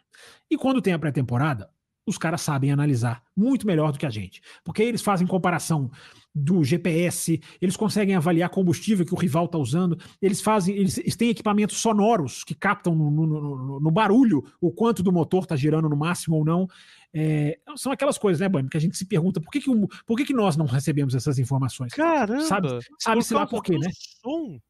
E 0.51 0.57
quando 0.57 0.83
tem 0.83 0.93
a 0.93 0.99
pré-temporada, 0.99 1.71
os 2.07 2.17
caras 2.17 2.41
sabem 2.41 2.71
analisar 2.71 3.23
muito 3.37 3.67
melhor 3.67 3.91
do 3.91 3.99
que 3.99 4.07
a 4.07 4.11
gente. 4.11 4.41
Porque 4.65 4.83
eles 4.83 5.03
fazem 5.03 5.27
comparação 5.27 5.91
do 6.33 6.63
GPS, 6.63 7.41
eles 7.61 7.77
conseguem 7.77 8.15
avaliar 8.15 8.51
combustível 8.51 9.05
que 9.05 9.15
o 9.15 9.19
rival 9.19 9.47
está 9.47 9.57
usando, 9.59 9.99
eles 10.21 10.41
fazem, 10.41 10.77
eles, 10.77 10.99
eles, 10.99 11.17
têm 11.17 11.31
equipamentos 11.31 11.79
sonoros 11.79 12.45
que 12.45 12.55
captam 12.55 12.95
no, 12.95 13.11
no, 13.11 13.27
no, 13.27 13.81
no 13.81 13.91
barulho 13.91 14.45
o 14.61 14.71
quanto 14.71 15.03
do 15.03 15.11
motor 15.11 15.45
está 15.45 15.57
girando 15.57 15.89
no 15.89 15.97
máximo 15.97 16.37
ou 16.37 16.45
não. 16.45 16.69
É, 17.13 17.59
são 17.77 17.91
aquelas 17.91 18.19
coisas, 18.19 18.41
né, 18.41 18.49
Bani, 18.49 18.69
que 18.69 18.77
a 18.77 18.81
gente 18.81 18.97
se 18.97 19.07
pergunta 19.07 19.41
por 19.41 19.51
que, 19.51 19.61
que, 19.61 19.71
por 20.07 20.17
que, 20.17 20.27
que 20.27 20.35
nós 20.35 20.57
não 20.57 20.67
recebemos 20.67 21.15
essas 21.15 21.39
informações? 21.39 21.93
Caramba! 21.95 22.43
Sabe, 22.43 22.69
sabe 22.99 23.25
se 23.25 23.35
lá 23.35 23.47
por 23.47 23.63
quê, 23.63 23.79
né? 23.79 23.89
Som. 24.23 24.61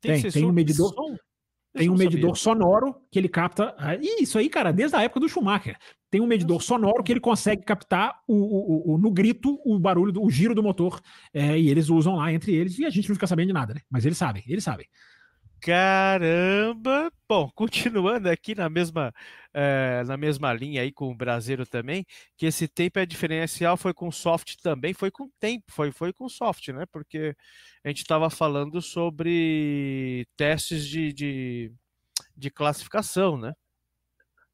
Tem, 0.00 0.22
tem, 0.22 0.30
tem 0.30 0.44
um 0.44 0.52
medidor. 0.52 0.94
Som 0.94 1.16
tem 1.76 1.90
um 1.90 1.96
medidor 1.96 2.36
sabia. 2.36 2.42
sonoro 2.42 2.96
que 3.10 3.18
ele 3.18 3.28
capta. 3.28 3.74
Ah, 3.78 3.96
isso 3.96 4.38
aí, 4.38 4.48
cara, 4.48 4.72
desde 4.72 4.96
a 4.96 5.02
época 5.02 5.20
do 5.20 5.28
Schumacher. 5.28 5.76
Tem 6.10 6.20
um 6.20 6.26
medidor 6.26 6.62
sonoro 6.62 7.02
que 7.02 7.12
ele 7.12 7.20
consegue 7.20 7.62
captar 7.62 8.20
o, 8.26 8.34
o, 8.34 8.94
o 8.94 8.98
no 8.98 9.10
grito 9.10 9.60
o 9.64 9.78
barulho, 9.78 10.12
do, 10.12 10.22
o 10.22 10.30
giro 10.30 10.54
do 10.54 10.62
motor. 10.62 11.00
É, 11.34 11.58
e 11.58 11.68
eles 11.68 11.88
usam 11.88 12.16
lá 12.16 12.32
entre 12.32 12.54
eles. 12.54 12.78
E 12.78 12.84
a 12.84 12.90
gente 12.90 13.08
não 13.08 13.14
fica 13.14 13.26
sabendo 13.26 13.48
de 13.48 13.52
nada, 13.52 13.74
né? 13.74 13.80
Mas 13.90 14.06
eles 14.06 14.16
sabem, 14.16 14.42
eles 14.46 14.64
sabem. 14.64 14.86
Caramba! 15.60 17.10
Bom, 17.28 17.50
continuando 17.54 18.28
aqui 18.28 18.54
na 18.54 18.68
mesma, 18.68 19.12
é, 19.52 20.04
na 20.06 20.16
mesma 20.16 20.52
linha 20.52 20.82
aí 20.82 20.92
com 20.92 21.10
o 21.10 21.14
Brasileiro 21.14 21.66
também, 21.66 22.06
que 22.36 22.46
esse 22.46 22.68
tempo 22.68 22.98
é 22.98 23.06
diferencial, 23.06 23.76
foi 23.76 23.92
com 23.92 24.10
soft 24.10 24.56
também, 24.62 24.94
foi 24.94 25.10
com 25.10 25.28
tempo, 25.40 25.64
foi, 25.68 25.90
foi 25.90 26.12
com 26.12 26.28
soft, 26.28 26.68
né? 26.68 26.84
Porque 26.86 27.34
a 27.84 27.88
gente 27.88 27.98
estava 27.98 28.30
falando 28.30 28.80
sobre 28.82 30.26
testes 30.36 30.86
de, 30.86 31.12
de, 31.12 31.72
de, 32.36 32.50
classificação, 32.50 33.36
né? 33.36 33.52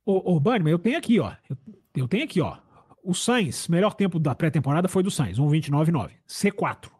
Ô, 0.04 0.34
ô 0.34 0.40
Bunny, 0.40 0.70
eu 0.70 0.78
tenho 0.78 0.98
aqui, 0.98 1.20
ó. 1.20 1.34
Eu, 1.48 1.56
eu 1.96 2.08
tenho 2.08 2.24
aqui, 2.24 2.40
ó. 2.40 2.58
O 3.04 3.14
Sainz, 3.14 3.66
melhor 3.68 3.94
tempo 3.94 4.18
da 4.18 4.34
pré-temporada 4.34 4.88
foi 4.88 5.02
do 5.02 5.10
Sainz, 5.10 5.38
1,29,9. 5.38 6.12
C4. 6.28 6.90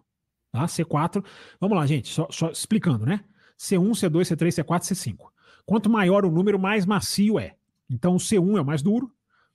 Tá? 0.52 0.66
C4. 0.66 1.24
Vamos 1.60 1.76
lá, 1.76 1.86
gente, 1.86 2.08
só, 2.08 2.28
só 2.30 2.50
explicando, 2.50 3.06
né? 3.06 3.24
C1, 3.62 3.90
C2, 3.92 4.22
C3, 4.22 4.64
C4, 4.64 4.80
C5. 4.80 5.16
Quanto 5.64 5.88
maior 5.88 6.24
o 6.24 6.30
número, 6.30 6.58
mais 6.58 6.84
macio 6.84 7.38
é. 7.38 7.54
Então 7.88 8.14
o 8.14 8.18
C1 8.18 8.58
é 8.58 8.60
o 8.60 8.64
mais 8.64 8.82
duro, 8.82 9.12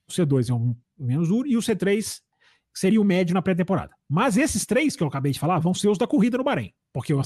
o 0.08 0.12
C2 0.12 0.49
é 0.49 0.53
o 0.53 0.76
menos 0.97 1.28
duro 1.28 1.47
e 1.47 1.58
o 1.58 1.60
C3 1.60 2.22
seria 2.74 3.01
o 3.01 3.03
médio 3.03 3.34
na 3.34 3.41
pré-temporada. 3.41 3.93
Mas 4.08 4.38
esses 4.38 4.66
três 4.66 4.95
que 4.95 5.03
eu 5.03 5.08
acabei 5.08 5.34
de 5.34 5.39
falar 5.39 5.60
vão 5.60 5.74
ser 5.74 5.89
os 5.89 5.97
da 5.97 6.08
corrida 6.08 6.38
no 6.38 6.43
Bahrein, 6.43 6.72
porque 6.93 7.14
o, 7.14 7.22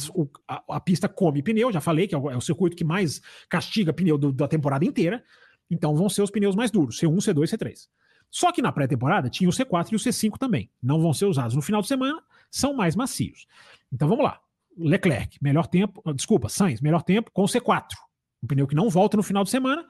a, 0.47 0.63
a, 0.69 0.79
pista 0.79 1.07
come 1.07 1.43
pneu, 1.43 1.71
já 1.71 1.81
falei 1.81 2.07
que 2.07 2.15
é 2.15 2.17
o, 2.17 2.31
é 2.31 2.37
o 2.37 2.41
circuito 2.41 2.75
que 2.75 2.83
mais 2.83 3.21
castiga 3.49 3.93
pneu 3.93 4.17
do, 4.17 4.31
da 4.31 4.47
temporada 4.47 4.85
inteira, 4.85 5.23
então 5.69 5.95
vão 5.95 6.09
ser 6.09 6.21
os 6.21 6.31
pneus 6.31 6.55
mais 6.55 6.71
duros, 6.71 6.99
C1, 6.99 7.15
C2, 7.17 7.43
C3. 7.43 7.87
Só 8.29 8.51
que 8.51 8.61
na 8.61 8.71
pré-temporada 8.71 9.29
tinha 9.29 9.49
o 9.49 9.53
C4 9.53 9.91
e 9.91 9.95
o 9.95 9.99
C5 9.99 10.37
também, 10.37 10.71
não 10.81 11.01
vão 11.01 11.13
ser 11.13 11.25
usados 11.25 11.53
no 11.53 11.61
final 11.61 11.81
de 11.81 11.89
semana, 11.89 12.23
são 12.49 12.73
mais 12.73 12.95
macios. 12.95 13.45
Então 13.91 14.07
vamos 14.07 14.23
lá. 14.23 14.39
Leclerc, 14.77 15.37
melhor 15.41 15.67
tempo, 15.67 16.01
ah, 16.05 16.13
desculpa, 16.13 16.49
Sainz, 16.49 16.81
melhor 16.81 17.03
tempo 17.03 17.31
com 17.31 17.43
o 17.43 17.47
C4. 17.47 17.95
Um 18.43 18.47
pneu 18.47 18.67
que 18.67 18.75
não 18.75 18.89
volta 18.89 19.17
no 19.17 19.23
final 19.23 19.43
de 19.43 19.49
semana, 19.49 19.85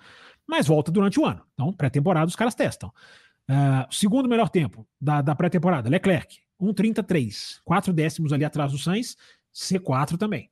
mas 0.48 0.68
volta 0.68 0.92
durante 0.92 1.20
o 1.20 1.26
ano. 1.26 1.42
Então, 1.54 1.72
pré-temporada 1.72 2.28
os 2.28 2.36
caras 2.36 2.56
testam. 2.56 2.92
Uh, 3.50 3.94
segundo 3.94 4.30
melhor 4.30 4.50
tempo 4.50 4.88
da, 5.00 5.22
da 5.22 5.36
pré-temporada, 5.36 5.90
Leclerc, 5.90 6.40
1,33. 6.62 7.60
4 7.64 7.94
décimos 7.94 8.34
ali 8.34 8.46
atrás 8.46 8.72
do 8.72 8.78
Sainz, 8.78 9.16
C4 9.54 10.18
também. 10.18 10.50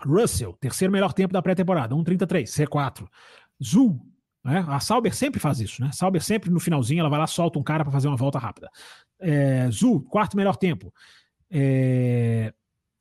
Russell, 0.00 0.54
terceiro 0.54 0.92
melhor 0.92 1.12
tempo 1.12 1.32
da 1.32 1.42
pré-temporada, 1.42 1.94
1,33, 1.94 2.44
C4. 2.44 3.06
Zul, 3.62 4.00
né? 4.44 4.64
A 4.68 4.80
Sauber 4.80 5.14
sempre 5.14 5.38
faz 5.38 5.60
isso, 5.60 5.82
né? 5.82 5.90
Sauber 5.92 6.22
sempre 6.22 6.50
no 6.50 6.58
finalzinho, 6.58 7.00
ela 7.00 7.08
vai 7.08 7.18
lá, 7.18 7.26
solta 7.26 7.58
um 7.58 7.62
cara 7.62 7.84
para 7.84 7.92
fazer 7.92 8.08
uma 8.08 8.16
volta 8.16 8.38
rápida. 8.38 8.68
É, 9.20 9.70
Zul, 9.70 10.02
quarto 10.02 10.36
melhor 10.36 10.56
tempo. 10.56 10.92
É, 11.50 12.52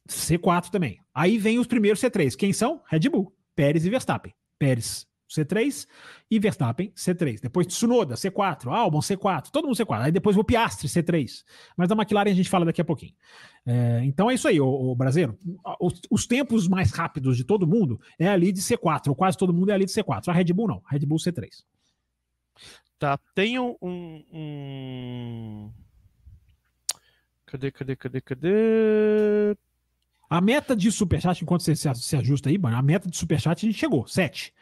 C4 0.07 0.69
também. 0.69 0.99
Aí 1.13 1.37
vem 1.37 1.59
os 1.59 1.67
primeiros 1.67 2.01
C3. 2.01 2.35
Quem 2.35 2.53
são? 2.53 2.81
Red 2.89 3.09
Bull, 3.09 3.33
Pérez 3.55 3.85
e 3.85 3.89
Verstappen. 3.89 4.33
Pérez, 4.57 5.07
C3 5.31 5.87
e 6.29 6.39
Verstappen, 6.39 6.91
C3. 6.95 7.39
Depois 7.41 7.65
Tsunoda, 7.67 8.15
C4, 8.15 8.67
Albon, 8.67 8.99
C4, 8.99 9.49
todo 9.49 9.65
mundo 9.65 9.77
C4. 9.77 10.01
Aí 10.01 10.11
depois 10.11 10.37
o 10.37 10.43
Piastri, 10.43 10.87
C3. 10.87 11.43
Mas 11.77 11.87
da 11.87 11.95
McLaren 11.95 12.31
a 12.31 12.35
gente 12.35 12.49
fala 12.49 12.65
daqui 12.65 12.81
a 12.81 12.85
pouquinho. 12.85 13.13
É, 13.65 14.01
então 14.03 14.29
é 14.29 14.33
isso 14.33 14.47
aí, 14.47 14.59
o 14.59 14.93
brasileiro. 14.95 15.37
Os, 15.79 16.01
os, 16.09 16.27
tempos 16.27 16.67
mais 16.67 16.91
rápidos 16.91 17.37
de 17.37 17.43
todo 17.43 17.67
mundo 17.67 17.99
é 18.19 18.27
ali 18.27 18.51
de 18.51 18.61
C4, 18.61 19.07
ou 19.07 19.15
quase 19.15 19.37
todo 19.37 19.53
mundo 19.53 19.71
é 19.71 19.73
ali 19.73 19.85
de 19.85 19.91
C4. 19.91 20.27
A 20.27 20.33
Red 20.33 20.53
Bull 20.53 20.67
não, 20.67 20.83
Red 20.89 21.05
Bull 21.05 21.17
C3. 21.17 21.47
Tá, 22.99 23.17
tem 23.33 23.57
um, 23.57 23.75
um... 23.81 25.71
Cadê, 27.45 27.71
cadê, 27.71 27.95
cadê, 27.95 28.21
cadê? 28.21 29.57
A 30.31 30.39
meta 30.39 30.77
de 30.77 30.89
superchat, 30.89 31.43
enquanto 31.43 31.61
você 31.61 31.75
se 31.75 32.15
ajusta 32.15 32.49
aí, 32.49 32.57
a 32.63 32.81
meta 32.81 33.09
de 33.09 33.17
superchat 33.17 33.65
a 33.65 33.69
gente 33.69 33.77
chegou, 33.77 34.07
7. 34.07 34.53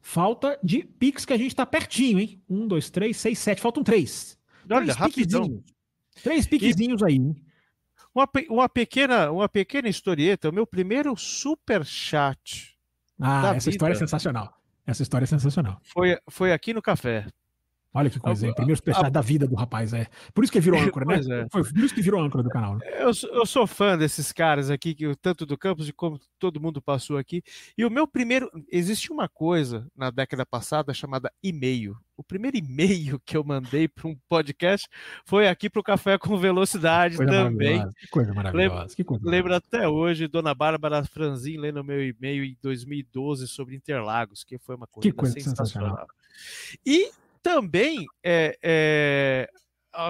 Falta 0.00 0.58
de 0.60 0.82
Pix 0.82 1.24
que 1.24 1.32
a 1.32 1.36
gente 1.36 1.54
tá 1.54 1.64
pertinho, 1.64 2.18
hein? 2.18 2.42
1, 2.50 2.66
2, 2.66 2.90
3, 2.90 3.16
6, 3.16 3.38
7. 3.38 3.62
Faltam 3.62 3.84
3. 3.84 4.36
Olha, 4.68 4.82
três 4.82 4.96
rapidão. 4.96 5.62
Três 6.24 6.44
piquezinhos 6.44 7.02
e... 7.02 7.04
aí, 7.04 7.14
hein? 7.14 7.36
Uma, 8.12 8.28
uma, 8.50 8.68
pequena, 8.68 9.30
uma 9.30 9.48
pequena 9.48 9.88
historieta, 9.88 10.48
o 10.48 10.52
meu 10.52 10.66
primeiro 10.66 11.16
superchat. 11.16 12.76
Ah, 13.20 13.50
essa 13.50 13.52
vida. 13.52 13.70
história 13.70 13.94
é 13.94 13.96
sensacional. 13.96 14.52
Essa 14.84 15.04
história 15.04 15.24
é 15.24 15.28
sensacional. 15.28 15.80
Foi, 15.84 16.18
foi 16.28 16.52
aqui 16.52 16.74
no 16.74 16.82
café. 16.82 17.28
Olha 17.94 18.08
que 18.08 18.18
coisa, 18.18 18.46
hein? 18.46 18.54
Primeiro 18.54 18.76
superchat 18.76 19.06
a... 19.06 19.10
da 19.10 19.20
vida 19.20 19.46
do 19.46 19.54
rapaz, 19.54 19.92
é. 19.92 20.06
Por 20.32 20.42
isso 20.42 20.52
que 20.52 20.60
virou 20.60 20.80
âncora, 20.80 21.04
né? 21.04 21.42
É. 21.42 21.46
Foi 21.50 21.62
por 21.62 21.78
isso 21.78 21.94
que 21.94 22.00
virou 22.00 22.22
âncora 22.22 22.42
do 22.42 22.48
canal. 22.48 22.76
Né? 22.76 22.86
Eu, 22.98 23.10
eu 23.32 23.44
sou 23.44 23.66
fã 23.66 23.98
desses 23.98 24.32
caras 24.32 24.70
aqui, 24.70 24.94
que 24.94 25.14
tanto 25.16 25.44
do 25.44 25.58
campus 25.58 25.84
de 25.84 25.92
como 25.92 26.18
todo 26.38 26.60
mundo 26.60 26.80
passou 26.80 27.18
aqui. 27.18 27.42
E 27.76 27.84
o 27.84 27.90
meu 27.90 28.06
primeiro. 28.06 28.50
Existe 28.70 29.12
uma 29.12 29.28
coisa 29.28 29.86
na 29.94 30.10
década 30.10 30.46
passada 30.46 30.94
chamada 30.94 31.30
e-mail. 31.42 31.96
O 32.16 32.22
primeiro 32.24 32.56
e-mail 32.56 33.20
que 33.24 33.36
eu 33.36 33.44
mandei 33.44 33.88
para 33.88 34.08
um 34.08 34.16
podcast 34.28 34.88
foi 35.24 35.48
aqui 35.48 35.68
para 35.68 35.80
o 35.80 35.84
Café 35.84 36.16
com 36.16 36.36
Velocidade 36.36 37.16
coisa 37.16 37.30
também. 37.30 37.84
Que 37.98 38.08
coisa 38.08 38.32
maravilhosa. 38.32 38.96
que 38.96 39.04
coisa 39.04 39.28
lembro 39.28 39.54
até 39.54 39.86
hoje, 39.86 40.28
Dona 40.28 40.54
Bárbara 40.54 41.04
Franzin 41.04 41.58
lendo 41.58 41.84
meu 41.84 42.02
e-mail 42.02 42.44
em 42.44 42.56
2012 42.62 43.48
sobre 43.48 43.76
Interlagos, 43.76 44.44
que 44.44 44.58
foi 44.58 44.76
uma 44.76 44.86
coisa, 44.86 45.10
que 45.10 45.14
coisa 45.14 45.34
sensacional. 45.34 45.90
sensacional. 45.90 46.06
E 46.86 47.10
também, 47.42 48.06
é, 48.22 48.56
é, 48.62 49.50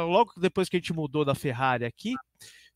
logo 0.05 0.33
depois 0.37 0.69
que 0.69 0.77
a 0.77 0.79
gente 0.81 0.93
mudou 0.93 1.25
da 1.25 1.35
Ferrari 1.35 1.85
aqui, 1.85 2.15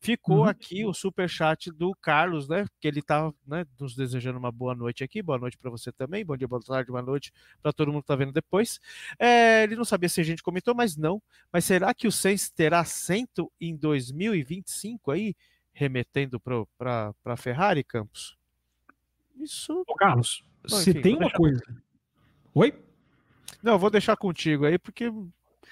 ficou 0.00 0.38
uhum. 0.38 0.44
aqui 0.44 0.84
o 0.84 0.94
super 0.94 1.28
chat 1.28 1.70
do 1.70 1.94
Carlos, 2.00 2.48
né? 2.48 2.66
Que 2.80 2.88
ele 2.88 3.02
tá 3.02 3.32
né, 3.46 3.66
nos 3.78 3.94
desejando 3.94 4.38
uma 4.38 4.52
boa 4.52 4.74
noite 4.74 5.02
aqui. 5.02 5.22
Boa 5.22 5.38
noite 5.38 5.58
para 5.58 5.70
você 5.70 5.90
também. 5.92 6.24
Bom 6.24 6.36
dia, 6.36 6.46
boa 6.46 6.62
tarde, 6.62 6.90
boa 6.90 7.02
noite 7.02 7.32
para 7.62 7.72
todo 7.72 7.92
mundo 7.92 8.02
que 8.02 8.08
tá 8.08 8.16
vendo 8.16 8.32
depois. 8.32 8.80
É, 9.18 9.64
ele 9.64 9.76
não 9.76 9.84
sabia 9.84 10.08
se 10.08 10.20
a 10.20 10.24
gente 10.24 10.42
comentou, 10.42 10.74
mas 10.74 10.96
não. 10.96 11.20
Mas 11.52 11.64
será 11.64 11.92
que 11.92 12.06
o 12.06 12.12
Sainz 12.12 12.50
terá 12.50 12.80
assento 12.80 13.50
em 13.60 13.76
2025 13.76 15.10
aí, 15.10 15.34
remetendo 15.72 16.40
para 16.40 17.14
a 17.24 17.36
Ferrari, 17.36 17.82
Campos? 17.82 18.36
Isso. 19.36 19.84
Ô, 19.86 19.94
Carlos, 19.94 20.44
Bom, 20.68 20.76
se 20.76 20.90
enfim, 20.90 21.00
tem 21.02 21.16
uma 21.16 21.30
coisa. 21.30 21.62
Oi? 22.54 22.85
Não, 23.62 23.78
vou 23.78 23.90
deixar 23.90 24.16
contigo 24.16 24.66
aí, 24.66 24.78
porque. 24.78 25.10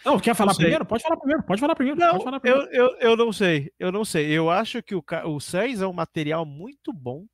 Não, 0.05 0.19
quer 0.19 0.35
falar 0.35 0.55
primeiro? 0.55 0.85
Pode 0.85 1.03
falar 1.03 1.17
primeiro, 1.17 1.43
pode 1.45 1.61
falar 1.61 1.75
primeiro. 1.75 1.99
Não, 1.99 2.21
falar 2.21 2.41
primeiro. 2.41 2.69
Eu, 2.73 2.87
eu, 2.87 2.97
eu 2.99 3.17
não 3.17 3.33
sei, 3.33 3.73
eu 3.79 3.91
não 3.91 4.05
sei. 4.05 4.27
Eu 4.27 4.51
acho 4.51 4.83
que 4.83 4.95
o, 4.95 5.03
o 5.27 5.41
6 5.41 5.81
é 5.81 5.87
um 5.87 5.93
material 5.93 6.45
muito 6.45 6.93
bom 6.93 7.27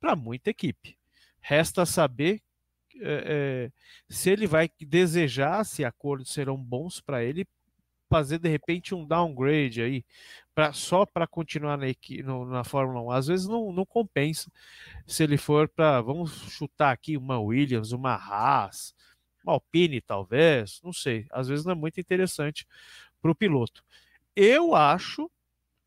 para 0.00 0.16
muita 0.16 0.50
equipe. 0.50 0.96
Resta 1.40 1.84
saber 1.84 2.40
é, 3.00 3.70
é, 3.70 3.72
se 4.08 4.30
ele 4.30 4.46
vai 4.46 4.70
desejar, 4.80 5.64
se 5.64 5.84
acordos 5.84 6.32
serão 6.32 6.56
bons 6.56 7.00
para 7.00 7.22
ele, 7.22 7.46
fazer 8.08 8.38
de 8.38 8.48
repente 8.48 8.94
um 8.94 9.04
downgrade 9.04 9.82
aí, 9.82 10.04
pra, 10.54 10.72
só 10.72 11.04
para 11.04 11.26
continuar 11.26 11.76
na, 11.76 11.86
no, 12.24 12.46
na 12.46 12.64
Fórmula 12.64 13.02
1. 13.02 13.10
Às 13.10 13.26
vezes 13.26 13.46
não, 13.46 13.72
não 13.72 13.84
compensa 13.84 14.50
se 15.06 15.22
ele 15.24 15.36
for 15.36 15.68
para, 15.68 16.00
vamos 16.00 16.32
chutar 16.50 16.92
aqui, 16.92 17.16
uma 17.16 17.38
Williams, 17.38 17.92
uma 17.92 18.14
Haas, 18.14 18.94
uma 19.46 19.54
Alpine, 19.54 20.00
talvez, 20.00 20.80
não 20.82 20.92
sei. 20.92 21.26
Às 21.30 21.48
vezes 21.48 21.64
não 21.64 21.72
é 21.72 21.74
muito 21.76 22.00
interessante 22.00 22.66
para 23.22 23.30
o 23.30 23.34
piloto. 23.34 23.82
Eu 24.34 24.74
acho 24.74 25.30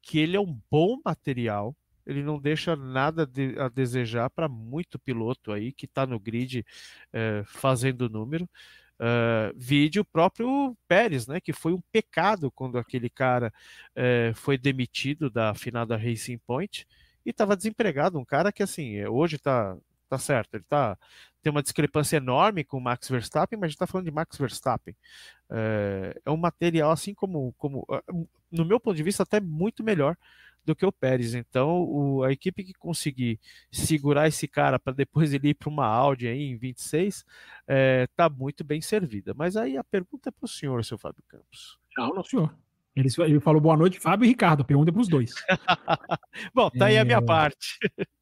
que 0.01 0.17
ele 0.19 0.37
é 0.37 0.39
um 0.39 0.59
bom 0.71 0.99
material, 1.03 1.75
ele 2.05 2.23
não 2.23 2.39
deixa 2.39 2.75
nada 2.75 3.25
de, 3.25 3.59
a 3.59 3.69
desejar 3.69 4.29
para 4.29 4.47
muito 4.47 4.97
piloto 4.97 5.51
aí 5.51 5.71
que 5.71 5.85
está 5.85 6.07
no 6.07 6.19
grid 6.19 6.65
é, 7.13 7.43
fazendo 7.45 8.09
número. 8.09 8.49
Uh, 9.01 9.55
vídeo 9.55 10.03
próprio 10.03 10.75
Pérez, 10.85 11.25
né, 11.25 11.39
que 11.39 11.53
foi 11.53 11.71
um 11.71 11.79
pecado 11.89 12.51
quando 12.51 12.77
aquele 12.77 13.09
cara 13.09 13.53
é, 13.95 14.33
foi 14.35 14.57
demitido 14.57 15.29
da 15.29 15.55
finada 15.55 15.95
Racing 15.95 16.37
Point 16.39 16.85
e 17.25 17.29
estava 17.29 17.55
desempregado, 17.55 18.19
um 18.19 18.25
cara 18.25 18.51
que 18.51 18.61
assim, 18.61 19.01
hoje 19.05 19.37
está 19.37 19.77
tá 20.09 20.17
certo, 20.17 20.55
ele 20.55 20.63
tá, 20.67 20.97
tem 21.41 21.51
uma 21.51 21.63
discrepância 21.63 22.17
enorme 22.17 22.63
com 22.63 22.77
o 22.77 22.81
Max 22.81 23.07
Verstappen, 23.07 23.57
mas 23.57 23.67
a 23.67 23.69
gente 23.69 23.75
está 23.75 23.87
falando 23.87 24.05
de 24.05 24.11
Max 24.11 24.37
Verstappen. 24.37 24.95
É, 25.49 26.21
é 26.25 26.31
um 26.31 26.37
material 26.37 26.91
assim 26.91 27.13
como, 27.13 27.53
como, 27.57 27.85
no 28.51 28.65
meu 28.65 28.79
ponto 28.79 28.97
de 28.97 29.03
vista, 29.03 29.23
até 29.23 29.39
muito 29.39 29.83
melhor 29.83 30.17
do 30.65 30.75
que 30.75 30.85
o 30.85 30.91
Pérez. 30.91 31.33
Então, 31.33 31.83
o, 31.83 32.23
a 32.23 32.31
equipe 32.31 32.63
que 32.63 32.73
conseguir 32.73 33.39
segurar 33.71 34.27
esse 34.27 34.47
cara 34.47 34.77
para 34.77 34.93
depois 34.93 35.33
ele 35.33 35.49
ir 35.49 35.53
para 35.53 35.69
uma 35.69 35.85
Audi 35.85 36.27
aí 36.27 36.43
em 36.43 36.57
26 36.57 37.25
está 38.03 38.25
é, 38.25 38.29
muito 38.29 38.63
bem 38.63 38.81
servida. 38.81 39.33
Mas 39.33 39.55
aí 39.55 39.77
a 39.77 39.83
pergunta 39.83 40.29
é 40.29 40.31
para 40.31 40.45
o 40.45 40.47
senhor, 40.47 40.83
seu 40.83 40.97
Fábio 40.97 41.23
Campos. 41.27 41.79
Não, 41.97 42.13
não, 42.13 42.23
senhor. 42.23 42.53
Ele, 42.95 43.07
ele 43.19 43.39
falou 43.39 43.61
boa 43.61 43.77
noite, 43.77 43.99
Fábio 43.99 44.25
e 44.25 44.29
Ricardo. 44.29 44.65
Pergunta 44.65 44.91
para 44.91 45.01
os 45.01 45.07
dois. 45.07 45.33
Bom, 46.53 46.69
tá 46.69 46.87
é... 46.87 46.91
aí 46.91 46.97
a 46.97 47.05
minha 47.05 47.17
é. 47.17 47.21
parte. 47.21 47.77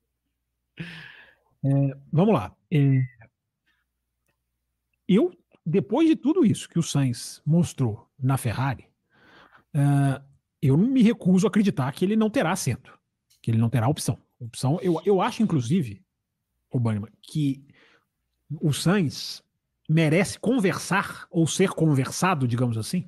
É, 1.68 1.98
vamos 2.12 2.34
lá. 2.34 2.56
É, 2.72 3.02
eu, 5.08 5.32
depois 5.66 6.08
de 6.08 6.16
tudo 6.16 6.46
isso 6.46 6.70
que 6.70 6.80
o 6.80 6.84
Sainz 6.84 7.42
mostrou 7.46 8.08
na 8.20 8.38
Ferrari, 8.38 8.88
uh, 9.76 10.24
eu 10.62 10.78
me 10.78 11.02
recuso 11.02 11.46
a 11.46 11.50
acreditar 11.50 11.92
que 11.92 12.06
ele 12.06 12.16
não 12.16 12.30
terá 12.30 12.52
assento, 12.52 12.98
que 13.42 13.52
ele 13.52 13.58
não 13.58 13.70
terá 13.70 13.88
opção. 13.88 14.18
opção 14.40 14.80
eu, 14.82 15.02
eu 15.06 15.22
acho, 15.22 15.44
inclusive, 15.44 16.04
Obama, 16.70 17.10
que 17.22 17.66
o 18.62 18.74
Sainz 18.74 19.44
merece 19.90 20.40
conversar 20.40 21.28
ou 21.30 21.48
ser 21.48 21.70
conversado, 21.70 22.48
digamos 22.48 22.78
assim, 22.78 23.08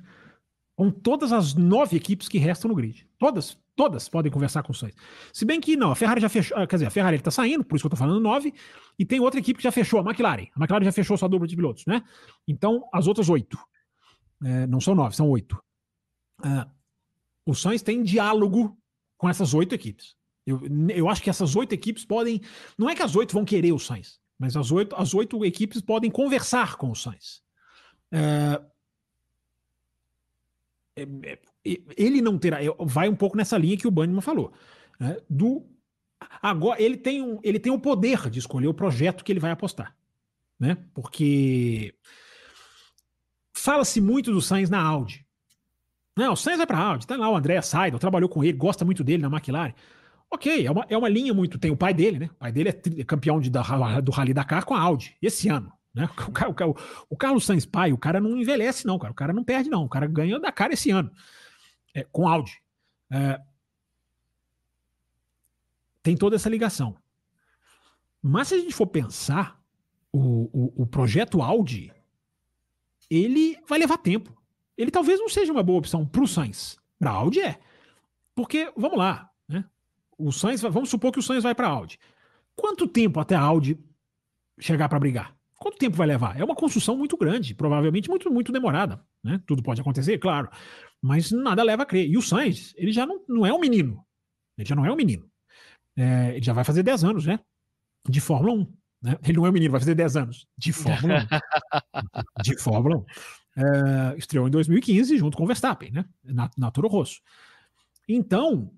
com 0.74 0.90
todas 0.90 1.32
as 1.32 1.54
nove 1.54 1.96
equipes 1.96 2.28
que 2.28 2.38
restam 2.38 2.70
no 2.70 2.74
grid. 2.74 3.06
Todas, 3.18 3.58
todas 3.80 4.10
podem 4.10 4.30
conversar 4.30 4.62
com 4.62 4.72
o 4.72 4.74
Sainz. 4.74 4.94
Se 5.32 5.46
bem 5.46 5.58
que 5.58 5.74
não, 5.74 5.90
a 5.90 5.96
Ferrari 5.96 6.20
já 6.20 6.28
fechou, 6.28 6.54
ah, 6.54 6.66
quer 6.66 6.76
dizer, 6.76 6.86
a 6.86 6.90
Ferrari 6.90 7.16
está 7.16 7.30
saindo, 7.30 7.64
por 7.64 7.76
isso 7.76 7.82
que 7.82 7.86
eu 7.86 7.94
estou 7.94 8.06
falando 8.06 8.20
nove, 8.20 8.52
e 8.98 9.06
tem 9.06 9.20
outra 9.20 9.40
equipe 9.40 9.56
que 9.56 9.64
já 9.64 9.72
fechou, 9.72 9.98
a 10.00 10.02
McLaren. 10.02 10.48
A 10.54 10.60
McLaren 10.60 10.84
já 10.84 10.92
fechou 10.92 11.16
sua 11.16 11.30
dupla 11.30 11.48
de 11.48 11.56
pilotos, 11.56 11.86
né? 11.86 12.02
Então, 12.46 12.86
as 12.92 13.06
outras 13.06 13.30
oito. 13.30 13.58
É, 14.44 14.66
não 14.66 14.82
são 14.82 14.94
nove, 14.94 15.16
são 15.16 15.30
oito. 15.30 15.58
Uh, 16.40 16.70
o 17.46 17.54
Sainz 17.54 17.80
tem 17.80 18.02
diálogo 18.02 18.78
com 19.16 19.30
essas 19.30 19.54
oito 19.54 19.74
equipes. 19.74 20.14
Eu, 20.46 20.60
eu 20.90 21.08
acho 21.08 21.22
que 21.22 21.30
essas 21.30 21.56
oito 21.56 21.72
equipes 21.72 22.04
podem. 22.04 22.42
Não 22.76 22.90
é 22.90 22.94
que 22.94 23.02
as 23.02 23.16
oito 23.16 23.32
vão 23.32 23.46
querer 23.46 23.72
o 23.72 23.78
Sainz, 23.78 24.20
mas 24.38 24.58
as 24.58 24.70
oito, 24.70 24.94
as 24.94 25.14
oito 25.14 25.42
equipes 25.42 25.80
podem 25.80 26.10
conversar 26.10 26.76
com 26.76 26.90
o 26.90 26.94
Sainz. 26.94 27.40
É, 28.12 28.60
é, 30.96 31.02
é 31.22 31.49
ele 31.64 32.20
não 32.20 32.38
terá. 32.38 32.58
Vai 32.80 33.08
um 33.08 33.16
pouco 33.16 33.36
nessa 33.36 33.58
linha 33.58 33.76
que 33.76 33.86
o 33.86 33.90
Banniman 33.90 34.20
falou. 34.20 34.52
Né, 34.98 35.16
do, 35.28 35.66
agora, 36.42 36.80
ele 36.80 36.96
tem, 36.96 37.22
um, 37.22 37.38
ele 37.42 37.58
tem 37.58 37.72
o 37.72 37.78
poder 37.78 38.28
de 38.30 38.38
escolher 38.38 38.68
o 38.68 38.74
projeto 38.74 39.24
que 39.24 39.32
ele 39.32 39.40
vai 39.40 39.50
apostar. 39.50 39.94
Né? 40.58 40.76
Porque 40.92 41.94
fala-se 43.56 44.00
muito 44.00 44.32
do 44.32 44.42
Sainz 44.42 44.68
na 44.68 44.80
Audi. 44.82 45.26
Não, 46.16 46.32
o 46.32 46.36
Sainz 46.36 46.58
vai 46.58 46.66
para 46.66 46.78
a 46.78 46.82
Audi, 46.82 47.06
tá 47.06 47.16
lá 47.16 47.30
o 47.30 47.36
André 47.36 47.60
Seidel, 47.62 47.98
trabalhou 47.98 48.28
com 48.28 48.44
ele, 48.44 48.56
gosta 48.56 48.84
muito 48.84 49.02
dele 49.02 49.22
na 49.22 49.28
McLaren. 49.28 49.72
Ok, 50.30 50.66
é 50.66 50.70
uma, 50.70 50.86
é 50.88 50.96
uma 50.96 51.08
linha 51.08 51.34
muito. 51.34 51.58
Tem 51.58 51.70
o 51.70 51.76
pai 51.76 51.92
dele, 51.92 52.18
né? 52.18 52.30
O 52.32 52.34
pai 52.34 52.52
dele 52.52 52.68
é 52.68 53.04
campeão 53.04 53.40
de, 53.40 53.50
da, 53.50 53.62
do 54.00 54.12
Rally 54.12 54.32
Dakar 54.32 54.64
com 54.64 54.74
a 54.74 54.80
Audi, 54.80 55.16
esse 55.20 55.48
ano. 55.48 55.72
Né? 55.94 56.08
O, 56.20 56.70
o, 56.70 56.76
o, 57.10 57.16
Carlos 57.16 57.44
Sainz 57.44 57.66
pai, 57.66 57.92
o 57.92 57.98
cara 57.98 58.20
não 58.20 58.36
envelhece, 58.36 58.86
não, 58.86 58.98
cara. 58.98 59.12
O 59.12 59.16
cara 59.16 59.32
não 59.32 59.42
perde, 59.42 59.68
não. 59.68 59.84
O 59.84 59.88
cara 59.88 60.06
ganha 60.06 60.38
da 60.38 60.52
cara 60.52 60.74
esse 60.74 60.90
ano. 60.90 61.10
É, 61.94 62.04
com 62.04 62.28
Audi. 62.28 62.62
É, 63.10 63.40
tem 66.02 66.16
toda 66.16 66.36
essa 66.36 66.48
ligação. 66.48 66.96
Mas 68.22 68.48
se 68.48 68.54
a 68.54 68.58
gente 68.58 68.74
for 68.74 68.86
pensar, 68.86 69.60
o, 70.12 70.50
o, 70.52 70.82
o 70.82 70.86
projeto 70.86 71.42
Audi, 71.42 71.92
ele 73.08 73.58
vai 73.66 73.78
levar 73.78 73.98
tempo 73.98 74.40
ele 74.80 74.90
talvez 74.90 75.20
não 75.20 75.28
seja 75.28 75.52
uma 75.52 75.62
boa 75.62 75.78
opção 75.78 76.06
para 76.06 76.22
o 76.22 76.26
Sainz. 76.26 76.78
Para 76.98 77.10
Audi 77.10 77.40
é. 77.40 77.58
Porque, 78.34 78.72
vamos 78.74 78.96
lá, 78.96 79.30
né? 79.46 79.62
O 80.16 80.32
Sainz, 80.32 80.62
vamos 80.62 80.88
supor 80.88 81.12
que 81.12 81.18
o 81.18 81.22
Sainz 81.22 81.42
vai 81.42 81.54
para 81.54 81.68
Audi. 81.68 81.98
Quanto 82.56 82.88
tempo 82.88 83.20
até 83.20 83.34
a 83.34 83.42
Audi 83.42 83.78
chegar 84.58 84.88
para 84.88 84.98
brigar? 84.98 85.36
Quanto 85.60 85.76
tempo 85.76 85.96
vai 85.96 86.06
levar? 86.06 86.40
É 86.40 86.42
uma 86.42 86.54
construção 86.54 86.96
muito 86.96 87.18
grande, 87.18 87.54
provavelmente 87.54 88.08
muito, 88.08 88.32
muito 88.32 88.50
demorada. 88.50 89.04
Né? 89.22 89.40
Tudo 89.46 89.62
pode 89.62 89.80
acontecer, 89.80 90.16
claro. 90.18 90.48
Mas 91.02 91.30
nada 91.30 91.62
leva 91.62 91.82
a 91.82 91.86
crer. 91.86 92.08
E 92.08 92.16
o 92.16 92.22
Sainz, 92.22 92.72
ele 92.76 92.92
já 92.92 93.04
não, 93.04 93.22
não 93.28 93.44
é 93.44 93.52
um 93.52 93.60
menino. 93.60 94.02
Ele 94.56 94.66
já 94.66 94.74
não 94.74 94.86
é 94.86 94.90
um 94.90 94.96
menino. 94.96 95.30
É, 95.94 96.30
ele 96.30 96.42
já 96.42 96.54
vai 96.54 96.64
fazer 96.64 96.82
10 96.82 97.04
anos, 97.04 97.26
né? 97.26 97.38
De 98.08 98.20
Fórmula 98.22 98.54
1. 98.54 98.74
Né? 99.02 99.18
Ele 99.22 99.36
não 99.36 99.44
é 99.44 99.50
um 99.50 99.52
menino, 99.52 99.72
vai 99.72 99.80
fazer 99.80 99.94
10 99.94 100.16
anos. 100.16 100.48
De 100.56 100.72
Fórmula 100.72 101.26
1. 101.94 102.42
de 102.42 102.58
Fórmula 102.58 102.96
1 102.96 103.04
é, 103.56 104.16
estreou 104.16 104.48
em 104.48 104.50
2015 104.50 105.18
junto 105.18 105.36
com 105.36 105.44
o 105.44 105.46
Verstappen, 105.46 105.90
né? 105.90 106.04
Na, 106.24 106.50
na 106.56 106.70
Toro 106.70 106.88
Rosso. 106.88 107.20
Então, 108.08 108.72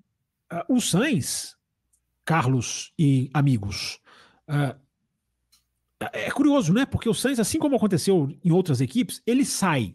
uh, 0.53 0.75
o 0.75 0.81
Sainz, 0.81 1.57
Carlos 2.25 2.93
e 2.99 3.31
amigos, 3.33 4.01
uh, 4.49 4.79
é 6.13 6.31
curioso, 6.31 6.73
né? 6.73 6.87
Porque 6.87 7.09
o 7.09 7.15
Sainz, 7.15 7.39
assim 7.39 7.59
como 7.59 7.77
aconteceu 7.77 8.35
em 8.45 8.51
outras 8.51 8.81
equipes, 8.81 9.23
ele 9.27 9.45
sai 9.45 9.95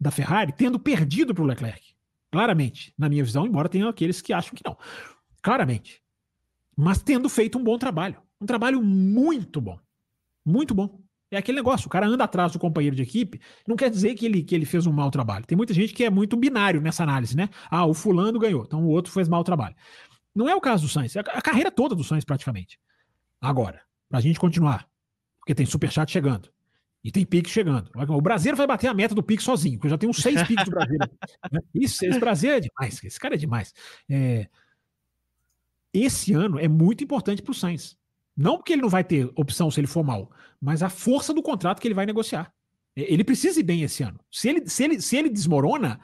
da 0.00 0.10
Ferrari 0.10 0.52
tendo 0.52 0.78
perdido 0.78 1.34
para 1.34 1.42
o 1.42 1.46
Leclerc. 1.46 1.92
Claramente, 2.30 2.94
na 2.98 3.08
minha 3.08 3.22
visão, 3.22 3.46
embora 3.46 3.68
tenha 3.68 3.88
aqueles 3.88 4.20
que 4.20 4.32
acham 4.32 4.54
que 4.54 4.64
não. 4.64 4.76
Claramente. 5.42 6.02
Mas 6.76 7.02
tendo 7.02 7.28
feito 7.28 7.58
um 7.58 7.62
bom 7.62 7.76
trabalho. 7.78 8.16
Um 8.40 8.46
trabalho 8.46 8.82
muito 8.82 9.60
bom. 9.60 9.78
Muito 10.44 10.74
bom. 10.74 11.00
É 11.30 11.38
aquele 11.38 11.56
negócio, 11.56 11.86
o 11.86 11.90
cara 11.90 12.06
anda 12.06 12.24
atrás 12.24 12.52
do 12.52 12.58
companheiro 12.58 12.94
de 12.94 13.02
equipe, 13.02 13.40
não 13.66 13.74
quer 13.74 13.88
dizer 13.88 14.14
que 14.14 14.26
ele, 14.26 14.42
que 14.42 14.54
ele 14.54 14.66
fez 14.66 14.86
um 14.86 14.92
mau 14.92 15.10
trabalho. 15.10 15.46
Tem 15.46 15.56
muita 15.56 15.72
gente 15.72 15.94
que 15.94 16.04
é 16.04 16.10
muito 16.10 16.36
binário 16.36 16.78
nessa 16.80 17.02
análise, 17.02 17.34
né? 17.34 17.48
Ah, 17.70 17.86
o 17.86 17.94
fulano 17.94 18.38
ganhou, 18.38 18.64
então 18.64 18.84
o 18.84 18.88
outro 18.88 19.10
fez 19.10 19.28
mau 19.28 19.42
trabalho. 19.42 19.74
Não 20.34 20.46
é 20.46 20.54
o 20.54 20.60
caso 20.60 20.84
do 20.84 20.90
Sainz, 20.90 21.16
é 21.16 21.20
a 21.20 21.40
carreira 21.40 21.70
toda 21.70 21.94
do 21.94 22.04
Sainz 22.04 22.24
praticamente. 22.24 22.78
Agora, 23.40 23.80
pra 24.10 24.20
gente 24.20 24.38
continuar, 24.38 24.86
porque 25.42 25.54
tem 25.56 25.66
superchat 25.66 26.10
chegando. 26.10 26.48
E 27.04 27.10
tem 27.10 27.26
Pix 27.26 27.50
chegando. 27.50 27.90
O 27.94 28.20
brasileiro 28.20 28.56
vai 28.56 28.66
bater 28.66 28.86
a 28.86 28.94
meta 28.94 29.12
do 29.12 29.24
Pix 29.24 29.42
sozinho, 29.42 29.76
porque 29.76 29.88
eu 29.88 29.90
já 29.90 29.98
tenho 29.98 30.14
seis 30.14 30.40
Pix 30.46 30.64
do 30.64 30.70
brasileiro. 30.70 31.12
Né? 31.50 31.60
Isso, 31.74 32.04
esse 32.06 32.20
brasileiro 32.20 32.58
é 32.58 32.68
demais. 32.68 33.02
Esse 33.02 33.18
cara 33.18 33.34
é 33.34 33.38
demais. 33.38 33.74
É... 34.08 34.48
Esse 35.92 36.32
ano 36.32 36.60
é 36.60 36.68
muito 36.68 37.02
importante 37.02 37.42
para 37.42 37.50
o 37.50 37.54
Sainz. 37.54 37.98
Não 38.36 38.56
porque 38.56 38.72
ele 38.72 38.82
não 38.82 38.88
vai 38.88 39.02
ter 39.02 39.30
opção 39.34 39.68
se 39.68 39.80
ele 39.80 39.88
for 39.88 40.04
mal, 40.04 40.30
mas 40.60 40.82
a 40.82 40.88
força 40.88 41.34
do 41.34 41.42
contrato 41.42 41.80
que 41.80 41.88
ele 41.88 41.94
vai 41.94 42.06
negociar. 42.06 42.54
Ele 42.94 43.24
precisa 43.24 43.58
ir 43.58 43.64
bem 43.64 43.82
esse 43.82 44.02
ano. 44.02 44.20
Se 44.30 44.48
ele, 44.48 44.68
se 44.68 44.84
ele, 44.84 45.00
se 45.00 45.16
ele 45.16 45.28
desmorona, 45.28 46.00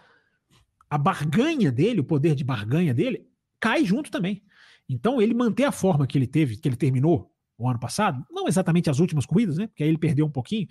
a 0.90 0.98
barganha 0.98 1.70
dele, 1.70 2.00
o 2.00 2.04
poder 2.04 2.34
de 2.34 2.42
barganha 2.42 2.92
dele, 2.92 3.26
cai 3.60 3.84
junto 3.84 4.10
também. 4.10 4.42
Então, 4.88 5.22
ele 5.22 5.32
manter 5.32 5.64
a 5.64 5.72
forma 5.72 6.06
que 6.06 6.18
ele 6.18 6.26
teve, 6.26 6.56
que 6.56 6.68
ele 6.68 6.76
terminou 6.76 7.32
o 7.58 7.68
ano 7.68 7.78
passado, 7.78 8.24
não 8.30 8.46
exatamente 8.46 8.88
as 8.88 9.00
últimas 9.00 9.26
corridas, 9.26 9.58
né? 9.58 9.66
Porque 9.66 9.82
aí 9.82 9.88
ele 9.88 9.98
perdeu 9.98 10.24
um 10.24 10.30
pouquinho, 10.30 10.68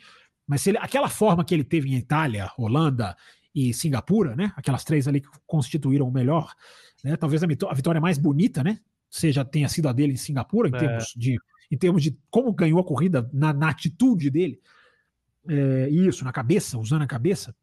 mas 0.47 0.65
ele, 0.65 0.77
aquela 0.77 1.09
forma 1.09 1.43
que 1.43 1.53
ele 1.53 1.63
teve 1.63 1.89
em 1.89 1.97
Itália, 1.97 2.49
Holanda 2.57 3.15
e 3.53 3.73
Singapura, 3.73 4.35
né? 4.35 4.53
Aquelas 4.55 4.83
três 4.83 5.07
ali 5.07 5.19
que 5.19 5.27
constituíram 5.45 6.07
o 6.07 6.11
melhor, 6.11 6.53
né? 7.03 7.17
Talvez 7.17 7.43
a, 7.43 7.45
a 7.45 7.73
vitória 7.73 7.99
mais 7.99 8.17
bonita, 8.17 8.63
né? 8.63 8.79
seja 9.09 9.45
tenha 9.45 9.69
sido 9.69 9.87
a 9.87 9.93
dele 9.93 10.13
em 10.13 10.17
Singapura, 10.17 10.69
em, 10.69 10.75
é. 10.75 10.77
termos, 10.77 11.13
de, 11.15 11.39
em 11.71 11.77
termos 11.77 12.03
de 12.03 12.17
como 12.29 12.51
ganhou 12.53 12.79
a 12.79 12.83
corrida 12.83 13.29
na, 13.33 13.53
na 13.53 13.69
atitude 13.69 14.29
dele, 14.29 14.59
é, 15.47 15.89
isso, 15.89 16.23
na 16.23 16.31
cabeça, 16.31 16.77
usando 16.77 17.03
a 17.03 17.07
cabeça, 17.07 17.55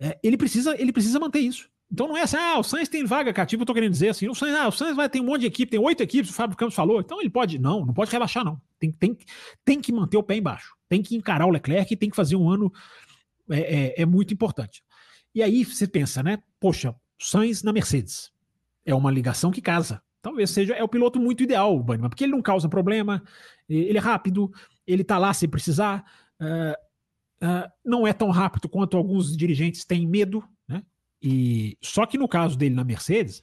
é, 0.00 0.18
ele, 0.22 0.36
precisa, 0.36 0.80
ele 0.80 0.92
precisa 0.92 1.20
manter 1.20 1.40
isso. 1.40 1.70
Então 1.92 2.08
não 2.08 2.16
é 2.16 2.22
assim, 2.22 2.36
ah, 2.36 2.58
o 2.58 2.62
Sainz 2.62 2.88
tem 2.88 3.04
vaga 3.04 3.34
cativa, 3.34 3.62
eu 3.62 3.66
tô 3.66 3.74
querendo 3.74 3.92
dizer 3.92 4.08
assim, 4.08 4.26
o 4.26 4.34
Sainz, 4.34 4.56
ah, 4.56 4.68
o 4.68 4.72
Sainz 4.72 4.96
vai 4.96 5.10
ter 5.10 5.20
um 5.20 5.24
monte 5.24 5.42
de 5.42 5.46
equipe, 5.48 5.72
tem 5.72 5.78
oito 5.78 6.02
equipes, 6.02 6.30
o 6.30 6.34
Fábio 6.34 6.56
Campos 6.56 6.74
falou, 6.74 7.00
então 7.00 7.20
ele 7.20 7.28
pode, 7.28 7.58
não, 7.58 7.84
não 7.84 7.92
pode 7.92 8.10
relaxar 8.10 8.42
não, 8.42 8.58
tem, 8.78 8.90
tem, 8.90 9.18
tem 9.62 9.78
que 9.78 9.92
manter 9.92 10.16
o 10.16 10.22
pé 10.22 10.36
embaixo, 10.36 10.74
tem 10.88 11.02
que 11.02 11.14
encarar 11.14 11.44
o 11.46 11.50
Leclerc 11.50 11.92
e 11.92 11.96
tem 11.96 12.08
que 12.08 12.16
fazer 12.16 12.34
um 12.34 12.48
ano, 12.48 12.72
é, 13.50 13.60
é, 13.60 14.02
é 14.02 14.06
muito 14.06 14.32
importante. 14.32 14.82
E 15.34 15.42
aí 15.42 15.64
você 15.64 15.86
pensa, 15.86 16.22
né, 16.22 16.38
poxa, 16.58 16.94
Sainz 17.20 17.62
na 17.62 17.74
Mercedes, 17.74 18.32
é 18.86 18.94
uma 18.94 19.10
ligação 19.10 19.50
que 19.50 19.60
casa, 19.60 20.02
talvez 20.22 20.48
seja 20.48 20.72
é 20.72 20.82
o 20.82 20.88
piloto 20.88 21.20
muito 21.20 21.42
ideal, 21.42 21.76
o 21.76 21.82
Banniman, 21.82 22.08
porque 22.08 22.24
ele 22.24 22.32
não 22.32 22.40
causa 22.40 22.70
problema, 22.70 23.22
ele 23.68 23.98
é 23.98 24.00
rápido, 24.00 24.50
ele 24.86 25.04
tá 25.04 25.18
lá 25.18 25.34
se 25.34 25.46
precisar, 25.46 26.04
uh, 26.40 27.46
uh, 27.46 27.70
não 27.84 28.06
é 28.06 28.14
tão 28.14 28.30
rápido 28.30 28.66
quanto 28.66 28.96
alguns 28.96 29.36
dirigentes 29.36 29.84
têm 29.84 30.06
medo? 30.06 30.42
E 31.22 31.78
só 31.80 32.04
que 32.04 32.18
no 32.18 32.26
caso 32.26 32.56
dele 32.56 32.74
na 32.74 32.84
Mercedes, 32.84 33.42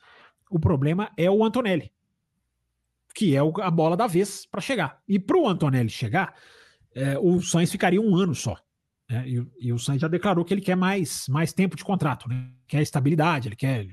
O 0.52 0.60
problema 0.60 1.12
é 1.16 1.30
o 1.30 1.44
Antonelli, 1.44 1.92
que 3.14 3.36
é 3.36 3.40
a 3.40 3.72
bola 3.72 3.96
da 3.96 4.08
vez 4.08 4.46
para 4.46 4.60
chegar. 4.60 5.00
E 5.08 5.20
para 5.20 5.38
o 5.38 5.48
Antonelli 5.48 5.90
chegar, 5.90 6.34
é, 6.96 7.18
o 7.20 7.42
Sainz 7.42 7.72
ficaria 7.72 8.02
um 8.02 8.16
ano 8.16 8.34
só. 8.34 8.58
Né? 9.10 9.28
E, 9.28 9.48
e, 9.60 9.74
o 9.74 9.80
Sainz 9.80 10.02
já 10.02 10.08
declarou 10.08 10.44
que 10.44 10.54
ele 10.54 10.62
quer 10.62 10.76
mais, 10.76 11.28
mais 11.28 11.54
tempo 11.54 11.76
de 11.76 11.84
contrato, 11.84 12.28
né? 12.28 12.50
quer 12.68 12.82
estabilidade, 12.82 13.48
ele 13.48 13.56
quer, 13.56 13.88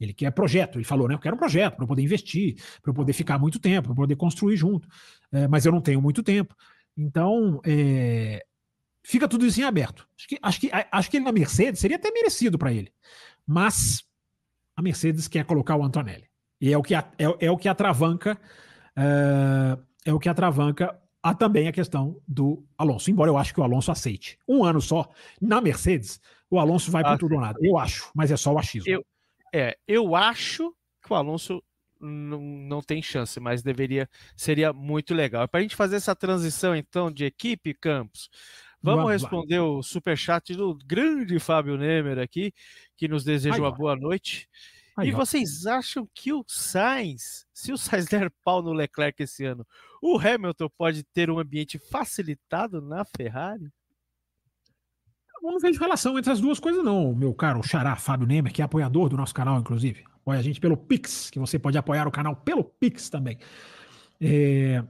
ele 0.00 0.12
quer 0.12 0.30
projeto. 0.30 0.78
Ele 0.78 0.84
falou, 0.84 1.08
né? 1.08 1.14
Eu 1.14 1.18
quero 1.18 1.36
um 1.36 1.38
projeto 1.38 1.76
para 1.76 1.84
eu 1.84 1.88
poder 1.88 2.02
investir, 2.02 2.56
para 2.82 2.90
eu 2.90 2.94
poder 2.94 3.12
ficar 3.12 3.38
muito 3.38 3.58
tempo, 3.58 3.88
para 3.88 3.96
poder 3.96 4.16
construir 4.16 4.56
junto. 4.56 4.88
É, 5.32 5.48
mas 5.48 5.64
eu 5.64 5.72
não 5.72 5.80
tenho 5.80 6.00
muito 6.00 6.22
tempo. 6.22 6.54
Então, 6.96 7.60
é, 7.64 8.44
fica 9.02 9.28
tudo 9.28 9.46
isso 9.46 9.60
em 9.60 9.64
aberto. 9.64 10.06
Acho 10.16 10.28
que, 10.28 10.38
acho 10.40 10.60
que, 10.60 10.70
acho 10.90 11.10
que 11.10 11.16
ele 11.16 11.24
na 11.24 11.32
Mercedes 11.32 11.80
seria 11.80 11.96
até 11.96 12.10
merecido 12.10 12.58
para 12.58 12.72
ele. 12.72 12.92
Mas 13.46 14.02
a 14.76 14.82
Mercedes 14.82 15.28
quer 15.28 15.44
colocar 15.44 15.76
o 15.76 15.84
Antonelli. 15.84 16.28
E 16.60 16.72
é 16.72 16.78
o 16.78 16.82
que, 16.82 16.94
é, 16.94 17.04
é 17.18 17.50
o 17.50 17.56
que 17.56 17.68
atravanca. 17.68 18.38
É, 18.96 19.78
é 20.06 20.12
o 20.12 20.18
que 20.18 20.28
atravanca 20.28 20.98
há 21.22 21.34
também 21.34 21.68
a 21.68 21.72
questão 21.72 22.20
do 22.26 22.64
Alonso, 22.76 23.10
embora 23.10 23.30
eu 23.30 23.36
acho 23.36 23.52
que 23.52 23.60
o 23.60 23.62
Alonso 23.62 23.90
aceite. 23.90 24.38
Um 24.48 24.64
ano 24.64 24.80
só, 24.80 25.08
na 25.40 25.60
Mercedes, 25.60 26.20
o 26.50 26.58
Alonso 26.58 26.90
vai 26.90 27.02
ah, 27.02 27.04
para 27.04 27.18
tudo 27.18 27.34
ou 27.34 27.40
nada. 27.40 27.58
Eu 27.62 27.78
acho, 27.78 28.10
mas 28.14 28.30
é 28.30 28.36
só 28.36 28.52
o 28.52 28.58
achismo. 28.58 28.90
Eu, 28.90 29.04
é, 29.52 29.76
eu 29.86 30.16
acho 30.16 30.74
que 31.02 31.12
o 31.12 31.16
Alonso 31.16 31.62
não, 32.00 32.40
não 32.40 32.82
tem 32.82 33.02
chance, 33.02 33.38
mas 33.38 33.62
deveria, 33.62 34.08
seria 34.36 34.72
muito 34.72 35.14
legal. 35.14 35.46
Para 35.46 35.60
a 35.60 35.62
gente 35.62 35.76
fazer 35.76 35.96
essa 35.96 36.16
transição, 36.16 36.74
então, 36.74 37.10
de 37.10 37.24
equipe, 37.24 37.74
Campos, 37.74 38.30
vamos, 38.82 39.10
responder 39.10 39.60
o 39.60 39.82
superchat 39.82 40.54
do 40.54 40.74
grande 40.74 41.38
Fábio 41.38 41.76
Nemer 41.76 42.18
aqui, 42.18 42.52
que 42.96 43.08
nos 43.08 43.24
deseja 43.24 43.58
uma 43.58 43.70
boa 43.70 43.96
noite. 43.96 44.48
E 45.02 45.12
vocês 45.12 45.66
acham 45.66 46.08
que 46.12 46.32
o 46.32 46.44
Sainz, 46.46 47.46
se 47.54 47.72
o 47.72 47.78
Sainz 47.78 48.06
der 48.06 48.30
pau 48.44 48.62
no 48.62 48.72
Leclerc 48.72 49.22
esse 49.22 49.44
ano, 49.44 49.66
o 50.02 50.18
Hamilton 50.18 50.68
pode 50.76 51.04
ter 51.04 51.30
um 51.30 51.38
ambiente 51.38 51.78
facilitado 51.78 52.82
na 52.82 53.04
Ferrari? 53.04 53.70
Eu 55.42 55.52
não 55.52 55.58
vejo 55.58 55.80
relação 55.80 56.18
entre 56.18 56.30
as 56.30 56.40
duas 56.40 56.60
coisas, 56.60 56.84
não, 56.84 57.14
meu 57.14 57.32
caro 57.32 57.62
Xará 57.62 57.96
Fábio 57.96 58.26
Nemer, 58.26 58.52
que 58.52 58.60
é 58.60 58.64
apoiador 58.64 59.08
do 59.08 59.16
nosso 59.16 59.34
canal, 59.34 59.58
inclusive. 59.58 60.04
Apoia 60.14 60.38
a 60.38 60.42
gente 60.42 60.60
pelo 60.60 60.76
Pix, 60.76 61.30
que 61.30 61.38
você 61.38 61.58
pode 61.58 61.78
apoiar 61.78 62.06
o 62.06 62.10
canal 62.12 62.36
pelo 62.36 62.62
Pix 62.62 63.08
também. 63.08 63.38
É... 64.20 64.84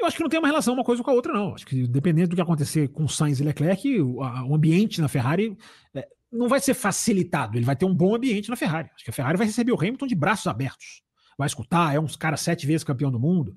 Eu 0.00 0.06
acho 0.06 0.16
que 0.16 0.22
não 0.22 0.30
tem 0.30 0.38
uma 0.38 0.48
relação 0.48 0.74
uma 0.74 0.84
coisa 0.84 1.02
com 1.02 1.10
a 1.10 1.14
outra, 1.14 1.32
não. 1.32 1.54
Acho 1.54 1.66
que 1.66 1.86
dependendo 1.86 2.28
do 2.28 2.36
que 2.36 2.42
acontecer 2.42 2.88
com 2.88 3.08
Sainz 3.08 3.40
e 3.40 3.44
Leclerc, 3.44 4.00
o, 4.00 4.22
a, 4.22 4.44
o 4.44 4.54
ambiente 4.54 5.00
na 5.00 5.08
Ferrari 5.08 5.56
é, 5.94 6.06
não 6.30 6.48
vai 6.48 6.60
ser 6.60 6.74
facilitado, 6.74 7.56
ele 7.56 7.64
vai 7.64 7.74
ter 7.74 7.84
um 7.84 7.94
bom 7.94 8.14
ambiente 8.14 8.48
na 8.48 8.56
Ferrari. 8.56 8.90
Acho 8.94 9.04
que 9.04 9.10
a 9.10 9.14
Ferrari 9.14 9.36
vai 9.36 9.46
receber 9.46 9.72
o 9.72 9.78
Hamilton 9.78 10.06
de 10.06 10.14
braços 10.14 10.46
abertos. 10.46 11.02
Vai 11.36 11.46
escutar, 11.46 11.94
é 11.94 12.00
uns 12.00 12.16
caras 12.16 12.40
sete 12.40 12.66
vezes 12.66 12.84
campeão 12.84 13.10
do 13.10 13.18
mundo. 13.18 13.54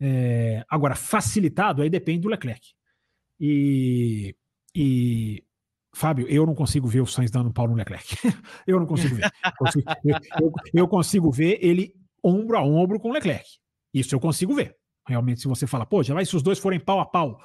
É, 0.00 0.64
agora, 0.68 0.94
facilitado, 0.94 1.82
aí 1.82 1.90
depende 1.90 2.20
do 2.20 2.28
Leclerc. 2.28 2.72
E, 3.40 4.36
e, 4.74 5.44
Fábio, 5.94 6.26
eu 6.28 6.44
não 6.46 6.54
consigo 6.54 6.86
ver 6.86 7.00
o 7.00 7.06
Sainz 7.06 7.30
dando 7.30 7.48
um 7.48 7.52
pau 7.52 7.66
no 7.66 7.74
Leclerc. 7.74 8.16
eu 8.66 8.78
não 8.78 8.86
consigo 8.86 9.14
ver. 9.14 9.30
Consigo, 9.56 9.90
eu, 10.04 10.16
eu, 10.40 10.52
eu, 10.74 10.88
consigo 10.88 11.30
ver 11.30 11.58
ele 11.60 11.94
ombro 12.22 12.56
a 12.56 12.62
ombro 12.62 13.00
com 13.00 13.10
o 13.10 13.12
Leclerc. 13.12 13.46
Isso 13.92 14.14
eu 14.14 14.20
consigo 14.20 14.54
ver. 14.54 14.76
Realmente, 15.06 15.40
se 15.40 15.48
você 15.48 15.66
fala, 15.66 15.84
pô, 15.84 16.02
já 16.02 16.14
vai 16.14 16.24
se 16.24 16.34
os 16.34 16.42
dois 16.42 16.58
forem 16.58 16.80
pau 16.80 17.00
a 17.00 17.06
pau, 17.06 17.42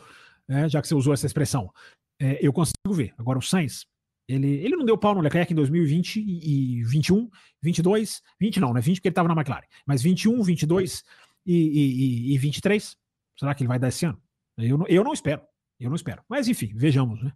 né, 0.47 0.69
já 0.69 0.81
que 0.81 0.87
você 0.87 0.95
usou 0.95 1.13
essa 1.13 1.25
expressão, 1.25 1.71
é, 2.19 2.37
eu 2.45 2.53
consigo 2.53 2.93
ver. 2.93 3.13
Agora, 3.17 3.39
o 3.39 3.41
Sainz, 3.41 3.85
ele, 4.27 4.47
ele 4.47 4.75
não 4.75 4.85
deu 4.85 4.97
pau 4.97 5.15
no 5.15 5.21
Leclerc 5.21 5.51
em 5.51 5.55
2020 5.55 6.17
e, 6.17 6.79
e 6.79 6.83
21, 6.83 7.29
22, 7.61 8.21
20 8.39 8.59
não, 8.59 8.73
né? 8.73 8.81
20 8.81 8.97
porque 8.97 9.07
ele 9.07 9.11
estava 9.11 9.27
na 9.27 9.33
McLaren, 9.33 9.65
mas 9.85 10.01
21, 10.01 10.43
22 10.43 11.03
e, 11.45 11.53
e, 11.53 12.35
e 12.35 12.37
23. 12.37 12.95
Será 13.37 13.55
que 13.55 13.63
ele 13.63 13.67
vai 13.67 13.79
dar 13.79 13.87
esse 13.87 14.05
ano? 14.05 14.21
Eu, 14.57 14.85
eu 14.87 15.03
não 15.03 15.13
espero, 15.13 15.41
eu 15.79 15.89
não 15.89 15.95
espero. 15.95 16.21
Mas 16.29 16.47
enfim, 16.47 16.71
vejamos, 16.75 17.23
né? 17.23 17.31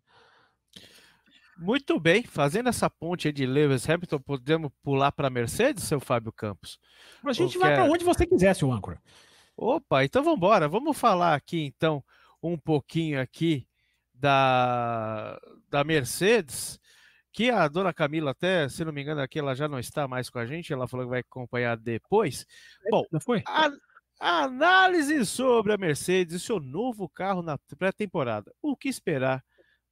Muito 1.58 2.00
bem, 2.00 2.24
fazendo 2.24 2.70
essa 2.70 2.90
ponte 2.90 3.32
de 3.32 3.46
Lewis 3.46 3.88
Hamilton, 3.90 4.20
podemos 4.20 4.72
pular 4.84 5.12
para 5.12 5.28
a 5.28 5.32
Mercedes, 5.32 5.84
seu 5.84 6.00
Fábio 6.00 6.32
Campos? 6.32 6.80
A 7.24 7.32
gente 7.32 7.58
vai 7.58 7.74
para 7.74 7.86
onde 7.86 8.04
você 8.04 8.26
quiser, 8.26 8.54
seu 8.56 8.72
âncora. 8.72 9.02
Opa, 9.56 10.04
então 10.04 10.24
vamos 10.24 10.38
embora. 10.38 10.68
Vamos 10.68 10.98
falar 10.98 11.36
aqui 11.36 11.64
então 11.64 12.04
um 12.42 12.58
pouquinho 12.58 13.22
aqui 13.22 13.68
da, 14.14 15.40
da 15.70 15.84
Mercedes 15.84 16.80
que 17.34 17.50
a 17.50 17.68
dona 17.68 17.92
Camila, 17.92 18.32
até, 18.32 18.70
se 18.70 18.86
não 18.86 18.94
me 18.94 19.02
engano, 19.02 19.20
aqui 19.20 19.40
ela 19.40 19.56
já 19.56 19.68
não 19.68 19.80
está 19.80 20.08
mais 20.08 20.30
com 20.30 20.38
a 20.38 20.46
gente, 20.46 20.72
ela 20.72 20.88
falou 20.88 21.08
que 21.08 21.10
vai 21.10 21.22
acompanhar 21.22 21.76
depois. 21.76 22.46
Bom, 22.92 23.04
foi? 23.20 23.42
A, 23.48 23.72
a 24.20 24.44
análise 24.44 25.26
sobre 25.26 25.74
a 25.74 25.78
Mercedes 25.78 26.36
e 26.36 26.40
seu 26.40 26.60
novo 26.60 27.10
carro 27.10 27.42
na 27.42 27.58
pré-temporada. 27.78 28.54
O 28.62 28.78
que 28.78 28.88
esperar 28.88 29.44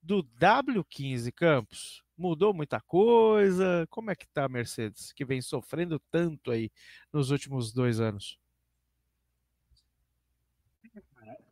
do 0.02 0.24
W15 0.40 1.32
Campos? 1.34 2.04
Mudou 2.16 2.54
muita 2.54 2.80
coisa? 2.80 3.88
Como 3.90 4.12
é 4.12 4.16
que 4.16 4.28
tá 4.28 4.46
a 4.46 4.50
Mercedes, 4.50 5.12
que 5.12 5.26
vem 5.26 5.42
sofrendo 5.42 6.00
tanto 6.12 6.52
aí 6.52 6.70
nos 7.12 7.32
últimos 7.32 7.74
dois 7.74 8.00
anos? 8.00 8.38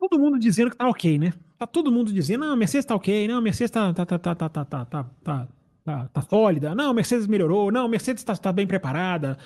Todo 0.00 0.18
mundo 0.18 0.38
dizendo 0.38 0.70
que 0.70 0.76
tá 0.76 0.88
ok, 0.88 1.18
né? 1.18 1.32
Tá 1.56 1.66
todo 1.66 1.92
mundo 1.92 2.12
dizendo, 2.12 2.46
não, 2.46 2.54
a 2.54 2.56
Mercedes 2.56 2.86
tá 2.86 2.96
ok, 2.96 3.28
não, 3.28 3.36
a 3.36 3.40
Mercedes 3.40 3.70
tá, 3.70 3.92
tá, 3.92 4.04
tá, 4.06 4.18
tá, 4.18 4.34
tá, 4.34 4.48
tá, 4.48 4.64
tá, 4.64 4.84
tá, 4.84 5.04
tá 5.22 5.48
tá, 5.84 6.08
tá 6.08 6.22
sólida. 6.22 6.74
Não, 6.74 6.94
Mercedes 6.94 7.26
melhorou. 7.26 7.72
Não, 7.72 7.88
Mercedes 7.88 8.22
está 8.22 8.36
tá 8.36 8.52
bem 8.52 8.66
preparada. 8.66 9.38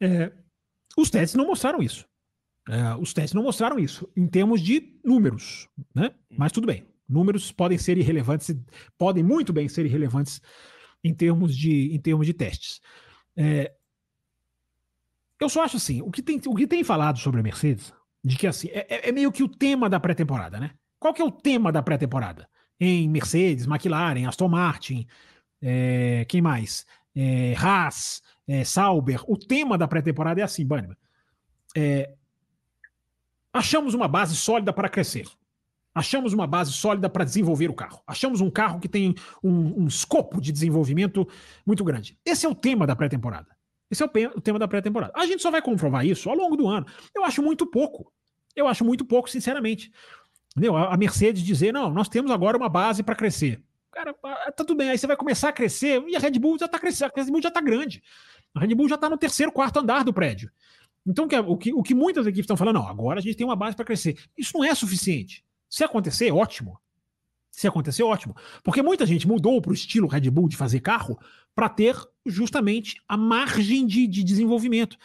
É, 0.00 0.32
os 0.96 1.10
testes 1.10 1.36
não 1.36 1.46
mostraram 1.46 1.82
isso. 1.82 2.06
É, 2.68 2.94
os 2.96 3.12
testes 3.12 3.34
não 3.34 3.42
mostraram 3.42 3.78
isso 3.78 4.08
em 4.16 4.26
termos 4.26 4.60
de 4.60 4.98
números, 5.04 5.68
né? 5.94 6.12
Mas 6.30 6.52
tudo 6.52 6.66
bem. 6.66 6.86
Números 7.08 7.52
podem 7.52 7.78
ser 7.78 7.96
irrelevantes, 7.96 8.54
podem 8.98 9.22
muito 9.22 9.52
bem 9.52 9.68
ser 9.68 9.86
irrelevantes 9.86 10.40
em 11.04 11.14
termos 11.14 11.56
de, 11.56 11.94
em 11.94 12.00
termos 12.00 12.26
de 12.26 12.34
testes. 12.34 12.80
É, 13.36 13.72
eu 15.38 15.48
só 15.48 15.62
acho 15.62 15.76
assim, 15.76 16.02
o 16.02 16.10
que 16.10 16.22
tem, 16.22 16.40
o 16.46 16.54
que 16.54 16.66
tem 16.66 16.82
falado 16.82 17.18
sobre 17.18 17.38
a 17.38 17.42
Mercedes, 17.42 17.92
de 18.26 18.36
que 18.36 18.48
assim, 18.48 18.66
é, 18.72 19.08
é 19.08 19.12
meio 19.12 19.30
que 19.30 19.44
o 19.44 19.48
tema 19.48 19.88
da 19.88 20.00
pré-temporada, 20.00 20.58
né? 20.58 20.72
Qual 20.98 21.14
que 21.14 21.22
é 21.22 21.24
o 21.24 21.30
tema 21.30 21.70
da 21.70 21.80
pré-temporada? 21.80 22.48
Em 22.78 23.08
Mercedes, 23.08 23.66
McLaren, 23.66 24.26
Aston 24.26 24.48
Martin, 24.48 25.06
é, 25.62 26.26
quem 26.28 26.42
mais? 26.42 26.84
É, 27.14 27.54
Haas, 27.56 28.20
é, 28.48 28.64
Sauber. 28.64 29.22
O 29.28 29.38
tema 29.38 29.78
da 29.78 29.86
pré-temporada 29.86 30.40
é 30.40 30.44
assim, 30.44 30.66
Bannerman. 30.66 30.96
É, 31.76 32.14
achamos 33.52 33.94
uma 33.94 34.08
base 34.08 34.34
sólida 34.34 34.72
para 34.72 34.88
crescer. 34.88 35.28
Achamos 35.94 36.32
uma 36.32 36.48
base 36.48 36.72
sólida 36.72 37.08
para 37.08 37.24
desenvolver 37.24 37.70
o 37.70 37.74
carro. 37.74 38.02
Achamos 38.08 38.40
um 38.40 38.50
carro 38.50 38.80
que 38.80 38.88
tem 38.88 39.14
um, 39.42 39.84
um 39.84 39.86
escopo 39.86 40.40
de 40.40 40.50
desenvolvimento 40.50 41.28
muito 41.64 41.84
grande. 41.84 42.18
Esse 42.24 42.44
é 42.44 42.48
o 42.48 42.56
tema 42.56 42.88
da 42.88 42.96
pré-temporada. 42.96 43.56
Esse 43.88 44.02
é 44.02 44.06
o, 44.06 44.10
o 44.36 44.40
tema 44.40 44.58
da 44.58 44.66
pré-temporada. 44.66 45.12
A 45.14 45.26
gente 45.26 45.40
só 45.40 45.50
vai 45.50 45.62
comprovar 45.62 46.04
isso 46.04 46.28
ao 46.28 46.36
longo 46.36 46.56
do 46.56 46.66
ano. 46.66 46.86
Eu 47.14 47.24
acho 47.24 47.40
muito 47.40 47.64
pouco. 47.64 48.12
Eu 48.56 48.66
acho 48.66 48.84
muito 48.84 49.04
pouco, 49.04 49.30
sinceramente. 49.30 49.92
Entendeu? 50.56 50.74
A 50.74 50.96
Mercedes 50.96 51.42
dizer, 51.42 51.72
não, 51.72 51.90
nós 51.90 52.08
temos 52.08 52.30
agora 52.30 52.56
uma 52.56 52.68
base 52.68 53.02
para 53.02 53.14
crescer. 53.14 53.62
Cara, 53.92 54.14
tá 54.14 54.64
tudo 54.64 54.74
bem. 54.74 54.88
Aí 54.88 54.98
você 54.98 55.06
vai 55.06 55.16
começar 55.16 55.50
a 55.50 55.52
crescer 55.52 56.02
e 56.08 56.16
a 56.16 56.18
Red 56.18 56.32
Bull 56.32 56.58
já 56.58 56.66
tá 56.66 56.78
crescendo, 56.78 57.12
a 57.14 57.20
Red 57.20 57.30
Bull 57.30 57.42
já 57.42 57.50
tá 57.50 57.60
grande. 57.60 58.02
A 58.54 58.60
Red 58.60 58.74
Bull 58.74 58.88
já 58.88 58.96
tá 58.96 59.10
no 59.10 59.18
terceiro, 59.18 59.52
quarto 59.52 59.78
andar 59.78 60.02
do 60.02 60.14
prédio. 60.14 60.50
Então, 61.06 61.28
o 61.46 61.56
que, 61.56 61.72
o 61.72 61.82
que 61.82 61.94
muitas 61.94 62.26
equipes 62.26 62.44
estão 62.44 62.56
falando, 62.56 62.76
não, 62.76 62.88
agora 62.88 63.20
a 63.20 63.22
gente 63.22 63.36
tem 63.36 63.46
uma 63.46 63.54
base 63.54 63.76
para 63.76 63.84
crescer. 63.84 64.18
Isso 64.36 64.52
não 64.56 64.64
é 64.64 64.74
suficiente. 64.74 65.44
Se 65.68 65.84
acontecer, 65.84 66.32
ótimo. 66.32 66.78
Se 67.50 67.66
acontecer, 67.68 68.02
ótimo. 68.02 68.34
Porque 68.62 68.82
muita 68.82 69.06
gente 69.06 69.26
mudou 69.26 69.62
para 69.62 69.70
o 69.70 69.74
estilo 69.74 70.08
Red 70.08 70.28
Bull 70.30 70.48
de 70.48 70.56
fazer 70.56 70.80
carro 70.80 71.18
para 71.54 71.68
ter 71.68 71.96
justamente 72.24 73.00
a 73.08 73.16
margem 73.16 73.86
de, 73.86 74.06
de 74.06 74.24
desenvolvimento. 74.24 74.98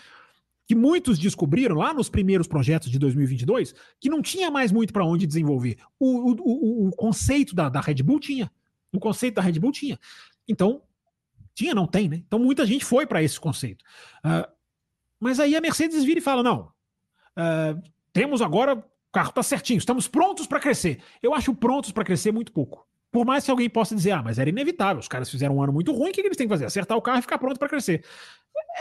Que 0.72 0.76
muitos 0.76 1.20
descobriram 1.20 1.76
lá 1.76 1.94
nos 1.94 2.08
primeiros 2.08 2.48
projetos 2.48 2.90
de 2.90 2.98
2022 2.98 3.76
que 4.00 4.10
não 4.10 4.22
tinha 4.22 4.50
mais 4.50 4.72
muito 4.72 4.94
para 4.94 5.04
onde 5.04 5.28
desenvolver. 5.28 5.76
O, 6.00 6.32
o, 6.32 6.36
o, 6.40 6.88
o 6.88 6.92
conceito 6.96 7.54
da, 7.54 7.68
da 7.68 7.82
Red 7.82 7.96
Bull 7.96 8.22
tinha. 8.22 8.50
O 8.90 8.98
conceito 8.98 9.36
da 9.36 9.42
Red 9.42 9.60
Bull 9.60 9.74
tinha. 9.74 10.00
Então, 10.48 10.82
tinha, 11.54 11.76
não 11.76 11.86
tem, 11.86 12.08
né? 12.08 12.24
Então 12.26 12.40
muita 12.40 12.66
gente 12.66 12.86
foi 12.86 13.06
para 13.06 13.22
esse 13.22 13.38
conceito. 13.38 13.84
Uh, 14.24 14.50
mas 15.20 15.42
aí 15.42 15.58
a 15.58 15.60
Mercedes 15.60 16.06
vira 16.06 16.20
e 16.20 16.24
fala: 16.24 16.42
não, 16.42 16.72
uh, 17.38 17.84
temos 18.14 18.42
agora, 18.42 18.76
o 18.76 18.84
carro 19.12 19.32
está 19.32 19.44
certinho, 19.44 19.78
estamos 19.78 20.08
prontos 20.08 20.48
para 20.48 20.62
crescer. 20.62 21.04
Eu 21.22 21.36
acho 21.36 21.54
prontos 21.54 21.92
para 21.92 22.06
crescer 22.06 22.32
muito 22.32 22.54
pouco. 22.54 22.88
Por 23.12 23.26
mais 23.26 23.44
que 23.44 23.52
alguém 23.52 23.70
possa 23.70 23.94
dizer, 23.94 24.12
ah, 24.12 24.24
mas 24.24 24.40
era 24.40 24.50
inevitável, 24.50 25.02
os 25.02 25.10
caras 25.10 25.30
fizeram 25.30 25.58
um 25.58 25.62
ano 25.62 25.74
muito 25.74 25.92
ruim, 25.92 26.12
o 26.12 26.14
que 26.14 26.22
eles 26.22 26.38
têm 26.38 26.48
que 26.48 26.54
fazer? 26.54 26.64
Acertar 26.64 26.98
o 26.98 27.02
carro 27.02 27.20
e 27.20 27.22
ficar 27.22 27.38
pronto 27.38 27.60
para 27.60 27.68
crescer. 27.68 28.06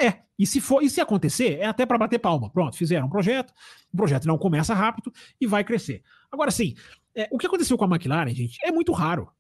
É, 0.01 0.21
e 0.39 0.47
se 0.47 0.61
for, 0.61 0.83
e 0.83 0.89
se 0.89 1.01
acontecer, 1.01 1.59
é 1.59 1.67
até 1.67 1.85
para 1.85 1.99
bater 1.99 2.19
palma. 2.19 2.51
Pronto, 2.51 2.77
fizeram 2.77 3.07
um 3.07 3.11
projeto, 3.11 3.53
o 3.93 3.97
projeto 3.97 4.27
não 4.27 4.39
começa 4.39 4.75
rápido 4.75 5.13
e 5.41 5.47
vai 5.47 5.63
crescer. 5.63 6.03
Agora 6.31 6.51
sim, 6.51 6.75
é, 7.15 7.29
o 7.31 7.39
que 7.39 7.47
aconteceu 7.47 7.77
com 7.77 7.85
a 7.85 7.89
McLaren, 7.89 8.35
gente, 8.35 8.59
é 8.65 8.73
muito 8.73 8.93
raro. 8.93 9.31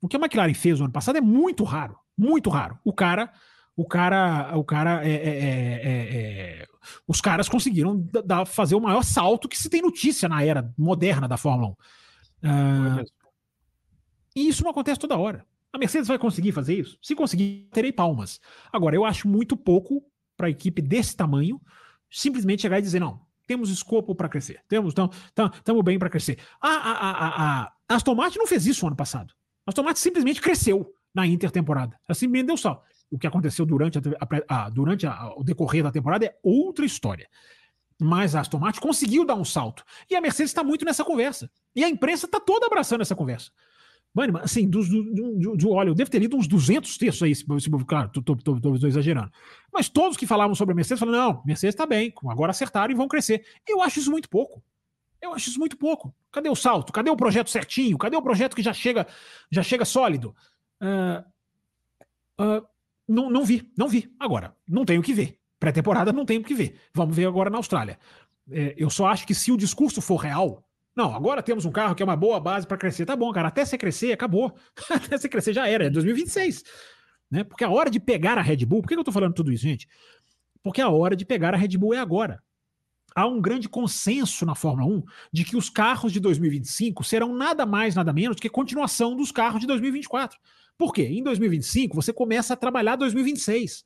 O 0.00 0.08
que 0.08 0.16
a 0.16 0.20
McLaren 0.20 0.54
fez 0.54 0.78
no 0.78 0.86
ano 0.86 0.92
passado 0.92 1.16
é 1.18 1.20
muito 1.20 1.64
raro. 1.64 1.96
Muito 2.16 2.50
raro. 2.50 2.78
O 2.84 2.92
cara, 2.92 3.32
o 3.76 3.86
cara, 3.86 4.56
o 4.56 4.64
cara 4.64 5.06
é, 5.06 5.12
é, 5.12 5.28
é, 5.28 6.62
é 6.62 6.66
os 7.06 7.20
caras 7.20 7.48
conseguiram 7.48 8.04
da, 8.24 8.44
fazer 8.44 8.74
o 8.74 8.80
maior 8.80 9.02
salto 9.02 9.48
que 9.48 9.58
se 9.58 9.68
tem 9.68 9.82
notícia 9.82 10.28
na 10.28 10.42
era 10.42 10.72
moderna 10.76 11.28
da 11.28 11.36
Fórmula 11.36 11.68
1. 11.68 11.72
Uh, 11.72 11.76
ah, 12.44 13.04
e 14.34 14.48
isso 14.48 14.62
não 14.62 14.70
acontece 14.70 14.98
toda 14.98 15.16
hora. 15.16 15.44
A 15.72 15.78
Mercedes 15.78 16.08
vai 16.08 16.18
conseguir 16.18 16.52
fazer 16.52 16.78
isso? 16.78 16.98
Se 17.02 17.14
conseguir, 17.14 17.68
terei 17.72 17.92
palmas. 17.92 18.40
Agora, 18.72 18.96
eu 18.96 19.04
acho 19.04 19.28
muito 19.28 19.56
pouco 19.56 20.02
para 20.36 20.46
a 20.46 20.50
equipe 20.50 20.80
desse 20.80 21.16
tamanho 21.16 21.60
simplesmente 22.10 22.62
chegar 22.62 22.78
e 22.78 22.82
dizer: 22.82 23.00
não, 23.00 23.20
temos 23.46 23.70
escopo 23.70 24.14
para 24.14 24.28
crescer, 24.28 24.62
temos, 24.68 24.94
estamos 24.94 25.84
bem 25.84 25.98
para 25.98 26.10
crescer. 26.10 26.38
A, 26.60 26.68
a, 26.68 26.92
a, 26.92 27.62
a, 27.62 27.72
Aston 27.88 28.14
Martin 28.14 28.38
não 28.38 28.46
fez 28.46 28.66
isso 28.66 28.86
ano 28.86 28.96
passado. 28.96 29.34
A 29.66 29.70
Aston 29.70 29.82
Martin 29.82 30.00
simplesmente 30.00 30.40
cresceu 30.40 30.92
na 31.14 31.26
intertemporada. 31.26 31.98
Ela 32.08 32.14
simplesmente 32.14 32.46
deu 32.46 32.56
só. 32.56 32.82
O 33.10 33.18
que 33.18 33.26
aconteceu 33.26 33.64
durante, 33.64 33.98
a, 34.48 34.68
durante 34.68 35.06
o 35.06 35.42
decorrer 35.42 35.82
da 35.82 35.90
temporada 35.90 36.26
é 36.26 36.36
outra 36.42 36.84
história. 36.84 37.28
Mas 38.00 38.34
a 38.34 38.40
Aston 38.40 38.58
Martin 38.58 38.80
conseguiu 38.80 39.24
dar 39.24 39.34
um 39.34 39.44
salto. 39.44 39.82
E 40.10 40.14
a 40.14 40.20
Mercedes 40.20 40.50
está 40.50 40.62
muito 40.62 40.84
nessa 40.84 41.04
conversa. 41.04 41.50
E 41.74 41.82
a 41.82 41.88
imprensa 41.88 42.26
está 42.26 42.38
toda 42.38 42.66
abraçando 42.66 43.00
essa 43.00 43.16
conversa. 43.16 43.50
Mano, 44.14 44.38
assim, 44.38 44.68
do, 44.68 44.82
do, 44.82 45.56
do, 45.56 45.70
olha, 45.70 45.90
eu 45.90 45.94
devo 45.94 46.10
ter 46.10 46.18
lido 46.18 46.36
uns 46.36 46.48
200 46.48 46.96
textos 46.98 47.22
aí, 47.22 47.34
se, 47.34 47.44
se, 47.60 47.70
claro, 47.86 48.10
tô, 48.10 48.86
exagerando. 48.86 49.30
Mas 49.72 49.88
todos 49.88 50.16
que 50.16 50.26
falavam 50.26 50.54
sobre 50.54 50.72
a 50.72 50.76
Mercedes 50.76 50.98
falaram: 50.98 51.34
não, 51.34 51.42
Mercedes 51.44 51.74
está 51.74 51.86
bem, 51.86 52.12
agora 52.26 52.50
acertaram 52.50 52.92
e 52.92 52.96
vão 52.96 53.06
crescer. 53.06 53.44
Eu 53.66 53.82
acho 53.82 54.00
isso 54.00 54.10
muito 54.10 54.28
pouco. 54.28 54.62
Eu 55.20 55.34
acho 55.34 55.50
isso 55.50 55.58
muito 55.58 55.76
pouco. 55.76 56.14
Cadê 56.32 56.48
o 56.48 56.54
salto? 56.54 56.92
Cadê 56.92 57.10
o 57.10 57.16
projeto 57.16 57.50
certinho? 57.50 57.98
Cadê 57.98 58.16
o 58.16 58.22
projeto 58.22 58.54
que 58.54 58.62
já 58.62 58.72
chega, 58.72 59.06
já 59.50 59.62
chega 59.62 59.84
sólido? 59.84 60.34
Uh, 60.80 61.24
uh, 62.42 62.66
não, 63.06 63.28
não 63.30 63.44
vi, 63.44 63.70
não 63.76 63.88
vi. 63.88 64.14
Agora, 64.18 64.54
não 64.66 64.84
tenho 64.84 65.00
o 65.00 65.04
que 65.04 65.14
ver. 65.14 65.38
Pré-temporada 65.58 66.12
não 66.12 66.24
tenho 66.24 66.40
o 66.40 66.44
que 66.44 66.54
ver. 66.54 66.80
Vamos 66.94 67.16
ver 67.16 67.26
agora 67.26 67.50
na 67.50 67.56
Austrália. 67.56 67.98
É, 68.50 68.74
eu 68.76 68.88
só 68.88 69.06
acho 69.06 69.26
que 69.26 69.34
se 69.34 69.50
o 69.50 69.56
discurso 69.56 70.00
for 70.00 70.16
real, 70.16 70.67
não, 70.98 71.14
agora 71.14 71.40
temos 71.44 71.64
um 71.64 71.70
carro 71.70 71.94
que 71.94 72.02
é 72.02 72.04
uma 72.04 72.16
boa 72.16 72.40
base 72.40 72.66
para 72.66 72.76
crescer. 72.76 73.06
Tá 73.06 73.14
bom, 73.14 73.32
cara, 73.32 73.46
até 73.46 73.64
você 73.64 73.78
crescer, 73.78 74.10
acabou. 74.10 74.52
até 74.90 75.16
você 75.16 75.28
crescer 75.28 75.52
já 75.52 75.68
era, 75.68 75.86
é 75.86 75.90
2026. 75.90 76.64
Né? 77.30 77.44
Porque 77.44 77.62
a 77.62 77.70
hora 77.70 77.88
de 77.88 78.00
pegar 78.00 78.36
a 78.36 78.42
Red 78.42 78.66
Bull, 78.66 78.82
por 78.82 78.88
que 78.88 78.96
eu 78.96 79.04
tô 79.04 79.12
falando 79.12 79.32
tudo 79.32 79.52
isso, 79.52 79.62
gente? 79.62 79.86
Porque 80.60 80.80
a 80.80 80.88
hora 80.88 81.14
de 81.14 81.24
pegar 81.24 81.54
a 81.54 81.56
Red 81.56 81.78
Bull 81.78 81.94
é 81.94 81.98
agora. 81.98 82.42
Há 83.14 83.28
um 83.28 83.40
grande 83.40 83.68
consenso 83.68 84.44
na 84.44 84.56
Fórmula 84.56 84.92
1 84.92 85.02
de 85.32 85.44
que 85.44 85.56
os 85.56 85.70
carros 85.70 86.12
de 86.12 86.18
2025 86.18 87.04
serão 87.04 87.32
nada 87.32 87.64
mais, 87.64 87.94
nada 87.94 88.12
menos 88.12 88.40
que 88.40 88.48
continuação 88.48 89.14
dos 89.14 89.30
carros 89.30 89.60
de 89.60 89.68
2024. 89.68 90.36
Por 90.76 90.92
quê? 90.92 91.02
Em 91.04 91.22
2025 91.22 91.94
você 91.94 92.12
começa 92.12 92.54
a 92.54 92.56
trabalhar 92.56 92.96
2026, 92.96 93.84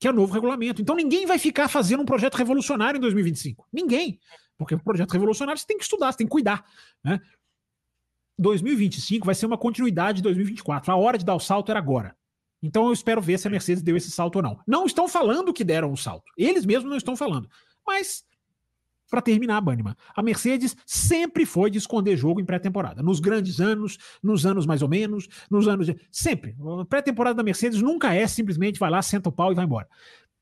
que 0.00 0.08
é 0.08 0.10
o 0.10 0.14
novo 0.14 0.32
regulamento. 0.32 0.80
Então 0.80 0.96
ninguém 0.96 1.26
vai 1.26 1.38
ficar 1.38 1.68
fazendo 1.68 2.00
um 2.00 2.06
projeto 2.06 2.36
revolucionário 2.36 2.96
em 2.96 3.02
2025. 3.02 3.68
Ninguém. 3.70 4.18
Porque 4.62 4.74
o 4.74 4.82
projeto 4.82 5.12
revolucionário 5.12 5.60
você 5.60 5.66
tem 5.66 5.78
que 5.78 5.84
estudar, 5.84 6.12
você 6.12 6.18
tem 6.18 6.26
que 6.26 6.32
cuidar. 6.32 6.64
Né? 7.02 7.20
2025 8.38 9.26
vai 9.26 9.34
ser 9.34 9.46
uma 9.46 9.58
continuidade 9.58 10.16
de 10.16 10.22
2024. 10.22 10.90
A 10.92 10.96
hora 10.96 11.18
de 11.18 11.24
dar 11.24 11.34
o 11.34 11.40
salto 11.40 11.70
era 11.70 11.78
agora. 11.78 12.16
Então 12.62 12.86
eu 12.86 12.92
espero 12.92 13.20
ver 13.20 13.38
se 13.38 13.48
a 13.48 13.50
Mercedes 13.50 13.82
deu 13.82 13.96
esse 13.96 14.10
salto 14.10 14.36
ou 14.36 14.42
não. 14.42 14.58
Não 14.66 14.86
estão 14.86 15.08
falando 15.08 15.52
que 15.52 15.64
deram 15.64 15.90
o 15.90 15.92
um 15.92 15.96
salto. 15.96 16.30
Eles 16.36 16.64
mesmos 16.64 16.88
não 16.88 16.96
estão 16.96 17.16
falando. 17.16 17.48
Mas, 17.84 18.24
para 19.10 19.20
terminar, 19.20 19.60
Banniman, 19.60 19.96
a 20.14 20.22
Mercedes 20.22 20.76
sempre 20.86 21.44
foi 21.44 21.70
de 21.70 21.78
esconder 21.78 22.16
jogo 22.16 22.40
em 22.40 22.44
pré-temporada. 22.44 23.02
Nos 23.02 23.18
grandes 23.18 23.60
anos, 23.60 23.98
nos 24.22 24.46
anos 24.46 24.64
mais 24.64 24.80
ou 24.80 24.88
menos, 24.88 25.28
nos 25.50 25.66
anos. 25.66 25.86
De... 25.86 25.96
Sempre. 26.10 26.56
A 26.80 26.84
pré-temporada 26.84 27.34
da 27.34 27.42
Mercedes 27.42 27.82
nunca 27.82 28.14
é 28.14 28.26
simplesmente 28.28 28.78
vai 28.78 28.90
lá, 28.90 29.02
senta 29.02 29.28
o 29.28 29.32
pau 29.32 29.50
e 29.50 29.56
vai 29.56 29.64
embora. 29.64 29.88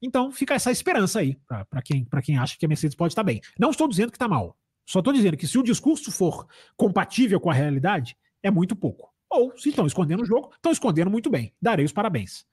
Então 0.03 0.33
fica 0.33 0.55
essa 0.55 0.71
esperança 0.71 1.21
aí 1.21 1.37
para 1.47 1.83
quem, 1.83 2.07
quem 2.23 2.39
acha 2.39 2.57
que 2.59 2.65
a 2.65 2.69
Mercedes 2.69 2.97
pode 2.97 3.13
estar 3.13 3.23
bem. 3.23 3.41
Não 3.59 3.71
estou 3.71 3.89
dizendo 3.89 4.11
que 4.11 4.17
está 4.17 4.29
mal. 4.29 4.57
Só 4.87 4.99
estou 4.99 5.13
dizendo 5.13 5.37
que 5.37 5.47
se 5.47 5.59
o 5.59 5.63
discurso 5.63 6.11
for 6.11 6.47
compatível 6.77 7.39
com 7.39 7.51
a 7.51 7.55
realidade, 7.55 8.17
é 8.43 8.51
muito 8.51 8.75
pouco. 8.75 9.13
Ou, 9.29 9.57
se 9.57 9.69
estão 9.69 9.87
escondendo 9.87 10.23
o 10.23 10.27
jogo, 10.27 10.51
estão 10.55 10.73
escondendo 10.73 11.11
muito 11.11 11.31
bem. 11.31 11.55
Darei 11.63 11.85
os 11.85 11.93
parabéns. 11.93 12.45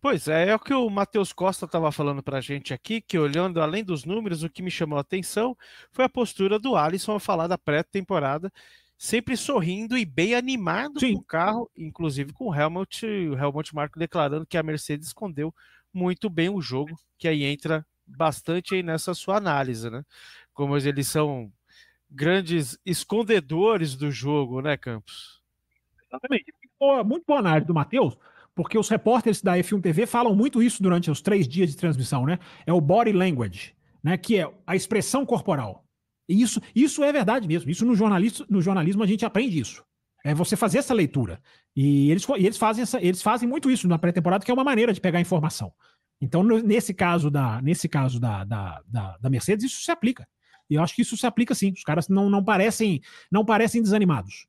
Pois 0.00 0.28
é, 0.28 0.48
é 0.48 0.54
o 0.54 0.58
que 0.58 0.74
o 0.74 0.90
Matheus 0.90 1.32
Costa 1.32 1.64
estava 1.64 1.90
falando 1.90 2.22
para 2.22 2.38
a 2.38 2.40
gente 2.40 2.74
aqui, 2.74 3.00
que 3.00 3.18
olhando 3.18 3.60
além 3.60 3.82
dos 3.82 4.04
números, 4.04 4.42
o 4.42 4.50
que 4.50 4.62
me 4.62 4.70
chamou 4.70 4.98
a 4.98 5.00
atenção 5.00 5.56
foi 5.90 6.04
a 6.04 6.08
postura 6.08 6.58
do 6.58 6.76
Alisson 6.76 7.12
ao 7.12 7.20
falar 7.20 7.46
da 7.46 7.56
pré-temporada, 7.56 8.52
sempre 8.98 9.36
sorrindo 9.36 9.96
e 9.96 10.04
bem 10.04 10.34
animado 10.34 11.00
Sim. 11.00 11.14
com 11.14 11.20
o 11.20 11.24
carro, 11.24 11.70
inclusive 11.76 12.32
com 12.32 12.48
o 12.48 12.54
Helmut, 12.54 13.06
o 13.06 13.38
Helmut 13.38 13.74
Marko 13.74 13.98
declarando 13.98 14.46
que 14.46 14.56
a 14.56 14.62
Mercedes 14.62 15.08
escondeu 15.08 15.54
muito 15.96 16.28
bem 16.28 16.50
o 16.50 16.60
jogo, 16.60 16.94
que 17.18 17.26
aí 17.26 17.42
entra 17.42 17.84
bastante 18.06 18.74
aí 18.74 18.82
nessa 18.82 19.14
sua 19.14 19.38
análise, 19.38 19.88
né? 19.88 20.04
Como 20.52 20.76
eles 20.76 21.08
são 21.08 21.50
grandes 22.10 22.78
escondedores 22.84 23.96
do 23.96 24.10
jogo, 24.10 24.60
né, 24.60 24.76
Campos? 24.76 25.42
Exatamente. 26.06 26.52
Muito 27.04 27.24
boa 27.26 27.40
análise 27.40 27.66
do 27.66 27.72
Matheus, 27.74 28.16
porque 28.54 28.76
os 28.78 28.90
repórteres 28.90 29.40
da 29.40 29.56
F1 29.56 29.80
TV 29.80 30.06
falam 30.06 30.36
muito 30.36 30.62
isso 30.62 30.82
durante 30.82 31.10
os 31.10 31.22
três 31.22 31.48
dias 31.48 31.70
de 31.70 31.76
transmissão, 31.76 32.26
né? 32.26 32.38
É 32.66 32.72
o 32.72 32.80
body 32.80 33.12
language, 33.12 33.74
né? 34.02 34.18
Que 34.18 34.38
é 34.38 34.52
a 34.66 34.76
expressão 34.76 35.24
corporal. 35.24 35.82
E 36.28 36.42
isso, 36.42 36.60
isso 36.74 37.02
é 37.02 37.10
verdade 37.10 37.48
mesmo. 37.48 37.70
Isso 37.70 37.86
no 37.86 37.94
jornalismo, 37.94 38.44
no 38.50 38.60
jornalismo 38.60 39.02
a 39.02 39.06
gente 39.06 39.24
aprende 39.24 39.58
isso. 39.58 39.82
É 40.26 40.34
você 40.34 40.56
fazer 40.56 40.78
essa 40.78 40.92
leitura. 40.92 41.40
E 41.74 42.10
eles, 42.10 42.26
e 42.36 42.44
eles, 42.46 42.56
fazem, 42.56 42.82
essa, 42.82 43.00
eles 43.00 43.22
fazem 43.22 43.48
muito 43.48 43.70
isso 43.70 43.86
na 43.86 43.96
pré-temporada, 43.96 44.44
que 44.44 44.50
é 44.50 44.54
uma 44.54 44.64
maneira 44.64 44.92
de 44.92 45.00
pegar 45.00 45.20
informação. 45.20 45.72
Então, 46.20 46.42
no, 46.42 46.58
nesse 46.58 46.92
caso 46.92 47.30
da, 47.30 47.62
nesse 47.62 47.88
caso 47.88 48.18
da, 48.18 48.42
da, 48.42 48.82
da, 48.88 49.16
da, 49.18 49.30
Mercedes, 49.30 49.66
isso 49.66 49.82
se 49.82 49.90
aplica. 49.92 50.26
E 50.68 50.74
eu 50.74 50.82
acho 50.82 50.96
que 50.96 51.02
isso 51.02 51.16
se 51.16 51.28
aplica 51.28 51.54
sim. 51.54 51.70
Os 51.70 51.84
caras 51.84 52.08
não, 52.08 52.28
não 52.28 52.42
parecem 52.42 53.00
não 53.30 53.44
parecem 53.44 53.80
desanimados. 53.80 54.48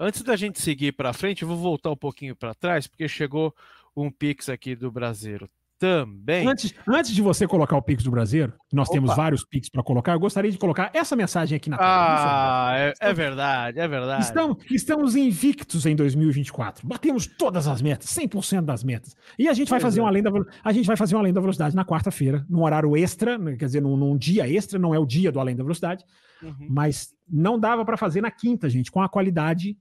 Antes 0.00 0.22
da 0.22 0.36
gente 0.36 0.58
seguir 0.58 0.92
para 0.92 1.12
frente, 1.12 1.42
eu 1.42 1.48
vou 1.48 1.58
voltar 1.58 1.90
um 1.90 1.96
pouquinho 1.96 2.34
para 2.34 2.54
trás, 2.54 2.86
porque 2.86 3.06
chegou 3.06 3.54
um 3.94 4.10
pix 4.10 4.48
aqui 4.48 4.74
do 4.74 4.90
Brasileiro 4.90 5.50
também. 5.78 6.46
Antes, 6.46 6.74
antes 6.86 7.12
de 7.12 7.22
você 7.22 7.46
colocar 7.46 7.76
o 7.76 7.82
Pix 7.82 8.02
do 8.02 8.10
Brasileiro, 8.10 8.52
nós 8.72 8.88
Opa. 8.88 8.94
temos 8.94 9.14
vários 9.14 9.44
Pix 9.44 9.68
para 9.68 9.82
colocar, 9.82 10.12
eu 10.12 10.20
gostaria 10.20 10.50
de 10.50 10.58
colocar 10.58 10.90
essa 10.92 11.14
mensagem 11.14 11.56
aqui 11.56 11.70
na 11.70 11.78
tela. 11.78 11.88
Ah, 11.90 12.72
é, 12.76 12.92
é, 13.00 13.14
verdade, 13.14 13.78
é 13.78 13.86
verdade. 13.86 14.24
Estamos, 14.24 14.56
estamos 14.70 15.16
invictos 15.16 15.86
em 15.86 15.94
2024. 15.94 16.86
Batemos 16.86 17.26
todas 17.26 17.68
as 17.68 17.80
metas, 17.80 18.08
100% 18.10 18.62
das 18.62 18.82
metas. 18.82 19.14
E 19.38 19.48
a 19.48 19.52
gente 19.52 19.70
vai 19.70 19.78
fazer 19.78 20.00
é. 20.00 20.02
uma 20.02 20.08
além 20.08 20.22
da, 20.22 20.30
a 20.64 20.72
gente 20.72 20.86
vai 20.86 20.96
fazer 20.96 21.14
uma 21.14 21.22
além 21.22 21.32
da 21.32 21.40
velocidade 21.40 21.76
na 21.76 21.84
quarta-feira, 21.84 22.44
num 22.48 22.64
horário 22.64 22.96
extra, 22.96 23.38
né, 23.38 23.56
quer 23.56 23.66
dizer, 23.66 23.80
num, 23.80 23.96
num, 23.96 24.16
dia 24.16 24.50
extra, 24.50 24.78
não 24.78 24.92
é 24.92 24.98
o 24.98 25.06
dia 25.06 25.30
do 25.30 25.38
além 25.38 25.54
da 25.54 25.62
velocidade, 25.62 26.04
uhum. 26.42 26.66
mas 26.68 27.14
não 27.30 27.58
dava 27.58 27.84
para 27.84 27.96
fazer 27.96 28.20
na 28.20 28.30
quinta, 28.30 28.68
gente, 28.68 28.90
com 28.90 29.00
a 29.00 29.08
qualidade 29.08 29.76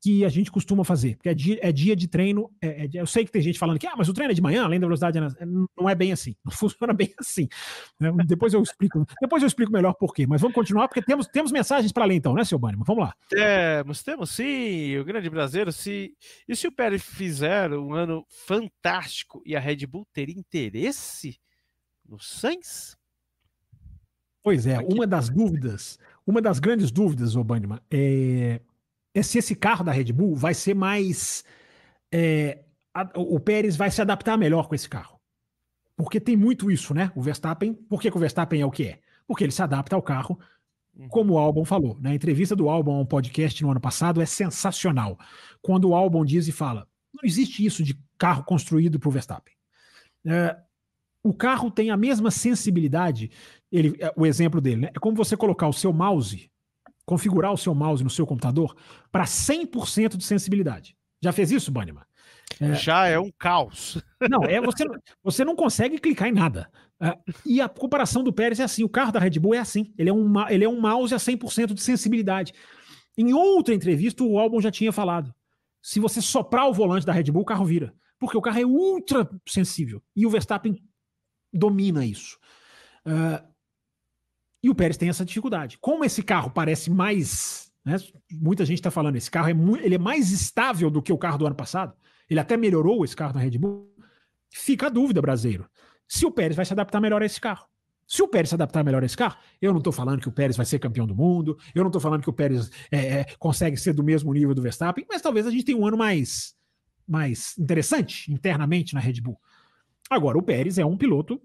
que 0.00 0.24
a 0.24 0.28
gente 0.28 0.50
costuma 0.50 0.84
fazer, 0.84 1.16
porque 1.16 1.28
é 1.28 1.34
dia, 1.34 1.58
é 1.60 1.72
dia 1.72 1.96
de 1.96 2.06
treino. 2.06 2.50
É, 2.60 2.84
é, 2.84 2.88
eu 2.94 3.06
sei 3.06 3.24
que 3.24 3.32
tem 3.32 3.42
gente 3.42 3.58
falando 3.58 3.78
que 3.78 3.86
ah, 3.86 3.94
mas 3.96 4.08
o 4.08 4.12
treino 4.12 4.30
é 4.30 4.34
de 4.34 4.40
manhã, 4.40 4.64
além 4.64 4.78
da 4.78 4.86
velocidade, 4.86 5.18
é 5.18 5.46
não 5.46 5.88
é 5.88 5.94
bem 5.94 6.12
assim, 6.12 6.36
não 6.44 6.52
funciona 6.52 6.92
bem 6.92 7.12
assim. 7.18 7.48
Né? 7.98 8.12
Depois 8.26 8.54
eu 8.54 8.62
explico, 8.62 9.04
depois 9.20 9.42
eu 9.42 9.46
explico 9.46 9.72
melhor 9.72 9.94
por 9.94 10.14
quê. 10.14 10.26
Mas 10.26 10.40
vamos 10.40 10.54
continuar, 10.54 10.88
porque 10.88 11.02
temos, 11.02 11.26
temos 11.26 11.50
mensagens 11.50 11.92
para 11.92 12.04
ler 12.04 12.14
então, 12.14 12.34
né, 12.34 12.44
seu 12.44 12.58
Bânimo? 12.58 12.84
Vamos 12.84 13.04
lá. 13.04 13.14
Temos, 13.28 14.02
temos 14.02 14.30
sim, 14.30 14.96
o 14.98 15.04
grande 15.04 15.28
brasileiro. 15.28 15.72
Se, 15.72 16.14
e 16.46 16.54
se 16.54 16.68
o 16.68 16.72
Pérez 16.72 17.02
fizer 17.02 17.72
um 17.72 17.92
ano 17.92 18.24
fantástico 18.28 19.42
e 19.44 19.56
a 19.56 19.60
Red 19.60 19.86
Bull 19.86 20.06
ter 20.12 20.28
interesse 20.28 21.38
no 22.08 22.18
Sainz? 22.20 22.96
Pois 24.42 24.66
é, 24.66 24.78
uma 24.78 25.06
das 25.06 25.28
dúvidas, 25.28 25.98
uma 26.26 26.40
das 26.40 26.58
grandes 26.58 26.90
dúvidas, 26.90 27.36
ô 27.36 27.44
Bandiman, 27.44 27.80
é 27.90 28.60
é 29.18 29.22
se 29.22 29.38
esse 29.38 29.54
carro 29.54 29.84
da 29.84 29.92
Red 29.92 30.12
Bull 30.12 30.34
vai 30.34 30.54
ser 30.54 30.74
mais. 30.74 31.44
É, 32.12 32.60
a, 32.94 33.08
o 33.16 33.38
Pérez 33.38 33.76
vai 33.76 33.90
se 33.90 34.00
adaptar 34.00 34.36
melhor 34.36 34.68
com 34.68 34.74
esse 34.74 34.88
carro. 34.88 35.18
Porque 35.96 36.20
tem 36.20 36.36
muito 36.36 36.70
isso, 36.70 36.94
né? 36.94 37.10
O 37.14 37.20
Verstappen. 37.20 37.74
Por 37.74 38.00
que, 38.00 38.10
que 38.10 38.16
o 38.16 38.20
Verstappen 38.20 38.60
é 38.60 38.66
o 38.66 38.70
que 38.70 38.84
é? 38.84 39.00
Porque 39.26 39.44
ele 39.44 39.52
se 39.52 39.62
adapta 39.62 39.96
ao 39.96 40.02
carro, 40.02 40.38
uhum. 40.96 41.08
como 41.08 41.34
o 41.34 41.38
Albon 41.38 41.64
falou. 41.64 41.96
Na 42.00 42.10
né? 42.10 42.14
entrevista 42.14 42.54
do 42.54 42.68
Albon 42.68 42.96
a 42.96 43.00
um 43.00 43.06
podcast 43.06 43.62
no 43.62 43.70
ano 43.70 43.80
passado 43.80 44.22
é 44.22 44.26
sensacional. 44.26 45.18
Quando 45.60 45.88
o 45.88 45.94
Albon 45.94 46.24
diz 46.24 46.46
e 46.46 46.52
fala: 46.52 46.86
não 47.12 47.22
existe 47.24 47.64
isso 47.64 47.82
de 47.82 47.98
carro 48.16 48.44
construído 48.44 48.98
para 48.98 49.08
o 49.08 49.12
Verstappen. 49.12 49.54
É, 50.24 50.56
o 51.22 51.34
carro 51.34 51.70
tem 51.70 51.90
a 51.90 51.96
mesma 51.96 52.30
sensibilidade. 52.30 53.30
Ele, 53.70 53.96
é, 53.98 54.12
o 54.16 54.24
exemplo 54.24 54.60
dele, 54.60 54.82
né? 54.82 54.90
É 54.94 54.98
como 54.98 55.16
você 55.16 55.36
colocar 55.36 55.66
o 55.66 55.72
seu 55.72 55.92
mouse 55.92 56.50
configurar 57.08 57.50
o 57.50 57.56
seu 57.56 57.74
mouse 57.74 58.04
no 58.04 58.10
seu 58.10 58.26
computador 58.26 58.76
para 59.10 59.24
100% 59.24 60.18
de 60.18 60.24
sensibilidade. 60.24 60.94
Já 61.22 61.32
fez 61.32 61.50
isso, 61.50 61.72
Banniman? 61.72 62.04
É, 62.60 62.74
Já 62.74 63.06
é 63.06 63.18
um 63.18 63.30
caos. 63.38 63.98
Não, 64.28 64.44
é 64.44 64.60
você, 64.60 64.84
você 65.22 65.44
não 65.44 65.56
consegue 65.56 65.98
clicar 65.98 66.28
em 66.28 66.32
nada. 66.32 66.70
É, 67.00 67.16
e 67.46 67.60
a 67.60 67.68
comparação 67.68 68.22
do 68.22 68.32
Pérez 68.32 68.60
é 68.60 68.64
assim: 68.64 68.84
o 68.84 68.88
carro 68.88 69.10
da 69.12 69.20
Red 69.20 69.38
Bull 69.38 69.54
é 69.54 69.58
assim. 69.58 69.92
Ele 69.96 70.10
é 70.10 70.12
um, 70.12 70.48
ele 70.48 70.64
é 70.64 70.68
um 70.68 70.80
mouse 70.80 71.14
a 71.14 71.18
100% 71.18 71.72
de 71.72 71.80
sensibilidade. 71.80 72.52
Em 73.16 73.32
outra 73.32 73.74
entrevista, 73.74 74.22
o 74.22 74.38
Albon 74.38 74.60
já 74.60 74.70
tinha 74.70 74.92
falado: 74.92 75.34
se 75.80 75.98
você 75.98 76.20
soprar 76.20 76.68
o 76.68 76.74
volante 76.74 77.06
da 77.06 77.12
Red 77.12 77.30
Bull, 77.30 77.42
o 77.42 77.46
carro 77.46 77.64
vira. 77.64 77.94
porque 78.18 78.36
o 78.36 78.42
carro 78.42 78.60
é 78.60 78.66
ultra 78.66 79.28
sensível 79.46 80.02
e 80.14 80.26
o 80.26 80.30
Verstappen 80.30 80.76
domina 81.52 82.04
isso. 82.04 82.38
Uh, 83.06 83.47
e 84.62 84.68
o 84.68 84.74
Pérez 84.74 84.96
tem 84.96 85.08
essa 85.08 85.24
dificuldade. 85.24 85.78
Como 85.80 86.04
esse 86.04 86.22
carro 86.22 86.50
parece 86.50 86.90
mais. 86.90 87.70
Né, 87.84 87.96
muita 88.32 88.64
gente 88.64 88.78
está 88.78 88.90
falando, 88.90 89.16
esse 89.16 89.30
carro 89.30 89.48
é, 89.48 89.84
ele 89.84 89.94
é 89.94 89.98
mais 89.98 90.30
estável 90.30 90.90
do 90.90 91.00
que 91.00 91.12
o 91.12 91.18
carro 91.18 91.38
do 91.38 91.46
ano 91.46 91.54
passado. 91.54 91.94
Ele 92.28 92.40
até 92.40 92.56
melhorou 92.56 93.04
esse 93.04 93.16
carro 93.16 93.34
na 93.34 93.40
Red 93.40 93.58
Bull. 93.58 93.88
Fica 94.50 94.86
a 94.86 94.90
dúvida, 94.90 95.20
brasileiro, 95.22 95.68
se 96.06 96.24
o 96.26 96.30
Pérez 96.30 96.56
vai 96.56 96.64
se 96.64 96.72
adaptar 96.72 97.00
melhor 97.00 97.22
a 97.22 97.26
esse 97.26 97.40
carro. 97.40 97.66
Se 98.06 98.22
o 98.22 98.28
Pérez 98.28 98.48
se 98.48 98.54
adaptar 98.54 98.82
melhor 98.82 99.02
a 99.02 99.06
esse 99.06 99.16
carro, 99.16 99.36
eu 99.60 99.70
não 99.70 99.78
estou 99.78 99.92
falando 99.92 100.20
que 100.20 100.28
o 100.28 100.32
Pérez 100.32 100.56
vai 100.56 100.64
ser 100.64 100.78
campeão 100.78 101.06
do 101.06 101.14
mundo, 101.14 101.58
eu 101.74 101.82
não 101.82 101.90
estou 101.90 102.00
falando 102.00 102.22
que 102.22 102.30
o 102.30 102.32
Pérez 102.32 102.70
é, 102.90 103.20
é, 103.20 103.26
consegue 103.38 103.76
ser 103.76 103.92
do 103.92 104.02
mesmo 104.02 104.32
nível 104.32 104.54
do 104.54 104.62
Verstappen, 104.62 105.04
mas 105.08 105.20
talvez 105.20 105.46
a 105.46 105.50
gente 105.50 105.64
tenha 105.64 105.76
um 105.76 105.86
ano 105.86 105.98
mais, 105.98 106.54
mais 107.06 107.56
interessante 107.58 108.32
internamente 108.32 108.94
na 108.94 109.00
Red 109.00 109.20
Bull. 109.20 109.38
Agora, 110.08 110.38
o 110.38 110.42
Pérez 110.42 110.78
é 110.78 110.86
um 110.86 110.96
piloto, 110.96 111.38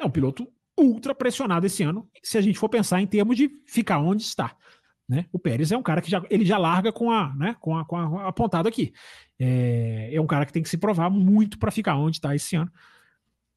é 0.00 0.04
um 0.04 0.10
piloto 0.10 0.48
ultra 0.80 1.14
pressionado 1.14 1.66
esse 1.66 1.82
ano, 1.82 2.08
se 2.22 2.38
a 2.38 2.40
gente 2.40 2.58
for 2.58 2.68
pensar 2.68 3.00
em 3.00 3.06
termos 3.06 3.36
de 3.36 3.50
ficar 3.66 3.98
onde 3.98 4.22
está. 4.22 4.56
Né? 5.08 5.26
O 5.32 5.38
Pérez 5.38 5.72
é 5.72 5.76
um 5.76 5.82
cara 5.82 6.00
que 6.00 6.10
já, 6.10 6.22
ele 6.30 6.44
já 6.44 6.56
larga 6.56 6.92
com 6.92 7.10
a, 7.10 7.34
né, 7.34 7.56
com 7.58 7.76
a, 7.76 7.84
com 7.84 7.96
a 7.96 8.28
apontado 8.28 8.68
aqui. 8.68 8.92
É, 9.38 10.10
é 10.12 10.20
um 10.20 10.26
cara 10.26 10.46
que 10.46 10.52
tem 10.52 10.62
que 10.62 10.68
se 10.68 10.78
provar 10.78 11.10
muito 11.10 11.58
para 11.58 11.72
ficar 11.72 11.96
onde 11.96 12.18
está 12.18 12.34
esse 12.34 12.54
ano. 12.54 12.70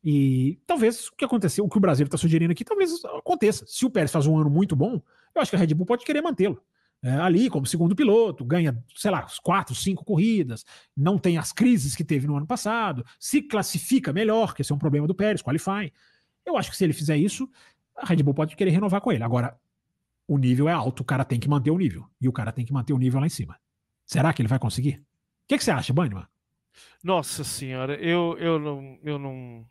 E 0.03 0.59
talvez 0.65 1.07
o 1.07 1.15
que 1.15 1.23
aconteceu, 1.23 1.63
o 1.63 1.69
que 1.69 1.77
o 1.77 1.79
Brasil 1.81 2.05
está 2.05 2.17
sugerindo 2.17 2.51
aqui, 2.51 2.65
talvez 2.65 3.05
aconteça. 3.05 3.65
Se 3.67 3.85
o 3.85 3.89
Pérez 3.89 4.11
faz 4.11 4.25
um 4.25 4.37
ano 4.37 4.49
muito 4.49 4.75
bom, 4.75 4.99
eu 5.35 5.41
acho 5.41 5.51
que 5.51 5.55
a 5.55 5.59
Red 5.59 5.73
Bull 5.73 5.85
pode 5.85 6.03
querer 6.03 6.21
mantê-lo. 6.21 6.61
É, 7.03 7.11
ali 7.17 7.49
como 7.49 7.65
segundo 7.65 7.95
piloto, 7.95 8.45
ganha, 8.45 8.81
sei 8.95 9.11
lá, 9.11 9.27
quatro, 9.43 9.75
cinco 9.75 10.05
corridas, 10.05 10.65
não 10.95 11.19
tem 11.19 11.37
as 11.37 11.51
crises 11.51 11.95
que 11.95 12.03
teve 12.03 12.25
no 12.25 12.37
ano 12.37 12.47
passado, 12.47 13.05
se 13.19 13.41
classifica 13.41 14.13
melhor, 14.13 14.55
que 14.55 14.61
esse 14.61 14.71
é 14.71 14.75
um 14.75 14.79
problema 14.79 15.05
do 15.05 15.13
Pérez, 15.13 15.41
qualify. 15.41 15.91
Eu 16.45 16.57
acho 16.57 16.69
que 16.69 16.77
se 16.77 16.83
ele 16.83 16.93
fizer 16.93 17.17
isso, 17.17 17.49
a 17.95 18.05
Red 18.05 18.23
Bull 18.23 18.33
pode 18.33 18.55
querer 18.55 18.71
renovar 18.71 19.01
com 19.01 19.11
ele. 19.11 19.23
Agora, 19.23 19.57
o 20.27 20.37
nível 20.37 20.67
é 20.67 20.73
alto, 20.73 21.01
o 21.01 21.05
cara 21.05 21.25
tem 21.25 21.39
que 21.39 21.49
manter 21.49 21.71
o 21.71 21.77
nível. 21.77 22.07
E 22.19 22.27
o 22.27 22.33
cara 22.33 22.51
tem 22.51 22.65
que 22.65 22.73
manter 22.73 22.93
o 22.93 22.97
nível 22.97 23.19
lá 23.19 23.27
em 23.27 23.29
cima. 23.29 23.59
Será 24.05 24.33
que 24.33 24.41
ele 24.41 24.49
vai 24.49 24.59
conseguir? 24.59 24.95
O 24.95 25.47
que, 25.47 25.57
que 25.57 25.63
você 25.63 25.71
acha, 25.71 25.93
Banniman? 25.93 26.27
Nossa 27.03 27.43
senhora, 27.43 27.95
eu, 27.95 28.37
eu 28.39 28.59
não. 28.59 28.99
Eu 29.03 29.19
não 29.19 29.65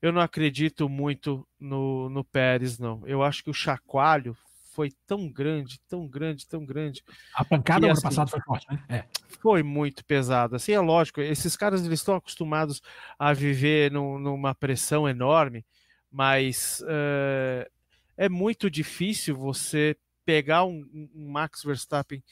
eu 0.00 0.10
não 0.10 0.22
acredito 0.22 0.88
muito 0.88 1.46
no, 1.58 2.08
no 2.08 2.24
Pérez, 2.24 2.78
não. 2.78 3.02
Eu 3.06 3.22
acho 3.22 3.44
que 3.44 3.50
o 3.50 3.54
chacoalho 3.54 4.34
foi 4.72 4.90
tão 5.06 5.28
grande, 5.28 5.78
tão 5.88 6.08
grande, 6.08 6.46
tão 6.46 6.64
grande. 6.64 7.04
A 7.34 7.44
pancada 7.44 7.80
do 7.80 7.86
ano 7.86 7.92
assim, 7.92 8.02
passado 8.02 8.30
foi 8.30 8.40
forte, 8.40 8.66
né? 8.70 8.82
É. 8.88 9.04
Foi 9.40 9.62
muito 9.62 10.04
pesado. 10.04 10.56
Assim, 10.56 10.72
é 10.72 10.80
lógico, 10.80 11.20
esses 11.20 11.56
caras 11.56 11.84
eles 11.84 12.00
estão 12.00 12.14
acostumados 12.14 12.80
a 13.18 13.32
viver 13.32 13.90
no, 13.90 14.18
numa 14.18 14.54
pressão 14.54 15.08
enorme, 15.08 15.64
mas 16.10 16.82
uh, 16.82 17.70
é 18.16 18.28
muito 18.28 18.70
difícil 18.70 19.36
você 19.36 19.96
pegar 20.24 20.64
um, 20.64 20.86
um, 21.14 21.30
Max 21.30 21.62
Verstappen 21.62 22.22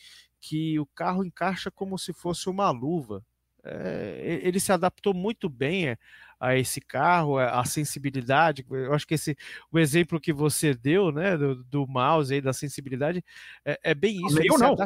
que 0.40 0.78
o 0.78 0.86
carro 0.86 1.24
encaixa 1.24 1.70
como 1.70 1.98
se 1.98 2.12
fosse 2.12 2.48
uma 2.48 2.70
luva. 2.70 3.24
É, 3.64 4.40
ele 4.42 4.60
se 4.60 4.70
adaptou 4.72 5.12
muito 5.12 5.48
bem 5.48 5.88
é, 5.88 5.98
a 6.38 6.56
esse 6.56 6.80
carro, 6.80 7.38
a 7.38 7.64
sensibilidade. 7.64 8.64
Eu 8.70 8.94
acho 8.94 9.06
que 9.06 9.14
esse 9.14 9.36
o 9.70 9.78
exemplo 9.78 10.20
que 10.20 10.32
você 10.32 10.74
deu, 10.74 11.10
né, 11.10 11.36
do, 11.36 11.64
do 11.64 11.86
mouse 11.86 12.32
aí, 12.32 12.40
da 12.40 12.52
sensibilidade, 12.52 13.24
é, 13.64 13.78
é 13.82 13.94
bem 13.94 14.24
isso. 14.26 14.40
Eu 14.40 14.58
não. 14.58 14.76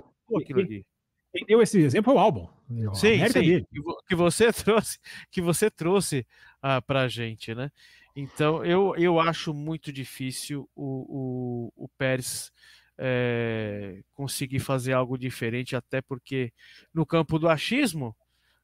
Quem, 0.47 0.85
quem 1.32 1.47
deu 1.47 1.60
esse 1.62 1.78
exemplo 1.81 2.12
é 2.12 2.16
o 2.16 2.19
álbum. 2.19 2.48
Sim, 2.94 3.27
sim. 3.28 3.64
Que 4.09 4.14
você 4.14 4.52
trouxe, 4.52 4.98
que 5.31 5.40
você 5.40 5.70
trouxe 5.70 6.27
ah, 6.62 6.81
para 6.81 7.02
a 7.02 7.09
gente, 7.09 7.55
né? 7.55 7.70
Então 8.14 8.64
eu, 8.64 8.94
eu 8.97 9.18
acho 9.18 9.55
muito 9.55 9.93
difícil 9.93 10.68
o, 10.74 11.70
o, 11.76 11.84
o 11.84 11.89
Pérez 11.97 12.52
é, 12.98 14.02
conseguir 14.12 14.60
fazer 14.60 14.93
algo 14.93 15.16
diferente, 15.16 15.74
até 15.74 16.01
porque 16.02 16.52
no 16.93 17.06
campo 17.06 17.39
do 17.39 17.48
achismo 17.48 18.14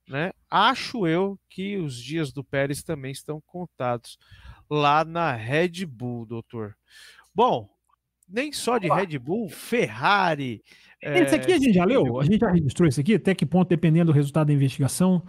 né? 0.09 0.33
Acho 0.51 1.07
eu 1.07 1.39
que 1.49 1.77
os 1.77 2.03
dias 2.03 2.33
do 2.33 2.43
Pérez 2.43 2.83
também 2.83 3.13
estão 3.13 3.43
contados 3.47 4.19
lá 4.69 5.05
na 5.05 5.33
Red 5.33 5.85
Bull, 5.87 6.25
doutor. 6.25 6.75
Bom, 7.35 7.69
nem 8.27 8.51
só 8.51 8.79
de 8.79 8.89
Red 8.89 9.19
Bull, 9.19 9.49
Ferrari. 9.49 10.63
Esse 11.01 11.35
aqui 11.35 11.53
a 11.53 11.59
gente 11.59 11.75
já 11.75 11.85
leu? 11.85 12.19
A 12.19 12.25
gente 12.25 12.41
já 12.41 12.51
registrou 12.51 12.89
isso 12.89 13.01
aqui? 13.01 13.15
Até 13.15 13.35
que 13.35 13.47
ponto, 13.47 13.69
dependendo 13.69 14.11
do 14.11 14.17
resultado 14.17 14.49
da 14.49 14.53
investigação, 14.53 15.23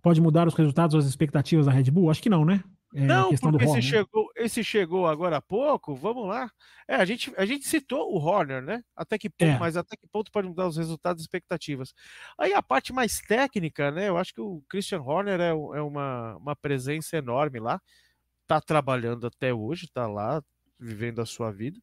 pode 0.00 0.20
mudar 0.20 0.46
os 0.46 0.54
resultados 0.54 0.94
ou 0.94 1.00
as 1.00 1.06
expectativas 1.06 1.66
da 1.66 1.72
Red 1.72 1.90
Bull? 1.90 2.10
Acho 2.10 2.22
que 2.22 2.30
não, 2.30 2.44
né? 2.44 2.62
É, 2.92 3.00
não, 3.00 3.32
porque 3.36 3.64
esse, 3.64 3.82
chegou, 3.82 4.30
esse 4.36 4.64
chegou 4.64 5.06
agora 5.06 5.36
há 5.36 5.40
pouco, 5.40 5.94
vamos 5.94 6.26
lá. 6.26 6.50
É, 6.88 6.96
a 6.96 7.04
gente, 7.04 7.32
a 7.36 7.46
gente 7.46 7.66
citou 7.66 8.12
o 8.12 8.18
Horner, 8.18 8.60
né? 8.60 8.82
Até 8.96 9.16
que 9.16 9.30
ponto, 9.30 9.48
é. 9.48 9.58
mas 9.58 9.76
até 9.76 9.96
que 9.96 10.08
ponto 10.08 10.32
pode 10.32 10.48
mudar 10.48 10.66
os 10.66 10.76
resultados 10.76 11.22
e 11.22 11.24
expectativas. 11.24 11.94
Aí 12.36 12.52
a 12.52 12.62
parte 12.62 12.92
mais 12.92 13.20
técnica, 13.20 13.92
né? 13.92 14.08
Eu 14.08 14.16
acho 14.16 14.34
que 14.34 14.40
o 14.40 14.60
Christian 14.68 15.02
Horner 15.02 15.40
é, 15.40 15.50
é 15.50 15.52
uma, 15.52 16.36
uma 16.36 16.56
presença 16.56 17.16
enorme 17.16 17.60
lá. 17.60 17.80
Tá 18.46 18.60
trabalhando 18.60 19.28
até 19.28 19.54
hoje, 19.54 19.88
tá 19.88 20.08
lá, 20.08 20.42
vivendo 20.78 21.20
a 21.20 21.26
sua 21.26 21.52
vida. 21.52 21.80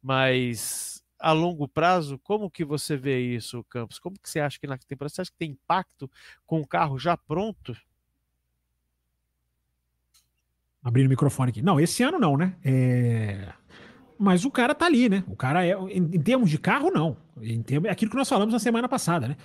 Mas 0.00 1.02
a 1.18 1.32
longo 1.32 1.66
prazo, 1.66 2.18
como 2.20 2.50
que 2.50 2.64
você 2.64 2.96
vê 2.96 3.18
isso, 3.20 3.64
Campos? 3.64 3.98
Como 3.98 4.16
que 4.16 4.30
você 4.30 4.38
acha 4.38 4.60
que 4.60 4.66
na 4.68 4.78
temporada? 4.78 5.12
Você 5.12 5.22
acha 5.22 5.30
que 5.32 5.38
tem 5.38 5.50
impacto 5.50 6.08
com 6.46 6.60
o 6.60 6.66
carro 6.66 6.98
já 6.98 7.16
pronto? 7.16 7.76
Abrindo 10.86 11.06
o 11.06 11.10
microfone 11.10 11.50
aqui. 11.50 11.60
Não, 11.62 11.80
esse 11.80 12.04
ano 12.04 12.16
não, 12.16 12.36
né? 12.36 12.54
É... 12.64 13.52
Mas 14.16 14.44
o 14.44 14.50
cara 14.52 14.72
tá 14.72 14.86
ali, 14.86 15.08
né? 15.08 15.24
O 15.26 15.34
cara 15.34 15.66
é. 15.66 15.72
Em, 15.72 15.98
em 15.98 16.22
termos 16.22 16.48
de 16.48 16.58
carro, 16.58 16.92
não. 16.92 17.16
Em 17.42 17.60
termos, 17.60 17.88
é 17.88 17.92
aquilo 17.92 18.08
que 18.08 18.16
nós 18.16 18.28
falamos 18.28 18.52
na 18.52 18.60
semana 18.60 18.88
passada, 18.88 19.26
né? 19.26 19.36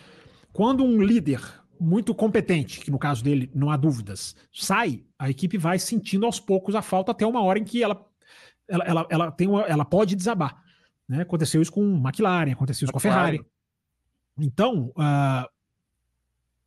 Quando 0.54 0.84
um 0.84 1.02
líder 1.02 1.42
muito 1.80 2.14
competente, 2.14 2.80
que 2.80 2.92
no 2.92 3.00
caso 3.00 3.24
dele 3.24 3.50
não 3.56 3.72
há 3.72 3.76
dúvidas, 3.76 4.36
sai, 4.54 5.04
a 5.18 5.32
equipe 5.32 5.58
vai 5.58 5.80
sentindo 5.80 6.28
aos 6.28 6.40
poucos 6.40 6.76
a 6.76 6.82
falta 6.84 7.12
até 7.12 7.26
uma 7.26 7.42
hora 7.42 7.58
em 7.58 7.64
que 7.64 7.82
ela, 7.82 8.06
ela, 8.68 8.84
ela, 8.86 9.08
ela, 9.10 9.32
tem 9.32 9.48
uma, 9.48 9.64
ela 9.64 9.84
pode 9.84 10.16
desabar. 10.16 10.62
Né? 11.10 11.24
Aconteceu 11.24 11.60
isso 11.60 11.72
com 11.72 11.98
McLaren, 11.98 12.52
aconteceu 12.52 12.86
isso 12.86 12.94
com 12.94 13.00
a 13.00 13.02
Ferrari. 13.02 13.44
Então, 14.38 14.94
uh, 14.96 15.50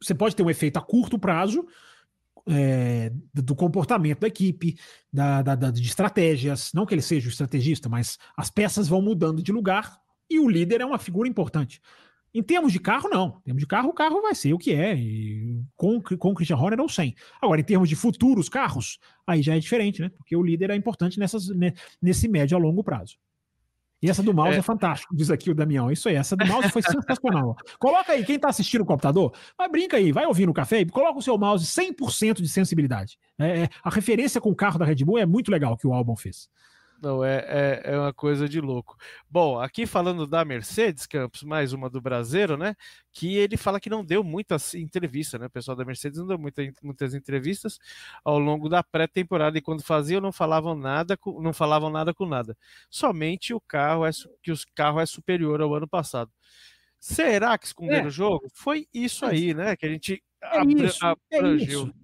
você 0.02 0.16
pode 0.16 0.34
ter 0.34 0.42
um 0.42 0.50
efeito 0.50 0.78
a 0.78 0.82
curto 0.82 1.16
prazo, 1.16 1.64
é, 2.46 3.10
do 3.32 3.54
comportamento 3.54 4.20
da 4.20 4.28
equipe, 4.28 4.76
da, 5.12 5.42
da, 5.42 5.54
da, 5.54 5.70
de 5.70 5.82
estratégias. 5.82 6.72
Não 6.72 6.86
que 6.86 6.94
ele 6.94 7.02
seja 7.02 7.28
o 7.28 7.30
estrategista, 7.30 7.88
mas 7.88 8.18
as 8.36 8.50
peças 8.50 8.88
vão 8.88 9.00
mudando 9.00 9.42
de 9.42 9.52
lugar 9.52 9.98
e 10.28 10.38
o 10.38 10.48
líder 10.48 10.80
é 10.80 10.86
uma 10.86 10.98
figura 10.98 11.28
importante. 11.28 11.80
Em 12.32 12.42
termos 12.42 12.72
de 12.72 12.80
carro, 12.80 13.08
não. 13.08 13.38
Em 13.38 13.44
termos 13.44 13.60
de 13.60 13.66
carro, 13.66 13.90
o 13.90 13.92
carro 13.92 14.20
vai 14.20 14.34
ser 14.34 14.52
o 14.52 14.58
que 14.58 14.74
é. 14.74 14.96
Com, 15.76 16.02
com 16.02 16.32
o 16.32 16.34
Christian 16.34 16.56
Horner 16.56 16.80
ou 16.80 16.88
sem. 16.88 17.14
Agora, 17.40 17.60
em 17.60 17.64
termos 17.64 17.88
de 17.88 17.94
futuros 17.94 18.48
carros, 18.48 18.98
aí 19.24 19.40
já 19.40 19.54
é 19.54 19.60
diferente, 19.60 20.02
né? 20.02 20.08
Porque 20.08 20.34
o 20.34 20.42
líder 20.42 20.70
é 20.70 20.74
importante 20.74 21.16
nessas, 21.16 21.46
nesse 22.02 22.26
médio 22.26 22.56
a 22.56 22.60
longo 22.60 22.82
prazo. 22.82 23.16
E 24.04 24.10
essa 24.10 24.22
do 24.22 24.34
mouse 24.34 24.56
é, 24.56 24.58
é 24.58 24.62
fantástico, 24.62 25.16
diz 25.16 25.30
aqui 25.30 25.50
o 25.50 25.54
Damião. 25.54 25.90
Isso 25.90 26.10
aí, 26.10 26.14
essa 26.14 26.36
do 26.36 26.44
mouse 26.44 26.68
foi 26.68 26.82
sensacional. 26.82 27.56
Coloca 27.80 28.12
aí, 28.12 28.22
quem 28.22 28.36
está 28.36 28.50
assistindo 28.50 28.82
o 28.82 28.84
computador, 28.84 29.32
vai 29.56 29.66
brinca 29.66 29.96
aí, 29.96 30.12
vai 30.12 30.26
ouvir 30.26 30.44
no 30.44 30.52
café 30.52 30.80
e 30.80 30.84
coloca 30.84 31.18
o 31.18 31.22
seu 31.22 31.38
mouse 31.38 31.64
100% 31.64 32.42
de 32.42 32.48
sensibilidade. 32.50 33.16
É, 33.38 33.62
é, 33.62 33.68
a 33.82 33.88
referência 33.88 34.42
com 34.42 34.50
o 34.50 34.54
carro 34.54 34.78
da 34.78 34.84
Red 34.84 34.96
Bull 34.96 35.16
é 35.16 35.24
muito 35.24 35.50
legal 35.50 35.74
que 35.74 35.86
o 35.86 35.94
álbum 35.94 36.14
fez. 36.14 36.50
Não, 37.04 37.22
é, 37.22 37.36
é, 37.46 37.82
é, 37.92 37.98
uma 37.98 38.14
coisa 38.14 38.48
de 38.48 38.62
louco. 38.62 38.96
Bom, 39.28 39.60
aqui 39.60 39.84
falando 39.84 40.26
da 40.26 40.42
Mercedes 40.42 41.06
Campos, 41.06 41.42
mais 41.42 41.74
uma 41.74 41.90
do 41.90 42.00
Brasileiro, 42.00 42.56
né? 42.56 42.74
Que 43.12 43.36
ele 43.36 43.58
fala 43.58 43.78
que 43.78 43.90
não 43.90 44.02
deu 44.02 44.24
muitas 44.24 44.72
entrevistas, 44.72 45.38
né? 45.38 45.46
O 45.48 45.50
pessoal 45.50 45.76
da 45.76 45.84
Mercedes 45.84 46.18
não 46.18 46.26
deu 46.26 46.38
muita, 46.38 46.62
muitas 46.82 47.12
entrevistas 47.12 47.78
ao 48.24 48.38
longo 48.38 48.70
da 48.70 48.82
pré-temporada 48.82 49.58
e 49.58 49.60
quando 49.60 49.82
faziam 49.82 50.18
não 50.18 50.32
falavam 50.32 50.74
nada, 50.74 51.14
com, 51.14 51.42
não 51.42 51.52
falavam 51.52 51.90
nada 51.90 52.14
com 52.14 52.24
nada. 52.24 52.56
Somente 52.88 53.52
o 53.52 53.60
carro 53.60 54.06
é 54.06 54.10
que 54.42 54.50
o 54.50 54.56
carro 54.74 54.98
é 54.98 55.04
superior 55.04 55.60
ao 55.60 55.74
ano 55.74 55.86
passado. 55.86 56.32
Será 56.98 57.58
que 57.58 57.66
esconderam 57.66 58.06
é. 58.06 58.08
o 58.08 58.10
jogo? 58.10 58.46
Foi 58.54 58.88
isso 58.94 59.26
aí, 59.26 59.52
né? 59.52 59.76
Que 59.76 59.84
a 59.84 59.90
gente 59.90 60.24
é 60.42 60.64
isso, 60.64 61.04
abrangeu. 61.04 61.80
É 61.82 61.84
isso. 61.84 61.94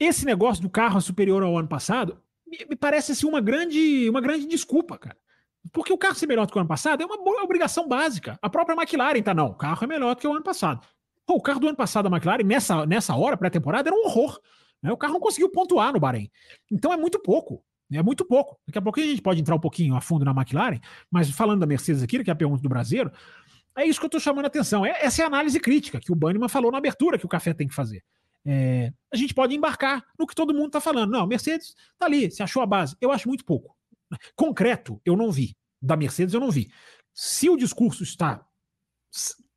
Esse 0.00 0.26
negócio 0.26 0.60
do 0.60 0.68
carro 0.68 1.00
superior 1.00 1.44
ao 1.44 1.56
ano 1.56 1.68
passado 1.68 2.20
me 2.68 2.76
parece 2.76 3.12
assim, 3.12 3.26
uma 3.26 3.40
grande, 3.40 4.08
uma 4.08 4.20
grande 4.20 4.46
desculpa, 4.46 4.98
cara. 4.98 5.16
Porque 5.72 5.92
o 5.92 5.98
carro 5.98 6.14
ser 6.14 6.26
melhor 6.26 6.46
do 6.46 6.52
que 6.52 6.58
o 6.58 6.60
ano 6.60 6.68
passado 6.68 7.02
é 7.02 7.06
uma 7.06 7.42
obrigação 7.42 7.86
básica. 7.86 8.38
A 8.42 8.50
própria 8.50 8.74
McLaren 8.74 9.22
tá, 9.22 9.32
não, 9.32 9.48
o 9.48 9.54
carro 9.54 9.84
é 9.84 9.86
melhor 9.86 10.14
do 10.14 10.20
que 10.20 10.26
o 10.26 10.32
ano 10.32 10.42
passado. 10.42 10.86
Pô, 11.24 11.34
o 11.34 11.40
carro 11.40 11.60
do 11.60 11.68
ano 11.68 11.76
passado 11.76 12.08
da 12.08 12.16
McLaren, 12.16 12.42
nessa, 12.42 12.84
nessa 12.84 13.14
hora, 13.14 13.36
pré-temporada, 13.36 13.88
era 13.88 13.96
um 13.96 14.04
horror. 14.04 14.40
Né? 14.82 14.92
O 14.92 14.96
carro 14.96 15.14
não 15.14 15.20
conseguiu 15.20 15.50
pontuar 15.50 15.92
no 15.92 16.00
Bahrein. 16.00 16.30
Então 16.70 16.92
é 16.92 16.96
muito 16.96 17.20
pouco. 17.20 17.64
É 17.92 18.02
muito 18.02 18.24
pouco. 18.24 18.58
Daqui 18.66 18.78
a 18.78 18.82
pouco 18.82 19.00
a 19.00 19.02
gente 19.02 19.22
pode 19.22 19.40
entrar 19.40 19.54
um 19.54 19.60
pouquinho 19.60 19.94
a 19.94 20.00
fundo 20.00 20.24
na 20.24 20.32
McLaren, 20.32 20.80
mas 21.10 21.30
falando 21.30 21.60
da 21.60 21.66
Mercedes 21.66 22.02
aqui, 22.02 22.22
que 22.24 22.30
é 22.30 22.32
a 22.32 22.36
pergunta 22.36 22.62
do 22.62 22.68
brasileiro, 22.68 23.12
é 23.76 23.84
isso 23.86 24.00
que 24.00 24.06
eu 24.06 24.08
estou 24.08 24.20
chamando 24.20 24.46
a 24.46 24.48
atenção. 24.48 24.84
É, 24.84 25.04
essa 25.04 25.22
é 25.22 25.24
a 25.24 25.28
análise 25.28 25.58
crítica 25.60 26.00
que 26.00 26.10
o 26.10 26.14
Banniman 26.14 26.48
falou 26.48 26.72
na 26.72 26.78
abertura 26.78 27.18
que 27.18 27.26
o 27.26 27.28
café 27.28 27.54
tem 27.54 27.68
que 27.68 27.74
fazer. 27.74 28.02
É, 28.44 28.92
a 29.12 29.16
gente 29.16 29.34
pode 29.34 29.54
embarcar 29.54 30.04
no 30.18 30.26
que 30.26 30.34
todo 30.34 30.54
mundo 30.54 30.66
está 30.66 30.80
falando. 30.80 31.10
Não, 31.10 31.26
Mercedes 31.26 31.68
está 31.92 32.06
ali, 32.06 32.30
se 32.30 32.42
achou 32.42 32.62
a 32.62 32.66
base. 32.66 32.96
Eu 33.00 33.12
acho 33.12 33.28
muito 33.28 33.44
pouco. 33.44 33.76
Concreto, 34.34 35.00
eu 35.04 35.16
não 35.16 35.30
vi. 35.30 35.56
Da 35.80 35.96
Mercedes, 35.96 36.34
eu 36.34 36.40
não 36.40 36.50
vi. 36.50 36.70
Se 37.14 37.50
o 37.50 37.56
discurso 37.56 38.02
está 38.02 38.44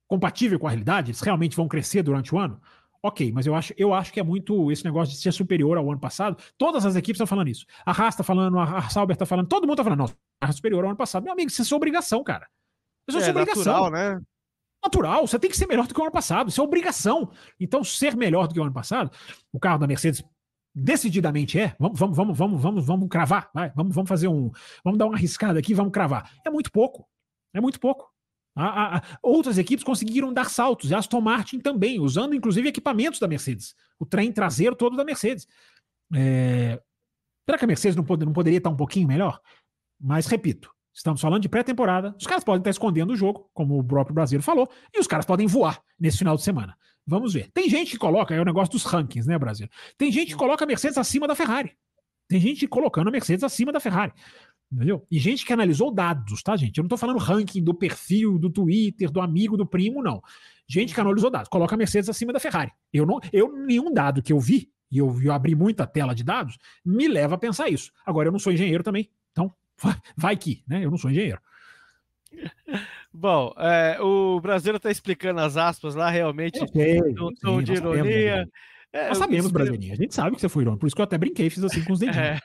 compatível 0.08 0.60
com 0.60 0.68
a 0.68 0.70
realidade, 0.70 1.12
eles 1.12 1.22
realmente 1.22 1.56
vão 1.56 1.68
crescer 1.68 2.04
durante 2.04 2.34
o 2.34 2.38
ano, 2.38 2.62
ok, 3.02 3.32
mas 3.32 3.46
eu 3.46 3.56
acho, 3.56 3.74
eu 3.78 3.94
acho 3.94 4.12
que 4.12 4.20
é 4.20 4.24
muito 4.24 4.72
esse 4.72 4.84
negócio 4.84 5.14
de 5.14 5.22
ser 5.22 5.32
superior 5.32 5.78
ao 5.78 5.90
ano 5.90 6.00
passado. 6.00 6.42
Todas 6.58 6.86
as 6.86 6.96
equipes 6.96 7.18
estão 7.18 7.28
falando 7.28 7.50
isso. 7.50 7.66
A 7.86 7.92
Haas 7.92 8.16
está 8.16 8.24
falando, 8.24 8.60
a 8.60 8.90
Sauber 8.90 9.14
está 9.14 9.26
falando, 9.26 9.48
todo 9.48 9.64
mundo 9.64 9.74
está 9.74 9.84
falando, 9.84 10.00
não, 10.00 10.16
a 10.42 10.52
superior 10.52 10.84
ao 10.84 10.90
ano 10.90 10.98
passado. 10.98 11.24
Meu 11.24 11.34
amigo, 11.34 11.50
isso 11.50 11.62
é 11.62 11.66
sua 11.66 11.78
obrigação, 11.78 12.24
cara. 12.24 12.48
Isso 13.08 13.18
é, 13.18 13.22
é 13.22 13.24
sua 13.24 13.32
obrigação. 13.32 13.64
Natural, 13.64 13.92
né? 13.92 14.22
Natural, 14.86 15.26
você 15.26 15.40
tem 15.40 15.50
que 15.50 15.58
ser 15.58 15.68
melhor 15.68 15.88
do 15.88 15.94
que 15.94 16.00
o 16.00 16.04
ano 16.04 16.12
passado, 16.12 16.50
isso 16.50 16.62
é 16.62 16.64
obrigação. 16.64 17.32
Então, 17.60 17.84
ser 17.84 18.16
melhor 18.16 18.48
do 18.48 18.54
que 18.54 18.60
o 18.60 18.64
ano 18.64 18.72
passado, 18.72 19.12
o 19.52 19.60
carro 19.60 19.80
da 19.80 19.88
Mercedes 19.88 20.24
decididamente 20.76 21.58
é, 21.58 21.76
vamos, 21.80 21.98
vamos, 21.98 22.16
vamos, 22.16 22.38
vamos, 22.38 22.62
vamos, 22.62 22.86
vamos 22.86 23.10
cravar, 23.10 23.50
vai, 23.54 23.72
vamos, 23.74 23.96
vamos 23.96 24.10
fazer 24.10 24.28
um, 24.28 24.52
vamos 24.84 25.00
dar 25.00 25.06
uma 25.06 25.16
arriscada 25.16 25.58
aqui, 25.58 25.74
vamos 25.74 25.92
cravar. 25.92 26.32
É 26.46 26.50
muito 26.50 26.72
pouco, 26.72 27.08
é 27.54 27.62
muito 27.62 27.80
pouco. 27.80 28.12
A, 28.56 28.66
a, 28.68 28.98
a, 28.98 29.04
outras 29.24 29.58
equipes 29.58 29.84
conseguiram 29.84 30.32
dar 30.32 30.50
saltos, 30.50 30.92
e 30.92 30.96
Aston 30.96 31.22
Martin 31.22 31.60
também, 31.60 32.00
usando 32.00 32.36
inclusive 32.36 32.68
equipamentos 32.68 33.20
da 33.20 33.28
Mercedes, 33.28 33.74
o 33.98 34.06
trem 34.06 34.32
traseiro 34.32 34.76
todo 34.76 34.96
da 34.96 35.04
Mercedes. 35.04 35.48
É... 36.14 36.80
Será 37.46 37.58
que 37.58 37.66
a 37.66 37.68
Mercedes 37.68 37.96
não, 37.96 38.04
pode, 38.04 38.26
não 38.26 38.34
poderia 38.34 38.58
estar 38.58 38.70
um 38.70 38.76
pouquinho 38.76 39.08
melhor? 39.08 39.40
Mas, 40.00 40.28
repito, 40.28 40.75
estamos 40.96 41.20
falando 41.20 41.42
de 41.42 41.50
pré-temporada, 41.50 42.16
os 42.18 42.26
caras 42.26 42.44
podem 42.44 42.62
estar 42.62 42.70
escondendo 42.70 43.12
o 43.12 43.16
jogo, 43.16 43.50
como 43.54 43.78
o 43.78 43.84
próprio 43.84 44.16
brasileiro 44.16 44.44
falou, 44.44 44.70
e 44.94 45.00
os 45.00 45.08
caras 45.08 45.26
podem 45.26 45.46
voar 45.46 45.82
nesse 46.00 46.18
final 46.18 46.36
de 46.36 46.42
semana. 46.42 46.76
Vamos 47.06 47.34
ver. 47.34 47.52
Tem 47.54 47.70
gente 47.70 47.92
que 47.92 47.98
coloca, 47.98 48.34
é 48.34 48.42
o 48.42 48.46
negócio 48.46 48.72
dos 48.72 48.84
rankings, 48.84 49.28
né, 49.28 49.38
Brasil? 49.38 49.68
Tem 49.98 50.12
gente 50.12 50.30
que 50.30 50.36
coloca 50.36 50.64
a 50.64 50.68
Mercedes 50.68 50.98
acima 50.98 51.28
da 51.28 51.36
Ferrari. 51.36 51.74
Tem 52.28 52.40
gente 52.40 52.68
colocando 52.68 53.10
a 53.10 53.12
Mercedes 53.12 53.44
acima 53.44 53.72
da 53.72 53.80
Ferrari. 53.80 54.14
Entendeu? 54.72 55.06
E 55.12 55.20
gente 55.20 55.46
que 55.46 55.54
analisou 55.54 55.94
dados, 55.94 56.42
tá, 56.42 56.56
gente? 56.56 56.78
Eu 56.78 56.84
não 56.84 56.90
tô 56.90 56.98
falando 56.98 57.20
ranking 57.20 57.64
do 57.64 57.74
perfil, 57.74 58.40
do 58.40 58.50
Twitter, 58.50 59.12
do 59.12 59.22
amigo, 59.22 59.56
do 59.56 59.66
primo, 59.66 60.02
não. 60.02 60.22
Gente 60.68 60.94
que 60.94 61.00
analisou 61.00 61.30
dados. 61.30 61.50
Coloca 61.50 61.76
a 61.76 61.78
Mercedes 61.78 62.10
acima 62.10 62.34
da 62.34 62.40
Ferrari. 62.40 62.72
Eu 62.92 63.06
não, 63.06 63.20
eu 63.32 63.52
nenhum 63.54 63.94
dado 63.94 64.24
que 64.24 64.34
eu 64.34 64.40
vi, 64.40 64.72
e 64.90 64.98
eu, 64.98 65.22
eu 65.22 65.32
abri 65.32 65.54
muita 65.54 65.86
tela 65.86 66.16
de 66.16 66.24
dados, 66.24 66.58
me 66.84 67.08
leva 67.08 67.36
a 67.36 67.38
pensar 67.38 67.70
isso. 67.70 67.92
Agora, 68.06 68.30
eu 68.30 68.32
não 68.32 68.40
sou 68.40 68.52
engenheiro 68.52 68.84
também, 68.84 69.10
então 69.32 69.54
vai, 70.16 70.36
que, 70.36 70.64
né? 70.68 70.84
Eu 70.84 70.92
não 70.92 70.98
sou 70.98 71.12
engenheiro. 71.12 71.40
Bom, 73.14 73.54
é, 73.58 73.98
o 74.02 74.40
brasileiro 74.42 74.78
está 74.78 74.92
explicando 74.92 75.40
as 75.40 75.56
aspas 75.56 75.96
lá, 75.96 76.10
realmente, 76.10 76.60
no 77.16 77.34
tom 77.36 77.62
de 77.62 77.74
ironia. 77.74 78.48
É, 78.96 79.10
nós 79.10 79.18
sabemos, 79.18 79.52
Brasileirinho. 79.52 79.92
A 79.92 79.98
gente 79.98 80.16
sabe 80.16 80.36
que 80.36 80.42
você 80.42 80.48
foi 80.48 80.64
irônico, 80.64 80.80
por 80.80 80.88
isso 80.88 80.96
que 80.96 81.02
eu 81.02 81.04
até 81.04 81.18
brinquei, 81.18 81.50
fiz 81.50 81.62
assim 81.66 81.84
com 81.84 81.92
os 81.92 82.00
dedinhos. 82.00 82.18
É. 82.18 82.40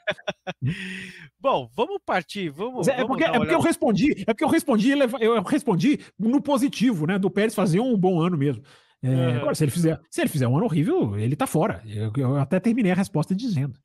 Bom, 1.39 1.70
vamos 1.77 2.01
partir. 2.05 2.51
Vamos, 2.51 2.89
é, 2.89 2.97
vamos 2.97 3.07
porque, 3.07 3.23
é 3.23 3.39
porque 3.39 3.55
eu 3.55 3.61
respondi, 3.61 4.24
é 4.27 4.35
porque 4.35 4.43
eu 4.43 4.48
respondi, 4.48 4.90
eu 5.20 5.43
respondi 5.44 6.01
no 6.19 6.43
positivo, 6.43 7.07
né? 7.07 7.20
Do 7.20 7.31
Pérez 7.31 7.55
fazer 7.55 7.78
um 7.78 7.97
bom 7.97 8.20
ano 8.20 8.36
mesmo. 8.36 8.65
É, 9.01 9.09
uhum. 9.09 9.36
Agora, 9.36 9.55
se 9.55 9.62
ele, 9.62 9.70
fizer, 9.70 10.01
se 10.11 10.20
ele 10.20 10.28
fizer 10.28 10.48
um 10.48 10.57
ano 10.57 10.66
horrível, 10.66 11.16
ele 11.16 11.36
tá 11.36 11.47
fora. 11.47 11.82
Eu, 11.86 12.12
eu 12.16 12.36
até 12.36 12.59
terminei 12.59 12.90
a 12.90 12.97
resposta 12.97 13.32
dizendo. 13.32 13.78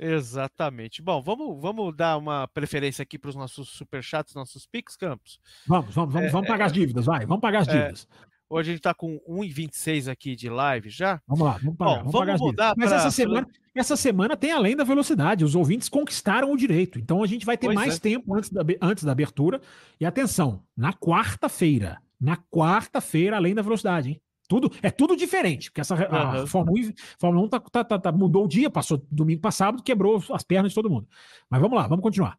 Exatamente. 0.00 1.02
Bom, 1.02 1.20
vamos, 1.20 1.60
vamos 1.60 1.94
dar 1.94 2.16
uma 2.16 2.48
preferência 2.48 3.02
aqui 3.02 3.18
para 3.18 3.28
os 3.28 3.36
nossos 3.36 3.68
superchats, 3.68 4.34
nossos 4.34 4.64
Pix 4.64 4.96
Campos. 4.96 5.38
Vamos, 5.66 5.94
vamos, 5.94 6.14
vamos, 6.14 6.28
é, 6.28 6.32
vamos 6.32 6.48
pagar 6.48 6.66
as 6.66 6.72
dívidas, 6.72 7.04
vai, 7.04 7.26
vamos 7.26 7.42
pagar 7.42 7.60
as 7.60 7.68
é, 7.68 7.72
dívidas. 7.72 8.08
Hoje 8.48 8.70
a 8.70 8.72
gente 8.72 8.80
está 8.80 8.94
com 8.94 9.20
1,26 9.28 10.10
aqui 10.10 10.34
de 10.34 10.48
live 10.48 10.88
já. 10.88 11.20
Vamos 11.28 11.44
lá, 11.44 11.58
vamos 11.62 11.76
pagar. 11.76 12.02
Bom, 12.02 12.10
vamos, 12.10 12.26
vamos 12.26 12.40
mudar 12.40 12.74
Mas 12.76 12.90
essa, 12.90 13.10
semana, 13.10 13.46
essa 13.74 13.96
semana 13.96 14.36
tem 14.36 14.50
além 14.50 14.74
da 14.74 14.82
velocidade. 14.82 15.44
Os 15.44 15.54
ouvintes 15.54 15.88
conquistaram 15.88 16.50
o 16.50 16.56
direito. 16.56 16.98
Então 16.98 17.22
a 17.22 17.26
gente 17.26 17.44
vai 17.44 17.58
ter 17.58 17.66
pois 17.66 17.76
mais 17.76 17.96
é. 17.96 18.00
tempo 18.00 18.34
antes 18.34 18.50
da, 18.50 18.62
antes 18.80 19.04
da 19.04 19.12
abertura. 19.12 19.60
E 20.00 20.06
atenção, 20.06 20.64
na 20.76 20.92
quarta-feira. 20.92 21.98
Na 22.20 22.36
quarta-feira, 22.36 23.36
além 23.36 23.54
da 23.54 23.62
velocidade, 23.62 24.10
hein? 24.10 24.20
Tudo, 24.50 24.68
é 24.82 24.90
tudo 24.90 25.16
diferente, 25.16 25.70
porque 25.70 25.80
essa 25.80 25.94
uhum. 25.94 26.42
a 26.42 26.46
Fórmula 26.48 26.80
1, 26.80 26.92
Fórmula 27.20 27.46
1 27.46 27.48
tá, 27.48 27.60
tá, 27.60 27.84
tá, 27.84 27.98
tá, 28.00 28.10
mudou 28.10 28.46
o 28.46 28.48
dia, 28.48 28.68
passou 28.68 29.00
domingo 29.08 29.40
passado, 29.40 29.80
quebrou 29.80 30.20
as 30.32 30.42
pernas 30.42 30.72
de 30.72 30.74
todo 30.74 30.90
mundo. 30.90 31.06
Mas 31.48 31.60
vamos 31.60 31.78
lá, 31.78 31.86
vamos 31.86 32.02
continuar. 32.02 32.36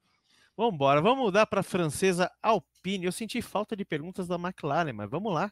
Vamos 0.58 0.74
embora, 0.74 1.00
vamos 1.00 1.24
mudar 1.24 1.46
para 1.48 1.62
a 1.62 1.64
francesa 1.64 2.30
Alpine. 2.44 3.06
Eu 3.06 3.14
senti 3.14 3.42
falta 3.42 3.78
de 3.78 3.86
perguntas 3.86 4.28
da 4.28 4.36
McLaren, 4.36 4.92
mas 4.92 5.10
vamos 5.10 5.34
lá. 5.34 5.50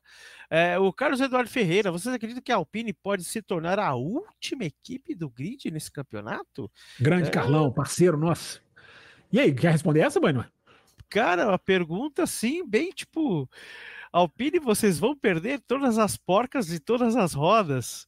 É, 0.50 0.78
o 0.78 0.92
Carlos 0.92 1.22
Eduardo 1.22 1.50
Ferreira, 1.50 1.94
vocês 1.94 2.14
acreditam 2.14 2.44
que 2.44 2.52
a 2.52 2.58
Alpine 2.58 2.92
pode 2.92 3.24
se 3.24 3.42
tornar 3.42 3.80
a 3.80 3.96
última 3.96 4.66
equipe 4.66 5.16
do 5.16 5.30
grid 5.30 5.72
nesse 5.72 5.90
campeonato? 5.90 6.70
Grande 7.00 7.30
é... 7.30 7.32
Carlão, 7.32 7.72
parceiro 7.72 8.18
nosso. 8.18 8.62
E 9.32 9.40
aí, 9.40 9.56
quer 9.56 9.72
responder 9.72 10.02
essa, 10.02 10.20
Banho? 10.20 10.44
Cara, 11.10 11.54
a 11.54 11.58
pergunta 11.58 12.24
assim, 12.24 12.68
bem 12.68 12.90
tipo. 12.90 13.50
Alpine, 14.12 14.60
vocês 14.60 15.00
vão 15.00 15.16
perder 15.16 15.62
todas 15.62 15.98
as 15.98 16.18
porcas 16.18 16.72
e 16.72 16.80
todas 16.80 17.16
as 17.16 17.34
rodas? 17.34 18.08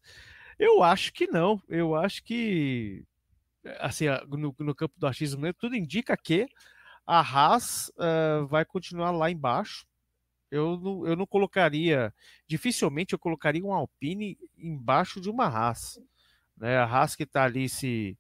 Eu 0.58 0.84
acho 0.84 1.14
que 1.14 1.28
não. 1.28 1.62
Eu 1.70 1.96
acho 1.96 2.24
que 2.24 3.06
assim, 3.80 4.06
no, 4.28 4.56
no 4.58 4.76
campo 4.76 4.96
do 4.98 5.08
achismo, 5.08 5.54
tudo 5.54 5.76
indica 5.76 6.18
que 6.18 6.48
a 7.06 7.20
Haas 7.20 7.90
uh, 7.90 8.48
vai 8.48 8.66
continuar 8.66 9.12
lá 9.12 9.30
embaixo. 9.30 9.86
Eu 10.50 10.78
não, 10.78 11.08
eu 11.08 11.16
não 11.16 11.26
colocaria, 11.26 12.14
dificilmente 12.46 13.14
eu 13.14 13.20
colocaria 13.20 13.64
um 13.64 13.74
Alpine 13.74 14.38
embaixo 14.58 15.22
de 15.22 15.30
uma 15.30 15.46
Haas. 15.46 16.00
Né? 16.58 16.78
A 16.78 16.84
Haas 16.84 17.16
que 17.16 17.24
está 17.24 17.46
ali 17.46 17.70
se, 17.70 18.18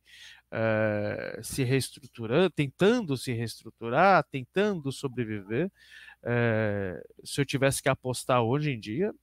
uh, 0.52 1.44
se 1.44 1.64
reestruturando, 1.64 2.50
tentando 2.50 3.18
se 3.18 3.34
reestruturar, 3.34 4.24
tentando 4.32 4.92
sobreviver. 4.92 5.70
Uh, 6.24 7.26
se 7.26 7.42
eu 7.42 7.46
tivesse 7.46 7.82
que 7.82 7.90
apostar 7.90 8.42
hoje 8.42 8.72
em 8.72 8.80
dia, 8.80 9.14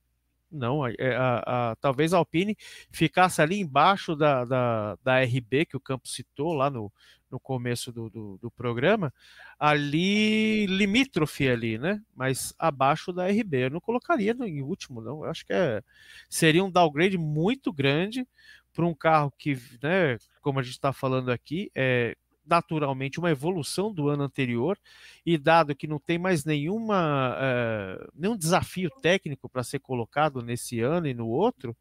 não, 0.50 0.82
a, 0.82 0.88
a, 0.88 1.70
a, 1.70 1.76
talvez 1.76 2.14
a 2.14 2.18
Alpine 2.18 2.56
ficasse 2.90 3.42
ali 3.42 3.60
embaixo 3.60 4.16
da, 4.16 4.44
da, 4.44 4.98
da 5.04 5.20
RB, 5.20 5.66
que 5.66 5.76
o 5.76 5.80
Campos 5.80 6.14
citou 6.14 6.54
lá 6.54 6.70
no, 6.70 6.90
no 7.30 7.38
começo 7.38 7.92
do, 7.92 8.08
do, 8.08 8.38
do, 8.38 8.50
programa, 8.50 9.12
ali 9.58 10.66
limítrofe 10.66 11.48
ali, 11.48 11.78
né? 11.78 12.02
Mas 12.14 12.54
abaixo 12.58 13.12
da 13.12 13.26
RB. 13.28 13.64
Eu 13.66 13.70
não 13.70 13.80
colocaria 13.80 14.32
no, 14.32 14.46
em 14.46 14.62
último, 14.62 15.00
não. 15.00 15.24
Eu 15.24 15.30
acho 15.30 15.44
que 15.44 15.52
é, 15.52 15.82
seria 16.30 16.64
um 16.64 16.70
downgrade 16.70 17.18
muito 17.18 17.72
grande 17.72 18.26
para 18.72 18.86
um 18.86 18.94
carro 18.94 19.32
que, 19.36 19.54
né, 19.82 20.18
como 20.40 20.60
a 20.60 20.62
gente 20.62 20.72
está 20.72 20.92
falando 20.92 21.30
aqui, 21.30 21.70
é 21.74 22.16
naturalmente 22.48 23.18
uma 23.18 23.30
evolução 23.30 23.92
do 23.92 24.08
ano 24.08 24.22
anterior 24.22 24.78
e 25.24 25.36
dado 25.36 25.74
que 25.74 25.86
não 25.86 25.98
tem 25.98 26.18
mais 26.18 26.44
nenhuma 26.44 27.36
uh, 27.36 28.10
nenhum 28.14 28.36
desafio 28.36 28.90
técnico 29.02 29.48
para 29.48 29.62
ser 29.62 29.80
colocado 29.80 30.42
nesse 30.42 30.80
ano 30.80 31.06
e 31.06 31.14
no 31.14 31.28
outro, 31.28 31.76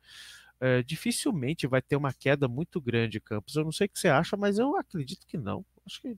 uh, 0.62 0.84
dificilmente 0.86 1.68
vai 1.68 1.82
ter 1.82 1.96
uma 1.96 2.14
queda 2.14 2.48
muito 2.48 2.82
grande, 2.82 3.20
Campos. 3.20 3.56
Eu 3.56 3.64
não 3.64 3.72
sei 3.72 3.88
o 3.88 3.90
que 3.90 4.00
você 4.00 4.10
acha, 4.10 4.36
mas 4.36 4.60
eu 4.60 4.76
acredito 4.78 5.26
que 5.26 5.38
não. 5.38 5.66
Acho 5.86 6.02
que 6.02 6.18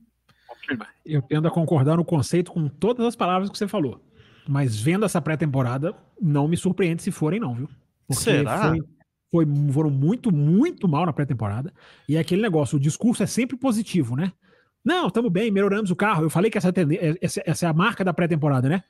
eu 1.04 1.22
tendo 1.22 1.48
a 1.48 1.50
concordar 1.50 1.96
no 1.96 2.04
conceito 2.04 2.52
com 2.52 2.68
todas 2.68 3.06
as 3.06 3.16
palavras 3.16 3.50
que 3.50 3.56
você 3.56 3.68
falou. 3.68 4.04
Mas 4.48 4.80
vendo 4.80 5.04
essa 5.04 5.20
pré-temporada, 5.20 5.94
não 6.20 6.48
me 6.48 6.56
surpreende 6.56 7.02
se 7.02 7.10
forem, 7.10 7.38
não, 7.38 7.54
viu? 7.54 7.68
Porque 8.06 8.22
Será? 8.22 8.70
Foi, 8.70 8.80
foi, 9.30 9.46
foram 9.72 9.90
muito, 9.90 10.32
muito 10.32 10.88
mal 10.88 11.06
na 11.06 11.12
pré-temporada. 11.12 11.72
E 12.08 12.16
é 12.16 12.20
aquele 12.20 12.42
negócio, 12.42 12.76
o 12.76 12.80
discurso 12.80 13.22
é 13.22 13.26
sempre 13.26 13.56
positivo, 13.56 14.16
né? 14.16 14.32
Não, 14.84 15.08
estamos 15.08 15.30
bem, 15.30 15.50
melhoramos 15.50 15.90
o 15.90 15.96
carro. 15.96 16.24
Eu 16.24 16.30
falei 16.30 16.50
que 16.50 16.58
essa, 16.58 16.72
essa, 17.20 17.42
essa 17.44 17.66
é 17.66 17.68
a 17.68 17.72
marca 17.72 18.02
da 18.02 18.14
pré-temporada, 18.14 18.68
né? 18.68 18.82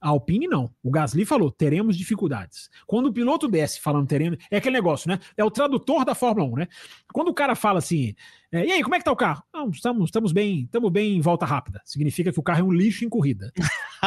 A 0.00 0.10
Alpine 0.10 0.46
não. 0.46 0.70
O 0.82 0.90
Gasly 0.90 1.24
falou: 1.24 1.50
teremos 1.50 1.96
dificuldades. 1.96 2.70
Quando 2.86 3.06
o 3.06 3.12
piloto 3.12 3.48
desce 3.48 3.80
falando 3.80 4.06
teremos, 4.06 4.38
é 4.50 4.58
aquele 4.58 4.76
negócio, 4.76 5.08
né? 5.08 5.18
É 5.36 5.44
o 5.44 5.50
tradutor 5.50 6.04
da 6.04 6.14
Fórmula 6.14 6.48
1, 6.48 6.56
né? 6.56 6.68
Quando 7.12 7.28
o 7.28 7.34
cara 7.34 7.56
fala 7.56 7.78
assim: 7.78 8.14
é, 8.52 8.64
e 8.64 8.72
aí, 8.72 8.82
como 8.82 8.94
é 8.94 8.98
que 8.98 9.04
tá 9.04 9.10
o 9.10 9.16
carro? 9.16 9.42
Não, 9.52 9.68
estamos, 9.70 10.04
estamos 10.04 10.32
bem, 10.32 10.62
estamos 10.62 10.90
bem 10.90 11.16
em 11.16 11.20
volta 11.20 11.44
rápida. 11.44 11.82
Significa 11.84 12.32
que 12.32 12.38
o 12.38 12.42
carro 12.42 12.60
é 12.60 12.62
um 12.62 12.72
lixo 12.72 13.04
em 13.04 13.08
corrida. 13.08 13.52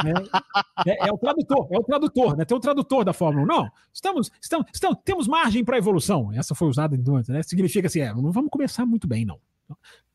né? 0.03 0.13
é, 0.87 1.07
é, 1.07 1.11
o 1.11 1.17
tradutor, 1.17 1.67
é 1.71 1.77
o 1.77 1.83
tradutor, 1.83 2.37
né? 2.37 2.45
Tem 2.45 2.57
o 2.57 2.61
tradutor 2.61 3.03
da 3.03 3.13
Fórmula 3.13 3.43
1. 3.43 3.47
Não, 3.47 3.69
estamos, 3.93 4.31
estamos, 4.41 4.67
estamos 4.73 4.97
temos 5.03 5.27
margem 5.27 5.63
para 5.63 5.77
evolução. 5.77 6.31
Essa 6.33 6.55
foi 6.55 6.69
usada 6.69 6.95
em 6.95 7.03
né? 7.27 7.43
Significa 7.43 7.87
assim: 7.87 7.99
é, 7.99 8.13
não 8.13 8.31
vamos 8.31 8.49
começar 8.49 8.85
muito 8.85 9.07
bem, 9.07 9.25
não. 9.25 9.39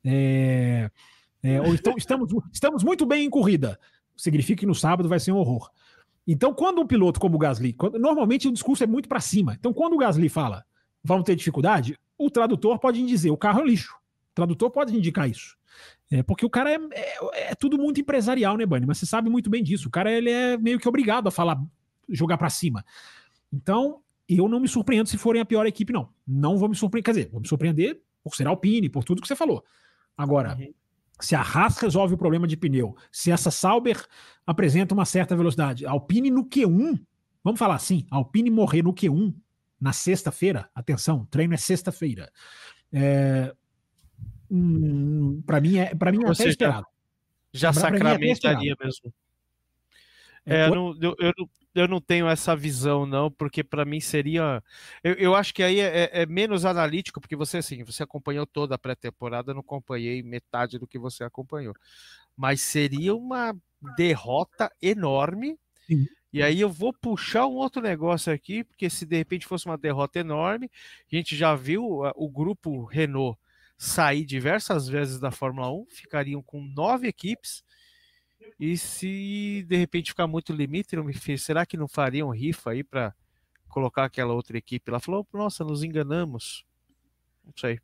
É, 0.02 0.90
é, 1.42 1.60
ou 1.60 1.74
então, 1.74 1.94
estamos, 1.96 2.32
estamos 2.52 2.82
muito 2.82 3.06
bem 3.06 3.26
em 3.26 3.30
corrida 3.30 3.78
significa 4.16 4.60
que 4.60 4.66
no 4.66 4.74
sábado 4.74 5.08
vai 5.08 5.20
ser 5.20 5.32
um 5.32 5.36
horror. 5.36 5.70
Então, 6.26 6.52
quando 6.52 6.80
um 6.80 6.86
piloto 6.86 7.20
como 7.20 7.36
o 7.36 7.38
Gasly, 7.38 7.72
quando, 7.72 7.98
normalmente 7.98 8.48
o 8.48 8.52
discurso 8.52 8.82
é 8.82 8.86
muito 8.86 9.08
para 9.08 9.20
cima. 9.20 9.54
Então, 9.58 9.72
quando 9.72 9.94
o 9.94 9.98
Gasly 9.98 10.28
fala, 10.28 10.64
vamos 11.02 11.24
ter 11.24 11.36
dificuldade, 11.36 11.96
o 12.18 12.30
tradutor 12.30 12.78
pode 12.78 13.04
dizer, 13.06 13.30
o 13.30 13.36
carro 13.36 13.60
é 13.60 13.64
lixo. 13.64 13.94
O 14.32 14.34
tradutor 14.34 14.70
pode 14.70 14.96
indicar 14.96 15.30
isso. 15.30 15.56
É, 16.10 16.22
porque 16.22 16.44
o 16.44 16.50
cara 16.50 16.72
é, 16.72 16.78
é, 16.92 17.50
é 17.50 17.54
tudo 17.54 17.78
muito 17.78 18.00
empresarial, 18.00 18.56
né, 18.56 18.66
Bunny? 18.66 18.86
Mas 18.86 18.98
você 18.98 19.06
sabe 19.06 19.30
muito 19.30 19.50
bem 19.50 19.62
disso. 19.62 19.88
O 19.88 19.90
cara 19.90 20.10
ele 20.10 20.30
é 20.30 20.56
meio 20.56 20.78
que 20.78 20.88
obrigado 20.88 21.28
a 21.28 21.30
falar, 21.30 21.60
jogar 22.08 22.38
para 22.38 22.50
cima. 22.50 22.84
Então, 23.52 24.00
eu 24.28 24.48
não 24.48 24.58
me 24.58 24.68
surpreendo 24.68 25.08
se 25.08 25.16
forem 25.16 25.40
a 25.40 25.44
pior 25.44 25.66
equipe, 25.66 25.92
não. 25.92 26.08
Não 26.26 26.56
vou 26.56 26.68
me 26.68 26.74
surpreender. 26.74 27.04
Quer 27.04 27.20
dizer, 27.20 27.30
vou 27.30 27.40
me 27.40 27.48
surpreender 27.48 28.00
por 28.22 28.34
ser 28.34 28.46
Alpine, 28.46 28.88
por 28.88 29.04
tudo 29.04 29.22
que 29.22 29.28
você 29.28 29.36
falou. 29.36 29.64
Agora, 30.16 30.56
uhum. 30.56 30.72
Se 31.20 31.34
a 31.34 31.40
Haas 31.40 31.78
resolve 31.78 32.14
o 32.14 32.18
problema 32.18 32.46
de 32.46 32.56
pneu, 32.56 32.96
se 33.10 33.30
essa 33.30 33.50
Sauber 33.50 34.04
apresenta 34.46 34.94
uma 34.94 35.04
certa 35.04 35.36
velocidade, 35.36 35.86
Alpine 35.86 36.30
no 36.30 36.44
Q1, 36.44 37.00
vamos 37.42 37.58
falar 37.58 37.74
assim, 37.74 38.06
Alpine 38.10 38.50
morrer 38.50 38.82
no 38.82 38.92
Q1 38.92 39.34
na 39.80 39.92
sexta-feira, 39.92 40.70
atenção, 40.74 41.26
treino 41.26 41.54
é 41.54 41.56
sexta-feira. 41.56 42.30
É, 42.92 43.54
hum, 44.50 45.42
para 45.44 45.60
mim 45.60 45.78
é, 45.78 45.94
para 45.94 46.12
mim 46.12 46.18
é 46.22 46.26
até 46.26 46.34
seja, 46.34 46.50
esperado. 46.50 46.86
Já 47.52 47.72
pra, 47.72 47.80
sacramentaria 47.80 48.76
pra 48.76 48.84
é 48.84 48.86
mesmo. 48.86 49.12
É, 50.46 50.60
é 50.60 50.68
eu, 50.68 50.74
não, 50.74 50.98
eu, 51.00 51.16
eu, 51.18 51.32
eu 51.74 51.88
não 51.88 52.00
tenho 52.00 52.28
essa 52.28 52.54
visão, 52.56 53.04
não, 53.04 53.30
porque 53.30 53.62
para 53.62 53.84
mim 53.84 54.00
seria. 54.00 54.62
Eu, 55.02 55.14
eu, 55.14 55.34
acho 55.34 55.52
que 55.52 55.62
aí 55.62 55.80
é, 55.80 56.04
é, 56.04 56.22
é, 56.22 56.26
menos 56.26 56.64
analítico, 56.64 57.20
porque 57.20 57.36
você, 57.36 57.58
assim, 57.58 57.82
você 57.82 58.02
acompanhou 58.02 58.46
toda 58.46 58.74
a 58.74 58.78
pré-temporada, 58.78 59.50
eu 59.50 59.54
não 59.54 59.60
acompanhei 59.60 60.22
metade 60.22 60.78
do 60.78 60.86
que 60.86 60.98
você 60.98 61.24
acompanhou. 61.24 61.74
Mas 62.36 62.60
seria 62.60 63.14
uma 63.14 63.54
derrota 63.96 64.70
enorme. 64.80 65.58
Sim. 65.86 66.06
E 66.32 66.42
aí 66.42 66.60
eu 66.60 66.68
vou 66.68 66.92
puxar 66.92 67.46
um 67.46 67.54
outro 67.54 67.80
negócio 67.80 68.32
aqui, 68.32 68.62
porque 68.62 68.90
se 68.90 69.06
de 69.06 69.16
repente 69.16 69.46
fosse 69.46 69.66
uma 69.66 69.78
derrota 69.78 70.18
enorme, 70.18 70.70
a 71.10 71.16
gente 71.16 71.34
já 71.34 71.54
viu 71.54 72.02
o 72.14 72.28
grupo 72.28 72.84
Renault 72.84 73.38
sair 73.78 74.24
diversas 74.24 74.88
vezes 74.88 75.18
da 75.18 75.30
Fórmula 75.30 75.70
1, 75.70 75.86
ficariam 75.88 76.42
com 76.42 76.60
nove 76.60 77.08
equipes 77.08 77.62
e 78.58 78.76
se 78.76 79.64
de 79.68 79.76
repente 79.76 80.10
ficar 80.10 80.26
muito 80.26 80.52
limite, 80.52 80.96
será 81.38 81.66
que 81.66 81.76
não 81.76 81.88
fariam 81.88 82.30
rifa 82.30 82.70
aí 82.70 82.82
para 82.82 83.14
colocar 83.68 84.04
aquela 84.04 84.32
outra 84.32 84.56
equipe? 84.56 84.90
Ela 84.90 85.00
falou: 85.00 85.26
nossa, 85.32 85.64
nos 85.64 85.82
enganamos. 85.82 86.64
Não 87.44 87.52
sei. 87.56 87.78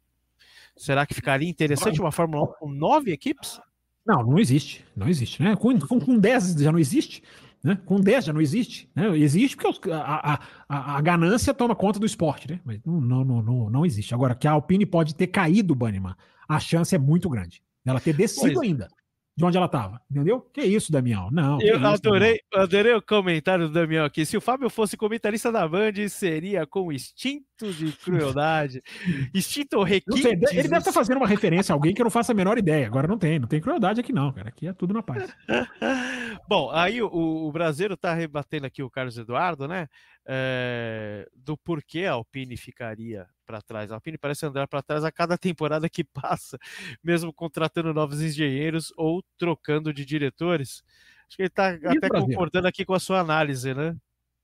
Será 0.77 1.07
que 1.07 1.15
ficaria 1.15 1.49
interessante 1.49 2.01
uma 2.01 2.11
Fórmula 2.11 2.45
1 2.45 2.47
com 2.59 2.71
nove 2.71 3.13
equipes? 3.13 3.61
Não, 4.05 4.23
não 4.23 4.39
existe. 4.39 4.85
Não 4.97 5.09
existe, 5.09 5.43
né? 5.43 5.55
Com, 5.55 5.79
com, 5.79 6.01
com 6.01 6.19
10 6.19 6.55
já 6.55 6.73
não 6.73 6.79
existe. 6.79 7.23
Né? 7.63 7.79
Com 7.85 8.01
10 8.01 8.25
já 8.25 8.33
não 8.33 8.41
existe. 8.41 8.91
Né? 8.95 9.17
Existe 9.19 9.57
porque 9.57 9.91
a, 9.91 10.41
a, 10.69 10.97
a, 10.97 11.01
ganância 11.01 11.55
toma 11.55 11.77
conta 11.77 12.01
do 12.01 12.07
esporte, 12.07 12.51
né? 12.51 12.61
Mas 12.65 12.81
não, 12.85 13.01
não, 13.01 13.25
não, 13.25 13.71
não, 13.71 13.87
existe. 13.87 14.15
Agora, 14.15 14.35
que 14.35 14.49
a 14.49 14.53
Alpine 14.53 14.85
pode 14.85 15.15
ter 15.15 15.29
caído, 15.29 15.75
Banniman, 15.75 16.17
a 16.49 16.59
chance 16.59 16.95
é 16.95 16.99
muito 16.99 17.29
grande. 17.29 17.63
Ela 17.85 18.01
ter 18.01 18.15
descido 18.15 18.55
pois. 18.55 18.69
ainda 18.69 18.89
de 19.37 19.45
onde 19.45 19.57
ela 19.57 19.67
estava. 19.67 20.01
Entendeu? 20.11 20.41
Que 20.53 20.63
isso, 20.63 20.93
Damião? 20.93 21.31
Não. 21.31 21.61
Eu 21.61 21.77
isso, 21.77 21.87
adorei, 21.87 22.41
Damião? 22.51 22.65
adorei 22.65 22.95
o 22.95 23.03
comentário 23.03 23.67
do 23.67 23.73
Damião 23.73 24.05
aqui. 24.05 24.27
Se 24.27 24.37
o 24.37 24.41
Fábio 24.41 24.69
fosse 24.69 24.97
comentarista 24.97 25.51
da 25.51 25.67
Band, 25.67 26.09
seria 26.09 26.67
com 26.67 26.93
instinto 26.93 27.73
de 27.73 27.93
crueldade. 27.93 28.83
instinto 29.35 29.83
requinte. 29.83 30.27
Ele 30.27 30.37
deve 30.37 30.79
estar 30.79 30.93
fazendo 30.93 31.17
uma 31.17 31.27
referência 31.27 31.73
a 31.73 31.75
alguém 31.75 31.95
que 31.95 32.03
eu 32.03 32.05
não 32.05 32.11
faço 32.11 32.31
a 32.31 32.35
menor 32.35 32.59
ideia. 32.59 32.87
Agora 32.87 33.09
não 33.09 33.19
tem, 33.19 33.39
não 33.39 33.49
tem 33.49 33.61
crueldade 33.61 34.01
aqui, 34.01 34.13
não, 34.13 34.33
cara. 34.33 34.49
Aqui 34.49 34.69
é 34.69 34.73
tudo 34.73 34.93
na 34.93 35.03
paz. 35.03 35.35
Bom, 36.49 36.71
aí 36.71 37.01
o, 37.01 37.09
o 37.09 37.51
brasileiro 37.53 37.95
está 37.95 38.13
rebatendo 38.13 38.67
aqui 38.67 38.83
o 38.83 38.91
Carlos 38.91 39.17
Eduardo, 39.17 39.67
né? 39.67 39.89
É, 40.27 41.27
do 41.35 41.57
porquê 41.57 42.05
a 42.05 42.13
Alpine 42.13 42.57
ficaria 42.57 43.27
para 43.53 43.61
trás. 43.61 43.93
A 43.93 43.97
Alpine 43.97 44.17
parece 44.17 44.47
andar 44.47 44.67
para 44.67 44.83
trás 44.83 45.05
a 45.05 45.13
cada 45.13 45.37
temporada 45.37 45.89
que 45.89 46.03
passa, 46.03 46.59
mesmo 47.05 47.33
contratando 47.33 47.93
novos 47.93 48.23
engenheiros 48.23 48.93
ou 48.97 49.23
trocando 49.37 49.93
de 49.93 50.07
diretores. 50.07 50.83
Acho 51.29 51.37
que 51.37 51.43
ele 51.43 51.49
está 51.49 51.69
até 51.69 52.09
Brasil? 52.09 52.29
concordando 52.29 52.69
aqui 52.69 52.85
com 52.85 52.95
a 52.95 53.01
sua 53.01 53.21
análise, 53.21 53.75
né? 53.75 53.95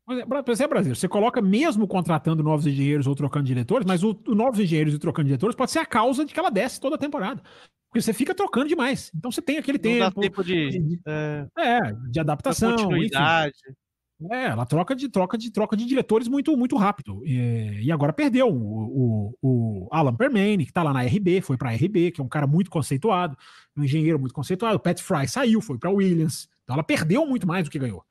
Mas 0.06 0.60
é, 0.60 0.64
é 0.64 0.68
Brasil, 0.68 0.94
você 0.94 1.06
coloca 1.06 1.40
mesmo 1.42 1.86
contratando 1.86 2.42
novos 2.42 2.66
engenheiros 2.66 3.06
ou 3.06 3.14
trocando 3.14 3.46
diretores, 3.46 3.86
mas 3.86 4.02
o, 4.02 4.18
o 4.26 4.34
novos 4.34 4.58
engenheiros 4.58 4.94
e 4.94 4.98
trocando 4.98 5.26
diretores 5.26 5.54
pode 5.54 5.70
ser 5.70 5.80
a 5.80 5.86
causa 5.86 6.24
de 6.24 6.32
que 6.32 6.40
ela 6.40 6.50
desce 6.50 6.80
toda 6.80 6.96
a 6.96 6.98
temporada. 6.98 7.42
Porque 7.88 8.02
você 8.02 8.12
fica 8.12 8.34
trocando 8.34 8.68
demais. 8.68 9.10
Então 9.14 9.30
você 9.30 9.40
tem 9.40 9.58
aquele 9.58 9.78
Não 9.78 9.82
tempo, 9.82 10.20
tempo 10.20 10.44
de, 10.44 10.70
de, 10.70 11.00
é, 11.06 11.46
é, 11.58 11.92
de 12.10 12.20
adaptação. 12.20 12.76
Continuidade. 12.76 13.54
Enfim. 13.66 13.87
É, 14.30 14.46
ela 14.46 14.66
troca 14.66 14.96
de 14.96 15.08
troca 15.08 15.38
de 15.38 15.48
troca 15.50 15.76
de 15.76 15.84
diretores 15.84 16.26
muito 16.26 16.56
muito 16.56 16.76
rápido. 16.76 17.22
E, 17.24 17.82
e 17.84 17.92
agora 17.92 18.12
perdeu 18.12 18.48
o, 18.48 19.34
o, 19.40 19.86
o 19.86 19.88
Alan 19.92 20.14
Permane, 20.14 20.64
que 20.64 20.70
está 20.70 20.82
lá 20.82 20.92
na 20.92 21.02
RB, 21.02 21.40
foi 21.40 21.56
para 21.56 21.70
RB, 21.70 22.10
que 22.10 22.20
é 22.20 22.24
um 22.24 22.28
cara 22.28 22.46
muito 22.46 22.68
conceituado, 22.68 23.36
um 23.76 23.84
engenheiro 23.84 24.18
muito 24.18 24.34
conceituado. 24.34 24.76
O 24.76 24.80
Pat 24.80 25.00
Fry 25.00 25.28
saiu, 25.28 25.60
foi 25.60 25.78
para 25.78 25.90
Williams. 25.90 26.48
Então 26.64 26.74
ela 26.74 26.82
perdeu 26.82 27.24
muito 27.26 27.46
mais 27.46 27.64
do 27.64 27.70
que 27.70 27.78
ganhou. 27.78 28.04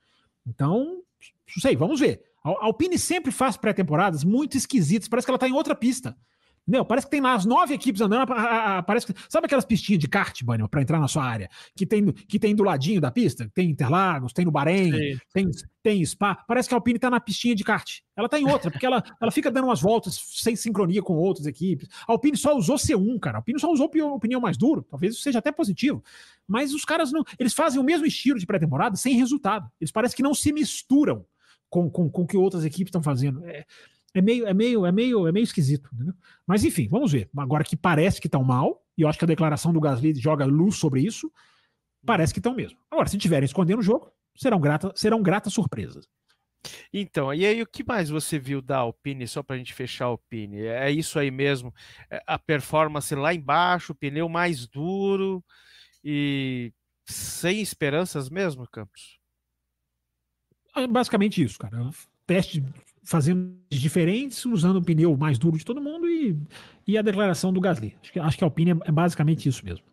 Então, 0.46 1.02
não 1.56 1.62
sei, 1.62 1.76
vamos 1.76 2.00
ver. 2.00 2.24
A 2.44 2.66
Alpine 2.66 2.98
sempre 2.98 3.32
faz 3.32 3.58
pré-temporadas 3.58 4.24
muito 4.24 4.56
esquisitas, 4.56 5.10
parece 5.10 5.26
que 5.26 5.32
ela 5.32 5.36
está 5.36 5.50
em 5.50 5.54
outra 5.54 5.76
pista. 5.76 6.16
Entendeu? 6.68 6.84
Parece 6.84 7.08
que 7.08 7.12
tem 7.12 7.22
lá 7.22 7.34
as 7.34 7.46
nove 7.46 7.74
equipes 7.74 8.02
andando. 8.02 8.30
A, 8.34 8.80
a, 8.80 8.84
parece 8.84 9.08
que, 9.08 9.14
sabe 9.30 9.46
aquelas 9.46 9.64
pistinhas 9.64 10.02
de 10.02 10.08
kart, 10.08 10.44
Bunny, 10.44 10.68
para 10.68 10.82
entrar 10.82 11.00
na 11.00 11.08
sua 11.08 11.24
área? 11.24 11.50
Que 11.74 11.86
tem, 11.86 12.12
que 12.12 12.38
tem 12.38 12.54
do 12.54 12.62
ladinho 12.62 13.00
da 13.00 13.10
pista? 13.10 13.50
Tem 13.54 13.70
Interlagos, 13.70 14.34
tem 14.34 14.44
no 14.44 14.52
Bahrein, 14.52 15.18
tem, 15.34 15.50
tem 15.82 16.06
Spa. 16.06 16.36
Parece 16.46 16.68
que 16.68 16.76
a 16.76 16.78
Alpine 16.78 16.98
está 16.98 17.10
na 17.10 17.22
pistinha 17.22 17.56
de 17.56 17.64
kart. 17.64 18.00
Ela 18.18 18.26
está 18.26 18.38
em 18.38 18.52
outra, 18.52 18.70
porque 18.70 18.86
ela, 18.86 19.02
ela 19.22 19.32
fica 19.32 19.50
dando 19.50 19.66
umas 19.66 19.82
voltas 19.82 20.22
sem 20.34 20.58
sincronia 20.58 21.02
com 21.02 21.14
outras 21.14 21.48
equipes. 21.48 21.88
A 22.06 22.12
Alpine 22.12 22.36
só 22.36 22.54
usou 22.58 22.76
C1, 22.76 23.18
cara. 23.18 23.38
A 23.38 23.40
Alpine 23.40 23.62
só 23.62 23.72
usou 23.72 23.86
o 23.88 24.20
pneu 24.20 24.42
mais 24.42 24.58
duro. 24.58 24.86
Talvez 24.90 25.14
isso 25.14 25.24
seja 25.24 25.40
até 25.40 25.54
positivo. 25.54 26.04
Mas 26.46 26.74
os 26.74 26.84
caras 26.84 27.14
não. 27.14 27.24
Eles 27.40 27.54
fazem 27.54 27.80
o 27.80 27.84
mesmo 27.84 28.06
estilo 28.06 28.38
de 28.38 28.46
pré-temporada 28.46 28.98
sem 28.98 29.16
resultado. 29.16 29.72
Eles 29.80 29.92
parecem 29.92 30.18
que 30.18 30.24
não 30.24 30.34
se 30.34 30.52
misturam 30.52 31.26
com, 31.70 31.90
com, 31.90 32.10
com 32.10 32.24
o 32.24 32.28
que 32.28 32.36
outras 32.36 32.66
equipes 32.66 32.90
estão 32.90 33.02
fazendo. 33.02 33.46
É 33.46 33.66
é 34.14 34.22
meio, 34.22 34.48
é 34.48 34.54
meio, 34.54 34.86
é 34.86 34.92
meio, 34.92 35.28
é 35.28 35.32
meio 35.32 35.44
esquisito. 35.44 35.90
Entendeu? 35.94 36.14
Mas 36.46 36.64
enfim, 36.64 36.88
vamos 36.88 37.12
ver. 37.12 37.30
Agora 37.38 37.64
que 37.64 37.76
parece 37.76 38.20
que 38.20 38.28
estão 38.28 38.44
mal, 38.44 38.84
e 38.98 39.02
eu 39.02 39.08
acho 39.08 39.20
que 39.20 39.26
a 39.26 39.28
declaração 39.28 39.72
do 39.72 39.80
Gasly 39.80 40.16
joga 40.16 40.46
luz 40.46 40.76
sobre 40.78 41.02
isso, 41.02 41.32
parece 42.06 42.34
que 42.34 42.40
estão 42.40 42.56
mesmo. 42.56 42.78
Agora, 42.90 43.08
se 43.10 43.18
tiverem 43.18 43.46
escondendo 43.46 43.80
o 43.80 43.84
jogo, 43.84 44.12
serão, 44.36 44.60
grata, 44.60 44.92
serão 44.96 45.22
gratas 45.22 45.54
surpresas. 45.54 46.08
Então, 46.92 47.34
e 47.34 47.46
aí 47.46 47.62
o 47.62 47.68
que 47.68 47.84
mais 47.84 48.10
você 48.10 48.40
viu 48.40 48.62
da 48.62 48.78
Alpine, 48.78 49.28
só 49.28 49.44
para 49.44 49.56
a 49.56 49.60
gente 49.60 49.74
fechar 49.74 50.06
a 50.06 50.08
Alpine? 50.08 50.62
É 50.62 50.90
isso 50.92 51.20
aí 51.20 51.32
mesmo, 51.32 51.74
é 52.10 52.22
a 52.26 52.38
performance 52.40 53.14
lá 53.14 53.34
embaixo, 53.34 53.92
o 53.92 53.96
pneu 53.96 54.28
mais 54.28 54.68
duro 54.68 55.44
e 56.04 56.74
sem 57.06 57.62
esperanças 57.62 58.30
mesmo, 58.30 58.68
Campos? 58.68 59.20
É 60.76 60.86
basicamente 60.88 61.42
isso, 61.42 61.58
cara. 61.58 61.90
Teste 62.26 62.64
fazendo 63.08 63.58
diferentes, 63.70 64.46
usando 64.46 64.78
o 64.78 64.84
pneu 64.84 65.16
mais 65.16 65.40
duro 65.40 65.58
de 65.58 65.64
todo 65.64 65.82
mundo 65.82 66.10
e, 66.10 66.38
e 66.86 66.98
a 66.98 67.02
declaração 67.02 67.54
do 67.54 67.62
Gasly. 67.62 67.96
Acho 68.02 68.12
que, 68.12 68.20
acho 68.20 68.38
que 68.38 68.44
a 68.44 68.48
Alpine 68.48 68.72
é, 68.72 68.78
é 68.84 68.92
basicamente 68.92 69.48
isso 69.48 69.64
mesmo. 69.64 69.86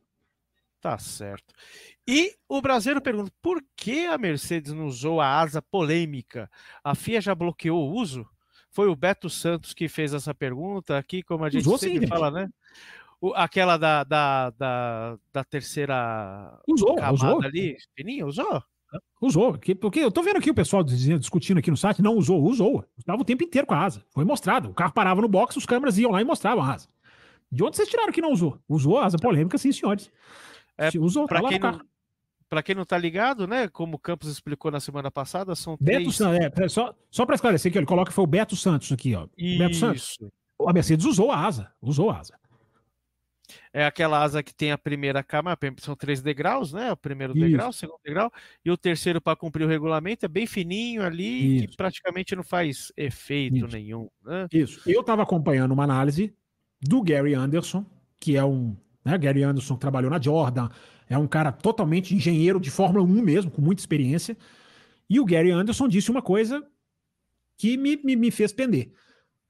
Tá 0.80 0.98
certo. 0.98 1.54
E 2.06 2.34
o 2.48 2.60
brasileiro 2.60 3.00
pergunta: 3.00 3.30
por 3.40 3.62
que 3.76 4.04
a 4.06 4.18
Mercedes 4.18 4.72
não 4.72 4.86
usou 4.86 5.20
a 5.20 5.40
asa 5.40 5.62
polêmica? 5.62 6.50
A 6.82 6.96
FIA 6.96 7.20
já 7.20 7.34
bloqueou 7.36 7.88
o 7.88 7.94
uso? 7.94 8.26
Foi 8.68 8.88
o 8.88 8.96
Beto 8.96 9.30
Santos 9.30 9.72
que 9.72 9.88
fez 9.88 10.12
essa 10.12 10.34
pergunta 10.34 10.98
aqui, 10.98 11.22
como 11.22 11.44
a 11.44 11.50
gente 11.50 11.62
usou, 11.62 11.78
sempre 11.78 12.00
sim, 12.00 12.06
fala, 12.08 12.32
né? 12.32 12.48
O, 13.20 13.32
aquela 13.32 13.76
da, 13.76 14.02
da, 14.02 14.50
da, 14.50 15.18
da 15.32 15.44
terceira 15.44 16.60
usou, 16.66 16.96
camada 16.96 17.14
usou. 17.14 17.42
ali, 17.44 17.76
fininha, 17.94 18.26
usou? 18.26 18.60
Usou, 19.20 19.58
porque 19.58 20.00
eu 20.00 20.10
tô 20.10 20.22
vendo 20.22 20.36
aqui 20.36 20.50
o 20.50 20.54
pessoal 20.54 20.82
discutindo 20.84 21.58
aqui 21.58 21.70
no 21.70 21.76
site, 21.76 22.02
não 22.02 22.14
usou, 22.14 22.42
usou. 22.42 22.84
Usava 22.98 23.22
o 23.22 23.24
tempo 23.24 23.42
inteiro 23.42 23.66
com 23.66 23.74
a 23.74 23.82
asa. 23.82 24.04
Foi 24.10 24.24
mostrado. 24.24 24.70
O 24.70 24.74
carro 24.74 24.92
parava 24.92 25.20
no 25.20 25.28
box, 25.28 25.56
os 25.56 25.66
câmeras 25.66 25.98
iam 25.98 26.10
lá 26.10 26.20
e 26.20 26.24
mostravam 26.24 26.62
a 26.62 26.74
asa. 26.74 26.88
De 27.50 27.62
onde 27.62 27.76
vocês 27.76 27.88
tiraram 27.88 28.12
que 28.12 28.20
não 28.20 28.32
usou? 28.32 28.58
Usou 28.68 28.98
a 28.98 29.06
asa 29.06 29.16
polêmica, 29.16 29.56
sim, 29.56 29.72
senhores. 29.72 30.10
É, 30.76 30.90
usou, 30.98 31.26
tá 31.26 31.40
quem 31.48 31.58
não, 31.58 31.80
Para 32.48 32.62
quem 32.62 32.74
não 32.74 32.84
tá 32.84 32.98
ligado, 32.98 33.46
né? 33.46 33.68
Como 33.68 33.96
o 33.96 33.98
Campos 33.98 34.28
explicou 34.28 34.70
na 34.70 34.80
semana 34.80 35.10
passada, 35.10 35.54
são 35.54 35.76
Beto 35.80 35.98
três... 36.00 36.16
Santos, 36.16 36.60
é, 36.60 36.68
só, 36.68 36.94
só 37.10 37.24
para 37.24 37.36
esclarecer 37.36 37.70
que 37.70 37.78
ele 37.78 37.86
coloca 37.86 38.10
que 38.10 38.14
foi 38.14 38.24
o 38.24 38.28
Beto 38.28 38.56
Santos 38.56 38.90
aqui, 38.92 39.14
ó. 39.14 39.26
Isso. 39.38 39.58
Beto 39.58 39.76
Santos. 39.76 40.18
A 40.66 40.72
Mercedes 40.72 41.06
usou 41.06 41.30
a 41.30 41.46
asa, 41.46 41.70
usou 41.80 42.10
a 42.10 42.18
asa. 42.18 42.34
É 43.72 43.84
aquela 43.84 44.22
asa 44.22 44.42
que 44.42 44.54
tem 44.54 44.72
a 44.72 44.78
primeira 44.78 45.22
camada, 45.22 45.58
são 45.78 45.94
três 45.94 46.22
degraus, 46.22 46.72
né? 46.72 46.92
O 46.92 46.96
primeiro 46.96 47.32
Isso. 47.34 47.44
degrau, 47.44 47.68
o 47.70 47.72
segundo 47.72 48.00
degrau, 48.04 48.32
e 48.64 48.70
o 48.70 48.76
terceiro 48.76 49.20
para 49.20 49.36
cumprir 49.36 49.64
o 49.64 49.68
regulamento 49.68 50.24
é 50.24 50.28
bem 50.28 50.46
fininho 50.46 51.02
ali, 51.02 51.58
Isso. 51.58 51.68
que 51.68 51.76
praticamente 51.76 52.34
não 52.34 52.42
faz 52.42 52.92
efeito 52.96 53.56
Isso. 53.56 53.66
nenhum. 53.68 54.08
Né? 54.24 54.46
Isso. 54.52 54.80
Eu 54.86 55.00
estava 55.00 55.22
acompanhando 55.22 55.72
uma 55.72 55.84
análise 55.84 56.34
do 56.80 57.02
Gary 57.02 57.34
Anderson, 57.34 57.84
que 58.18 58.36
é 58.36 58.44
um. 58.44 58.76
Né, 59.04 59.18
Gary 59.18 59.42
Anderson 59.42 59.76
trabalhou 59.76 60.10
na 60.10 60.20
Jordan, 60.20 60.70
é 61.08 61.18
um 61.18 61.26
cara 61.26 61.52
totalmente 61.52 62.14
engenheiro 62.14 62.58
de 62.58 62.70
Fórmula 62.70 63.04
1 63.04 63.22
mesmo, 63.22 63.50
com 63.50 63.60
muita 63.60 63.82
experiência. 63.82 64.36
E 65.08 65.20
o 65.20 65.24
Gary 65.24 65.50
Anderson 65.50 65.86
disse 65.86 66.10
uma 66.10 66.22
coisa 66.22 66.66
que 67.58 67.76
me, 67.76 67.96
me, 67.96 68.16
me 68.16 68.30
fez 68.30 68.52
pender. 68.52 68.92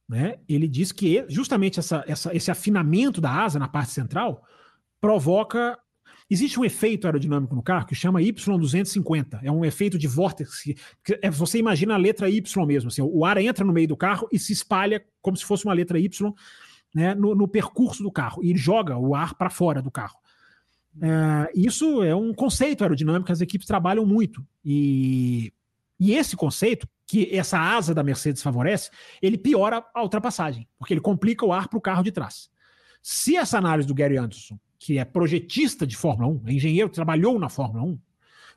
Né? 0.09 0.39
Ele 0.49 0.69
diz 0.69 0.93
que 0.93 1.25
justamente 1.29 1.81
essa, 1.81 2.05
essa, 2.07 2.35
esse 2.37 2.51
afinamento 2.51 3.21
da 3.21 3.31
asa 3.31 3.59
na 3.59 3.69
parte 3.69 3.93
central 3.93 4.45
provoca 5.01 5.79
Existe 6.29 6.59
um 6.59 6.65
efeito 6.65 7.07
aerodinâmico 7.07 7.55
no 7.55 7.63
carro 7.63 7.87
que 7.87 7.95
chama 7.95 8.21
Y250. 8.21 9.41
É 9.43 9.53
um 9.53 9.65
efeito 9.65 9.99
de 9.99 10.09
vórtice. 10.09 10.77
É, 11.21 11.31
você 11.31 11.59
imagina 11.59 11.95
a 11.95 11.99
letra 11.99 12.31
Y 12.31 12.67
mesmo. 12.67 12.89
Assim, 12.89 13.03
o 13.03 13.25
ar 13.25 13.37
entra 13.37 13.65
no 13.65 13.73
meio 13.73 13.89
do 13.89 13.97
carro 13.97 14.27
e 14.33 14.39
se 14.39 14.53
espalha 14.53 15.05
como 15.21 15.37
se 15.37 15.45
fosse 15.45 15.67
uma 15.67 15.75
letra 15.75 15.99
Y 15.99 16.35
né, 16.95 17.15
no, 17.15 17.35
no 17.35 17.47
percurso 17.47 18.03
do 18.03 18.11
carro 18.11 18.43
e 18.43 18.57
joga 18.57 18.97
o 18.97 19.15
ar 19.15 19.35
para 19.35 19.51
fora 19.51 19.83
do 19.83 19.91
carro. 19.91 20.17
É, 21.03 21.53
isso 21.55 22.03
é 22.03 22.15
um 22.15 22.33
conceito 22.33 22.83
aerodinâmico 22.83 23.27
que 23.27 23.33
as 23.33 23.43
equipes 23.43 23.67
trabalham 23.67 24.07
muito. 24.07 24.47
E, 24.65 25.53
e 26.01 26.15
esse 26.15 26.37
conceito, 26.37 26.89
que 27.07 27.29
essa 27.37 27.59
asa 27.59 27.95
da 27.95 28.03
Mercedes 28.03 28.43
favorece, 28.43 28.91
ele 29.21 29.37
piora 29.37 29.85
a 29.95 30.03
ultrapassagem, 30.03 30.69
porque 30.79 30.95
ele 30.95 31.01
complica 31.01 31.45
o 31.45 31.53
ar 31.53 31.69
para 31.69 31.79
o 31.79 31.83
carro 31.83 32.03
de 32.03 32.13
trás. 32.13 32.51
Se 33.03 33.37
essa 33.37 33.59
análise 33.59 33.87
do 33.87 33.95
Gary 33.95 34.17
Anderson, 34.17 34.59
que 34.79 34.99
é 34.99 35.05
projetista 35.05 35.87
de 35.87 35.97
Fórmula 35.97 36.29
1, 36.29 36.49
é 36.49 36.53
engenheiro, 36.53 36.89
trabalhou 36.89 37.39
na 37.39 37.49
Fórmula 37.49 37.85
1, 37.85 37.99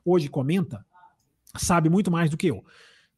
hoje 0.05 0.29
comenta, 0.29 0.85
sabe 1.57 1.89
muito 1.89 2.09
mais 2.09 2.29
do 2.29 2.37
que 2.37 2.47
eu. 2.47 2.63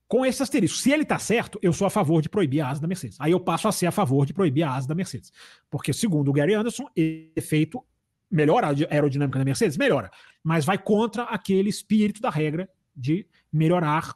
Com 0.07 0.25
esse 0.25 0.41
asterisco, 0.41 0.79
se 0.79 0.91
ele 0.91 1.03
está 1.03 1.19
certo, 1.19 1.59
eu 1.61 1.71
sou 1.71 1.85
a 1.85 1.89
favor 1.89 2.19
de 2.19 2.27
proibir 2.27 2.61
a 2.61 2.69
asa 2.69 2.81
da 2.81 2.87
Mercedes. 2.87 3.15
Aí 3.19 3.31
eu 3.31 3.39
passo 3.39 3.67
a 3.67 3.71
ser 3.71 3.85
a 3.85 3.91
favor 3.91 4.25
de 4.25 4.33
proibir 4.33 4.63
a 4.63 4.73
asa 4.73 4.87
da 4.87 4.95
Mercedes. 4.95 5.31
Porque, 5.69 5.93
segundo 5.93 6.29
o 6.29 6.33
Gary 6.33 6.55
Anderson, 6.55 6.87
efeito 6.95 7.85
melhora 8.29 8.67
a 8.67 8.71
aerodinâmica 8.91 9.37
da 9.37 9.45
Mercedes? 9.45 9.77
Melhora. 9.77 10.09
Mas 10.43 10.65
vai 10.65 10.79
contra 10.79 11.23
aquele 11.25 11.69
espírito 11.69 12.21
da 12.21 12.31
regra 12.31 12.67
de 12.95 13.27
melhorar 13.53 14.15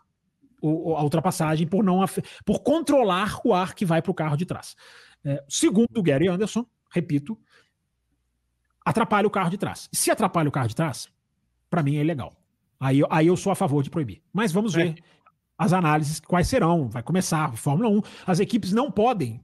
o, 0.64 0.95
a 0.95 1.03
ultrapassagem 1.03 1.68
por 1.68 1.84
não 1.84 2.03
por 2.45 2.60
controlar 2.60 3.40
o 3.44 3.53
ar 3.53 3.76
que 3.76 3.85
vai 3.85 4.02
para 4.02 4.11
o 4.11 4.14
carro 4.14 4.38
de 4.38 4.45
trás. 4.45 4.76
É, 5.26 5.44
segundo 5.49 5.98
o 5.98 6.03
Gary 6.03 6.30
Anderson, 6.30 6.65
repito, 6.90 7.38
atrapalha 8.85 9.27
o 9.27 9.31
carro 9.31 9.49
de 9.49 9.57
trás. 9.57 9.90
Se 9.91 10.10
atrapalha 10.10 10.48
o 10.48 10.52
carro 10.52 10.69
de 10.69 10.76
trás, 10.76 11.10
para 11.69 11.84
mim 11.84 11.98
é 11.98 12.02
ilegal. 12.02 12.34
Aí, 12.80 13.02
aí 13.10 13.27
eu 13.27 13.35
sou 13.35 13.52
a 13.52 13.56
favor 13.56 13.84
de 13.84 13.90
proibir. 13.90 14.22
Mas 14.31 14.52
vamos 14.52 14.73
é. 14.76 14.84
ver 14.84 14.95
as 15.57 15.73
análises 15.73 16.19
quais 16.22 16.48
serão. 16.48 16.88
Vai 16.88 17.03
começar 17.03 17.45
a 17.45 17.52
Fórmula 17.53 17.90
1. 17.90 18.02
As 18.26 18.40
equipes 18.40 18.72
não 18.72 18.90
podem, 18.90 19.44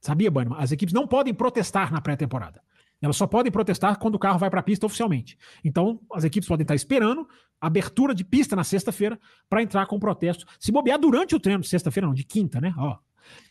sabia, 0.00 0.30
Bannerman? 0.30 0.62
As 0.62 0.72
equipes 0.72 0.94
não 0.94 1.06
podem 1.06 1.34
protestar 1.34 1.92
na 1.92 2.00
pré-temporada. 2.00 2.62
Elas 3.00 3.16
só 3.16 3.26
podem 3.26 3.50
protestar 3.50 3.98
quando 3.98 4.16
o 4.16 4.18
carro 4.18 4.38
vai 4.38 4.50
para 4.50 4.60
a 4.60 4.62
pista 4.62 4.86
oficialmente. 4.86 5.38
Então, 5.64 6.00
as 6.12 6.24
equipes 6.24 6.48
podem 6.48 6.64
estar 6.64 6.74
esperando 6.74 7.28
abertura 7.60 8.14
de 8.14 8.24
pista 8.24 8.56
na 8.56 8.64
sexta-feira 8.64 9.18
para 9.48 9.62
entrar 9.62 9.86
com 9.86 9.98
protesto. 9.98 10.46
Se 10.58 10.72
bobear 10.72 10.98
durante 10.98 11.34
o 11.34 11.40
treino, 11.40 11.62
sexta-feira 11.62 12.06
não, 12.06 12.14
de 12.14 12.24
quinta, 12.24 12.60
né? 12.60 12.72
Ó, 12.76 12.96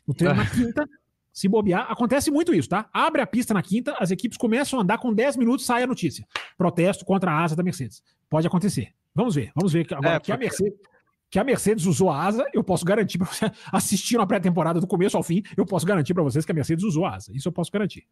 o 0.05 0.13
treino 0.13 0.35
na 0.35 0.49
quinta, 0.49 0.87
se 1.31 1.47
bobear, 1.47 1.89
acontece 1.89 2.31
muito 2.31 2.53
isso, 2.53 2.69
tá? 2.69 2.89
Abre 2.91 3.21
a 3.21 3.27
pista 3.27 3.53
na 3.53 3.61
quinta, 3.61 3.95
as 3.99 4.11
equipes 4.11 4.37
começam 4.37 4.79
a 4.79 4.83
andar 4.83 4.97
com 4.97 5.13
10 5.13 5.37
minutos, 5.37 5.65
sai 5.65 5.83
a 5.83 5.87
notícia. 5.87 6.27
Protesto 6.57 7.05
contra 7.05 7.31
a 7.31 7.43
asa 7.43 7.55
da 7.55 7.63
Mercedes. 7.63 8.01
Pode 8.29 8.47
acontecer. 8.47 8.93
Vamos 9.13 9.35
ver, 9.35 9.51
vamos 9.55 9.73
ver 9.73 9.87
agora 9.93 10.15
é, 10.15 10.19
que 10.19 10.31
a 10.31 10.37
Mercedes 10.37 10.77
que 11.29 11.37
a 11.39 11.43
Mercedes 11.43 11.85
usou 11.85 12.09
a 12.09 12.23
asa, 12.23 12.45
eu 12.53 12.63
posso 12.63 12.85
garantir 12.85 13.17
para 13.17 13.27
você 13.27 13.51
assistir 13.71 14.19
a 14.19 14.25
pré-temporada 14.25 14.79
do 14.79 14.87
começo 14.87 15.17
ao 15.17 15.23
fim, 15.23 15.43
eu 15.55 15.65
posso 15.65 15.85
garantir 15.85 16.13
para 16.13 16.23
vocês 16.23 16.45
que 16.45 16.51
a 16.51 16.55
Mercedes 16.55 16.83
usou 16.83 17.05
a 17.05 17.15
asa. 17.15 17.31
Isso 17.35 17.47
eu 17.47 17.51
posso 17.51 17.71
garantir. 17.71 18.07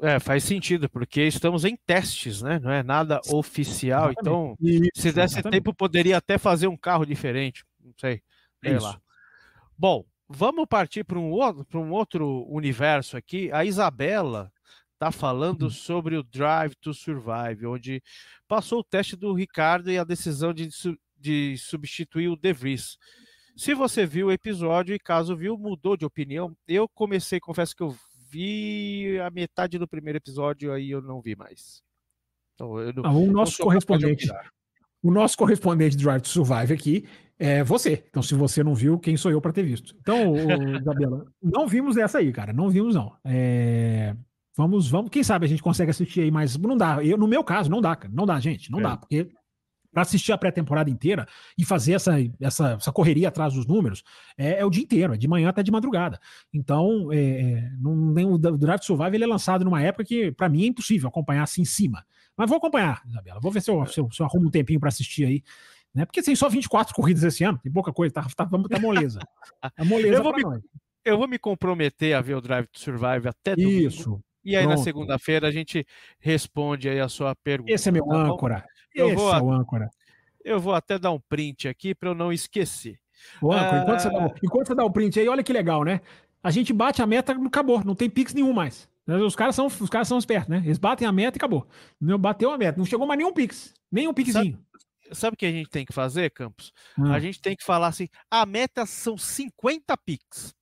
É, 0.00 0.20
faz 0.20 0.44
sentido, 0.44 0.88
porque 0.88 1.22
estamos 1.22 1.64
em 1.64 1.74
testes, 1.74 2.40
né? 2.40 2.60
Não 2.60 2.70
é 2.70 2.84
nada 2.84 3.20
oficial. 3.32 4.10
Exatamente. 4.10 4.20
Então, 4.20 4.56
Isso, 4.60 4.90
se 4.94 5.12
desse 5.12 5.34
exatamente. 5.34 5.52
tempo, 5.52 5.74
poderia 5.74 6.16
até 6.16 6.38
fazer 6.38 6.68
um 6.68 6.76
carro 6.76 7.04
diferente. 7.04 7.64
Não 7.82 7.92
sei. 7.98 8.22
Sei 8.62 8.76
Isso. 8.76 8.84
lá. 8.84 9.00
Bom, 9.76 10.04
vamos 10.28 10.66
partir 10.68 11.02
para 11.02 11.18
um, 11.18 11.30
outro, 11.30 11.80
um 11.80 11.90
outro 11.90 12.46
universo 12.48 13.16
aqui. 13.16 13.50
A 13.50 13.64
Isabela 13.64 14.52
está 14.92 15.10
falando 15.10 15.62
uhum. 15.62 15.70
sobre 15.70 16.16
o 16.16 16.22
Drive 16.22 16.74
to 16.76 16.94
Survive, 16.94 17.66
onde 17.66 18.02
passou 18.46 18.80
o 18.80 18.84
teste 18.84 19.16
do 19.16 19.32
Ricardo 19.32 19.90
e 19.90 19.98
a 19.98 20.04
decisão 20.04 20.52
de, 20.52 20.68
de 21.16 21.56
substituir 21.58 22.28
o 22.28 22.36
De 22.36 22.52
Vries. 22.52 22.98
Se 23.56 23.74
você 23.74 24.06
viu 24.06 24.28
o 24.28 24.32
episódio 24.32 24.94
e 24.94 25.00
caso 25.00 25.36
viu, 25.36 25.58
mudou 25.58 25.96
de 25.96 26.04
opinião. 26.04 26.56
Eu 26.66 26.88
comecei, 26.88 27.40
confesso 27.40 27.74
que 27.74 27.82
eu 27.82 27.96
vi 28.28 29.18
a 29.20 29.30
metade 29.30 29.78
do 29.78 29.88
primeiro 29.88 30.18
episódio, 30.18 30.72
aí 30.72 30.90
eu 30.90 31.00
não 31.00 31.20
vi 31.20 31.34
mais. 31.34 31.82
Então, 32.54 32.78
eu 32.78 32.92
não, 32.92 33.04
ah, 33.04 33.12
o 33.12 33.26
nosso 33.30 33.62
correspondente, 33.62 34.28
o 35.02 35.10
nosso 35.10 35.36
correspondente 35.36 35.96
de 35.96 36.04
Drive 36.04 36.22
to 36.22 36.28
Survive 36.28 36.72
aqui 36.72 37.04
é 37.38 37.62
você. 37.62 38.04
Então, 38.08 38.22
se 38.22 38.34
você 38.34 38.64
não 38.64 38.74
viu, 38.74 38.98
quem 38.98 39.16
sou 39.16 39.30
eu 39.30 39.40
para 39.40 39.52
ter 39.52 39.62
visto? 39.62 39.94
Então, 40.00 40.34
Isabela, 40.76 41.24
não 41.40 41.68
vimos 41.68 41.96
essa 41.96 42.18
aí, 42.18 42.32
cara. 42.32 42.52
Não 42.52 42.68
vimos, 42.68 42.94
não. 42.94 43.14
É... 43.24 44.14
Vamos, 44.56 44.90
vamos. 44.90 45.10
Quem 45.10 45.22
sabe 45.22 45.46
a 45.46 45.48
gente 45.48 45.62
consegue 45.62 45.92
assistir 45.92 46.22
aí, 46.22 46.32
mas 46.32 46.56
não 46.56 46.76
dá. 46.76 47.02
Eu, 47.04 47.16
no 47.16 47.28
meu 47.28 47.44
caso, 47.44 47.70
não 47.70 47.80
dá, 47.80 47.94
cara. 47.94 48.12
Não 48.12 48.26
dá, 48.26 48.40
gente. 48.40 48.72
Não 48.72 48.80
é. 48.80 48.82
dá, 48.82 48.96
porque 48.96 49.30
para 49.92 50.02
assistir 50.02 50.32
a 50.32 50.38
pré-temporada 50.38 50.90
inteira 50.90 51.26
e 51.56 51.64
fazer 51.64 51.94
essa, 51.94 52.14
essa, 52.40 52.72
essa 52.72 52.92
correria 52.92 53.28
atrás 53.28 53.54
dos 53.54 53.66
números, 53.66 54.02
é, 54.36 54.60
é, 54.60 54.64
o 54.64 54.70
dia 54.70 54.82
inteiro, 54.82 55.14
é 55.14 55.16
de 55.16 55.26
manhã 55.26 55.48
até 55.48 55.62
de 55.62 55.70
madrugada. 55.70 56.20
Então, 56.52 57.12
é, 57.12 57.18
é 57.18 57.70
não, 57.80 57.94
nem, 57.96 58.24
o 58.26 58.38
Drive 58.38 58.80
to 58.80 58.86
Survive 58.86 59.16
ele 59.16 59.24
é 59.24 59.26
lançado 59.26 59.64
numa 59.64 59.82
época 59.82 60.04
que, 60.04 60.30
para 60.32 60.48
mim, 60.48 60.64
é 60.64 60.66
impossível 60.66 61.08
acompanhar 61.08 61.42
assim 61.42 61.62
em 61.62 61.66
cima. 61.66 62.04
Mas 62.36 62.48
vou 62.48 62.58
acompanhar, 62.58 63.02
Isabela. 63.06 63.40
Vou 63.40 63.50
ver 63.50 63.60
se 63.60 63.70
eu, 63.70 63.84
se 63.86 64.00
eu, 64.00 64.10
se 64.10 64.20
eu 64.20 64.26
arrumo 64.26 64.46
um 64.46 64.50
tempinho 64.50 64.78
para 64.78 64.88
assistir 64.88 65.24
aí. 65.24 65.42
Né? 65.94 66.04
Porque 66.04 66.22
tem 66.22 66.36
só 66.36 66.48
24 66.48 66.94
corridas 66.94 67.24
esse 67.24 67.42
ano, 67.42 67.58
tem 67.58 67.72
pouca 67.72 67.92
coisa, 67.92 68.14
tá, 68.14 68.22
tá, 68.36 68.46
tá 68.46 68.78
moleza. 68.78 69.18
Tá 69.60 69.84
moleza 69.84 70.14
eu, 70.14 70.22
vou 70.22 70.34
me, 70.34 70.42
nós. 70.42 70.62
eu 71.04 71.18
vou 71.18 71.26
me 71.26 71.38
comprometer 71.38 72.14
a 72.14 72.20
ver 72.20 72.34
o 72.34 72.40
Drive 72.40 72.66
to 72.66 72.78
Survive 72.78 73.28
até 73.28 73.56
domingo. 73.56 73.88
Isso. 73.88 74.20
E 74.44 74.56
aí, 74.56 74.64
Pronto. 74.64 74.78
na 74.78 74.84
segunda-feira, 74.84 75.48
a 75.48 75.50
gente 75.50 75.84
responde 76.20 76.88
aí 76.88 77.00
a 77.00 77.08
sua 77.08 77.34
pergunta. 77.34 77.72
Esse 77.72 77.88
é 77.88 77.92
meu 77.92 78.06
tá 78.06 78.16
âncora. 78.16 78.64
Eu 79.00 79.14
vou, 79.14 79.52
âncora. 79.52 79.90
Eu 80.44 80.60
vou 80.60 80.74
até 80.74 80.98
dar 80.98 81.10
um 81.10 81.20
print 81.20 81.68
aqui 81.68 81.94
para 81.94 82.10
eu 82.10 82.14
não 82.14 82.32
esquecer. 82.32 82.98
Âncora, 83.42 83.82
enquanto, 83.82 84.00
você 84.00 84.10
dá, 84.10 84.24
ah. 84.24 84.34
enquanto 84.42 84.66
você 84.68 84.74
dá 84.74 84.84
o 84.84 84.90
print 84.90 85.20
aí, 85.20 85.28
olha 85.28 85.42
que 85.42 85.52
legal, 85.52 85.84
né? 85.84 86.00
A 86.42 86.50
gente 86.50 86.72
bate 86.72 87.02
a 87.02 87.06
meta, 87.06 87.32
acabou, 87.32 87.84
não 87.84 87.94
tem 87.94 88.08
pix 88.08 88.32
nenhum 88.32 88.52
mais. 88.52 88.88
Os 89.06 89.34
caras 89.34 89.54
são, 89.54 89.66
os 89.66 89.88
caras 89.88 90.06
são 90.06 90.18
espertos, 90.18 90.50
né? 90.50 90.62
Eles 90.64 90.78
batem 90.78 91.08
a 91.08 91.12
meta 91.12 91.36
e 91.36 91.38
acabou. 91.38 91.66
Não 92.00 92.18
bateu 92.18 92.50
a 92.50 92.58
meta, 92.58 92.78
não 92.78 92.84
chegou 92.84 93.06
mais 93.06 93.18
nenhum 93.18 93.32
pix, 93.32 93.72
nenhum 93.90 94.12
pixinho. 94.12 94.52
Sabe, 94.52 95.14
sabe 95.14 95.34
o 95.34 95.36
que 95.36 95.46
a 95.46 95.50
gente 95.50 95.70
tem 95.70 95.86
que 95.86 95.94
fazer, 95.94 96.30
Campos? 96.30 96.72
Hum. 96.98 97.10
A 97.10 97.18
gente 97.18 97.40
tem 97.40 97.56
que 97.56 97.64
falar 97.64 97.88
assim: 97.88 98.08
a 98.30 98.44
meta 98.44 98.84
são 98.84 99.16
50 99.16 99.96
pix. 99.96 100.54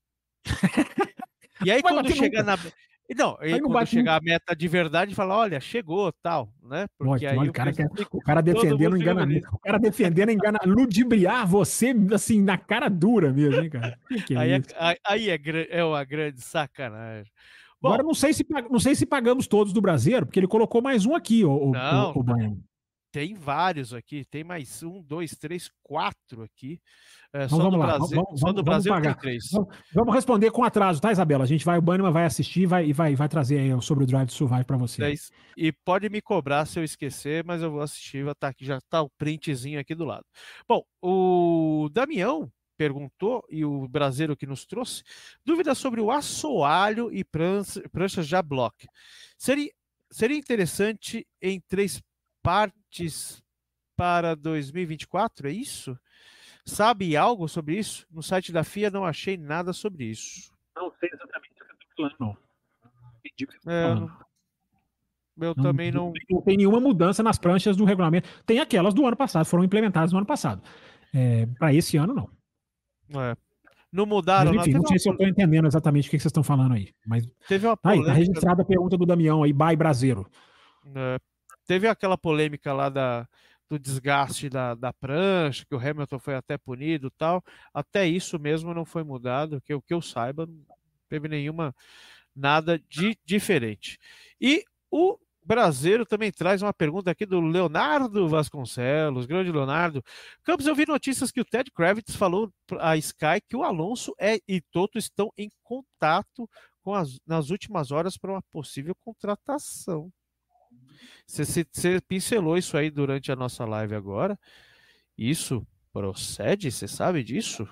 e 1.64 1.72
aí, 1.72 1.82
quando 1.82 2.08
chegar 2.14 2.44
nunca. 2.44 2.56
na. 2.64 2.72
Não, 3.14 3.36
aí 3.40 3.60
quando 3.60 3.72
bate 3.72 3.90
chegar 3.90 4.16
a 4.16 4.20
meta 4.20 4.54
de 4.54 4.66
verdade, 4.66 5.14
fala, 5.14 5.36
olha, 5.36 5.60
chegou, 5.60 6.12
tal, 6.22 6.52
né? 6.62 6.86
Porque 6.98 7.26
aí 7.26 7.36
olha, 7.36 7.50
o, 7.50 7.52
cara 7.52 7.72
quer, 7.72 7.88
o 8.10 8.20
cara 8.20 8.40
defendendo 8.40 8.96
enganamento, 8.96 9.48
o 9.52 9.58
cara 9.58 9.78
defendendo 9.78 10.30
engana, 10.30 10.58
ludibriar 10.64 11.46
você, 11.46 11.94
assim, 12.12 12.42
na 12.42 12.58
cara 12.58 12.88
dura 12.88 13.32
mesmo, 13.32 13.62
hein, 13.62 13.70
cara? 13.70 13.98
Que 14.08 14.22
que 14.22 14.34
é 14.34 14.38
aí, 14.38 14.52
é, 14.52 14.96
aí 15.06 15.30
é, 15.30 15.38
é 15.70 15.84
uma 15.84 16.02
grande 16.04 16.40
sacanagem. 16.40 17.30
Bom, 17.80 17.88
Agora, 17.88 18.02
não 18.02 18.14
sei, 18.14 18.32
se, 18.32 18.44
não 18.70 18.80
sei 18.80 18.94
se 18.94 19.06
pagamos 19.06 19.46
todos 19.46 19.72
do 19.72 19.80
brasileiro, 19.80 20.26
porque 20.26 20.40
ele 20.40 20.48
colocou 20.48 20.82
mais 20.82 21.06
um 21.06 21.14
aqui, 21.14 21.44
o, 21.44 21.70
não, 21.70 22.12
o, 22.12 22.18
o, 22.18 22.20
o 22.20 22.56
Tem 23.16 23.32
vários 23.32 23.94
aqui, 23.94 24.26
tem 24.26 24.44
mais 24.44 24.82
um, 24.82 25.02
dois, 25.02 25.30
três, 25.30 25.70
quatro 25.82 26.42
aqui. 26.42 26.78
É, 27.32 27.46
então, 27.46 27.56
vamos 27.56 27.78
lá, 27.78 27.86
Brasil, 27.96 28.22
vamos, 28.22 28.40
só 28.40 28.52
do 28.52 28.62
Brasil 28.62 28.92
vamos 28.92 29.06
pagar. 29.06 29.18
três. 29.18 29.44
Vamos, 29.94 30.14
responder 30.14 30.50
com 30.50 30.62
atraso, 30.62 31.00
tá, 31.00 31.10
Isabela? 31.10 31.42
A 31.42 31.46
gente 31.46 31.64
vai, 31.64 31.78
o 31.78 31.80
Bannerman 31.80 32.12
vai 32.12 32.26
assistir 32.26 32.66
vai, 32.66 32.84
e 32.84 32.92
vai, 32.92 33.16
vai 33.16 33.26
trazer 33.26 33.58
aí 33.58 33.82
sobre 33.82 34.04
o 34.04 34.06
Drive 34.06 34.28
to 34.28 34.34
Survive 34.34 34.64
para 34.64 34.76
você. 34.76 35.02
É 35.02 35.14
e 35.56 35.72
pode 35.72 36.10
me 36.10 36.20
cobrar 36.20 36.66
se 36.66 36.78
eu 36.78 36.84
esquecer, 36.84 37.42
mas 37.42 37.62
eu 37.62 37.70
vou 37.70 37.80
assistir, 37.80 38.22
tá 38.38 38.48
aqui, 38.48 38.66
já 38.66 38.82
tá 38.82 39.00
o 39.00 39.08
printzinho 39.16 39.80
aqui 39.80 39.94
do 39.94 40.04
lado. 40.04 40.26
Bom, 40.68 40.84
o 41.00 41.88
Damião 41.90 42.52
perguntou, 42.76 43.42
e 43.48 43.64
o 43.64 43.88
brasileiro 43.88 44.36
que 44.36 44.46
nos 44.46 44.66
trouxe, 44.66 45.02
dúvidas 45.42 45.78
sobre 45.78 46.02
o 46.02 46.10
assoalho 46.10 47.10
e 47.10 47.24
pranchas 47.24 48.26
já 48.26 48.42
block. 48.42 48.86
Seria, 49.38 49.70
seria 50.12 50.36
interessante 50.36 51.26
em 51.40 51.62
três 51.66 51.98
partes 52.46 53.42
para 53.96 54.36
2024, 54.36 55.48
é 55.48 55.50
isso? 55.50 55.98
Sabe 56.64 57.16
algo 57.16 57.48
sobre 57.48 57.76
isso? 57.76 58.06
No 58.08 58.22
site 58.22 58.52
da 58.52 58.62
FIA 58.62 58.88
não 58.88 59.04
achei 59.04 59.36
nada 59.36 59.72
sobre 59.72 60.04
isso. 60.04 60.52
Não 60.76 60.92
sei 61.00 61.08
exatamente 61.12 61.50
o 61.50 61.54
que 61.56 62.02
eu 62.02 62.06
estou 62.06 62.18
falando. 62.18 62.38
É, 63.66 65.44
eu 65.44 65.54
não, 65.56 65.62
também 65.62 65.90
não... 65.90 66.12
Não 66.30 66.40
tem 66.40 66.56
nenhuma 66.56 66.78
mudança 66.78 67.20
nas 67.20 67.36
pranchas 67.36 67.76
do 67.76 67.84
regulamento. 67.84 68.28
Tem 68.44 68.60
aquelas 68.60 68.94
do 68.94 69.04
ano 69.04 69.16
passado, 69.16 69.44
foram 69.44 69.64
implementadas 69.64 70.12
no 70.12 70.18
ano 70.18 70.26
passado. 70.26 70.62
É, 71.12 71.46
Para 71.58 71.74
esse 71.74 71.96
ano, 71.96 72.14
não. 72.14 72.30
É. 73.20 73.36
Não 73.90 74.06
mudaram. 74.06 74.52
Mas, 74.54 74.68
enfim, 74.68 74.74
não, 74.74 74.80
não 74.82 74.86
sei 74.86 74.98
se 75.00 75.08
eu 75.08 75.14
estou 75.14 75.26
entendendo 75.26 75.66
exatamente 75.66 76.06
o 76.06 76.10
que 76.10 76.18
vocês 76.18 76.26
estão 76.26 76.44
falando 76.44 76.74
aí. 76.74 76.94
Mas 77.04 77.26
teve 77.48 77.66
uma 77.66 77.76
polêmica... 77.76 78.10
aí, 78.10 78.14
tá 78.14 78.18
registrada 78.18 78.62
a 78.62 78.64
pergunta 78.64 78.96
do 78.96 79.06
Damião 79.06 79.42
aí, 79.42 79.52
Bai 79.52 79.74
Brasileiro. 79.74 80.30
É. 80.94 81.18
Teve 81.66 81.88
aquela 81.88 82.16
polêmica 82.16 82.72
lá 82.72 82.88
da 82.88 83.28
do 83.68 83.78
desgaste 83.78 84.48
da, 84.48 84.74
da 84.74 84.92
prancha, 84.92 85.64
que 85.66 85.74
o 85.74 85.78
Hamilton 85.78 86.18
foi 86.18 86.34
até 86.34 86.56
punido 86.56 87.10
tal. 87.10 87.42
Até 87.74 88.06
isso 88.06 88.38
mesmo 88.38 88.72
não 88.72 88.84
foi 88.84 89.02
mudado, 89.02 89.60
que 89.60 89.74
o 89.74 89.82
que 89.82 89.92
eu 89.92 90.00
saiba, 90.00 90.46
não 90.46 90.64
teve 91.08 91.28
nenhuma 91.28 91.74
nada 92.34 92.78
de 92.88 93.18
diferente. 93.24 93.98
E 94.40 94.64
o 94.90 95.18
Brasileiro 95.44 96.04
também 96.04 96.32
traz 96.32 96.60
uma 96.60 96.74
pergunta 96.74 97.10
aqui 97.10 97.24
do 97.24 97.40
Leonardo 97.40 98.28
Vasconcelos, 98.28 99.26
grande 99.26 99.52
Leonardo. 99.52 100.02
Campos, 100.42 100.66
eu 100.66 100.74
vi 100.74 100.84
notícias 100.86 101.30
que 101.30 101.40
o 101.40 101.44
Ted 101.44 101.70
Kravitz 101.70 102.16
falou 102.16 102.52
a 102.80 102.96
Sky 102.96 103.40
que 103.48 103.56
o 103.56 103.62
Alonso 103.62 104.12
é, 104.18 104.38
e 104.48 104.60
Toto 104.60 104.98
estão 104.98 105.32
em 105.38 105.50
contato 105.62 106.48
com 106.82 106.94
as, 106.94 107.18
nas 107.26 107.50
últimas 107.50 107.92
horas 107.92 108.16
para 108.16 108.32
uma 108.32 108.42
possível 108.50 108.94
contratação. 109.04 110.12
Você, 111.26 111.66
você 111.70 112.00
pincelou 112.00 112.56
isso 112.56 112.76
aí 112.76 112.90
durante 112.90 113.30
a 113.30 113.36
nossa 113.36 113.64
live 113.64 113.94
agora. 113.94 114.38
Isso 115.16 115.66
procede? 115.92 116.70
Você 116.70 116.86
sabe 116.86 117.22
disso? 117.22 117.68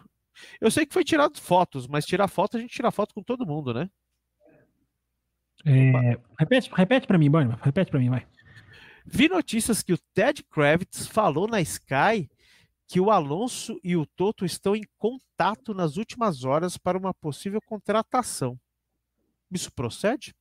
Eu 0.60 0.70
sei 0.70 0.86
que 0.86 0.94
foi 0.94 1.04
tirado 1.04 1.38
fotos, 1.40 1.86
mas 1.86 2.04
tirar 2.04 2.28
foto 2.28 2.56
a 2.56 2.60
gente 2.60 2.74
tira 2.74 2.90
foto 2.90 3.14
com 3.14 3.22
todo 3.22 3.46
mundo, 3.46 3.72
né? 3.72 3.88
É, 5.64 6.18
repete 6.38 6.70
repete 6.74 7.06
para 7.06 7.18
mim, 7.18 7.30
Bunny. 7.30 7.54
Repete 7.62 7.90
para 7.90 8.00
mim, 8.00 8.10
vai. 8.10 8.26
Vi 9.06 9.28
notícias 9.28 9.82
que 9.82 9.92
o 9.92 9.98
Ted 10.14 10.42
Kravitz 10.44 11.06
falou 11.06 11.46
na 11.46 11.60
Sky 11.60 12.28
que 12.86 13.00
o 13.00 13.10
Alonso 13.10 13.78
e 13.82 13.96
o 13.96 14.06
Toto 14.06 14.44
estão 14.44 14.76
em 14.76 14.84
contato 14.98 15.72
nas 15.74 15.96
últimas 15.96 16.44
horas 16.44 16.76
para 16.76 16.98
uma 16.98 17.14
possível 17.14 17.60
contratação. 17.62 18.58
Isso 19.50 19.72
procede? 19.72 20.34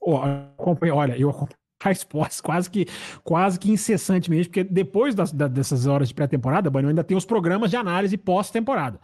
Olha, 0.00 1.18
eu 1.18 1.30
acompanho 1.30 1.58
esportes 1.92 2.40
quase 2.40 2.70
que, 2.70 2.86
quase 3.22 3.58
que 3.58 3.70
incessantemente, 3.70 4.48
porque 4.48 4.64
depois 4.64 5.14
das, 5.14 5.32
da, 5.32 5.48
dessas 5.48 5.86
horas 5.86 6.08
de 6.08 6.14
pré-temporada, 6.14 6.70
Bunny, 6.70 6.88
ainda 6.88 7.04
tem 7.04 7.16
os 7.16 7.24
programas 7.24 7.70
de 7.70 7.76
análise 7.76 8.16
pós-temporada. 8.16 9.00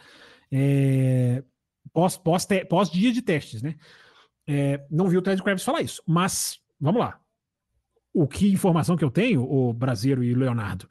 É, 0.51 1.43
pós, 1.93 2.16
pós, 2.16 2.47
pós 2.69 2.91
dia 2.91 3.12
de 3.12 3.23
testes, 3.23 3.62
né? 3.62 3.77
É, 4.47 4.85
não 4.91 5.09
vi 5.09 5.16
o 5.16 5.23
Ted 5.23 5.43
Kravitz 5.43 5.65
falar 5.65 5.81
isso, 5.81 6.03
mas 6.07 6.59
vamos 6.79 7.01
lá. 7.01 7.19
O 8.12 8.29
que 8.29 8.53
informação 8.53 8.97
que 8.97 9.05
eu 9.05 9.11
tenho, 9.11 9.43
o 9.43 9.73
Brasileiro 9.73 10.23
e 10.23 10.33
o 10.33 10.39
Leonardo, 10.39 10.89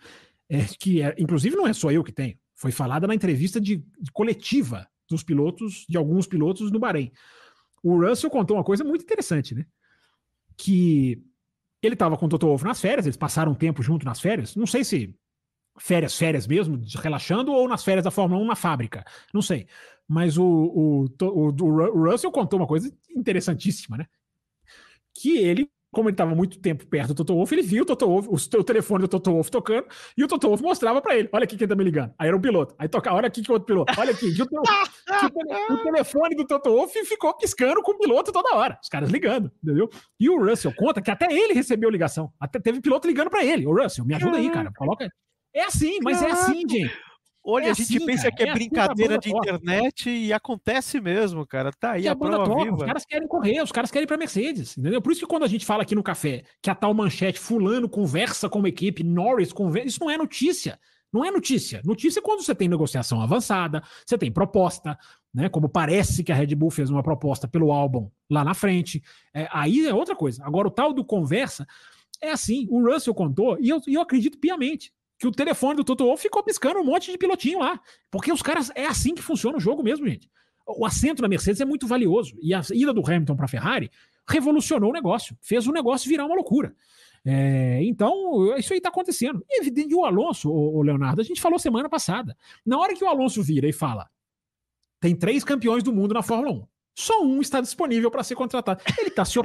é 0.49 0.65
que, 0.79 1.01
é, 1.01 1.15
inclusive, 1.17 1.55
não 1.55 1.67
é 1.67 1.73
só 1.73 1.91
eu 1.91 2.03
que 2.03 2.11
tenho. 2.11 2.37
Foi 2.55 2.71
falada 2.71 3.07
na 3.07 3.15
entrevista 3.15 3.61
de, 3.61 3.77
de 3.77 4.11
coletiva 4.11 4.87
dos 5.09 5.23
pilotos, 5.23 5.85
de 5.87 5.97
alguns 5.97 6.27
pilotos 6.27 6.71
no 6.71 6.79
Bahrein. 6.79 7.11
O 7.81 8.01
Russell 8.01 8.29
contou 8.29 8.57
uma 8.57 8.63
coisa 8.63 8.83
muito 8.83 9.03
interessante, 9.03 9.53
né? 9.53 9.65
Que 10.57 11.23
ele 11.81 11.95
estava 11.95 12.17
com 12.17 12.25
o 12.25 12.29
Toto 12.29 12.47
Wolff 12.47 12.63
nas 12.63 12.79
férias, 12.79 13.05
eles 13.05 13.17
passaram 13.17 13.51
um 13.51 13.55
tempo 13.55 13.83
junto 13.83 14.05
nas 14.05 14.19
férias. 14.19 14.55
Não 14.55 14.65
sei 14.65 14.83
se 14.83 15.15
férias, 15.77 16.17
férias 16.17 16.47
mesmo, 16.47 16.79
relaxando, 17.01 17.51
ou 17.51 17.67
nas 17.67 17.83
férias 17.83 18.03
da 18.03 18.11
Fórmula 18.11 18.41
1 18.41 18.45
na 18.45 18.55
fábrica. 18.55 19.03
Não 19.33 19.41
sei. 19.41 19.67
Mas 20.07 20.37
o, 20.37 20.45
o, 20.45 21.05
o, 21.21 21.47
o 21.49 22.11
Russell 22.11 22.31
contou 22.31 22.59
uma 22.59 22.67
coisa 22.67 22.91
interessantíssima, 23.15 23.97
né? 23.97 24.05
Que 25.13 25.37
ele 25.37 25.69
como 25.93 26.09
ele 26.09 26.15
estava 26.15 26.35
muito 26.35 26.59
tempo 26.59 26.85
perto 26.87 27.09
do 27.09 27.15
Toto 27.15 27.35
Wolff, 27.35 27.53
ele 27.53 27.61
viu 27.61 27.83
o 27.83 27.85
Toto 27.85 28.05
Wolff, 28.07 28.27
o, 28.27 28.59
o 28.59 28.63
telefone 28.63 29.03
do 29.03 29.07
Toto 29.07 29.31
Wolff 29.31 29.49
tocando, 29.49 29.85
e 30.17 30.23
o 30.23 30.27
Toto 30.27 30.47
Wolff 30.47 30.61
mostrava 30.61 31.01
para 31.01 31.15
ele: 31.15 31.29
olha 31.31 31.43
aqui 31.43 31.55
quem 31.55 31.67
tá 31.67 31.75
me 31.75 31.83
ligando. 31.83 32.13
Aí 32.17 32.27
era 32.27 32.35
um 32.35 32.41
piloto. 32.41 32.75
Aí 32.77 32.89
toca, 32.89 33.13
olha 33.13 33.27
aqui 33.27 33.41
que 33.41 33.51
outro 33.51 33.65
piloto. 33.65 33.93
Olha 33.97 34.11
aqui. 34.11 34.25
o, 34.25 35.71
o, 35.71 35.73
o, 35.73 35.83
telefone 35.83 36.35
do 36.35 36.45
Toto 36.45 36.69
Wolff 36.71 37.05
ficou 37.05 37.37
piscando 37.37 37.81
com 37.81 37.91
o 37.91 37.97
piloto 37.97 38.31
toda 38.31 38.55
hora. 38.55 38.77
Os 38.81 38.89
caras 38.89 39.09
ligando, 39.09 39.51
entendeu? 39.63 39.89
E 40.19 40.29
o 40.29 40.43
Russell 40.43 40.73
conta 40.75 41.01
que 41.01 41.11
até 41.11 41.31
ele 41.31 41.53
recebeu 41.53 41.89
ligação. 41.89 42.33
Até 42.39 42.59
teve 42.59 42.81
piloto 42.81 43.07
ligando 43.07 43.29
para 43.29 43.45
ele. 43.45 43.65
O 43.67 43.73
Russell, 43.73 44.03
me 44.03 44.15
ajuda 44.15 44.37
aí, 44.37 44.49
cara. 44.49 44.71
Coloca. 44.75 45.07
É 45.53 45.65
assim, 45.65 45.99
mas 46.01 46.21
é 46.21 46.31
assim, 46.31 46.67
gente. 46.67 46.91
Olha, 47.45 47.65
é 47.65 47.71
a 47.71 47.73
gente 47.73 47.97
assim, 47.97 48.05
pensa 48.05 48.23
cara, 48.23 48.35
que 48.35 48.43
é, 48.43 48.47
é 48.47 48.53
brincadeira 48.53 49.17
assim 49.19 49.31
de 49.31 49.37
internet 49.37 50.09
e 50.09 50.31
acontece 50.31 51.01
mesmo, 51.01 51.45
cara. 51.45 51.73
Tá 51.73 51.91
aí 51.91 52.07
a, 52.07 52.13
a 52.13 52.15
prova 52.15 52.63
viva. 52.63 52.77
Os 52.77 52.83
caras 52.83 53.05
querem 53.05 53.27
correr, 53.27 53.61
os 53.61 53.71
caras 53.71 53.91
querem 53.91 54.05
ir 54.05 54.07
pra 54.07 54.17
Mercedes, 54.17 54.77
entendeu? 54.77 55.01
Por 55.01 55.11
isso 55.11 55.21
que 55.21 55.27
quando 55.27 55.43
a 55.43 55.47
gente 55.47 55.65
fala 55.65 55.83
aqui 55.83 55.93
no 55.93 56.01
café 56.01 56.43
que 56.61 56.69
a 56.69 56.75
tal 56.75 56.93
manchete 56.93 57.39
fulano 57.39 57.89
conversa 57.89 58.47
com 58.47 58.59
uma 58.59 58.69
equipe, 58.69 59.03
Norris 59.03 59.51
conversa, 59.51 59.89
isso 59.89 59.99
não 59.99 60.09
é 60.09 60.17
notícia. 60.17 60.79
Não 61.11 61.23
é 61.23 61.29
notícia. 61.29 61.81
Notícia 61.83 62.19
é 62.19 62.23
quando 62.23 62.41
você 62.41 62.55
tem 62.55 62.67
negociação 62.67 63.21
avançada, 63.21 63.83
você 64.05 64.17
tem 64.17 64.31
proposta, 64.31 64.97
né? 65.33 65.47
Como 65.49 65.67
parece 65.67 66.23
que 66.23 66.31
a 66.31 66.35
Red 66.35 66.55
Bull 66.55 66.71
fez 66.71 66.89
uma 66.89 67.03
proposta 67.03 67.47
pelo 67.47 67.71
álbum 67.71 68.09
lá 68.29 68.43
na 68.43 68.53
frente. 68.53 69.03
É, 69.33 69.47
aí 69.51 69.85
é 69.85 69.93
outra 69.93 70.15
coisa. 70.15 70.43
Agora, 70.45 70.69
o 70.69 70.71
tal 70.71 70.93
do 70.93 71.03
conversa 71.03 71.67
é 72.21 72.31
assim. 72.31 72.65
O 72.69 72.89
Russell 72.89 73.13
contou, 73.13 73.57
e 73.59 73.69
eu, 73.69 73.81
e 73.85 73.93
eu 73.93 74.01
acredito 74.01 74.39
piamente 74.39 74.91
que 75.17 75.27
o 75.27 75.31
telefone 75.31 75.75
do 75.75 75.83
Toto 75.83 76.05
Wolff 76.05 76.21
ficou 76.21 76.43
piscando 76.43 76.79
um 76.79 76.83
monte 76.83 77.11
de 77.11 77.17
pilotinho 77.17 77.59
lá. 77.59 77.79
Porque 78.11 78.31
os 78.31 78.41
caras, 78.41 78.71
é 78.75 78.85
assim 78.85 79.15
que 79.15 79.21
funciona 79.21 79.57
o 79.57 79.59
jogo 79.59 79.83
mesmo, 79.83 80.07
gente. 80.07 80.29
O 80.67 80.85
assento 80.85 81.21
na 81.21 81.27
Mercedes 81.27 81.61
é 81.61 81.65
muito 81.65 81.87
valioso. 81.87 82.37
E 82.41 82.53
a 82.53 82.61
ida 82.73 82.93
do 82.93 83.05
Hamilton 83.05 83.35
para 83.35 83.45
a 83.45 83.49
Ferrari 83.49 83.91
revolucionou 84.27 84.89
o 84.89 84.93
negócio, 84.93 85.37
fez 85.41 85.67
o 85.67 85.71
negócio 85.71 86.09
virar 86.09 86.25
uma 86.25 86.35
loucura. 86.35 86.75
É, 87.25 87.81
então, 87.83 88.57
isso 88.57 88.73
aí 88.73 88.79
está 88.79 88.89
acontecendo. 88.89 89.45
E 89.49 89.95
o 89.95 90.05
Alonso, 90.05 90.51
o 90.51 90.81
Leonardo, 90.81 91.21
a 91.21 91.23
gente 91.23 91.41
falou 91.41 91.57
semana 91.57 91.89
passada. 91.89 92.37
Na 92.65 92.77
hora 92.77 92.95
que 92.95 93.03
o 93.03 93.07
Alonso 93.07 93.41
vira 93.41 93.67
e 93.67 93.73
fala: 93.73 94.09
tem 94.99 95.15
três 95.15 95.43
campeões 95.43 95.83
do 95.83 95.93
mundo 95.93 96.13
na 96.13 96.21
Fórmula 96.21 96.51
1 96.51 96.72
só 96.95 97.23
um 97.23 97.41
está 97.41 97.59
disponível 97.59 98.11
para 98.11 98.23
ser 98.23 98.35
contratado. 98.35 98.81
Ele 98.99 99.09
está 99.09 99.25
se, 99.25 99.39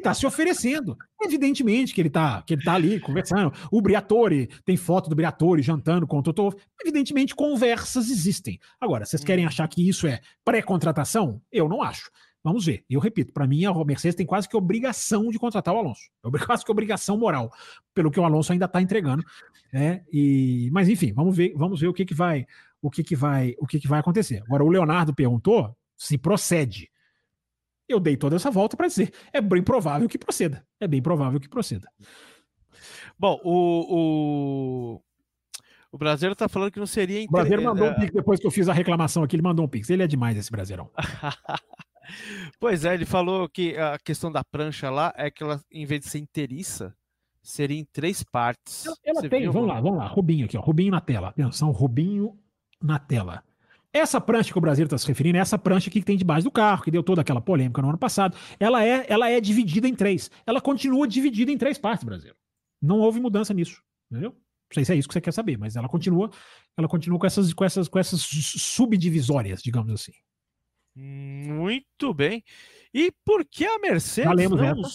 tá 0.00 0.14
se 0.14 0.26
oferecendo. 0.26 0.96
Evidentemente 1.20 1.92
que 1.92 2.00
ele 2.00 2.08
está 2.08 2.42
que 2.42 2.54
ele 2.54 2.62
tá 2.62 2.74
ali 2.74 3.00
conversando. 3.00 3.52
O 3.70 3.80
Briatore, 3.80 4.48
tem 4.64 4.76
foto 4.76 5.08
do 5.08 5.16
Briatore 5.16 5.62
jantando 5.62 6.06
com 6.06 6.18
o 6.18 6.22
Toto. 6.22 6.56
Evidentemente, 6.80 7.34
conversas 7.34 8.10
existem. 8.10 8.58
Agora, 8.80 9.04
vocês 9.04 9.24
querem 9.24 9.44
achar 9.44 9.66
que 9.68 9.88
isso 9.88 10.06
é 10.06 10.20
pré-contratação? 10.44 11.40
Eu 11.50 11.68
não 11.68 11.82
acho. 11.82 12.10
Vamos 12.44 12.66
ver. 12.66 12.84
Eu 12.90 13.00
repito, 13.00 13.32
para 13.32 13.46
mim, 13.46 13.64
a 13.64 13.84
Mercedes 13.84 14.16
tem 14.16 14.26
quase 14.26 14.48
que 14.48 14.56
obrigação 14.56 15.28
de 15.30 15.38
contratar 15.38 15.74
o 15.74 15.78
Alonso. 15.78 16.10
É 16.24 16.38
quase 16.44 16.64
que 16.64 16.72
obrigação 16.72 17.16
moral, 17.16 17.52
pelo 17.94 18.10
que 18.10 18.18
o 18.18 18.24
Alonso 18.24 18.52
ainda 18.52 18.64
está 18.64 18.82
entregando. 18.82 19.24
Né? 19.72 20.02
E, 20.12 20.68
mas 20.72 20.88
enfim, 20.88 21.12
vamos 21.12 21.36
ver, 21.36 21.54
vamos 21.56 21.80
ver 21.80 21.88
o 21.88 21.94
que, 21.94 22.04
que 22.04 22.14
vai, 22.14 22.44
o 22.80 22.90
que, 22.90 23.04
que 23.04 23.14
vai, 23.14 23.54
o 23.58 23.66
que, 23.66 23.78
que 23.78 23.88
vai 23.88 24.00
acontecer. 24.00 24.42
Agora, 24.44 24.64
o 24.64 24.68
Leonardo 24.68 25.14
perguntou 25.14 25.74
se 26.02 26.18
procede. 26.18 26.90
Eu 27.88 28.00
dei 28.00 28.16
toda 28.16 28.34
essa 28.34 28.50
volta 28.50 28.76
para 28.76 28.88
dizer, 28.88 29.12
é 29.32 29.40
bem 29.40 29.62
provável 29.62 30.08
que 30.08 30.18
proceda. 30.18 30.66
É 30.80 30.88
bem 30.88 31.00
provável 31.00 31.38
que 31.38 31.48
proceda. 31.48 31.88
Bom, 33.16 33.40
o, 33.44 34.96
o, 34.96 35.02
o 35.92 35.98
brasileiro 35.98 36.32
está 36.32 36.48
falando 36.48 36.72
que 36.72 36.80
não 36.80 36.86
seria... 36.86 37.20
Inter... 37.20 37.28
O 37.28 37.32
brasileiro 37.32 37.64
mandou 37.64 37.88
um 37.88 37.94
pix 37.94 38.12
depois 38.12 38.40
que 38.40 38.46
eu 38.46 38.50
fiz 38.50 38.68
a 38.68 38.72
reclamação 38.72 39.22
aqui, 39.22 39.36
ele 39.36 39.42
mandou 39.42 39.64
um 39.64 39.68
pix. 39.68 39.90
Ele 39.90 40.02
é 40.02 40.08
demais, 40.08 40.36
esse 40.36 40.50
brasileirão. 40.50 40.90
pois 42.58 42.84
é, 42.84 42.94
ele 42.94 43.04
falou 43.04 43.48
que 43.48 43.76
a 43.76 43.96
questão 43.98 44.32
da 44.32 44.42
prancha 44.42 44.90
lá 44.90 45.12
é 45.16 45.30
que 45.30 45.42
ela, 45.42 45.62
em 45.70 45.86
vez 45.86 46.00
de 46.00 46.08
ser 46.08 46.18
inteiriça, 46.18 46.96
seria 47.40 47.78
em 47.78 47.84
três 47.84 48.24
partes. 48.24 48.86
Ela, 48.86 48.96
ela 49.04 49.28
tem, 49.28 49.42
viu? 49.42 49.52
vamos 49.52 49.68
lá, 49.68 49.80
vamos 49.80 49.98
lá, 49.98 50.06
Rubinho 50.08 50.46
aqui, 50.46 50.58
ó, 50.58 50.60
Rubinho 50.60 50.90
na 50.90 51.00
tela. 51.00 51.28
Atenção, 51.28 51.70
Rubinho 51.70 52.36
na 52.82 52.98
tela. 52.98 53.44
Essa 53.92 54.20
prancha 54.20 54.50
que 54.50 54.58
o 54.58 54.60
Brasil 54.60 54.84
está 54.84 54.96
se 54.96 55.06
referindo 55.06 55.36
é 55.36 55.40
essa 55.40 55.58
prancha 55.58 55.90
aqui 55.90 56.00
que 56.00 56.06
tem 56.06 56.16
debaixo 56.16 56.44
do 56.44 56.50
carro, 56.50 56.82
que 56.82 56.90
deu 56.90 57.02
toda 57.02 57.20
aquela 57.20 57.40
polêmica 57.40 57.82
no 57.82 57.90
ano 57.90 57.98
passado. 57.98 58.36
Ela 58.58 58.84
é, 58.84 59.04
ela 59.08 59.28
é 59.28 59.40
dividida 59.40 59.86
em 59.86 59.94
três. 59.94 60.30
Ela 60.46 60.60
continua 60.60 61.06
dividida 61.06 61.52
em 61.52 61.58
três 61.58 61.76
partes, 61.76 62.04
Brasil. 62.04 62.34
Não 62.80 62.98
houve 63.00 63.20
mudança 63.20 63.52
nisso, 63.52 63.82
entendeu? 64.10 64.30
Não 64.30 64.74
sei 64.74 64.84
se 64.86 64.92
é 64.92 64.96
isso 64.96 65.06
que 65.06 65.12
você 65.12 65.20
quer 65.20 65.32
saber, 65.32 65.58
mas 65.58 65.76
ela 65.76 65.88
continua, 65.88 66.30
ela 66.76 66.88
continua 66.88 67.18
com 67.18 67.26
essas, 67.26 67.52
com 67.52 67.64
essas, 67.64 67.86
com 67.86 67.98
essas 67.98 68.22
subdivisórias, 68.22 69.62
digamos 69.62 69.92
assim. 69.92 70.12
Muito 70.94 72.14
bem. 72.14 72.42
E 72.94 73.12
por 73.24 73.44
que 73.44 73.66
a 73.66 73.78
Mercedes? 73.78 74.30
Já 74.30 74.34
lemos 74.34 74.58
não... 74.58 74.66
essa. 74.66 74.88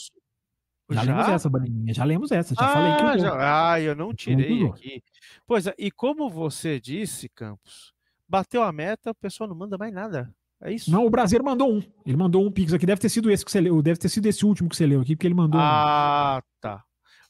Já, 0.90 1.04
já, 1.04 1.14
lemos 1.14 1.30
essa, 1.30 1.50
Baninha. 1.50 1.94
Já 1.94 2.04
lemos 2.04 2.32
essa. 2.32 2.56
Já 2.56 2.66
ah, 2.66 2.74
falei 2.74 2.96
que 2.96 3.04
eu. 3.04 3.20
Já... 3.20 3.72
Ah, 3.74 3.82
eu 3.82 3.96
não 3.96 4.14
tirei 4.14 4.66
aqui. 4.66 5.04
Pois 5.46 5.68
é, 5.68 5.76
e 5.78 5.92
como 5.92 6.30
você 6.30 6.80
disse, 6.80 7.30
Campos, 7.30 7.94
bateu 8.28 8.64
a 8.64 8.72
meta, 8.72 9.12
o 9.12 9.16
pessoal 9.16 9.50
não 9.50 9.56
manda 9.56 9.78
mais 9.78 9.94
nada. 9.94 10.34
É 10.62 10.72
isso? 10.72 10.92
Não, 10.92 11.06
o 11.06 11.10
Brasileiro 11.10 11.46
mandou 11.46 11.72
um. 11.72 11.82
Ele 12.06 12.18
mandou 12.18 12.46
um 12.46 12.52
Pix 12.52 12.74
aqui. 12.74 12.86
Deve 12.86 13.00
ter 13.00 13.10
sido 13.10 13.30
esse 13.30 13.46
que 13.46 13.52
você 13.52 13.62
leu. 13.62 13.82
Deve 13.82 14.00
ter 14.00 14.10
sido 14.10 14.26
esse 14.26 14.46
último 14.46 14.70
que 14.70 14.76
você 14.76 14.88
leu 14.88 15.02
aqui, 15.02 15.16
porque 15.16 15.28
ele 15.28 15.36
mandou. 15.36 15.60
Ah, 15.62 16.42
um. 16.42 16.48
tá. 16.60 16.84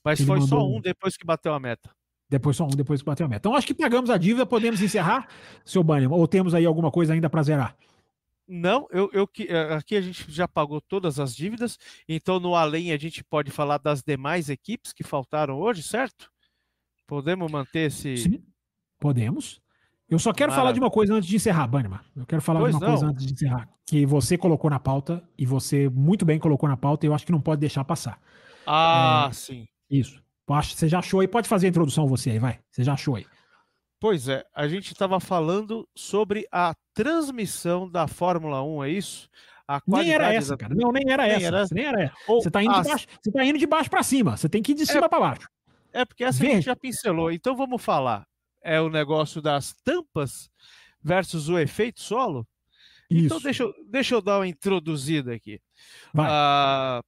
Mas 0.04 0.20
ele 0.20 0.28
foi 0.28 0.42
só 0.42 0.66
um 0.66 0.80
depois 0.80 1.18
que 1.18 1.26
bateu 1.26 1.54
a 1.54 1.60
meta. 1.60 1.92
Depois 2.30 2.56
só 2.56 2.66
um 2.66 2.70
depois 2.70 3.02
que 3.02 3.06
bateu 3.06 3.26
a 3.26 3.30
meta. 3.30 3.40
Então 3.40 3.56
acho 3.56 3.68
que 3.68 3.74
pagamos 3.74 4.10
a 4.10 4.18
dívida, 4.18 4.46
podemos 4.46 4.82
encerrar, 4.82 5.28
seu 5.66 5.84
Banner. 5.84 6.12
Ou 6.12 6.28
temos 6.28 6.54
aí 6.54 6.66
alguma 6.66 6.90
coisa 6.90 7.14
ainda 7.14 7.30
para 7.30 7.44
zerar? 7.44 7.78
Não, 8.48 8.88
eu, 8.92 9.10
eu 9.12 9.30
eh, 9.40 9.74
aqui 9.74 9.98
a 9.98 10.02
gente 10.02 10.32
já 10.32 10.48
pagou 10.48 10.80
todas 10.80 11.20
as 11.20 11.36
dívidas, 11.36 11.78
então 12.08 12.40
no 12.40 12.56
além 12.56 12.94
a 12.94 12.98
gente 12.98 13.22
pode 13.22 13.52
falar 13.52 13.78
das 13.78 14.02
demais 14.02 14.50
equipes 14.50 14.94
que 14.94 15.04
faltaram 15.04 15.60
hoje, 15.60 15.84
certo? 15.84 16.32
Podemos 17.06 17.52
manter 17.52 17.88
esse. 17.88 18.16
Sim, 18.16 18.42
podemos. 18.98 19.62
Eu 20.10 20.18
só 20.20 20.32
quero 20.32 20.52
Maravilha. 20.52 20.62
falar 20.62 20.72
de 20.74 20.80
uma 20.80 20.90
coisa 20.90 21.14
antes 21.14 21.28
de 21.28 21.36
encerrar, 21.36 21.68
Bannerman. 21.68 22.00
Eu 22.16 22.26
quero 22.26 22.42
falar 22.42 22.62
pois 22.62 22.72
de 22.72 22.78
uma 22.78 22.88
não. 22.88 22.94
coisa 22.96 23.12
antes 23.12 23.26
de 23.26 23.34
encerrar. 23.34 23.68
Que 23.86 24.06
você 24.06 24.38
colocou 24.38 24.70
na 24.70 24.80
pauta, 24.80 25.22
e 25.38 25.46
você 25.46 25.90
muito 25.90 26.26
bem 26.26 26.40
colocou 26.40 26.68
na 26.68 26.78
pauta, 26.78 27.06
e 27.06 27.10
eu 27.10 27.14
acho 27.14 27.26
que 27.26 27.32
não 27.32 27.42
pode 27.42 27.60
deixar 27.60 27.84
passar. 27.84 28.20
Ah, 28.66 29.28
é, 29.30 29.34
sim. 29.34 29.68
Isso. 29.90 30.22
Você 30.48 30.88
já 30.88 31.00
achou 31.00 31.20
aí? 31.20 31.28
Pode 31.28 31.48
fazer 31.48 31.68
a 31.68 31.70
introdução 31.70 32.08
você 32.08 32.32
aí, 32.32 32.40
vai. 32.40 32.60
Você 32.72 32.84
já 32.84 32.94
achou 32.94 33.16
aí. 33.16 33.26
Pois 34.00 34.30
é, 34.30 34.46
a 34.54 34.68
gente 34.68 34.94
estava 34.94 35.20
falando 35.20 35.88
sobre 35.96 36.48
a 36.52 36.74
transmissão 36.94 37.90
da 37.90 38.08
Fórmula 38.08 38.64
1, 38.64 38.84
é 38.84 38.90
isso? 38.92 39.30
Nem 39.86 40.12
era 40.12 40.34
essa, 40.34 40.56
da... 40.56 40.58
cara. 40.58 40.76
Não, 40.76 40.92
nem 40.92 41.04
era 41.10 41.24
nem 41.24 41.34
essa. 41.34 41.46
Era... 41.48 41.66
Nem 41.72 41.86
era 41.86 42.04
essa. 42.04 42.16
Ou 42.28 42.42
você 42.42 42.50
tá 42.50 42.64
indo 42.64 42.74
tá 43.34 43.44
indo 43.44 43.60
de 43.60 43.68
baixo 43.68 43.90
para 43.90 44.04
cima. 44.04 44.38
Você 44.38 44.48
tem 44.48 44.62
que 44.62 44.72
ir 44.72 44.76
de 44.76 44.86
cima 44.86 45.06
é... 45.06 45.10
para 45.10 45.20
baixo. 45.20 45.50
É 45.92 46.06
porque 46.06 46.24
essa 46.24 46.40
Verde. 46.40 46.52
a 46.52 46.56
gente 46.56 46.66
já 46.66 46.76
pincelou. 46.76 47.32
Então 47.32 47.56
vamos 47.56 47.82
falar. 47.82 48.26
É 48.70 48.82
o 48.82 48.90
negócio 48.90 49.42
das 49.42 49.74
tampas 49.84 50.50
versus 51.02 51.48
o 51.48 51.58
efeito 51.58 52.02
solo? 52.02 52.46
Então, 53.10 53.18
Isso. 53.18 53.26
Então 53.26 53.40
deixa 53.40 53.64
eu, 53.64 53.74
deixa 53.88 54.16
eu 54.16 54.22
dar 54.22 54.40
uma 54.40 54.48
introduzida 54.48 55.34
aqui. 55.34 55.62
Uh, 56.14 57.02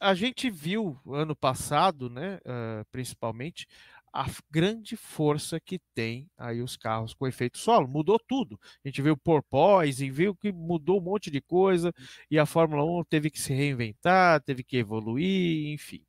a 0.00 0.14
gente 0.14 0.48
viu 0.48 0.98
ano 1.06 1.36
passado, 1.36 2.08
né, 2.08 2.36
uh, 2.36 2.86
principalmente, 2.90 3.66
a 4.10 4.26
grande 4.50 4.96
força 4.96 5.60
que 5.60 5.78
tem 5.94 6.30
aí 6.38 6.62
os 6.62 6.74
carros 6.74 7.12
com 7.12 7.26
efeito 7.26 7.58
solo. 7.58 7.86
Mudou 7.86 8.18
tudo. 8.18 8.58
A 8.82 8.88
gente 8.88 9.02
viu 9.02 9.14
porpoise, 9.14 10.10
viu 10.10 10.34
que 10.34 10.50
mudou 10.50 10.98
um 10.98 11.04
monte 11.04 11.30
de 11.30 11.42
coisa 11.42 11.92
e 12.30 12.38
a 12.38 12.46
Fórmula 12.46 12.82
1 12.82 13.04
teve 13.04 13.30
que 13.30 13.38
se 13.38 13.52
reinventar, 13.52 14.40
teve 14.40 14.64
que 14.64 14.78
evoluir, 14.78 15.74
enfim. 15.74 16.02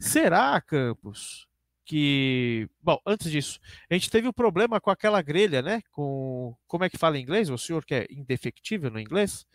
Será, 0.00 0.60
Campos, 0.60 1.47
que. 1.88 2.68
Bom, 2.82 2.98
antes 3.06 3.30
disso, 3.30 3.58
a 3.90 3.94
gente 3.94 4.10
teve 4.10 4.28
um 4.28 4.32
problema 4.32 4.78
com 4.78 4.90
aquela 4.90 5.22
grelha, 5.22 5.62
né? 5.62 5.80
Com. 5.90 6.54
Como 6.66 6.84
é 6.84 6.90
que 6.90 6.98
fala 6.98 7.18
em 7.18 7.22
inglês? 7.22 7.48
O 7.48 7.56
senhor 7.56 7.84
que 7.84 7.94
é 7.94 8.06
indefectível 8.10 8.90
no 8.90 9.00
inglês? 9.00 9.46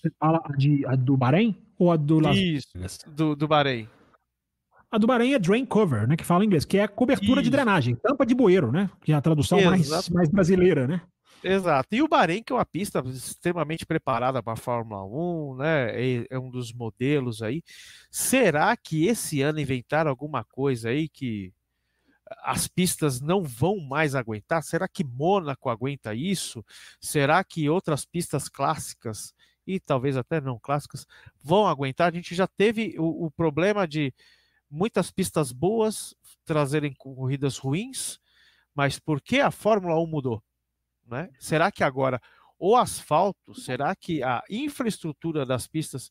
Você 0.00 0.10
fala 0.18 0.42
de, 0.56 0.84
a 0.86 0.96
do 0.96 1.16
Bahrein 1.16 1.54
ou 1.78 1.92
a 1.92 1.96
do 1.96 2.18
Las 2.18 2.36
Isso, 2.36 2.68
do, 3.10 3.36
do 3.36 3.46
Bahrein. 3.46 3.88
A 4.90 4.98
do 4.98 5.06
Bahrein 5.06 5.34
é 5.34 5.38
drain 5.38 5.66
cover, 5.66 6.08
né? 6.08 6.16
Que 6.16 6.24
fala 6.24 6.42
em 6.42 6.46
inglês, 6.46 6.64
que 6.64 6.78
é 6.78 6.88
cobertura 6.88 7.40
Isso. 7.40 7.44
de 7.44 7.50
drenagem, 7.50 7.94
tampa 7.96 8.24
de 8.24 8.34
bueiro, 8.34 8.72
né? 8.72 8.88
Que 9.04 9.12
é 9.12 9.14
a 9.14 9.20
tradução 9.20 9.60
mais, 9.62 10.08
mais 10.08 10.28
brasileira, 10.30 10.86
né? 10.86 11.02
Exato. 11.44 11.94
E 11.94 12.02
o 12.02 12.08
Bahrein, 12.08 12.42
que 12.42 12.52
é 12.52 12.56
uma 12.56 12.64
pista 12.64 13.02
extremamente 13.06 13.84
preparada 13.84 14.42
para 14.42 14.54
a 14.54 14.56
Fórmula 14.56 15.04
1, 15.04 15.56
né? 15.56 15.90
É, 15.90 16.26
é, 16.30 16.38
um 16.38 16.48
dos 16.48 16.72
modelos 16.72 17.42
aí. 17.42 17.62
Será 18.10 18.74
que 18.76 19.06
esse 19.06 19.42
ano 19.42 19.60
inventaram 19.60 20.10
alguma 20.10 20.42
coisa 20.44 20.88
aí 20.88 21.08
que 21.08 21.52
as 22.42 22.66
pistas 22.66 23.20
não 23.20 23.42
vão 23.42 23.78
mais 23.78 24.14
aguentar? 24.14 24.62
Será 24.62 24.88
que 24.88 25.04
Mônaco 25.04 25.68
aguenta 25.68 26.14
isso? 26.14 26.64
Será 27.00 27.42
que 27.44 27.68
outras 27.68 28.04
pistas 28.04 28.48
clássicas 28.48 29.34
e 29.66 29.80
talvez 29.80 30.16
até 30.16 30.40
não 30.40 30.58
clássicas 30.58 31.06
vão 31.42 31.66
aguentar? 31.66 32.10
A 32.12 32.14
gente 32.14 32.34
já 32.34 32.46
teve 32.46 32.96
o, 32.98 33.26
o 33.26 33.30
problema 33.30 33.86
de 33.86 34.12
muitas 34.70 35.10
pistas 35.10 35.52
boas 35.52 36.14
trazerem 36.44 36.92
corridas 36.94 37.58
ruins, 37.58 38.18
mas 38.74 38.98
por 38.98 39.20
que 39.20 39.40
a 39.40 39.50
Fórmula 39.50 40.00
1 40.00 40.06
mudou? 40.06 40.42
Né? 41.06 41.30
Será 41.38 41.70
que 41.70 41.84
agora 41.84 42.20
o 42.58 42.76
asfalto, 42.76 43.54
será 43.54 43.94
que 43.94 44.22
a 44.22 44.42
infraestrutura 44.50 45.44
das 45.44 45.66
pistas 45.66 46.10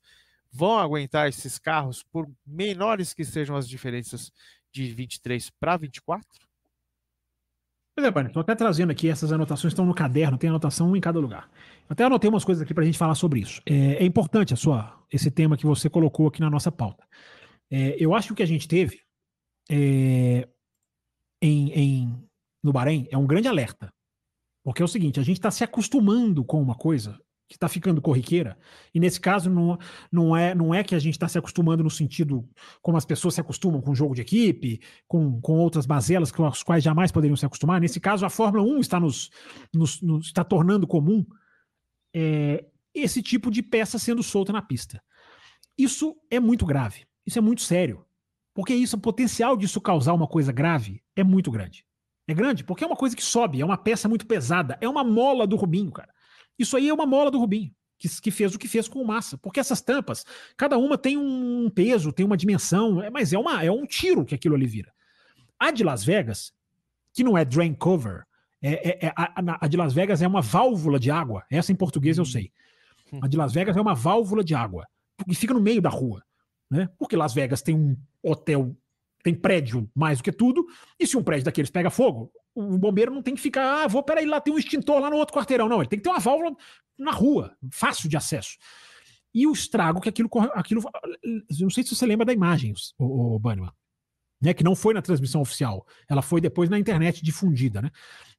vão 0.52 0.80
aguentar 0.80 1.28
esses 1.28 1.60
carros, 1.60 2.02
por 2.02 2.32
menores 2.46 3.14
que 3.14 3.26
sejam 3.26 3.58
as 3.58 3.68
diferenças 3.68 4.32
de 4.76 4.94
23 4.94 5.50
para 5.52 5.78
24? 5.78 6.28
Pois 7.96 8.06
é, 8.06 8.12
Pani, 8.12 8.28
estou 8.28 8.42
até 8.42 8.54
trazendo 8.54 8.92
aqui, 8.92 9.10
essas 9.10 9.32
anotações 9.32 9.72
estão 9.72 9.86
no 9.86 9.96
caderno, 9.96 10.38
tem 10.38 10.50
anotação 10.50 10.94
em 10.96 11.00
cada 11.00 11.18
lugar. 11.18 11.50
Até 11.88 12.04
anotei 12.04 12.30
umas 12.30 12.44
coisas 12.44 12.62
aqui 12.62 12.74
para 12.74 12.84
a 12.84 12.86
gente 12.86 12.98
falar 12.98 13.16
sobre 13.16 13.40
isso. 13.40 13.62
É, 13.66 14.04
é, 14.04 14.06
importante 14.06 14.54
a 14.54 14.58
sua, 14.58 15.02
esse 15.10 15.32
tema 15.32 15.56
que 15.56 15.66
você 15.66 15.90
colocou 15.90 16.28
aqui 16.28 16.42
na 16.42 16.50
nossa 16.50 16.70
pauta. 16.70 17.08
É, 17.72 17.96
eu 17.98 18.14
acho 18.14 18.28
que 18.28 18.34
o 18.34 18.36
que 18.36 18.44
a 18.44 18.48
gente 18.48 18.68
teve 18.68 19.00
é, 19.72 20.46
em, 21.42 21.72
em, 21.72 22.30
no 22.62 22.74
Bahrein 22.74 23.08
é 23.10 23.18
um 23.18 23.26
grande 23.26 23.48
alerta. 23.48 23.94
Porque 24.62 24.82
é 24.82 24.86
o 24.86 24.90
seguinte, 24.90 25.20
a 25.20 25.24
gente 25.24 25.38
está 25.38 25.50
se 25.50 25.64
acostumando 25.64 26.44
com 26.44 26.62
uma 26.62 26.76
coisa 26.76 27.18
que 27.48 27.56
está 27.56 27.70
ficando 27.70 28.02
corriqueira, 28.02 28.58
e 28.94 29.00
nesse 29.00 29.20
caso 29.20 29.50
não, 29.50 29.78
não, 30.12 30.36
é, 30.36 30.56
não 30.56 30.74
é 30.74 30.84
que 30.84 30.96
a 30.96 31.00
gente 31.00 31.14
está 31.14 31.28
se 31.28 31.38
acostumando 31.38 31.84
no 31.84 31.92
sentido 31.92 32.48
como 32.82 32.98
as 32.98 33.06
pessoas 33.06 33.36
se 33.36 33.42
acostumam 33.42 33.82
com 33.82 33.94
jogo 33.94 34.16
de 34.16 34.22
equipe, 34.22 34.82
com, 35.08 35.40
com 35.42 35.54
outras 35.60 35.86
bazelas 35.86 36.32
com 36.32 36.46
as 36.46 36.64
quais 36.64 36.84
jamais 36.84 37.12
poderiam 37.12 37.36
se 37.36 37.46
acostumar. 37.46 37.80
Nesse 37.80 38.00
caso, 38.00 38.26
a 38.26 38.30
Fórmula 38.30 38.64
1 38.64 38.80
está 38.80 39.00
nos, 39.00 39.30
nos, 39.72 40.02
nos 40.02 40.26
está 40.26 40.44
tornando 40.44 40.88
comum 40.88 41.24
é, 42.16 42.66
esse 42.94 43.22
tipo 43.22 43.52
de 43.52 43.62
peça 43.62 44.00
sendo 44.00 44.24
solta 44.24 44.52
na 44.52 44.62
pista. 44.62 45.04
Isso 45.78 46.16
é 46.32 46.40
muito 46.40 46.66
grave, 46.66 47.06
isso 47.28 47.38
é 47.38 47.42
muito 47.42 47.62
sério, 47.62 48.06
porque 48.56 48.74
isso, 48.74 48.96
o 48.96 49.00
potencial 49.00 49.56
disso 49.58 49.82
causar 49.82 50.14
uma 50.14 50.28
coisa 50.28 50.52
grave 50.52 51.04
é 51.16 51.24
muito 51.24 51.52
grande. 51.52 51.86
É 52.28 52.34
grande 52.34 52.64
porque 52.64 52.84
é 52.84 52.88
uma 52.88 52.96
coisa 52.96 53.16
que 53.16 53.24
sobe, 53.24 53.62
é 53.62 53.66
uma 53.66 53.78
peça 53.78 54.10
muito 54.10 54.26
pesada, 54.26 54.78
é 54.82 54.90
uma 54.90 55.04
mola 55.04 55.46
do 55.46 55.56
Rubinho, 55.56 55.92
cara. 55.92 56.15
Isso 56.58 56.78
aí 56.78 56.90
é 56.90 56.94
uma 56.94 57.06
mola 57.06 57.30
do 57.30 57.40
Rubinho, 57.40 57.72
que, 57.98 58.10
que 58.22 58.32
fez 58.32 58.56
o 58.56 58.60
que 58.60 58.68
fez 58.68 58.88
com 58.88 59.02
o 59.02 59.08
Massa. 59.08 59.38
Porque 59.38 59.60
essas 59.60 59.82
tampas, 59.82 60.26
cada 60.58 60.78
uma 60.78 60.98
tem 60.98 61.18
um 61.18 61.70
peso, 61.70 62.12
tem 62.12 62.26
uma 62.26 62.38
dimensão, 62.38 63.02
é, 63.02 63.10
mas 63.10 63.34
é, 63.34 63.38
uma, 63.38 63.64
é 63.64 63.72
um 63.72 63.86
tiro 63.86 64.26
que 64.26 64.36
aquilo 64.36 64.56
ali 64.56 64.68
vira. 64.68 64.94
A 65.60 65.72
de 65.72 65.84
Las 65.84 66.04
Vegas, 66.04 66.54
que 67.14 67.24
não 67.24 67.38
é 67.38 67.46
drain 67.46 67.74
cover, 67.74 68.24
é, 68.62 68.90
é, 68.90 69.06
é 69.08 69.14
a, 69.16 69.66
a, 69.66 69.68
de 69.68 69.78
Las 69.78 69.94
Vegas 69.94 70.22
é 70.22 70.28
uma 70.28 70.42
válvula 70.42 71.00
de 71.00 71.12
água. 71.12 71.44
Essa 71.50 71.72
em 71.72 71.76
português 71.76 72.18
eu 72.18 72.24
hum. 72.24 72.26
sei. 72.26 72.52
A 73.22 73.28
de 73.28 73.38
Las 73.38 73.54
Vegas 73.54 73.78
é 73.78 73.82
uma 73.82 73.94
válvula 73.94 74.44
de 74.44 74.56
água, 74.56 74.86
que 75.28 75.36
fica 75.36 75.54
no 75.54 75.62
meio 75.62 75.82
da 75.82 75.90
rua. 75.90 76.24
Né? 76.70 76.90
Porque 76.98 77.16
Las 77.16 77.34
Vegas 77.34 77.62
tem 77.62 77.76
um 77.76 77.96
hotel 78.24 78.76
tem 79.26 79.34
prédio 79.34 79.90
mais 79.96 80.20
do 80.20 80.24
que 80.24 80.32
tudo, 80.32 80.68
e 81.00 81.08
se 81.08 81.18
um 81.18 81.24
prédio 81.24 81.46
daqueles 81.46 81.72
pega 81.72 81.90
fogo, 81.90 82.32
o 82.56 82.78
bombeiro 82.78 83.14
não 83.14 83.22
tem 83.22 83.36
que 83.36 83.42
ficar, 83.42 83.84
ah, 83.84 83.88
vou, 83.88 84.02
peraí, 84.02 84.26
lá 84.26 84.40
tem 84.40 84.54
um 84.54 84.58
extintor 84.58 85.00
lá 85.00 85.10
no 85.10 85.18
outro 85.18 85.36
quarteirão. 85.36 85.68
Não, 85.68 85.82
ele 85.82 85.90
tem 85.90 86.00
que 86.00 86.04
ter 86.04 86.10
uma 86.10 86.20
válvula 86.20 86.56
na 86.98 87.12
rua, 87.12 87.56
fácil 87.72 88.10
de 88.10 88.16
acesso. 88.16 88.58
E 89.34 89.46
o 89.46 89.52
estrago 89.52 90.00
que 90.00 90.08
aquilo, 90.08 90.30
aquilo 90.54 90.82
não 91.60 91.70
sei 91.70 91.84
se 91.84 91.94
você 91.94 92.06
lembra 92.06 92.26
da 92.26 92.32
imagem, 92.32 92.74
o, 92.98 93.36
o 93.36 93.40
Bannerman, 93.40 93.72
né, 94.42 94.54
que 94.54 94.64
não 94.64 94.76
foi 94.76 94.94
na 94.94 95.02
transmissão 95.02 95.42
oficial, 95.42 95.86
ela 96.10 96.22
foi 96.22 96.40
depois 96.40 96.70
na 96.70 96.80
internet 96.80 97.22
difundida, 97.22 97.82
né? 97.82 97.92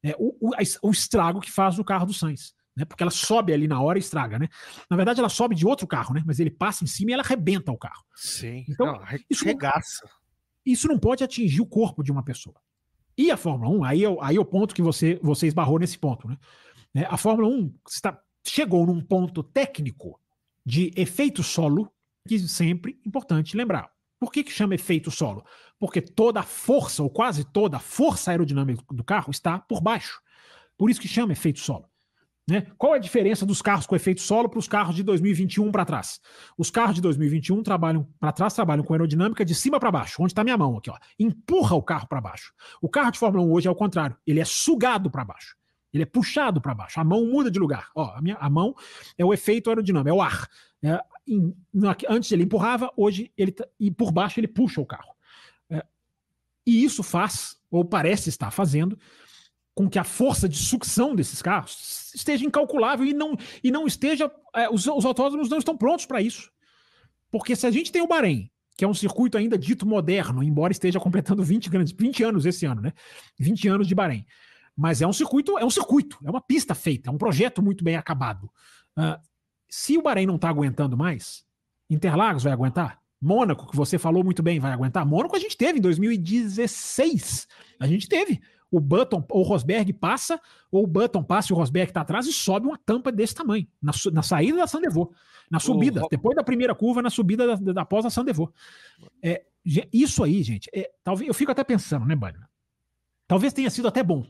É, 0.02 0.14
o, 0.18 0.34
o, 0.40 0.52
o 0.82 0.90
estrago 0.90 1.40
que 1.40 1.50
faz 1.50 1.76
no 1.76 1.84
carro 1.84 2.06
do 2.06 2.14
Sainz. 2.14 2.54
Né, 2.74 2.84
porque 2.84 3.02
ela 3.02 3.10
sobe 3.10 3.54
ali 3.54 3.66
na 3.66 3.80
hora 3.80 3.98
e 3.98 4.00
estraga, 4.00 4.38
né? 4.38 4.48
Na 4.90 4.96
verdade, 4.96 5.18
ela 5.18 5.30
sobe 5.30 5.54
de 5.54 5.66
outro 5.66 5.86
carro, 5.86 6.14
né? 6.14 6.22
Mas 6.26 6.38
ele 6.38 6.50
passa 6.50 6.84
em 6.84 6.86
cima 6.86 7.10
e 7.10 7.14
ela 7.14 7.22
arrebenta 7.22 7.72
o 7.72 7.78
carro. 7.78 8.04
Sim. 8.14 8.66
Então, 8.68 8.86
não, 8.86 9.00
isso 9.30 9.46
regaça. 9.46 10.06
Isso 10.64 10.86
não 10.86 10.98
pode 10.98 11.24
atingir 11.24 11.62
o 11.62 11.66
corpo 11.66 12.02
de 12.02 12.12
uma 12.12 12.22
pessoa. 12.22 12.56
E 13.16 13.30
a 13.30 13.36
Fórmula 13.36 13.70
1, 13.70 13.84
aí 13.84 14.04
é, 14.04 14.16
aí 14.20 14.36
é 14.36 14.40
o 14.40 14.44
ponto 14.44 14.74
que 14.74 14.82
você, 14.82 15.18
você 15.22 15.46
esbarrou 15.46 15.78
nesse 15.78 15.98
ponto, 15.98 16.28
né? 16.28 16.36
É, 16.94 17.04
a 17.04 17.16
Fórmula 17.16 17.48
1 17.48 17.74
está, 17.88 18.18
chegou 18.46 18.86
num 18.86 19.00
ponto 19.00 19.42
técnico 19.42 20.20
de 20.64 20.92
efeito 20.96 21.42
solo, 21.42 21.90
que 22.26 22.38
sempre 22.40 22.98
importante 23.06 23.56
lembrar. 23.56 23.90
Por 24.18 24.32
que, 24.32 24.42
que 24.42 24.50
chama 24.50 24.74
efeito 24.74 25.10
solo? 25.10 25.44
Porque 25.78 26.00
toda 26.00 26.40
a 26.40 26.42
força, 26.42 27.02
ou 27.02 27.10
quase 27.10 27.44
toda 27.44 27.76
a 27.76 27.80
força 27.80 28.30
aerodinâmica 28.30 28.82
do 28.90 29.04
carro 29.04 29.30
está 29.30 29.58
por 29.58 29.80
baixo. 29.80 30.20
Por 30.76 30.90
isso 30.90 31.00
que 31.00 31.08
chama 31.08 31.32
efeito 31.32 31.60
solo. 31.60 31.88
Né? 32.48 32.64
Qual 32.78 32.94
é 32.94 32.98
a 32.98 33.00
diferença 33.00 33.44
dos 33.44 33.60
carros 33.60 33.86
com 33.86 33.96
efeito 33.96 34.20
solo 34.20 34.48
para 34.48 34.60
os 34.60 34.68
carros 34.68 34.94
de 34.94 35.02
2021 35.02 35.72
para 35.72 35.84
trás? 35.84 36.20
Os 36.56 36.70
carros 36.70 36.94
de 36.94 37.00
2021 37.00 37.60
trabalham 37.62 38.08
para 38.20 38.30
trás, 38.30 38.54
trabalham 38.54 38.84
com 38.84 38.94
aerodinâmica 38.94 39.44
de 39.44 39.54
cima 39.54 39.80
para 39.80 39.90
baixo. 39.90 40.22
Onde 40.22 40.30
está 40.30 40.44
minha 40.44 40.56
mão 40.56 40.76
aqui? 40.76 40.88
Ó. 40.88 40.96
Empurra 41.18 41.74
o 41.74 41.82
carro 41.82 42.06
para 42.06 42.20
baixo. 42.20 42.52
O 42.80 42.88
carro 42.88 43.10
de 43.10 43.18
Fórmula 43.18 43.44
1 43.44 43.52
hoje 43.52 43.68
é 43.68 43.70
o 43.70 43.74
contrário. 43.74 44.16
Ele 44.24 44.38
é 44.38 44.44
sugado 44.44 45.10
para 45.10 45.24
baixo. 45.24 45.56
Ele 45.92 46.04
é 46.04 46.06
puxado 46.06 46.60
para 46.60 46.74
baixo. 46.74 47.00
A 47.00 47.04
mão 47.04 47.26
muda 47.26 47.50
de 47.50 47.58
lugar. 47.58 47.88
Ó, 47.96 48.14
a, 48.14 48.22
minha, 48.22 48.36
a 48.36 48.48
mão 48.48 48.74
é 49.18 49.24
o 49.24 49.34
efeito 49.34 49.68
aerodinâmico, 49.68 50.10
é 50.10 50.12
o 50.12 50.22
ar. 50.22 50.48
É, 50.84 51.00
em, 51.26 51.56
antes 52.08 52.30
ele 52.30 52.44
empurrava, 52.44 52.92
hoje 52.96 53.32
ele 53.36 53.50
tá, 53.50 53.66
e 53.80 53.90
por 53.90 54.12
baixo 54.12 54.38
ele 54.38 54.46
puxa 54.46 54.80
o 54.80 54.86
carro. 54.86 55.10
É, 55.68 55.84
e 56.64 56.84
isso 56.84 57.02
faz, 57.02 57.56
ou 57.70 57.84
parece 57.84 58.28
estar 58.28 58.52
fazendo, 58.52 58.96
com 59.76 59.90
que 59.90 59.98
a 59.98 60.04
força 60.04 60.48
de 60.48 60.56
sucção 60.56 61.14
desses 61.14 61.42
carros 61.42 62.10
esteja 62.14 62.46
incalculável 62.46 63.04
e 63.04 63.12
não, 63.12 63.36
e 63.62 63.70
não 63.70 63.86
esteja. 63.86 64.32
É, 64.54 64.70
os, 64.70 64.86
os 64.86 65.04
autódromos 65.04 65.50
não 65.50 65.58
estão 65.58 65.76
prontos 65.76 66.06
para 66.06 66.22
isso. 66.22 66.50
Porque 67.30 67.54
se 67.54 67.66
a 67.66 67.70
gente 67.70 67.92
tem 67.92 68.00
o 68.00 68.06
Bahrein, 68.06 68.50
que 68.74 68.86
é 68.86 68.88
um 68.88 68.94
circuito 68.94 69.36
ainda 69.36 69.58
dito 69.58 69.86
moderno, 69.86 70.42
embora 70.42 70.72
esteja 70.72 70.98
completando 70.98 71.44
20, 71.44 71.68
grandes, 71.68 71.92
20 71.92 72.24
anos 72.24 72.46
esse 72.46 72.64
ano, 72.64 72.80
né? 72.80 72.94
20 73.38 73.68
anos 73.68 73.86
de 73.86 73.94
Bahrein. 73.94 74.24
Mas 74.74 75.02
é 75.02 75.06
um 75.06 75.12
circuito, 75.12 75.58
é 75.58 75.64
um 75.64 75.70
circuito, 75.70 76.18
é 76.24 76.30
uma 76.30 76.40
pista 76.40 76.74
feita, 76.74 77.10
é 77.10 77.12
um 77.12 77.18
projeto 77.18 77.62
muito 77.62 77.84
bem 77.84 77.96
acabado. 77.96 78.44
Uh, 78.96 79.20
se 79.68 79.98
o 79.98 80.02
Bahrein 80.02 80.24
não 80.24 80.36
está 80.36 80.48
aguentando 80.48 80.96
mais, 80.96 81.44
Interlagos 81.90 82.44
vai 82.44 82.52
aguentar? 82.54 82.98
Mônaco, 83.20 83.70
que 83.70 83.76
você 83.76 83.98
falou 83.98 84.24
muito 84.24 84.42
bem, 84.42 84.58
vai 84.58 84.72
aguentar? 84.72 85.04
Mônaco 85.04 85.36
a 85.36 85.38
gente 85.38 85.56
teve 85.56 85.78
em 85.78 85.82
2016. 85.82 87.46
A 87.78 87.86
gente 87.86 88.08
teve 88.08 88.40
o 88.70 88.80
Button 88.80 89.24
ou 89.30 89.40
o 89.40 89.42
Rosberg 89.44 89.92
passa, 89.92 90.40
ou 90.70 90.84
o 90.84 90.86
Button 90.86 91.22
passa 91.22 91.52
e 91.52 91.54
o 91.54 91.56
Rosberg 91.56 91.90
está 91.90 92.00
atrás 92.00 92.26
e 92.26 92.32
sobe 92.32 92.66
uma 92.66 92.78
tampa 92.78 93.12
desse 93.12 93.34
tamanho, 93.34 93.66
na, 93.80 93.92
na 94.12 94.22
saída 94.22 94.58
da 94.58 94.66
Sandevô, 94.66 95.12
na 95.50 95.60
subida, 95.60 96.04
o... 96.04 96.08
depois 96.08 96.36
da 96.36 96.42
primeira 96.42 96.74
curva, 96.74 97.02
na 97.02 97.10
subida 97.10 97.46
da, 97.46 97.72
da, 97.72 97.82
após 97.82 98.04
a 98.04 98.10
Sandevô. 98.10 98.52
É, 99.22 99.44
isso 99.92 100.22
aí, 100.22 100.42
gente, 100.42 100.68
é, 100.74 100.90
talvez 101.02 101.28
eu 101.28 101.34
fico 101.34 101.52
até 101.52 101.64
pensando, 101.64 102.06
né, 102.06 102.14
Banner? 102.14 102.42
Talvez 103.26 103.52
tenha 103.52 103.70
sido 103.70 103.88
até 103.88 104.02
bom 104.02 104.24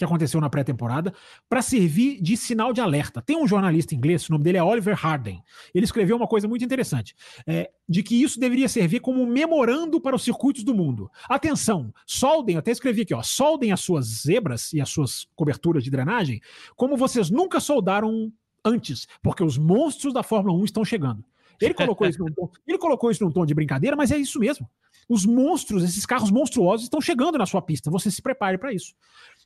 que 0.00 0.04
aconteceu 0.04 0.40
na 0.40 0.48
pré-temporada 0.48 1.12
para 1.46 1.60
servir 1.60 2.22
de 2.22 2.34
sinal 2.34 2.72
de 2.72 2.80
alerta. 2.80 3.20
Tem 3.20 3.36
um 3.36 3.46
jornalista 3.46 3.94
inglês, 3.94 4.26
o 4.26 4.32
nome 4.32 4.44
dele 4.44 4.56
é 4.56 4.62
Oliver 4.62 4.96
Harden. 4.96 5.42
Ele 5.74 5.84
escreveu 5.84 6.16
uma 6.16 6.26
coisa 6.26 6.48
muito 6.48 6.64
interessante, 6.64 7.14
é, 7.46 7.70
de 7.86 8.02
que 8.02 8.22
isso 8.22 8.40
deveria 8.40 8.66
servir 8.66 9.00
como 9.00 9.26
memorando 9.26 10.00
para 10.00 10.16
os 10.16 10.24
circuitos 10.24 10.64
do 10.64 10.74
mundo. 10.74 11.10
Atenção, 11.28 11.92
soldem, 12.06 12.56
até 12.56 12.70
escrevi 12.70 13.02
aqui, 13.02 13.12
ó, 13.12 13.22
soldem 13.22 13.72
as 13.72 13.80
suas 13.80 14.06
zebras 14.06 14.72
e 14.72 14.80
as 14.80 14.88
suas 14.88 15.28
coberturas 15.36 15.84
de 15.84 15.90
drenagem 15.90 16.40
como 16.74 16.96
vocês 16.96 17.28
nunca 17.28 17.60
soldaram 17.60 18.32
antes, 18.64 19.06
porque 19.22 19.44
os 19.44 19.58
monstros 19.58 20.14
da 20.14 20.22
Fórmula 20.22 20.58
1 20.58 20.64
estão 20.64 20.82
chegando. 20.82 21.22
Ele 21.60 21.74
colocou 21.74 22.06
isso 22.06 22.18
num 22.18 22.32
tom, 22.32 22.50
ele 22.66 22.78
colocou 22.78 23.10
isso 23.10 23.22
num 23.22 23.30
tom 23.30 23.44
de 23.44 23.52
brincadeira, 23.52 23.94
mas 23.94 24.10
é 24.10 24.16
isso 24.16 24.38
mesmo. 24.38 24.66
Os 25.08 25.26
monstros, 25.26 25.82
esses 25.82 26.06
carros 26.06 26.30
monstruosos 26.30 26.84
estão 26.84 27.00
chegando 27.00 27.36
na 27.36 27.44
sua 27.44 27.60
pista. 27.60 27.90
Você 27.90 28.10
se 28.10 28.22
prepare 28.22 28.56
para 28.56 28.72
isso. 28.72 28.94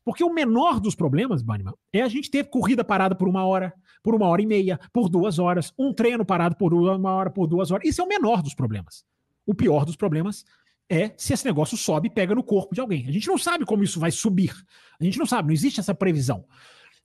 Porque 0.04 0.22
o 0.22 0.32
menor 0.32 0.80
dos 0.80 0.94
problemas, 0.94 1.42
Banniman, 1.42 1.74
é 1.92 2.02
a 2.02 2.08
gente 2.08 2.30
ter 2.30 2.44
corrida 2.44 2.84
parada 2.84 3.14
por 3.14 3.26
uma 3.26 3.44
hora, 3.44 3.72
por 4.02 4.14
uma 4.14 4.26
hora 4.26 4.42
e 4.42 4.46
meia, 4.46 4.78
por 4.92 5.08
duas 5.08 5.38
horas, 5.38 5.72
um 5.78 5.92
treino 5.92 6.24
parado 6.24 6.56
por 6.56 6.74
uma 6.74 7.10
hora, 7.10 7.30
por 7.30 7.46
duas 7.46 7.70
horas. 7.70 7.88
Isso 7.88 8.02
é 8.02 8.04
o 8.04 8.08
menor 8.08 8.42
dos 8.42 8.54
problemas. 8.54 9.04
O 9.46 9.54
pior 9.54 9.84
dos 9.84 9.96
problemas 9.96 10.44
é 10.88 11.12
se 11.16 11.32
esse 11.32 11.44
negócio 11.44 11.76
sobe 11.76 12.08
e 12.08 12.10
pega 12.10 12.34
no 12.34 12.42
corpo 12.42 12.74
de 12.74 12.80
alguém. 12.80 13.06
A 13.08 13.12
gente 13.12 13.26
não 13.28 13.38
sabe 13.38 13.64
como 13.64 13.82
isso 13.82 13.98
vai 13.98 14.10
subir. 14.10 14.54
A 15.00 15.04
gente 15.04 15.18
não 15.18 15.26
sabe, 15.26 15.48
não 15.48 15.54
existe 15.54 15.80
essa 15.80 15.94
previsão. 15.94 16.44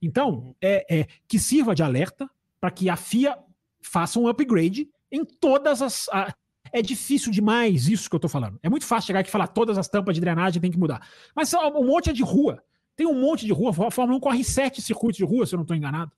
Então, 0.01 0.55
é, 0.61 0.99
é 0.99 1.07
que 1.27 1.39
sirva 1.39 1.73
de 1.73 1.83
alerta 1.83 2.29
para 2.59 2.71
que 2.71 2.89
a 2.89 2.97
FIA 2.97 3.37
faça 3.81 4.19
um 4.19 4.27
upgrade 4.27 4.89
em 5.11 5.23
todas 5.23 5.81
as. 5.81 6.09
A, 6.09 6.33
é 6.71 6.81
difícil 6.81 7.31
demais 7.31 7.87
isso 7.87 8.09
que 8.09 8.15
eu 8.15 8.17
estou 8.17 8.29
falando. 8.29 8.59
É 8.61 8.69
muito 8.69 8.85
fácil 8.85 9.07
chegar 9.07 9.21
aqui 9.21 9.29
e 9.29 9.31
falar 9.31 9.47
todas 9.47 9.77
as 9.77 9.87
tampas 9.87 10.15
de 10.15 10.21
drenagem 10.21 10.61
tem 10.61 10.71
que 10.71 10.77
mudar. 10.77 11.07
Mas 11.35 11.53
um 11.53 11.85
monte 11.85 12.09
é 12.09 12.13
de 12.13 12.21
rua. 12.21 12.61
Tem 12.99 13.07
um 13.07 13.17
monte 13.17 13.45
de 13.45 13.53
rua. 13.53 13.69
A 13.69 13.91
Fórmula 13.91 14.17
1 14.17 14.19
corre 14.19 14.43
sete 14.43 14.81
circuitos 14.81 15.15
de 15.15 15.23
rua, 15.23 15.45
se 15.45 15.55
eu 15.55 15.57
não 15.57 15.61
estou 15.61 15.73
enganado. 15.73 16.11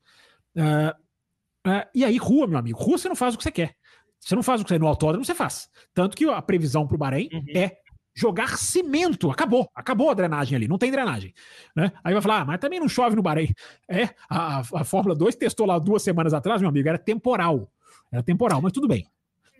Uh, 0.55 1.69
uh, 1.69 1.87
e 1.93 2.03
aí, 2.03 2.17
rua, 2.17 2.47
meu 2.47 2.57
amigo, 2.57 2.79
rua 2.79 2.97
você 2.97 3.07
não 3.07 3.15
faz 3.15 3.35
o 3.35 3.37
que 3.37 3.43
você 3.43 3.51
quer. 3.51 3.75
Você 4.19 4.35
não 4.35 4.41
faz 4.41 4.59
o 4.59 4.63
que 4.63 4.69
você 4.69 4.79
no 4.79 4.87
autódromo, 4.87 5.23
você 5.23 5.35
faz. 5.35 5.69
Tanto 5.93 6.17
que 6.17 6.27
a 6.27 6.41
previsão 6.41 6.87
para 6.87 6.95
o 6.95 6.97
Bahrein 6.97 7.29
uhum. 7.31 7.45
é 7.55 7.77
jogar 8.15 8.57
cimento. 8.57 9.29
Acabou, 9.29 9.69
acabou 9.75 10.09
a 10.09 10.15
drenagem 10.15 10.55
ali, 10.55 10.67
não 10.67 10.79
tem 10.79 10.89
drenagem. 10.89 11.35
Né? 11.75 11.91
Aí 12.03 12.13
vai 12.13 12.21
falar, 12.23 12.41
ah, 12.41 12.45
mas 12.45 12.59
também 12.59 12.79
não 12.79 12.89
chove 12.89 13.15
no 13.15 13.21
Bahrein. 13.21 13.53
É, 13.87 14.09
a, 14.27 14.61
a 14.61 14.83
Fórmula 14.83 15.13
2 15.13 15.35
testou 15.35 15.67
lá 15.67 15.77
duas 15.77 16.01
semanas 16.01 16.33
atrás, 16.33 16.61
meu 16.61 16.69
amigo, 16.69 16.89
era 16.89 16.97
temporal. 16.97 17.71
Era 18.11 18.23
temporal, 18.23 18.59
mas 18.59 18.71
tudo 18.71 18.87
bem. 18.87 19.05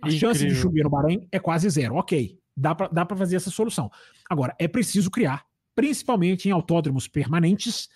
A 0.02 0.08
Incrível. 0.08 0.20
chance 0.20 0.44
de 0.44 0.56
chover 0.56 0.86
no 0.86 0.90
Bahrein 0.90 1.28
é 1.32 1.38
quase 1.38 1.70
zero. 1.70 1.98
Ok, 1.98 2.40
dá 2.58 2.74
para 2.74 2.88
dá 2.88 3.06
fazer 3.16 3.36
essa 3.36 3.52
solução. 3.52 3.92
Agora, 4.28 4.56
é 4.58 4.68
preciso 4.68 5.12
criar 5.12 5.46
principalmente 5.76 6.48
em 6.48 6.52
autódromos 6.52 7.08
permanentes, 7.08 7.90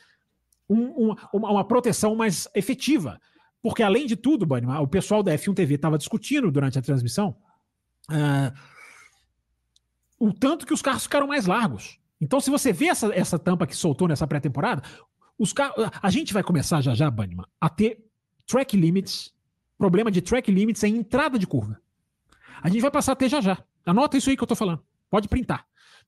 um, 0.70 1.10
um, 1.10 1.16
uma, 1.34 1.52
uma, 1.52 1.68
proteção 1.68 2.16
mais 2.16 2.48
efetiva. 2.56 3.20
Porque, 3.62 3.84
além 3.84 4.06
de 4.06 4.16
tudo, 4.16 4.46
Bunny, 4.46 4.68
o 4.68 4.88
pessoal 4.88 5.22
da 5.22 5.34
F1 5.34 5.54
TV 5.54 5.76
estava 5.76 5.98
discutindo 5.98 6.52
durante 6.52 6.78
a 6.78 6.82
transmissão 6.82 7.36
uh, 8.10 8.54
o 10.20 10.34
tanto 10.34 10.66
que 10.66 10.74
os 10.74 10.82
carros 10.82 11.04
ficaram 11.04 11.28
mais 11.28 11.46
largos. 11.46 12.00
Então, 12.20 12.40
se 12.40 12.50
você 12.50 12.72
vê 12.72 12.88
essa, 12.88 13.14
essa 13.14 13.38
tampa 13.38 13.68
que 13.68 13.76
soltou 13.76 14.08
nessa 14.08 14.26
pré-temporada, 14.26 14.82
os 15.38 15.52
carros, 15.52 15.90
a 16.02 16.10
gente 16.10 16.34
vai 16.34 16.44
começar 16.44 16.82
já 16.82 16.96
já, 16.96 17.10
Bunnyman, 17.10 17.46
a 17.60 17.70
ter 17.70 18.06
track 18.48 18.78
limits, 18.78 19.34
problema 19.78 20.10
de 20.10 20.22
track 20.22 20.50
limits 20.52 20.84
em 20.84 20.98
entrada 20.98 21.38
de 21.38 21.46
curva. 21.46 21.80
A 22.62 22.70
gente 22.70 22.82
vai 22.82 22.92
passar 22.92 23.12
a 23.12 23.16
ter 23.16 23.30
já 23.30 23.42
já. 23.42 23.58
Anota 23.86 24.18
isso 24.18 24.30
aí 24.30 24.38
que 24.38 24.44
eu 24.44 24.48
tô 24.48 24.56
falando. 24.56 24.82
Pode 25.10 25.28
printar. 25.28 25.68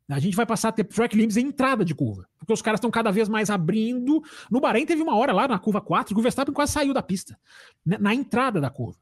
A 0.10 0.20
gente 0.20 0.36
vai 0.36 0.46
passar 0.46 0.70
a 0.70 0.72
ter 0.72 0.86
track 0.86 1.16
limits 1.16 1.36
em 1.36 1.48
entrada 1.48 1.84
de 1.84 1.94
curva, 1.94 2.26
porque 2.40 2.54
os 2.54 2.62
caras 2.62 2.78
estão 2.78 2.90
cada 2.90 3.12
vez 3.12 3.28
mais 3.28 3.50
abrindo. 3.50 4.24
No 4.50 4.62
Bahrein 4.62 4.86
teve 4.86 5.02
uma 5.02 5.16
hora 5.18 5.34
lá 5.34 5.48
na 5.48 5.60
curva 5.60 5.82
4 5.82 6.16
que 6.16 6.20
o 6.20 6.24
Verstappen 6.24 6.54
quase 6.54 6.72
saiu 6.72 6.94
da 6.94 7.02
pista, 7.02 7.38
né, 7.86 7.98
na 8.00 8.14
entrada 8.14 8.62
da 8.62 8.70
curva. 8.70 9.00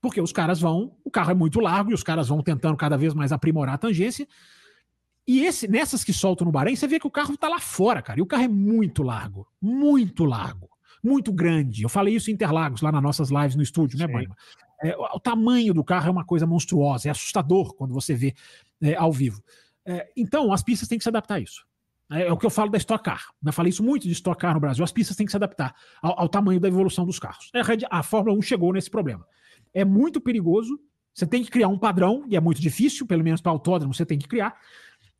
Porque 0.00 0.20
os 0.20 0.32
caras 0.32 0.60
vão, 0.60 0.96
o 1.04 1.10
carro 1.10 1.30
é 1.30 1.34
muito 1.34 1.60
largo 1.60 1.90
e 1.90 1.94
os 1.94 2.02
caras 2.02 2.28
vão 2.28 2.42
tentando 2.42 2.76
cada 2.76 2.96
vez 2.96 3.14
mais 3.14 3.30
aprimorar 3.30 3.76
a 3.76 3.78
tangência. 3.78 4.26
E 5.26 5.44
esse, 5.44 5.68
nessas 5.68 6.02
que 6.02 6.12
soltam 6.12 6.44
no 6.44 6.50
Bahrein, 6.50 6.74
você 6.74 6.88
vê 6.88 6.98
que 6.98 7.06
o 7.06 7.10
carro 7.10 7.34
está 7.34 7.48
lá 7.48 7.60
fora, 7.60 8.00
cara. 8.00 8.18
E 8.18 8.22
o 8.22 8.26
carro 8.26 8.44
é 8.44 8.48
muito 8.48 9.02
largo, 9.02 9.46
muito 9.60 10.24
largo, 10.24 10.68
muito 11.04 11.32
grande. 11.32 11.82
Eu 11.82 11.88
falei 11.88 12.14
isso 12.14 12.30
em 12.30 12.34
Interlagos, 12.34 12.80
lá 12.80 12.90
nas 12.90 13.02
nossas 13.02 13.30
lives 13.30 13.54
no 13.54 13.62
estúdio, 13.62 13.98
né, 13.98 14.06
Boima? 14.06 14.36
É, 14.82 14.96
o 14.96 15.20
tamanho 15.20 15.74
do 15.74 15.84
carro 15.84 16.08
é 16.08 16.10
uma 16.10 16.24
coisa 16.24 16.46
monstruosa, 16.46 17.08
é 17.08 17.10
assustador 17.10 17.74
quando 17.74 17.92
você 17.92 18.14
vê 18.14 18.34
é, 18.80 18.94
ao 18.94 19.12
vivo. 19.12 19.42
É, 19.88 20.06
então, 20.14 20.52
as 20.52 20.62
pistas 20.62 20.86
têm 20.86 20.98
que 20.98 21.02
se 21.02 21.08
adaptar 21.08 21.36
a 21.36 21.40
isso. 21.40 21.64
É, 22.12 22.26
é, 22.26 22.32
o 22.32 22.36
que 22.36 22.44
eu 22.44 22.50
falo 22.50 22.70
da 22.70 22.76
Stock 22.76 23.02
Car. 23.02 23.24
Eu 23.44 23.52
falei 23.54 23.70
isso 23.70 23.82
muito 23.82 24.06
de 24.06 24.12
Stock 24.12 24.38
Car 24.38 24.52
no 24.52 24.60
Brasil. 24.60 24.84
As 24.84 24.92
pistas 24.92 25.16
têm 25.16 25.24
que 25.24 25.32
se 25.32 25.36
adaptar 25.36 25.74
ao, 26.02 26.20
ao 26.20 26.28
tamanho 26.28 26.60
da 26.60 26.68
evolução 26.68 27.06
dos 27.06 27.18
carros. 27.18 27.50
É, 27.54 27.60
a 27.90 28.02
Fórmula 28.02 28.36
1 28.36 28.42
chegou 28.42 28.70
nesse 28.74 28.90
problema. 28.90 29.26
É 29.72 29.86
muito 29.86 30.20
perigoso. 30.20 30.78
Você 31.14 31.26
tem 31.26 31.42
que 31.42 31.50
criar 31.50 31.68
um 31.68 31.78
padrão, 31.78 32.24
e 32.28 32.36
é 32.36 32.40
muito 32.40 32.60
difícil, 32.60 33.06
pelo 33.06 33.24
menos 33.24 33.40
para 33.40 33.50
autódromo 33.50 33.94
você 33.94 34.04
tem 34.04 34.18
que 34.18 34.28
criar. 34.28 34.56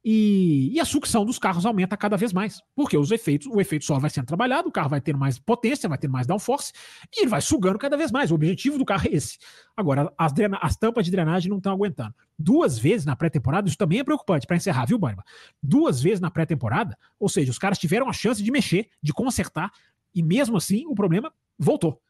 E, 0.04 0.70
e, 0.72 0.80
a 0.80 0.84
sucção 0.84 1.24
dos 1.24 1.38
carros 1.38 1.66
aumenta 1.66 1.96
cada 1.96 2.16
vez 2.16 2.32
mais, 2.32 2.62
porque 2.74 2.96
os 2.96 3.10
efeitos, 3.10 3.48
o 3.48 3.60
efeito 3.60 3.84
só 3.84 3.98
vai 3.98 4.08
sendo 4.08 4.26
trabalhado, 4.26 4.68
o 4.68 4.72
carro 4.72 4.88
vai 4.88 5.00
ter 5.00 5.16
mais 5.16 5.38
potência, 5.38 5.88
vai 5.88 5.98
ter 5.98 6.06
mais 6.06 6.26
downforce, 6.26 6.72
e 7.14 7.22
ele 7.22 7.28
vai 7.28 7.40
sugando 7.40 7.78
cada 7.78 7.96
vez 7.96 8.12
mais. 8.12 8.30
O 8.30 8.34
objetivo 8.34 8.78
do 8.78 8.84
carro 8.84 9.08
é 9.08 9.16
esse. 9.16 9.38
Agora, 9.76 10.12
as, 10.16 10.32
as 10.60 10.76
tampas 10.76 11.04
de 11.04 11.10
drenagem 11.10 11.50
não 11.50 11.58
estão 11.58 11.72
aguentando. 11.72 12.14
Duas 12.38 12.78
vezes 12.78 13.04
na 13.04 13.16
pré-temporada, 13.16 13.68
isso 13.68 13.76
também 13.76 13.98
é 13.98 14.04
preocupante, 14.04 14.46
para 14.46 14.56
encerrar, 14.56 14.86
viu, 14.86 14.98
Barba? 14.98 15.24
Duas 15.60 16.00
vezes 16.00 16.20
na 16.20 16.30
pré-temporada, 16.30 16.96
ou 17.18 17.28
seja, 17.28 17.50
os 17.50 17.58
caras 17.58 17.76
tiveram 17.76 18.08
a 18.08 18.12
chance 18.12 18.42
de 18.42 18.50
mexer, 18.52 18.88
de 19.02 19.12
consertar, 19.12 19.72
e 20.14 20.22
mesmo 20.22 20.56
assim 20.56 20.86
o 20.86 20.94
problema 20.94 21.32
voltou. 21.58 22.00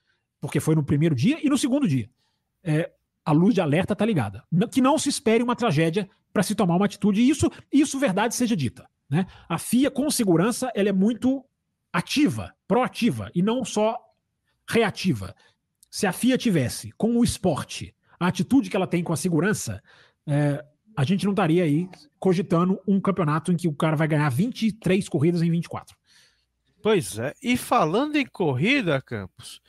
Porque 0.41 0.61
foi 0.61 0.75
no 0.75 0.85
primeiro 0.85 1.15
dia 1.15 1.39
e 1.43 1.49
no 1.49 1.57
segundo 1.57 1.89
dia. 1.89 2.09
É, 2.63 2.93
a 3.25 3.33
luz 3.33 3.55
de 3.55 3.61
alerta 3.61 3.93
está 3.93 4.05
ligada. 4.05 4.45
Que 4.71 4.81
não 4.81 4.99
se 4.99 5.09
espere 5.09 5.43
uma 5.43 5.57
tragédia 5.57 6.09
para 6.33 6.43
se 6.43 6.55
tomar 6.55 6.77
uma 6.77 6.87
atitude. 6.87 7.21
E 7.21 7.29
isso, 7.29 7.51
isso 7.73 7.99
verdade 7.99 8.35
seja 8.35 8.57
dita. 8.57 8.89
Né? 9.09 9.27
A 9.49 9.59
FIA, 9.59 9.91
com 9.91 10.11
segurança, 10.11 10.71
ela 10.75 10.89
é 10.89 10.93
muito 10.93 11.45
ativa, 11.93 12.55
proativa 12.67 13.31
e 13.35 13.43
não 13.43 13.65
só 13.65 13.99
reativa. 14.69 15.35
Se 15.91 16.07
a 16.07 16.13
FIA 16.13 16.37
tivesse 16.37 16.93
com 16.93 17.17
o 17.17 17.25
esporte 17.25 17.95
a 18.21 18.27
atitude 18.27 18.69
que 18.69 18.77
ela 18.77 18.87
tem 18.87 19.03
com 19.03 19.13
a 19.13 19.17
segurança, 19.17 19.83
é, 20.27 20.65
a 20.97 21.05
gente 21.05 21.25
não 21.25 21.33
estaria 21.33 21.63
aí 21.63 21.89
cogitando 22.19 22.81
um 22.87 23.01
campeonato 23.01 23.53
em 23.53 23.57
que 23.57 23.69
o 23.69 23.75
cara 23.75 23.97
vai 23.97 24.09
ganhar 24.09 24.29
23 24.29 25.09
corridas 25.09 25.41
em 25.41 25.51
24. 25.51 25.97
Pois 26.83 27.19
é. 27.19 27.33
E 27.43 27.57
falando 27.57 28.17
em 28.17 28.27
corrida, 28.27 29.01
Campos, 29.01 29.61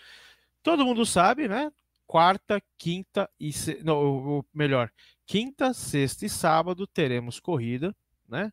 todo 0.64 0.86
mundo 0.86 1.06
sabe, 1.06 1.48
né? 1.48 1.72
quarta, 2.10 2.60
quinta 2.76 3.30
e 3.40 3.54
se... 3.54 3.84
não, 3.84 3.96
ou 3.98 4.46
melhor, 4.52 4.92
quinta, 5.30 5.76
sexta 5.76 6.26
e 6.26 6.30
sábado 6.30 6.88
teremos 6.88 7.40
corrida, 7.40 7.96
né? 8.28 8.52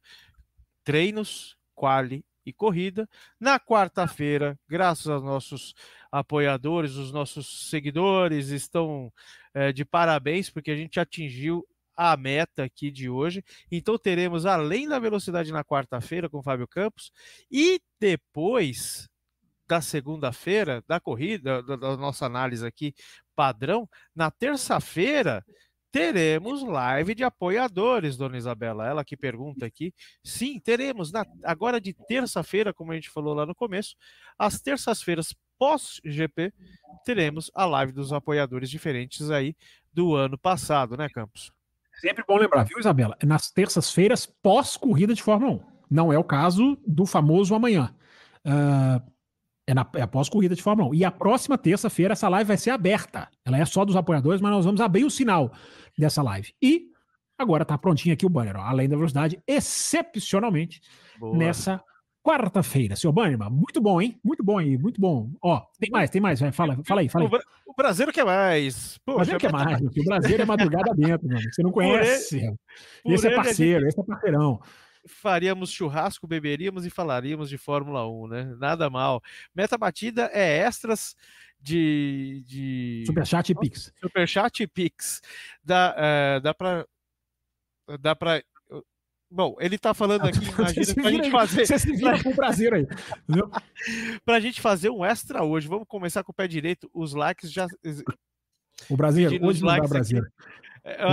Treinos, 0.85 1.57
quali 1.74 2.23
e 2.44 2.53
corrida. 2.53 3.09
Na 3.40 3.59
quarta-feira, 3.59 4.59
graças 4.69 5.07
aos 5.09 5.23
nossos 5.23 5.74
apoiadores, 6.12 6.97
os 6.97 7.11
nossos 7.11 7.70
seguidores 7.70 8.51
estão 8.51 9.11
é, 9.55 9.73
de 9.73 9.86
parabéns 9.86 10.51
porque 10.51 10.70
a 10.70 10.77
gente 10.77 11.01
atingiu 11.01 11.66
a 11.97 12.15
meta 12.15 12.65
aqui 12.65 12.90
de 12.90 13.09
hoje. 13.09 13.43
Então 13.73 13.97
teremos 13.97 14.44
além 14.44 14.86
da 14.86 14.98
velocidade 14.98 15.51
na 15.51 15.65
quarta-feira 15.65 16.28
com 16.28 16.40
o 16.40 16.43
Fábio 16.43 16.69
Campos 16.69 17.11
e 17.51 17.81
depois 17.98 19.09
da 19.66 19.81
segunda-feira, 19.81 20.85
da 20.86 21.01
corrida, 21.01 21.62
da, 21.62 21.74
da, 21.74 21.97
nossa 21.97 22.27
análise 22.27 22.66
aqui 22.66 22.94
padrão, 23.35 23.89
na 24.15 24.31
terça-feira 24.31 25.43
teremos 25.97 26.62
live 26.62 27.14
de 27.14 27.24
apoiadores, 27.24 28.18
dona 28.18 28.36
Isabela. 28.36 28.86
Ela 28.86 29.02
que 29.02 29.16
pergunta 29.16 29.64
aqui. 29.64 29.94
Sim, 30.23 30.60
teremos. 30.60 31.10
Na, 31.10 31.24
agora 31.43 31.81
de 31.81 31.94
terça-feira, 31.94 32.74
como 32.74 32.93
a 32.93 32.94
gente 32.94 33.09
falou 33.09 33.32
lá 33.32 33.47
no 33.47 33.55
começo, 33.55 33.97
às 34.39 34.60
terças-feiras 34.60 35.35
pós-GP, 35.59 36.52
teremos 37.02 37.51
a 37.55 37.64
live 37.64 37.93
dos 37.93 38.12
apoiadores 38.12 38.68
diferentes 38.68 39.31
aí 39.31 39.56
do 39.90 40.14
ano 40.14 40.36
passado, 40.36 40.98
né, 40.98 41.09
Campos? 41.09 41.51
Sempre 41.94 42.23
bom 42.28 42.36
lembrar, 42.36 42.64
viu, 42.64 42.78
Isabela? 42.78 43.16
Nas 43.24 43.51
terças-feiras 43.51 44.27
pós-corrida 44.27 45.14
de 45.14 45.23
Fórmula 45.23 45.52
1. 45.52 45.60
Não 45.90 46.12
é 46.12 46.18
o 46.18 46.24
caso 46.24 46.77
do 46.86 47.06
famoso 47.06 47.55
amanhã. 47.55 47.94
Uh, 48.44 49.15
é, 49.66 49.74
na, 49.74 49.86
é 49.97 50.02
após 50.02 50.28
corrida 50.28 50.55
de 50.55 50.62
Fórmula 50.62 50.90
1. 50.90 50.94
E 50.94 51.05
a 51.05 51.10
próxima 51.10 51.59
terça-feira 51.59 52.12
essa 52.12 52.28
live 52.28 52.48
vai 52.48 52.56
ser 52.56 52.70
aberta. 52.70 53.28
Ela 53.44 53.59
é 53.59 53.64
só 53.64 53.84
dos 53.84 53.97
apoiadores, 53.97 54.40
mas 54.40 54.51
nós 54.51 54.64
vamos 54.64 54.80
abrir 54.80 55.05
o 55.05 55.10
sinal 55.10 55.52
dessa 55.98 56.22
live. 56.22 56.52
E 56.62 56.90
agora 57.38 57.64
tá 57.64 57.76
prontinho 57.76 58.14
aqui 58.14 58.24
o 58.24 58.30
banner, 58.30 58.56
ó, 58.56 58.60
além 58.60 58.88
da 58.88 58.97
velocidade, 58.97 59.40
excepcionalmente 59.47 60.80
Boa. 61.18 61.36
nessa 61.36 61.82
quarta-feira. 62.26 62.97
Seu 62.97 63.12
Bannerman, 63.12 63.51
muito 63.51 63.80
bom, 63.80 64.02
hein? 64.02 64.18
Muito 64.24 64.43
bom 64.43 64.59
aí, 64.59 64.76
muito 64.76 65.01
bom. 65.01 65.30
Ó, 65.40 65.62
tem 65.78 65.88
mais, 65.90 66.10
tem 66.10 66.20
mais. 66.20 66.40
Fala, 66.52 66.76
fala 66.84 67.01
aí, 67.01 67.09
fala 67.09 67.24
aí. 67.24 67.40
O 67.64 67.72
brasileiro 67.72 68.12
quer 68.12 68.24
mais. 68.24 68.98
Poxa, 69.05 69.14
o 69.14 69.16
brasileiro 69.16 69.40
quer 69.40 69.52
mais, 69.52 69.80
o 69.80 70.05
brasileiro 70.05 70.43
é 70.43 70.47
madrugada 70.47 70.93
dentro, 70.93 71.28
mano. 71.28 71.40
Você 71.52 71.62
não 71.62 71.70
conhece. 71.70 72.40
Por 73.05 73.12
esse 73.12 73.28
é 73.28 73.36
parceiro, 73.36 73.86
esse 73.86 74.01
é 74.01 74.02
parceirão. 74.02 74.60
Faríamos 75.07 75.70
churrasco, 75.70 76.27
beberíamos 76.27 76.85
e 76.87 76.91
falaríamos 76.91 77.49
de 77.49 77.59
Fórmula 77.59 78.09
1, 78.09 78.28
né? 78.28 78.57
Nada 78.59 78.89
mal. 78.91 79.23
Meta 79.55 79.78
batida 79.78 80.31
é 80.33 80.59
extras 80.59 81.16
de. 81.61 82.45
de... 82.47 83.05
Superchat 83.07 83.51
e 83.51 83.55
Pix. 83.55 83.93
Superchat 84.01 84.62
e 84.62 84.66
Pix. 84.66 85.20
Dá, 85.62 85.95
é, 85.97 86.41
dá 86.41 86.55
para. 86.55 86.87
Dá 88.01 88.16
para 88.16 88.43
Bom, 89.31 89.57
ele 89.59 89.77
tá 89.77 89.93
falando 89.93 90.27
aqui, 90.27 90.39
imagina, 90.59 90.95
pra 90.95 91.11
gente 91.11 91.31
fazer. 91.31 91.66
Você 91.66 91.78
se 91.78 91.93
vira 91.93 92.23
com 92.23 92.35
prazer 92.35 92.73
aí. 92.73 92.87
pra 94.24 94.41
gente 94.41 94.61
fazer 94.61 94.91
um 94.91 95.05
extra 95.05 95.43
hoje. 95.43 95.66
Vamos 95.66 95.87
começar 95.89 96.23
com 96.23 96.33
o 96.33 96.35
pé 96.35 96.47
direito. 96.47 96.89
Os 96.95 97.12
likes 97.12 97.51
já. 97.51 97.66
O 98.89 98.97
Brasileiro, 98.97 99.45
hoje 99.45 99.62
não 99.62 99.77
dá 99.77 99.87
Brasileiro. 99.87 100.31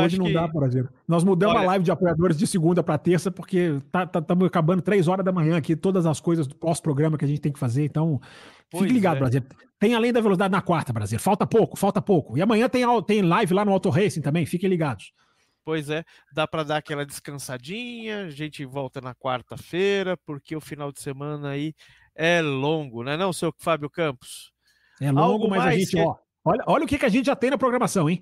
Hoje 0.04 0.20
não 0.20 0.28
que... 0.28 0.34
dá, 0.34 0.48
Brasileiro. 0.48 0.90
Nós 1.08 1.24
mudamos 1.24 1.56
Olha... 1.56 1.64
a 1.64 1.68
live 1.68 1.86
de 1.86 1.92
apoiadores 1.92 2.38
de 2.38 2.46
segunda 2.46 2.84
para 2.84 2.98
terça, 2.98 3.32
porque 3.32 3.80
tá, 3.92 4.06
tá, 4.06 4.20
estamos 4.20 4.46
acabando 4.46 4.82
três 4.82 5.08
horas 5.08 5.26
da 5.26 5.32
manhã 5.32 5.58
aqui, 5.58 5.76
todas 5.76 6.06
as 6.06 6.20
coisas 6.20 6.46
do 6.46 6.56
pós-programa 6.56 7.18
que 7.18 7.26
a 7.26 7.28
gente 7.28 7.42
tem 7.42 7.52
que 7.52 7.60
fazer. 7.60 7.86
Então, 7.86 8.22
pois 8.70 8.84
fique 8.84 8.94
ligado, 8.94 9.18
é. 9.18 9.20
Brasileiro. 9.20 9.56
Tem 9.80 9.96
além 9.96 10.14
da 10.14 10.22
velocidade 10.22 10.52
na 10.52 10.62
quarta, 10.62 10.94
Brasileiro. 10.94 11.24
Falta 11.24 11.48
pouco, 11.48 11.78
falta 11.78 12.02
pouco. 12.02 12.38
E 12.38 12.42
amanhã 12.42 12.70
tem, 12.70 12.84
tem 13.04 13.22
live 13.22 13.54
lá 13.54 13.66
no 13.66 13.72
Auto 13.72 13.90
Racing 13.90 14.22
também, 14.22 14.46
fiquem 14.46 14.70
ligados. 14.70 15.12
Pois 15.66 15.90
é, 15.90 16.04
dá 16.32 16.46
para 16.46 16.64
dar 16.64 16.78
aquela 16.78 17.06
descansadinha, 17.06 18.26
a 18.26 18.30
gente 18.30 18.66
volta 18.66 19.00
na 19.00 19.16
quarta-feira, 19.16 20.18
porque 20.26 20.56
o 20.56 20.62
final 20.62 20.92
de 20.92 21.02
semana 21.02 21.50
aí 21.50 21.74
é 22.14 22.42
longo, 22.42 23.02
né 23.02 23.16
não, 23.16 23.32
seu 23.32 23.54
Fábio 23.58 23.90
Campos? 23.90 24.52
É 25.02 25.10
longo, 25.12 25.22
Algo 25.22 25.50
mas 25.50 25.66
a 25.66 25.72
gente, 25.72 25.92
que... 25.92 26.00
ó, 26.02 26.16
olha, 26.44 26.64
olha 26.68 26.84
o 26.84 26.88
que, 26.88 27.00
que 27.00 27.06
a 27.06 27.10
gente 27.10 27.26
já 27.26 27.36
tem 27.36 27.50
na 27.50 27.58
programação, 27.58 28.10
hein? 28.10 28.22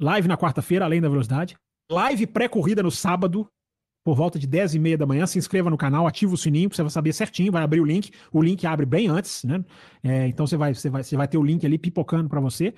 Live 0.00 0.26
na 0.26 0.36
quarta-feira, 0.36 0.86
além 0.86 1.00
da 1.00 1.10
velocidade. 1.10 1.56
Live 1.92 2.26
pré-corrida 2.26 2.82
no 2.82 2.90
sábado, 2.90 3.46
por 4.02 4.16
volta 4.16 4.38
de 4.38 4.46
10 4.46 4.76
e 4.76 4.78
meia 4.78 4.96
da 4.96 5.04
manhã. 5.04 5.26
Se 5.26 5.38
inscreva 5.38 5.68
no 5.68 5.76
canal, 5.76 6.06
ativa 6.06 6.32
o 6.32 6.38
sininho, 6.38 6.70
você 6.72 6.82
vai 6.82 6.90
saber 6.90 7.12
certinho, 7.12 7.52
vai 7.52 7.62
abrir 7.62 7.80
o 7.80 7.84
link. 7.84 8.10
O 8.32 8.42
link 8.42 8.66
abre 8.66 8.86
bem 8.86 9.08
antes, 9.08 9.44
né? 9.44 9.62
É, 10.02 10.26
então 10.26 10.46
você 10.46 10.56
vai, 10.56 10.72
você, 10.72 10.88
vai, 10.88 11.02
você 11.02 11.16
vai 11.16 11.28
ter 11.28 11.36
o 11.36 11.42
link 11.42 11.66
ali 11.66 11.76
pipocando 11.76 12.30
para 12.30 12.40
você. 12.40 12.72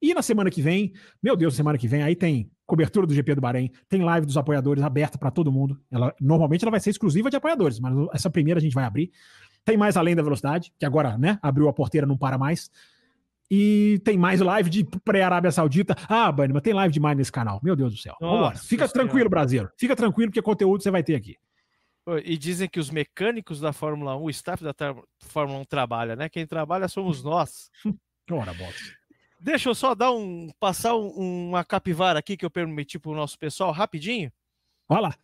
E 0.00 0.14
na 0.14 0.22
semana 0.22 0.48
que 0.48 0.62
vem, 0.62 0.92
meu 1.20 1.36
Deus, 1.36 1.56
semana 1.56 1.76
que 1.76 1.88
vem, 1.88 2.04
aí 2.04 2.14
tem 2.14 2.50
cobertura 2.64 3.04
do 3.04 3.12
GP 3.12 3.34
do 3.34 3.40
Bahrein, 3.40 3.70
tem 3.88 4.02
live 4.02 4.24
dos 4.24 4.36
apoiadores 4.36 4.82
aberta 4.84 5.18
para 5.18 5.30
todo 5.32 5.50
mundo. 5.50 5.78
Ela 5.90 6.14
normalmente 6.20 6.62
ela 6.62 6.70
vai 6.70 6.80
ser 6.80 6.90
exclusiva 6.90 7.28
de 7.28 7.36
apoiadores, 7.36 7.80
mas 7.80 7.92
essa 8.14 8.30
primeira 8.30 8.60
a 8.60 8.62
gente 8.62 8.74
vai 8.74 8.84
abrir. 8.84 9.10
Tem 9.64 9.76
mais 9.76 9.96
além 9.96 10.14
da 10.14 10.22
velocidade, 10.22 10.72
que 10.78 10.86
agora, 10.86 11.18
né, 11.18 11.36
abriu 11.42 11.68
a 11.68 11.72
porteira, 11.72 12.06
não 12.06 12.16
para 12.16 12.38
mais. 12.38 12.70
E 13.50 14.00
tem 14.04 14.16
mais 14.16 14.40
live 14.40 14.70
de 14.70 14.84
pré-Arábia 15.04 15.50
Saudita. 15.50 15.96
Ah, 16.08 16.30
Bani, 16.30 16.52
mas 16.52 16.62
tem 16.62 16.72
live 16.72 16.94
demais 16.94 17.16
nesse 17.16 17.32
canal. 17.32 17.60
Meu 17.62 17.74
Deus 17.74 17.92
do 17.92 17.98
céu. 17.98 18.16
Nossa 18.20 18.34
Vambora. 18.34 18.58
Fica 18.58 18.86
senhora. 18.86 18.92
tranquilo, 18.92 19.28
Brasil. 19.28 19.68
Fica 19.76 19.96
tranquilo, 19.96 20.30
porque 20.30 20.40
conteúdo 20.40 20.82
você 20.82 20.90
vai 20.90 21.02
ter 21.02 21.16
aqui. 21.16 21.36
E 22.24 22.36
dizem 22.38 22.68
que 22.68 22.80
os 22.80 22.90
mecânicos 22.90 23.60
da 23.60 23.72
Fórmula 23.72 24.16
1, 24.16 24.22
o 24.22 24.30
staff 24.30 24.62
da 24.64 24.74
Fórmula 25.20 25.60
1 25.60 25.64
trabalha, 25.64 26.16
né? 26.16 26.28
Quem 26.28 26.46
trabalha 26.46 26.88
somos 26.88 27.22
nós. 27.22 27.70
Ora, 28.30 28.54
bota. 28.54 28.74
Deixa 29.40 29.68
eu 29.68 29.74
só 29.74 29.94
dar 29.94 30.12
um 30.12 30.48
passar 30.60 30.94
um, 30.94 31.48
uma 31.48 31.64
capivara 31.64 32.18
aqui 32.18 32.36
que 32.36 32.44
eu 32.44 32.50
permiti 32.50 32.98
para 32.98 33.10
o 33.10 33.14
nosso 33.14 33.38
pessoal 33.38 33.72
rapidinho. 33.72 34.30
Olha 34.88 35.14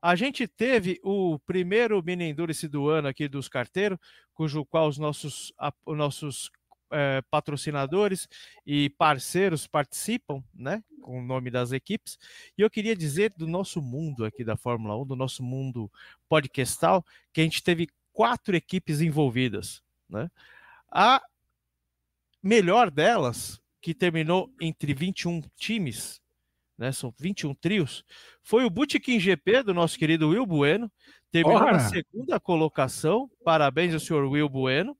A 0.00 0.14
gente 0.14 0.46
teve 0.46 1.00
o 1.02 1.38
primeiro 1.40 2.02
mini 2.02 2.24
endurance 2.24 2.66
do 2.68 2.88
ano 2.88 3.08
aqui 3.08 3.28
dos 3.28 3.48
carteiros, 3.48 3.98
cujo 4.32 4.64
qual 4.64 4.88
os 4.88 4.98
nossos, 4.98 5.52
os 5.84 5.96
nossos 5.96 6.50
é, 6.90 7.22
patrocinadores 7.30 8.28
e 8.66 8.90
parceiros 8.90 9.66
participam, 9.66 10.42
né, 10.54 10.82
com 11.00 11.18
o 11.18 11.22
nome 11.22 11.50
das 11.50 11.72
equipes. 11.72 12.18
E 12.56 12.62
eu 12.62 12.70
queria 12.70 12.94
dizer 12.94 13.32
do 13.36 13.46
nosso 13.46 13.80
mundo 13.80 14.24
aqui 14.24 14.44
da 14.44 14.56
Fórmula 14.56 14.96
1, 15.00 15.06
do 15.06 15.16
nosso 15.16 15.42
mundo 15.42 15.90
podcastal, 16.28 17.04
que 17.32 17.40
a 17.40 17.44
gente 17.44 17.62
teve 17.62 17.88
quatro 18.12 18.54
equipes 18.54 19.00
envolvidas, 19.00 19.82
né? 20.08 20.30
A 20.90 21.22
melhor 22.42 22.90
delas, 22.90 23.60
que 23.80 23.94
terminou 23.94 24.52
entre 24.60 24.92
21 24.92 25.40
times, 25.56 26.20
né, 26.76 26.92
são 26.92 27.12
21 27.18 27.54
trios, 27.54 28.04
foi 28.42 28.64
o 28.64 28.70
Bootkin 28.70 29.20
GP 29.20 29.62
do 29.62 29.74
nosso 29.74 29.98
querido 29.98 30.30
Will 30.30 30.46
Bueno, 30.46 30.90
terminou 31.30 31.62
Ora. 31.62 31.72
na 31.72 31.80
segunda 31.80 32.40
colocação, 32.40 33.30
parabéns 33.44 33.94
ao 33.94 34.00
senhor 34.00 34.24
Will 34.24 34.48
Bueno. 34.48 34.96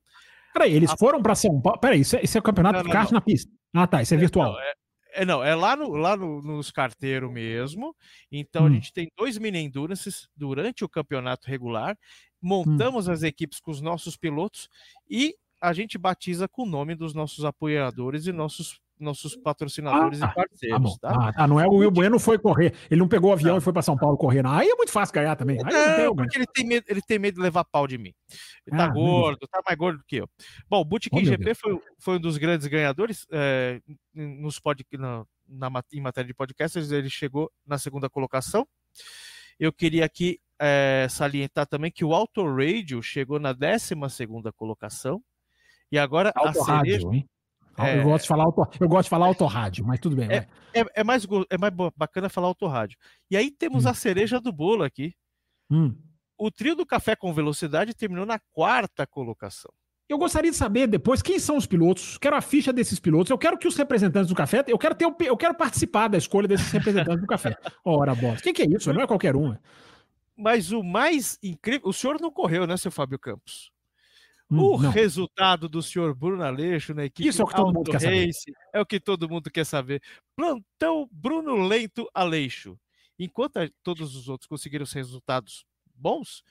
Peraí, 0.53 0.73
eles 0.73 0.91
a... 0.91 0.97
foram 0.97 1.21
para 1.21 1.35
São 1.35 1.61
Paulo, 1.61 1.79
peraí, 1.79 2.01
isso 2.01 2.15
é, 2.15 2.23
isso 2.23 2.37
é 2.37 2.39
o 2.39 2.43
campeonato 2.43 2.79
não, 2.79 2.83
de 2.83 2.91
kart 2.91 3.11
na 3.11 3.21
pista? 3.21 3.51
Ah 3.73 3.87
tá, 3.87 4.01
isso 4.01 4.13
é, 4.13 4.17
é 4.17 4.19
virtual. 4.19 4.53
Não, 4.53 4.59
é, 4.59 4.73
é, 5.13 5.25
não, 5.25 5.43
é 5.43 5.55
lá, 5.55 5.75
no, 5.75 5.89
lá 5.91 6.15
no, 6.15 6.41
nos 6.41 6.71
carteiros 6.71 7.31
mesmo. 7.31 7.95
Então 8.31 8.63
hum. 8.63 8.67
a 8.67 8.69
gente 8.71 8.93
tem 8.93 9.09
dois 9.17 9.37
mini 9.37 9.59
endurances 9.59 10.27
durante 10.35 10.83
o 10.83 10.89
campeonato 10.89 11.47
regular. 11.47 11.97
Montamos 12.41 13.07
hum. 13.07 13.11
as 13.11 13.23
equipes 13.23 13.59
com 13.59 13.71
os 13.71 13.81
nossos 13.81 14.17
pilotos 14.17 14.69
e 15.09 15.35
a 15.61 15.73
gente 15.73 15.97
batiza 15.97 16.47
com 16.47 16.63
o 16.63 16.65
nome 16.65 16.95
dos 16.95 17.13
nossos 17.13 17.45
apoiadores 17.45 18.25
e 18.25 18.31
nossos 18.31 18.79
nossos 19.01 19.35
patrocinadores 19.35 20.21
ah, 20.21 20.27
e 20.27 20.33
parceiros, 20.33 20.97
tá? 20.99 21.09
tá? 21.09 21.33
Ah, 21.35 21.47
não 21.47 21.59
é 21.59 21.67
o 21.67 21.73
Will 21.73 21.91
Bueno 21.91 22.19
foi 22.19 22.37
correr, 22.37 22.73
ele 22.89 22.99
não 22.99 23.07
pegou 23.07 23.31
o 23.31 23.33
avião 23.33 23.51
não. 23.51 23.57
e 23.57 23.61
foi 23.61 23.73
para 23.73 23.81
São 23.81 23.97
Paulo 23.97 24.17
correr, 24.17 24.43
não. 24.43 24.51
Aí 24.51 24.69
é 24.69 24.75
muito 24.75 24.91
fácil 24.91 25.13
ganhar 25.13 25.35
também. 25.35 25.57
Aí 25.65 26.05
não, 26.05 26.15
porque 26.15 26.37
ele 26.37 26.45
tem, 26.45 26.65
medo, 26.65 26.85
ele 26.87 27.01
tem 27.01 27.19
medo 27.19 27.35
de 27.35 27.41
levar 27.41 27.65
pau 27.65 27.87
de 27.87 27.97
mim. 27.97 28.13
Ele 28.65 28.77
tá 28.77 28.85
ah, 28.85 28.89
gordo, 28.89 29.47
tá 29.47 29.61
mais 29.65 29.77
gordo 29.77 30.03
que 30.07 30.17
eu. 30.17 30.29
Bom, 30.69 30.81
o 30.81 30.85
Bootkin 30.85 31.09
oh, 31.13 31.25
GP 31.25 31.55
foi, 31.55 31.81
foi 31.99 32.15
um 32.17 32.21
dos 32.21 32.37
grandes 32.37 32.67
ganhadores 32.67 33.25
é, 33.31 33.81
nos 34.13 34.59
pod, 34.59 34.85
na, 34.93 35.25
na, 35.47 35.69
em 35.91 36.01
matéria 36.01 36.27
de 36.27 36.33
podcasters, 36.33 36.91
ele 36.91 37.09
chegou 37.09 37.51
na 37.65 37.77
segunda 37.77 38.09
colocação. 38.09 38.67
Eu 39.59 39.73
queria 39.73 40.05
aqui 40.05 40.39
é, 40.59 41.07
salientar 41.09 41.65
também 41.65 41.91
que 41.91 42.05
o 42.05 42.13
Auto 42.13 42.43
Radio 42.43 43.01
chegou 43.01 43.39
na 43.39 43.53
décima 43.53 44.09
segunda 44.09 44.51
colocação. 44.51 45.21
E 45.91 45.97
agora 45.97 46.31
a 46.35 46.53
cereja... 46.53 47.07
Hein? 47.11 47.27
É... 47.87 47.99
Eu 47.99 48.03
gosto 48.03 48.23
de 48.23 48.27
falar 48.27 48.43
auto, 48.43 48.67
eu 48.79 48.89
gosto 48.89 49.03
de 49.03 49.09
falar 49.09 49.25
autorrádio, 49.25 49.85
mas 49.85 49.99
tudo 49.99 50.15
bem. 50.15 50.29
É, 50.31 50.47
é, 50.73 50.85
é, 50.95 51.03
mais, 51.03 51.27
é 51.49 51.57
mais 51.57 51.73
bacana 51.95 52.29
falar 52.29 52.47
autorrádio. 52.47 52.97
E 53.29 53.37
aí 53.37 53.51
temos 53.51 53.85
hum. 53.85 53.89
a 53.89 53.93
cereja 53.93 54.39
do 54.39 54.51
bolo 54.51 54.83
aqui. 54.83 55.13
Hum. 55.69 55.95
O 56.37 56.49
trio 56.49 56.75
do 56.75 56.85
café 56.85 57.15
com 57.15 57.33
velocidade 57.33 57.93
terminou 57.93 58.25
na 58.25 58.39
quarta 58.51 59.05
colocação. 59.05 59.71
Eu 60.11 60.17
gostaria 60.17 60.51
de 60.51 60.57
saber 60.57 60.87
depois 60.87 61.21
quem 61.21 61.39
são 61.39 61.55
os 61.55 61.65
pilotos. 61.65 62.17
Quero 62.17 62.35
a 62.35 62.41
ficha 62.41 62.73
desses 62.73 62.99
pilotos. 62.99 63.29
Eu 63.29 63.37
quero 63.37 63.57
que 63.57 63.65
os 63.65 63.77
representantes 63.77 64.27
do 64.27 64.35
café. 64.35 64.61
Eu 64.67 64.77
quero 64.77 64.93
ter, 64.93 65.05
eu 65.05 65.37
quero 65.37 65.55
participar 65.55 66.09
da 66.09 66.17
escolha 66.17 66.49
desses 66.49 66.69
representantes 66.69 67.21
do 67.21 67.27
café. 67.27 67.55
Ora, 67.85 68.13
bosta. 68.13 68.43
Quem 68.43 68.53
que 68.53 68.63
é 68.63 68.65
isso? 68.65 68.91
Não 68.91 69.01
é 69.01 69.07
qualquer 69.07 69.37
um. 69.37 69.55
Mas 70.35 70.73
o 70.73 70.83
mais 70.83 71.39
incrível. 71.41 71.87
O 71.87 71.93
senhor 71.93 72.19
não 72.19 72.29
correu, 72.29 72.67
né, 72.67 72.75
seu 72.75 72.91
Fábio 72.91 73.17
Campos? 73.17 73.71
Hum, 74.51 74.59
o 74.59 74.81
não. 74.81 74.91
resultado 74.91 75.69
do 75.69 75.81
senhor 75.81 76.13
Bruno 76.13 76.43
Aleixo 76.43 76.93
na 76.93 77.05
equipe 77.05 77.29
Isso 77.29 77.41
é 77.41 77.45
o 77.45 77.47
que 77.47 77.55
todo 77.55 77.73
mundo 77.73 77.89
quer 77.89 77.99
saber. 78.01 78.31
é 78.73 78.81
o 78.81 78.85
que 78.85 78.99
todo 78.99 79.29
mundo 79.29 79.49
quer 79.49 79.65
saber. 79.65 80.01
Plantão 80.35 81.07
Bruno 81.09 81.55
Lento 81.65 82.09
Aleixo. 82.13 82.77
Enquanto 83.17 83.59
todos 83.81 84.15
os 84.15 84.27
outros 84.27 84.47
conseguiram 84.47 84.83
os 84.83 84.91
resultados 84.91 85.65
bons, 85.95 86.43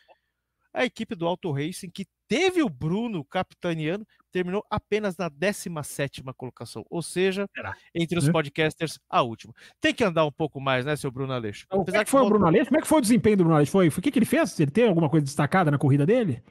a 0.72 0.84
equipe 0.84 1.14
do 1.14 1.26
Auto 1.26 1.50
Racing, 1.50 1.90
que 1.90 2.06
teve 2.26 2.62
o 2.62 2.68
Bruno 2.70 3.24
capitaneando, 3.24 4.06
terminou 4.30 4.64
apenas 4.70 5.16
na 5.16 5.28
17 5.28 6.22
colocação. 6.36 6.86
Ou 6.88 7.02
seja, 7.02 7.46
Será? 7.54 7.76
entre 7.94 8.18
os 8.18 8.28
é. 8.28 8.32
podcasters, 8.32 8.98
a 9.10 9.20
última. 9.20 9.52
Tem 9.80 9.92
que 9.92 10.04
andar 10.04 10.24
um 10.24 10.32
pouco 10.32 10.60
mais, 10.60 10.86
né, 10.86 10.94
seu 10.96 11.10
Bruno 11.10 11.32
Aleixo? 11.32 11.66
Como 11.68 11.84
é 11.92 12.04
que 12.04 12.10
foi 12.10 12.22
o 12.22 12.28
Bruno 12.28 12.46
Aleixo? 12.46 12.66
Como 12.66 12.78
é 12.78 12.82
que 12.82 12.88
foi 12.88 12.98
o 12.98 13.02
desempenho 13.02 13.36
do 13.36 13.44
Bruno 13.44 13.56
Aleixo? 13.56 13.72
Foi, 13.72 13.90
foi 13.90 14.00
o 14.00 14.02
que, 14.02 14.10
que 14.12 14.18
ele 14.18 14.26
fez? 14.26 14.58
Ele 14.58 14.70
tem 14.70 14.88
alguma 14.88 15.10
coisa 15.10 15.24
destacada 15.24 15.70
na 15.70 15.76
corrida 15.76 16.06
dele? 16.06 16.42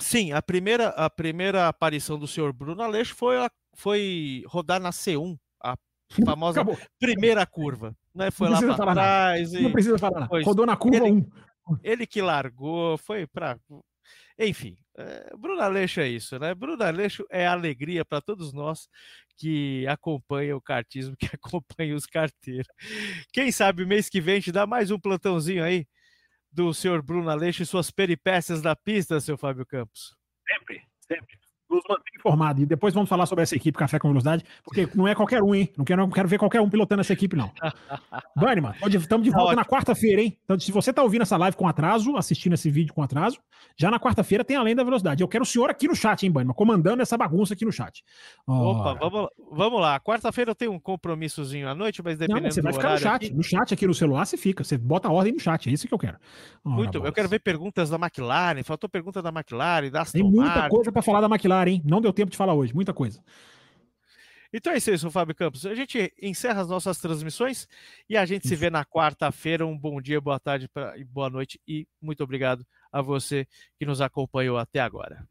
Sim, 0.00 0.32
a 0.32 0.42
primeira, 0.42 0.88
a 0.88 1.08
primeira 1.08 1.68
aparição 1.68 2.18
do 2.18 2.26
senhor 2.26 2.52
Bruno 2.52 2.82
Aleixo 2.82 3.14
foi, 3.14 3.36
a, 3.36 3.50
foi 3.74 4.42
rodar 4.46 4.80
na 4.80 4.90
C1, 4.90 5.38
a 5.62 5.76
famosa 6.24 6.60
Acabou. 6.60 6.78
primeira 6.98 7.44
curva. 7.46 7.94
Né? 8.14 8.30
Foi 8.30 8.48
lá 8.48 8.60
para 8.60 8.92
trás. 8.92 9.52
E... 9.52 9.62
Não 9.62 9.72
precisa 9.72 9.98
falar 9.98 10.20
nada. 10.20 10.42
Rodou 10.42 10.66
na 10.66 10.76
curva 10.76 10.96
ele, 10.96 11.26
1. 11.68 11.78
Ele 11.82 12.06
que 12.06 12.20
largou, 12.20 12.98
foi 12.98 13.26
para. 13.26 13.58
Enfim, 14.38 14.76
é, 14.96 15.32
Bruno 15.36 15.60
Aleixo 15.60 16.00
é 16.00 16.08
isso, 16.08 16.38
né? 16.38 16.54
Bruno 16.54 16.82
Aleixo 16.82 17.24
é 17.30 17.46
alegria 17.46 18.04
para 18.04 18.20
todos 18.20 18.52
nós 18.52 18.88
que 19.36 19.86
acompanham 19.86 20.58
o 20.58 20.62
cartismo, 20.62 21.14
que 21.20 21.26
acompanham 21.26 21.96
os 21.96 22.06
carteiros. 22.06 22.66
Quem 23.32 23.52
sabe 23.52 23.84
mês 23.84 24.08
que 24.08 24.20
vem 24.20 24.36
gente 24.36 24.52
dá 24.52 24.66
mais 24.66 24.90
um 24.90 24.98
plantãozinho 24.98 25.62
aí 25.62 25.86
do 26.52 26.72
senhor 26.74 27.02
Bruno 27.02 27.30
Aleixo 27.30 27.62
e 27.62 27.66
suas 27.66 27.90
peripécias 27.90 28.60
da 28.60 28.74
pista, 28.76 29.20
seu 29.20 29.36
Fábio 29.36 29.64
Campos? 29.64 30.16
Sempre, 30.46 30.82
sempre. 31.00 31.39
Nos 31.70 31.82
mantém 31.88 32.12
informado. 32.18 32.60
E 32.60 32.66
depois 32.66 32.92
vamos 32.92 33.08
falar 33.08 33.26
sobre 33.26 33.42
essa 33.42 33.54
equipe 33.54 33.78
Café 33.78 33.98
com 33.98 34.08
Velocidade, 34.08 34.44
porque 34.64 34.88
não 34.94 35.06
é 35.06 35.14
qualquer 35.14 35.42
um, 35.42 35.54
hein? 35.54 35.72
Não 35.76 35.84
quero, 35.84 36.02
não 36.02 36.10
quero 36.10 36.28
ver 36.28 36.38
qualquer 36.38 36.60
um 36.60 36.68
pilotando 36.68 37.00
essa 37.00 37.12
equipe, 37.12 37.36
não. 37.36 37.50
Banniman, 38.36 38.74
estamos 38.88 39.24
de 39.24 39.30
volta 39.30 39.54
na 39.54 39.64
quarta-feira, 39.64 40.22
hein? 40.22 40.38
Então, 40.44 40.58
se 40.58 40.72
você 40.72 40.90
está 40.90 41.02
ouvindo 41.02 41.22
essa 41.22 41.36
live 41.36 41.56
com 41.56 41.68
atraso, 41.68 42.16
assistindo 42.16 42.54
esse 42.54 42.70
vídeo 42.70 42.92
com 42.92 43.02
atraso, 43.02 43.38
já 43.76 43.90
na 43.90 43.98
quarta-feira 43.98 44.44
tem 44.44 44.56
Além 44.56 44.74
da 44.74 44.84
Velocidade. 44.84 45.22
Eu 45.22 45.28
quero 45.28 45.42
o 45.42 45.46
senhor 45.46 45.70
aqui 45.70 45.88
no 45.88 45.94
chat, 45.94 46.24
hein, 46.24 46.30
Banniman? 46.30 46.54
Comandando 46.54 47.02
essa 47.02 47.16
bagunça 47.16 47.54
aqui 47.54 47.64
no 47.64 47.72
chat. 47.72 48.04
Opa, 48.46 48.94
vamos, 48.94 49.28
vamos 49.50 49.80
lá. 49.80 49.98
Quarta-feira 50.00 50.50
eu 50.50 50.54
tenho 50.54 50.72
um 50.72 50.78
compromissozinho 50.78 51.68
à 51.68 51.74
noite, 51.74 52.02
mas 52.02 52.18
dependendo 52.18 52.44
não, 52.46 52.50
você 52.50 52.60
vai 52.60 52.72
ficar 52.72 52.92
no 52.92 52.98
chat. 52.98 53.26
Aqui... 53.26 53.34
No 53.34 53.42
chat 53.42 53.74
aqui 53.74 53.86
no 53.86 53.94
celular 53.94 54.26
você 54.26 54.36
fica. 54.36 54.64
Você 54.64 54.76
bota 54.76 55.08
a 55.08 55.12
ordem 55.12 55.32
no 55.32 55.40
chat. 55.40 55.68
É 55.68 55.72
isso 55.72 55.86
que 55.86 55.94
eu 55.94 55.98
quero. 55.98 56.18
Muito. 56.64 56.98
Eu 56.98 57.12
quero 57.12 57.28
ver 57.28 57.40
perguntas 57.40 57.90
da 57.90 57.96
McLaren. 57.96 58.62
Faltou 58.62 58.88
pergunta 58.88 59.22
da 59.22 59.30
McLaren, 59.30 59.90
da 59.90 60.02
Aston 60.02 60.18
Tem 60.18 60.28
muita 60.28 60.54
Martin. 60.54 60.68
coisa 60.68 60.92
para 60.92 61.02
falar 61.02 61.20
da 61.20 61.26
McLaren, 61.26 61.59
hein? 61.68 61.82
Não 61.84 62.00
deu 62.00 62.12
tempo 62.12 62.30
de 62.30 62.36
falar 62.36 62.54
hoje. 62.54 62.74
Muita 62.74 62.92
coisa. 62.92 63.22
Então 64.52 64.72
é 64.72 64.76
isso, 64.78 65.10
Fábio 65.10 65.34
Campos. 65.34 65.64
A 65.64 65.74
gente 65.74 66.12
encerra 66.20 66.60
as 66.62 66.68
nossas 66.68 66.98
transmissões 66.98 67.68
e 68.08 68.16
a 68.16 68.26
gente 68.26 68.44
isso. 68.44 68.48
se 68.48 68.56
vê 68.56 68.68
na 68.68 68.84
quarta-feira. 68.84 69.64
Um 69.64 69.78
bom 69.78 70.00
dia, 70.00 70.20
boa 70.20 70.40
tarde 70.40 70.68
e 70.96 71.04
boa 71.04 71.30
noite. 71.30 71.60
E 71.66 71.86
muito 72.02 72.24
obrigado 72.24 72.66
a 72.90 73.00
você 73.00 73.46
que 73.78 73.86
nos 73.86 74.00
acompanhou 74.00 74.58
até 74.58 74.80
agora. 74.80 75.24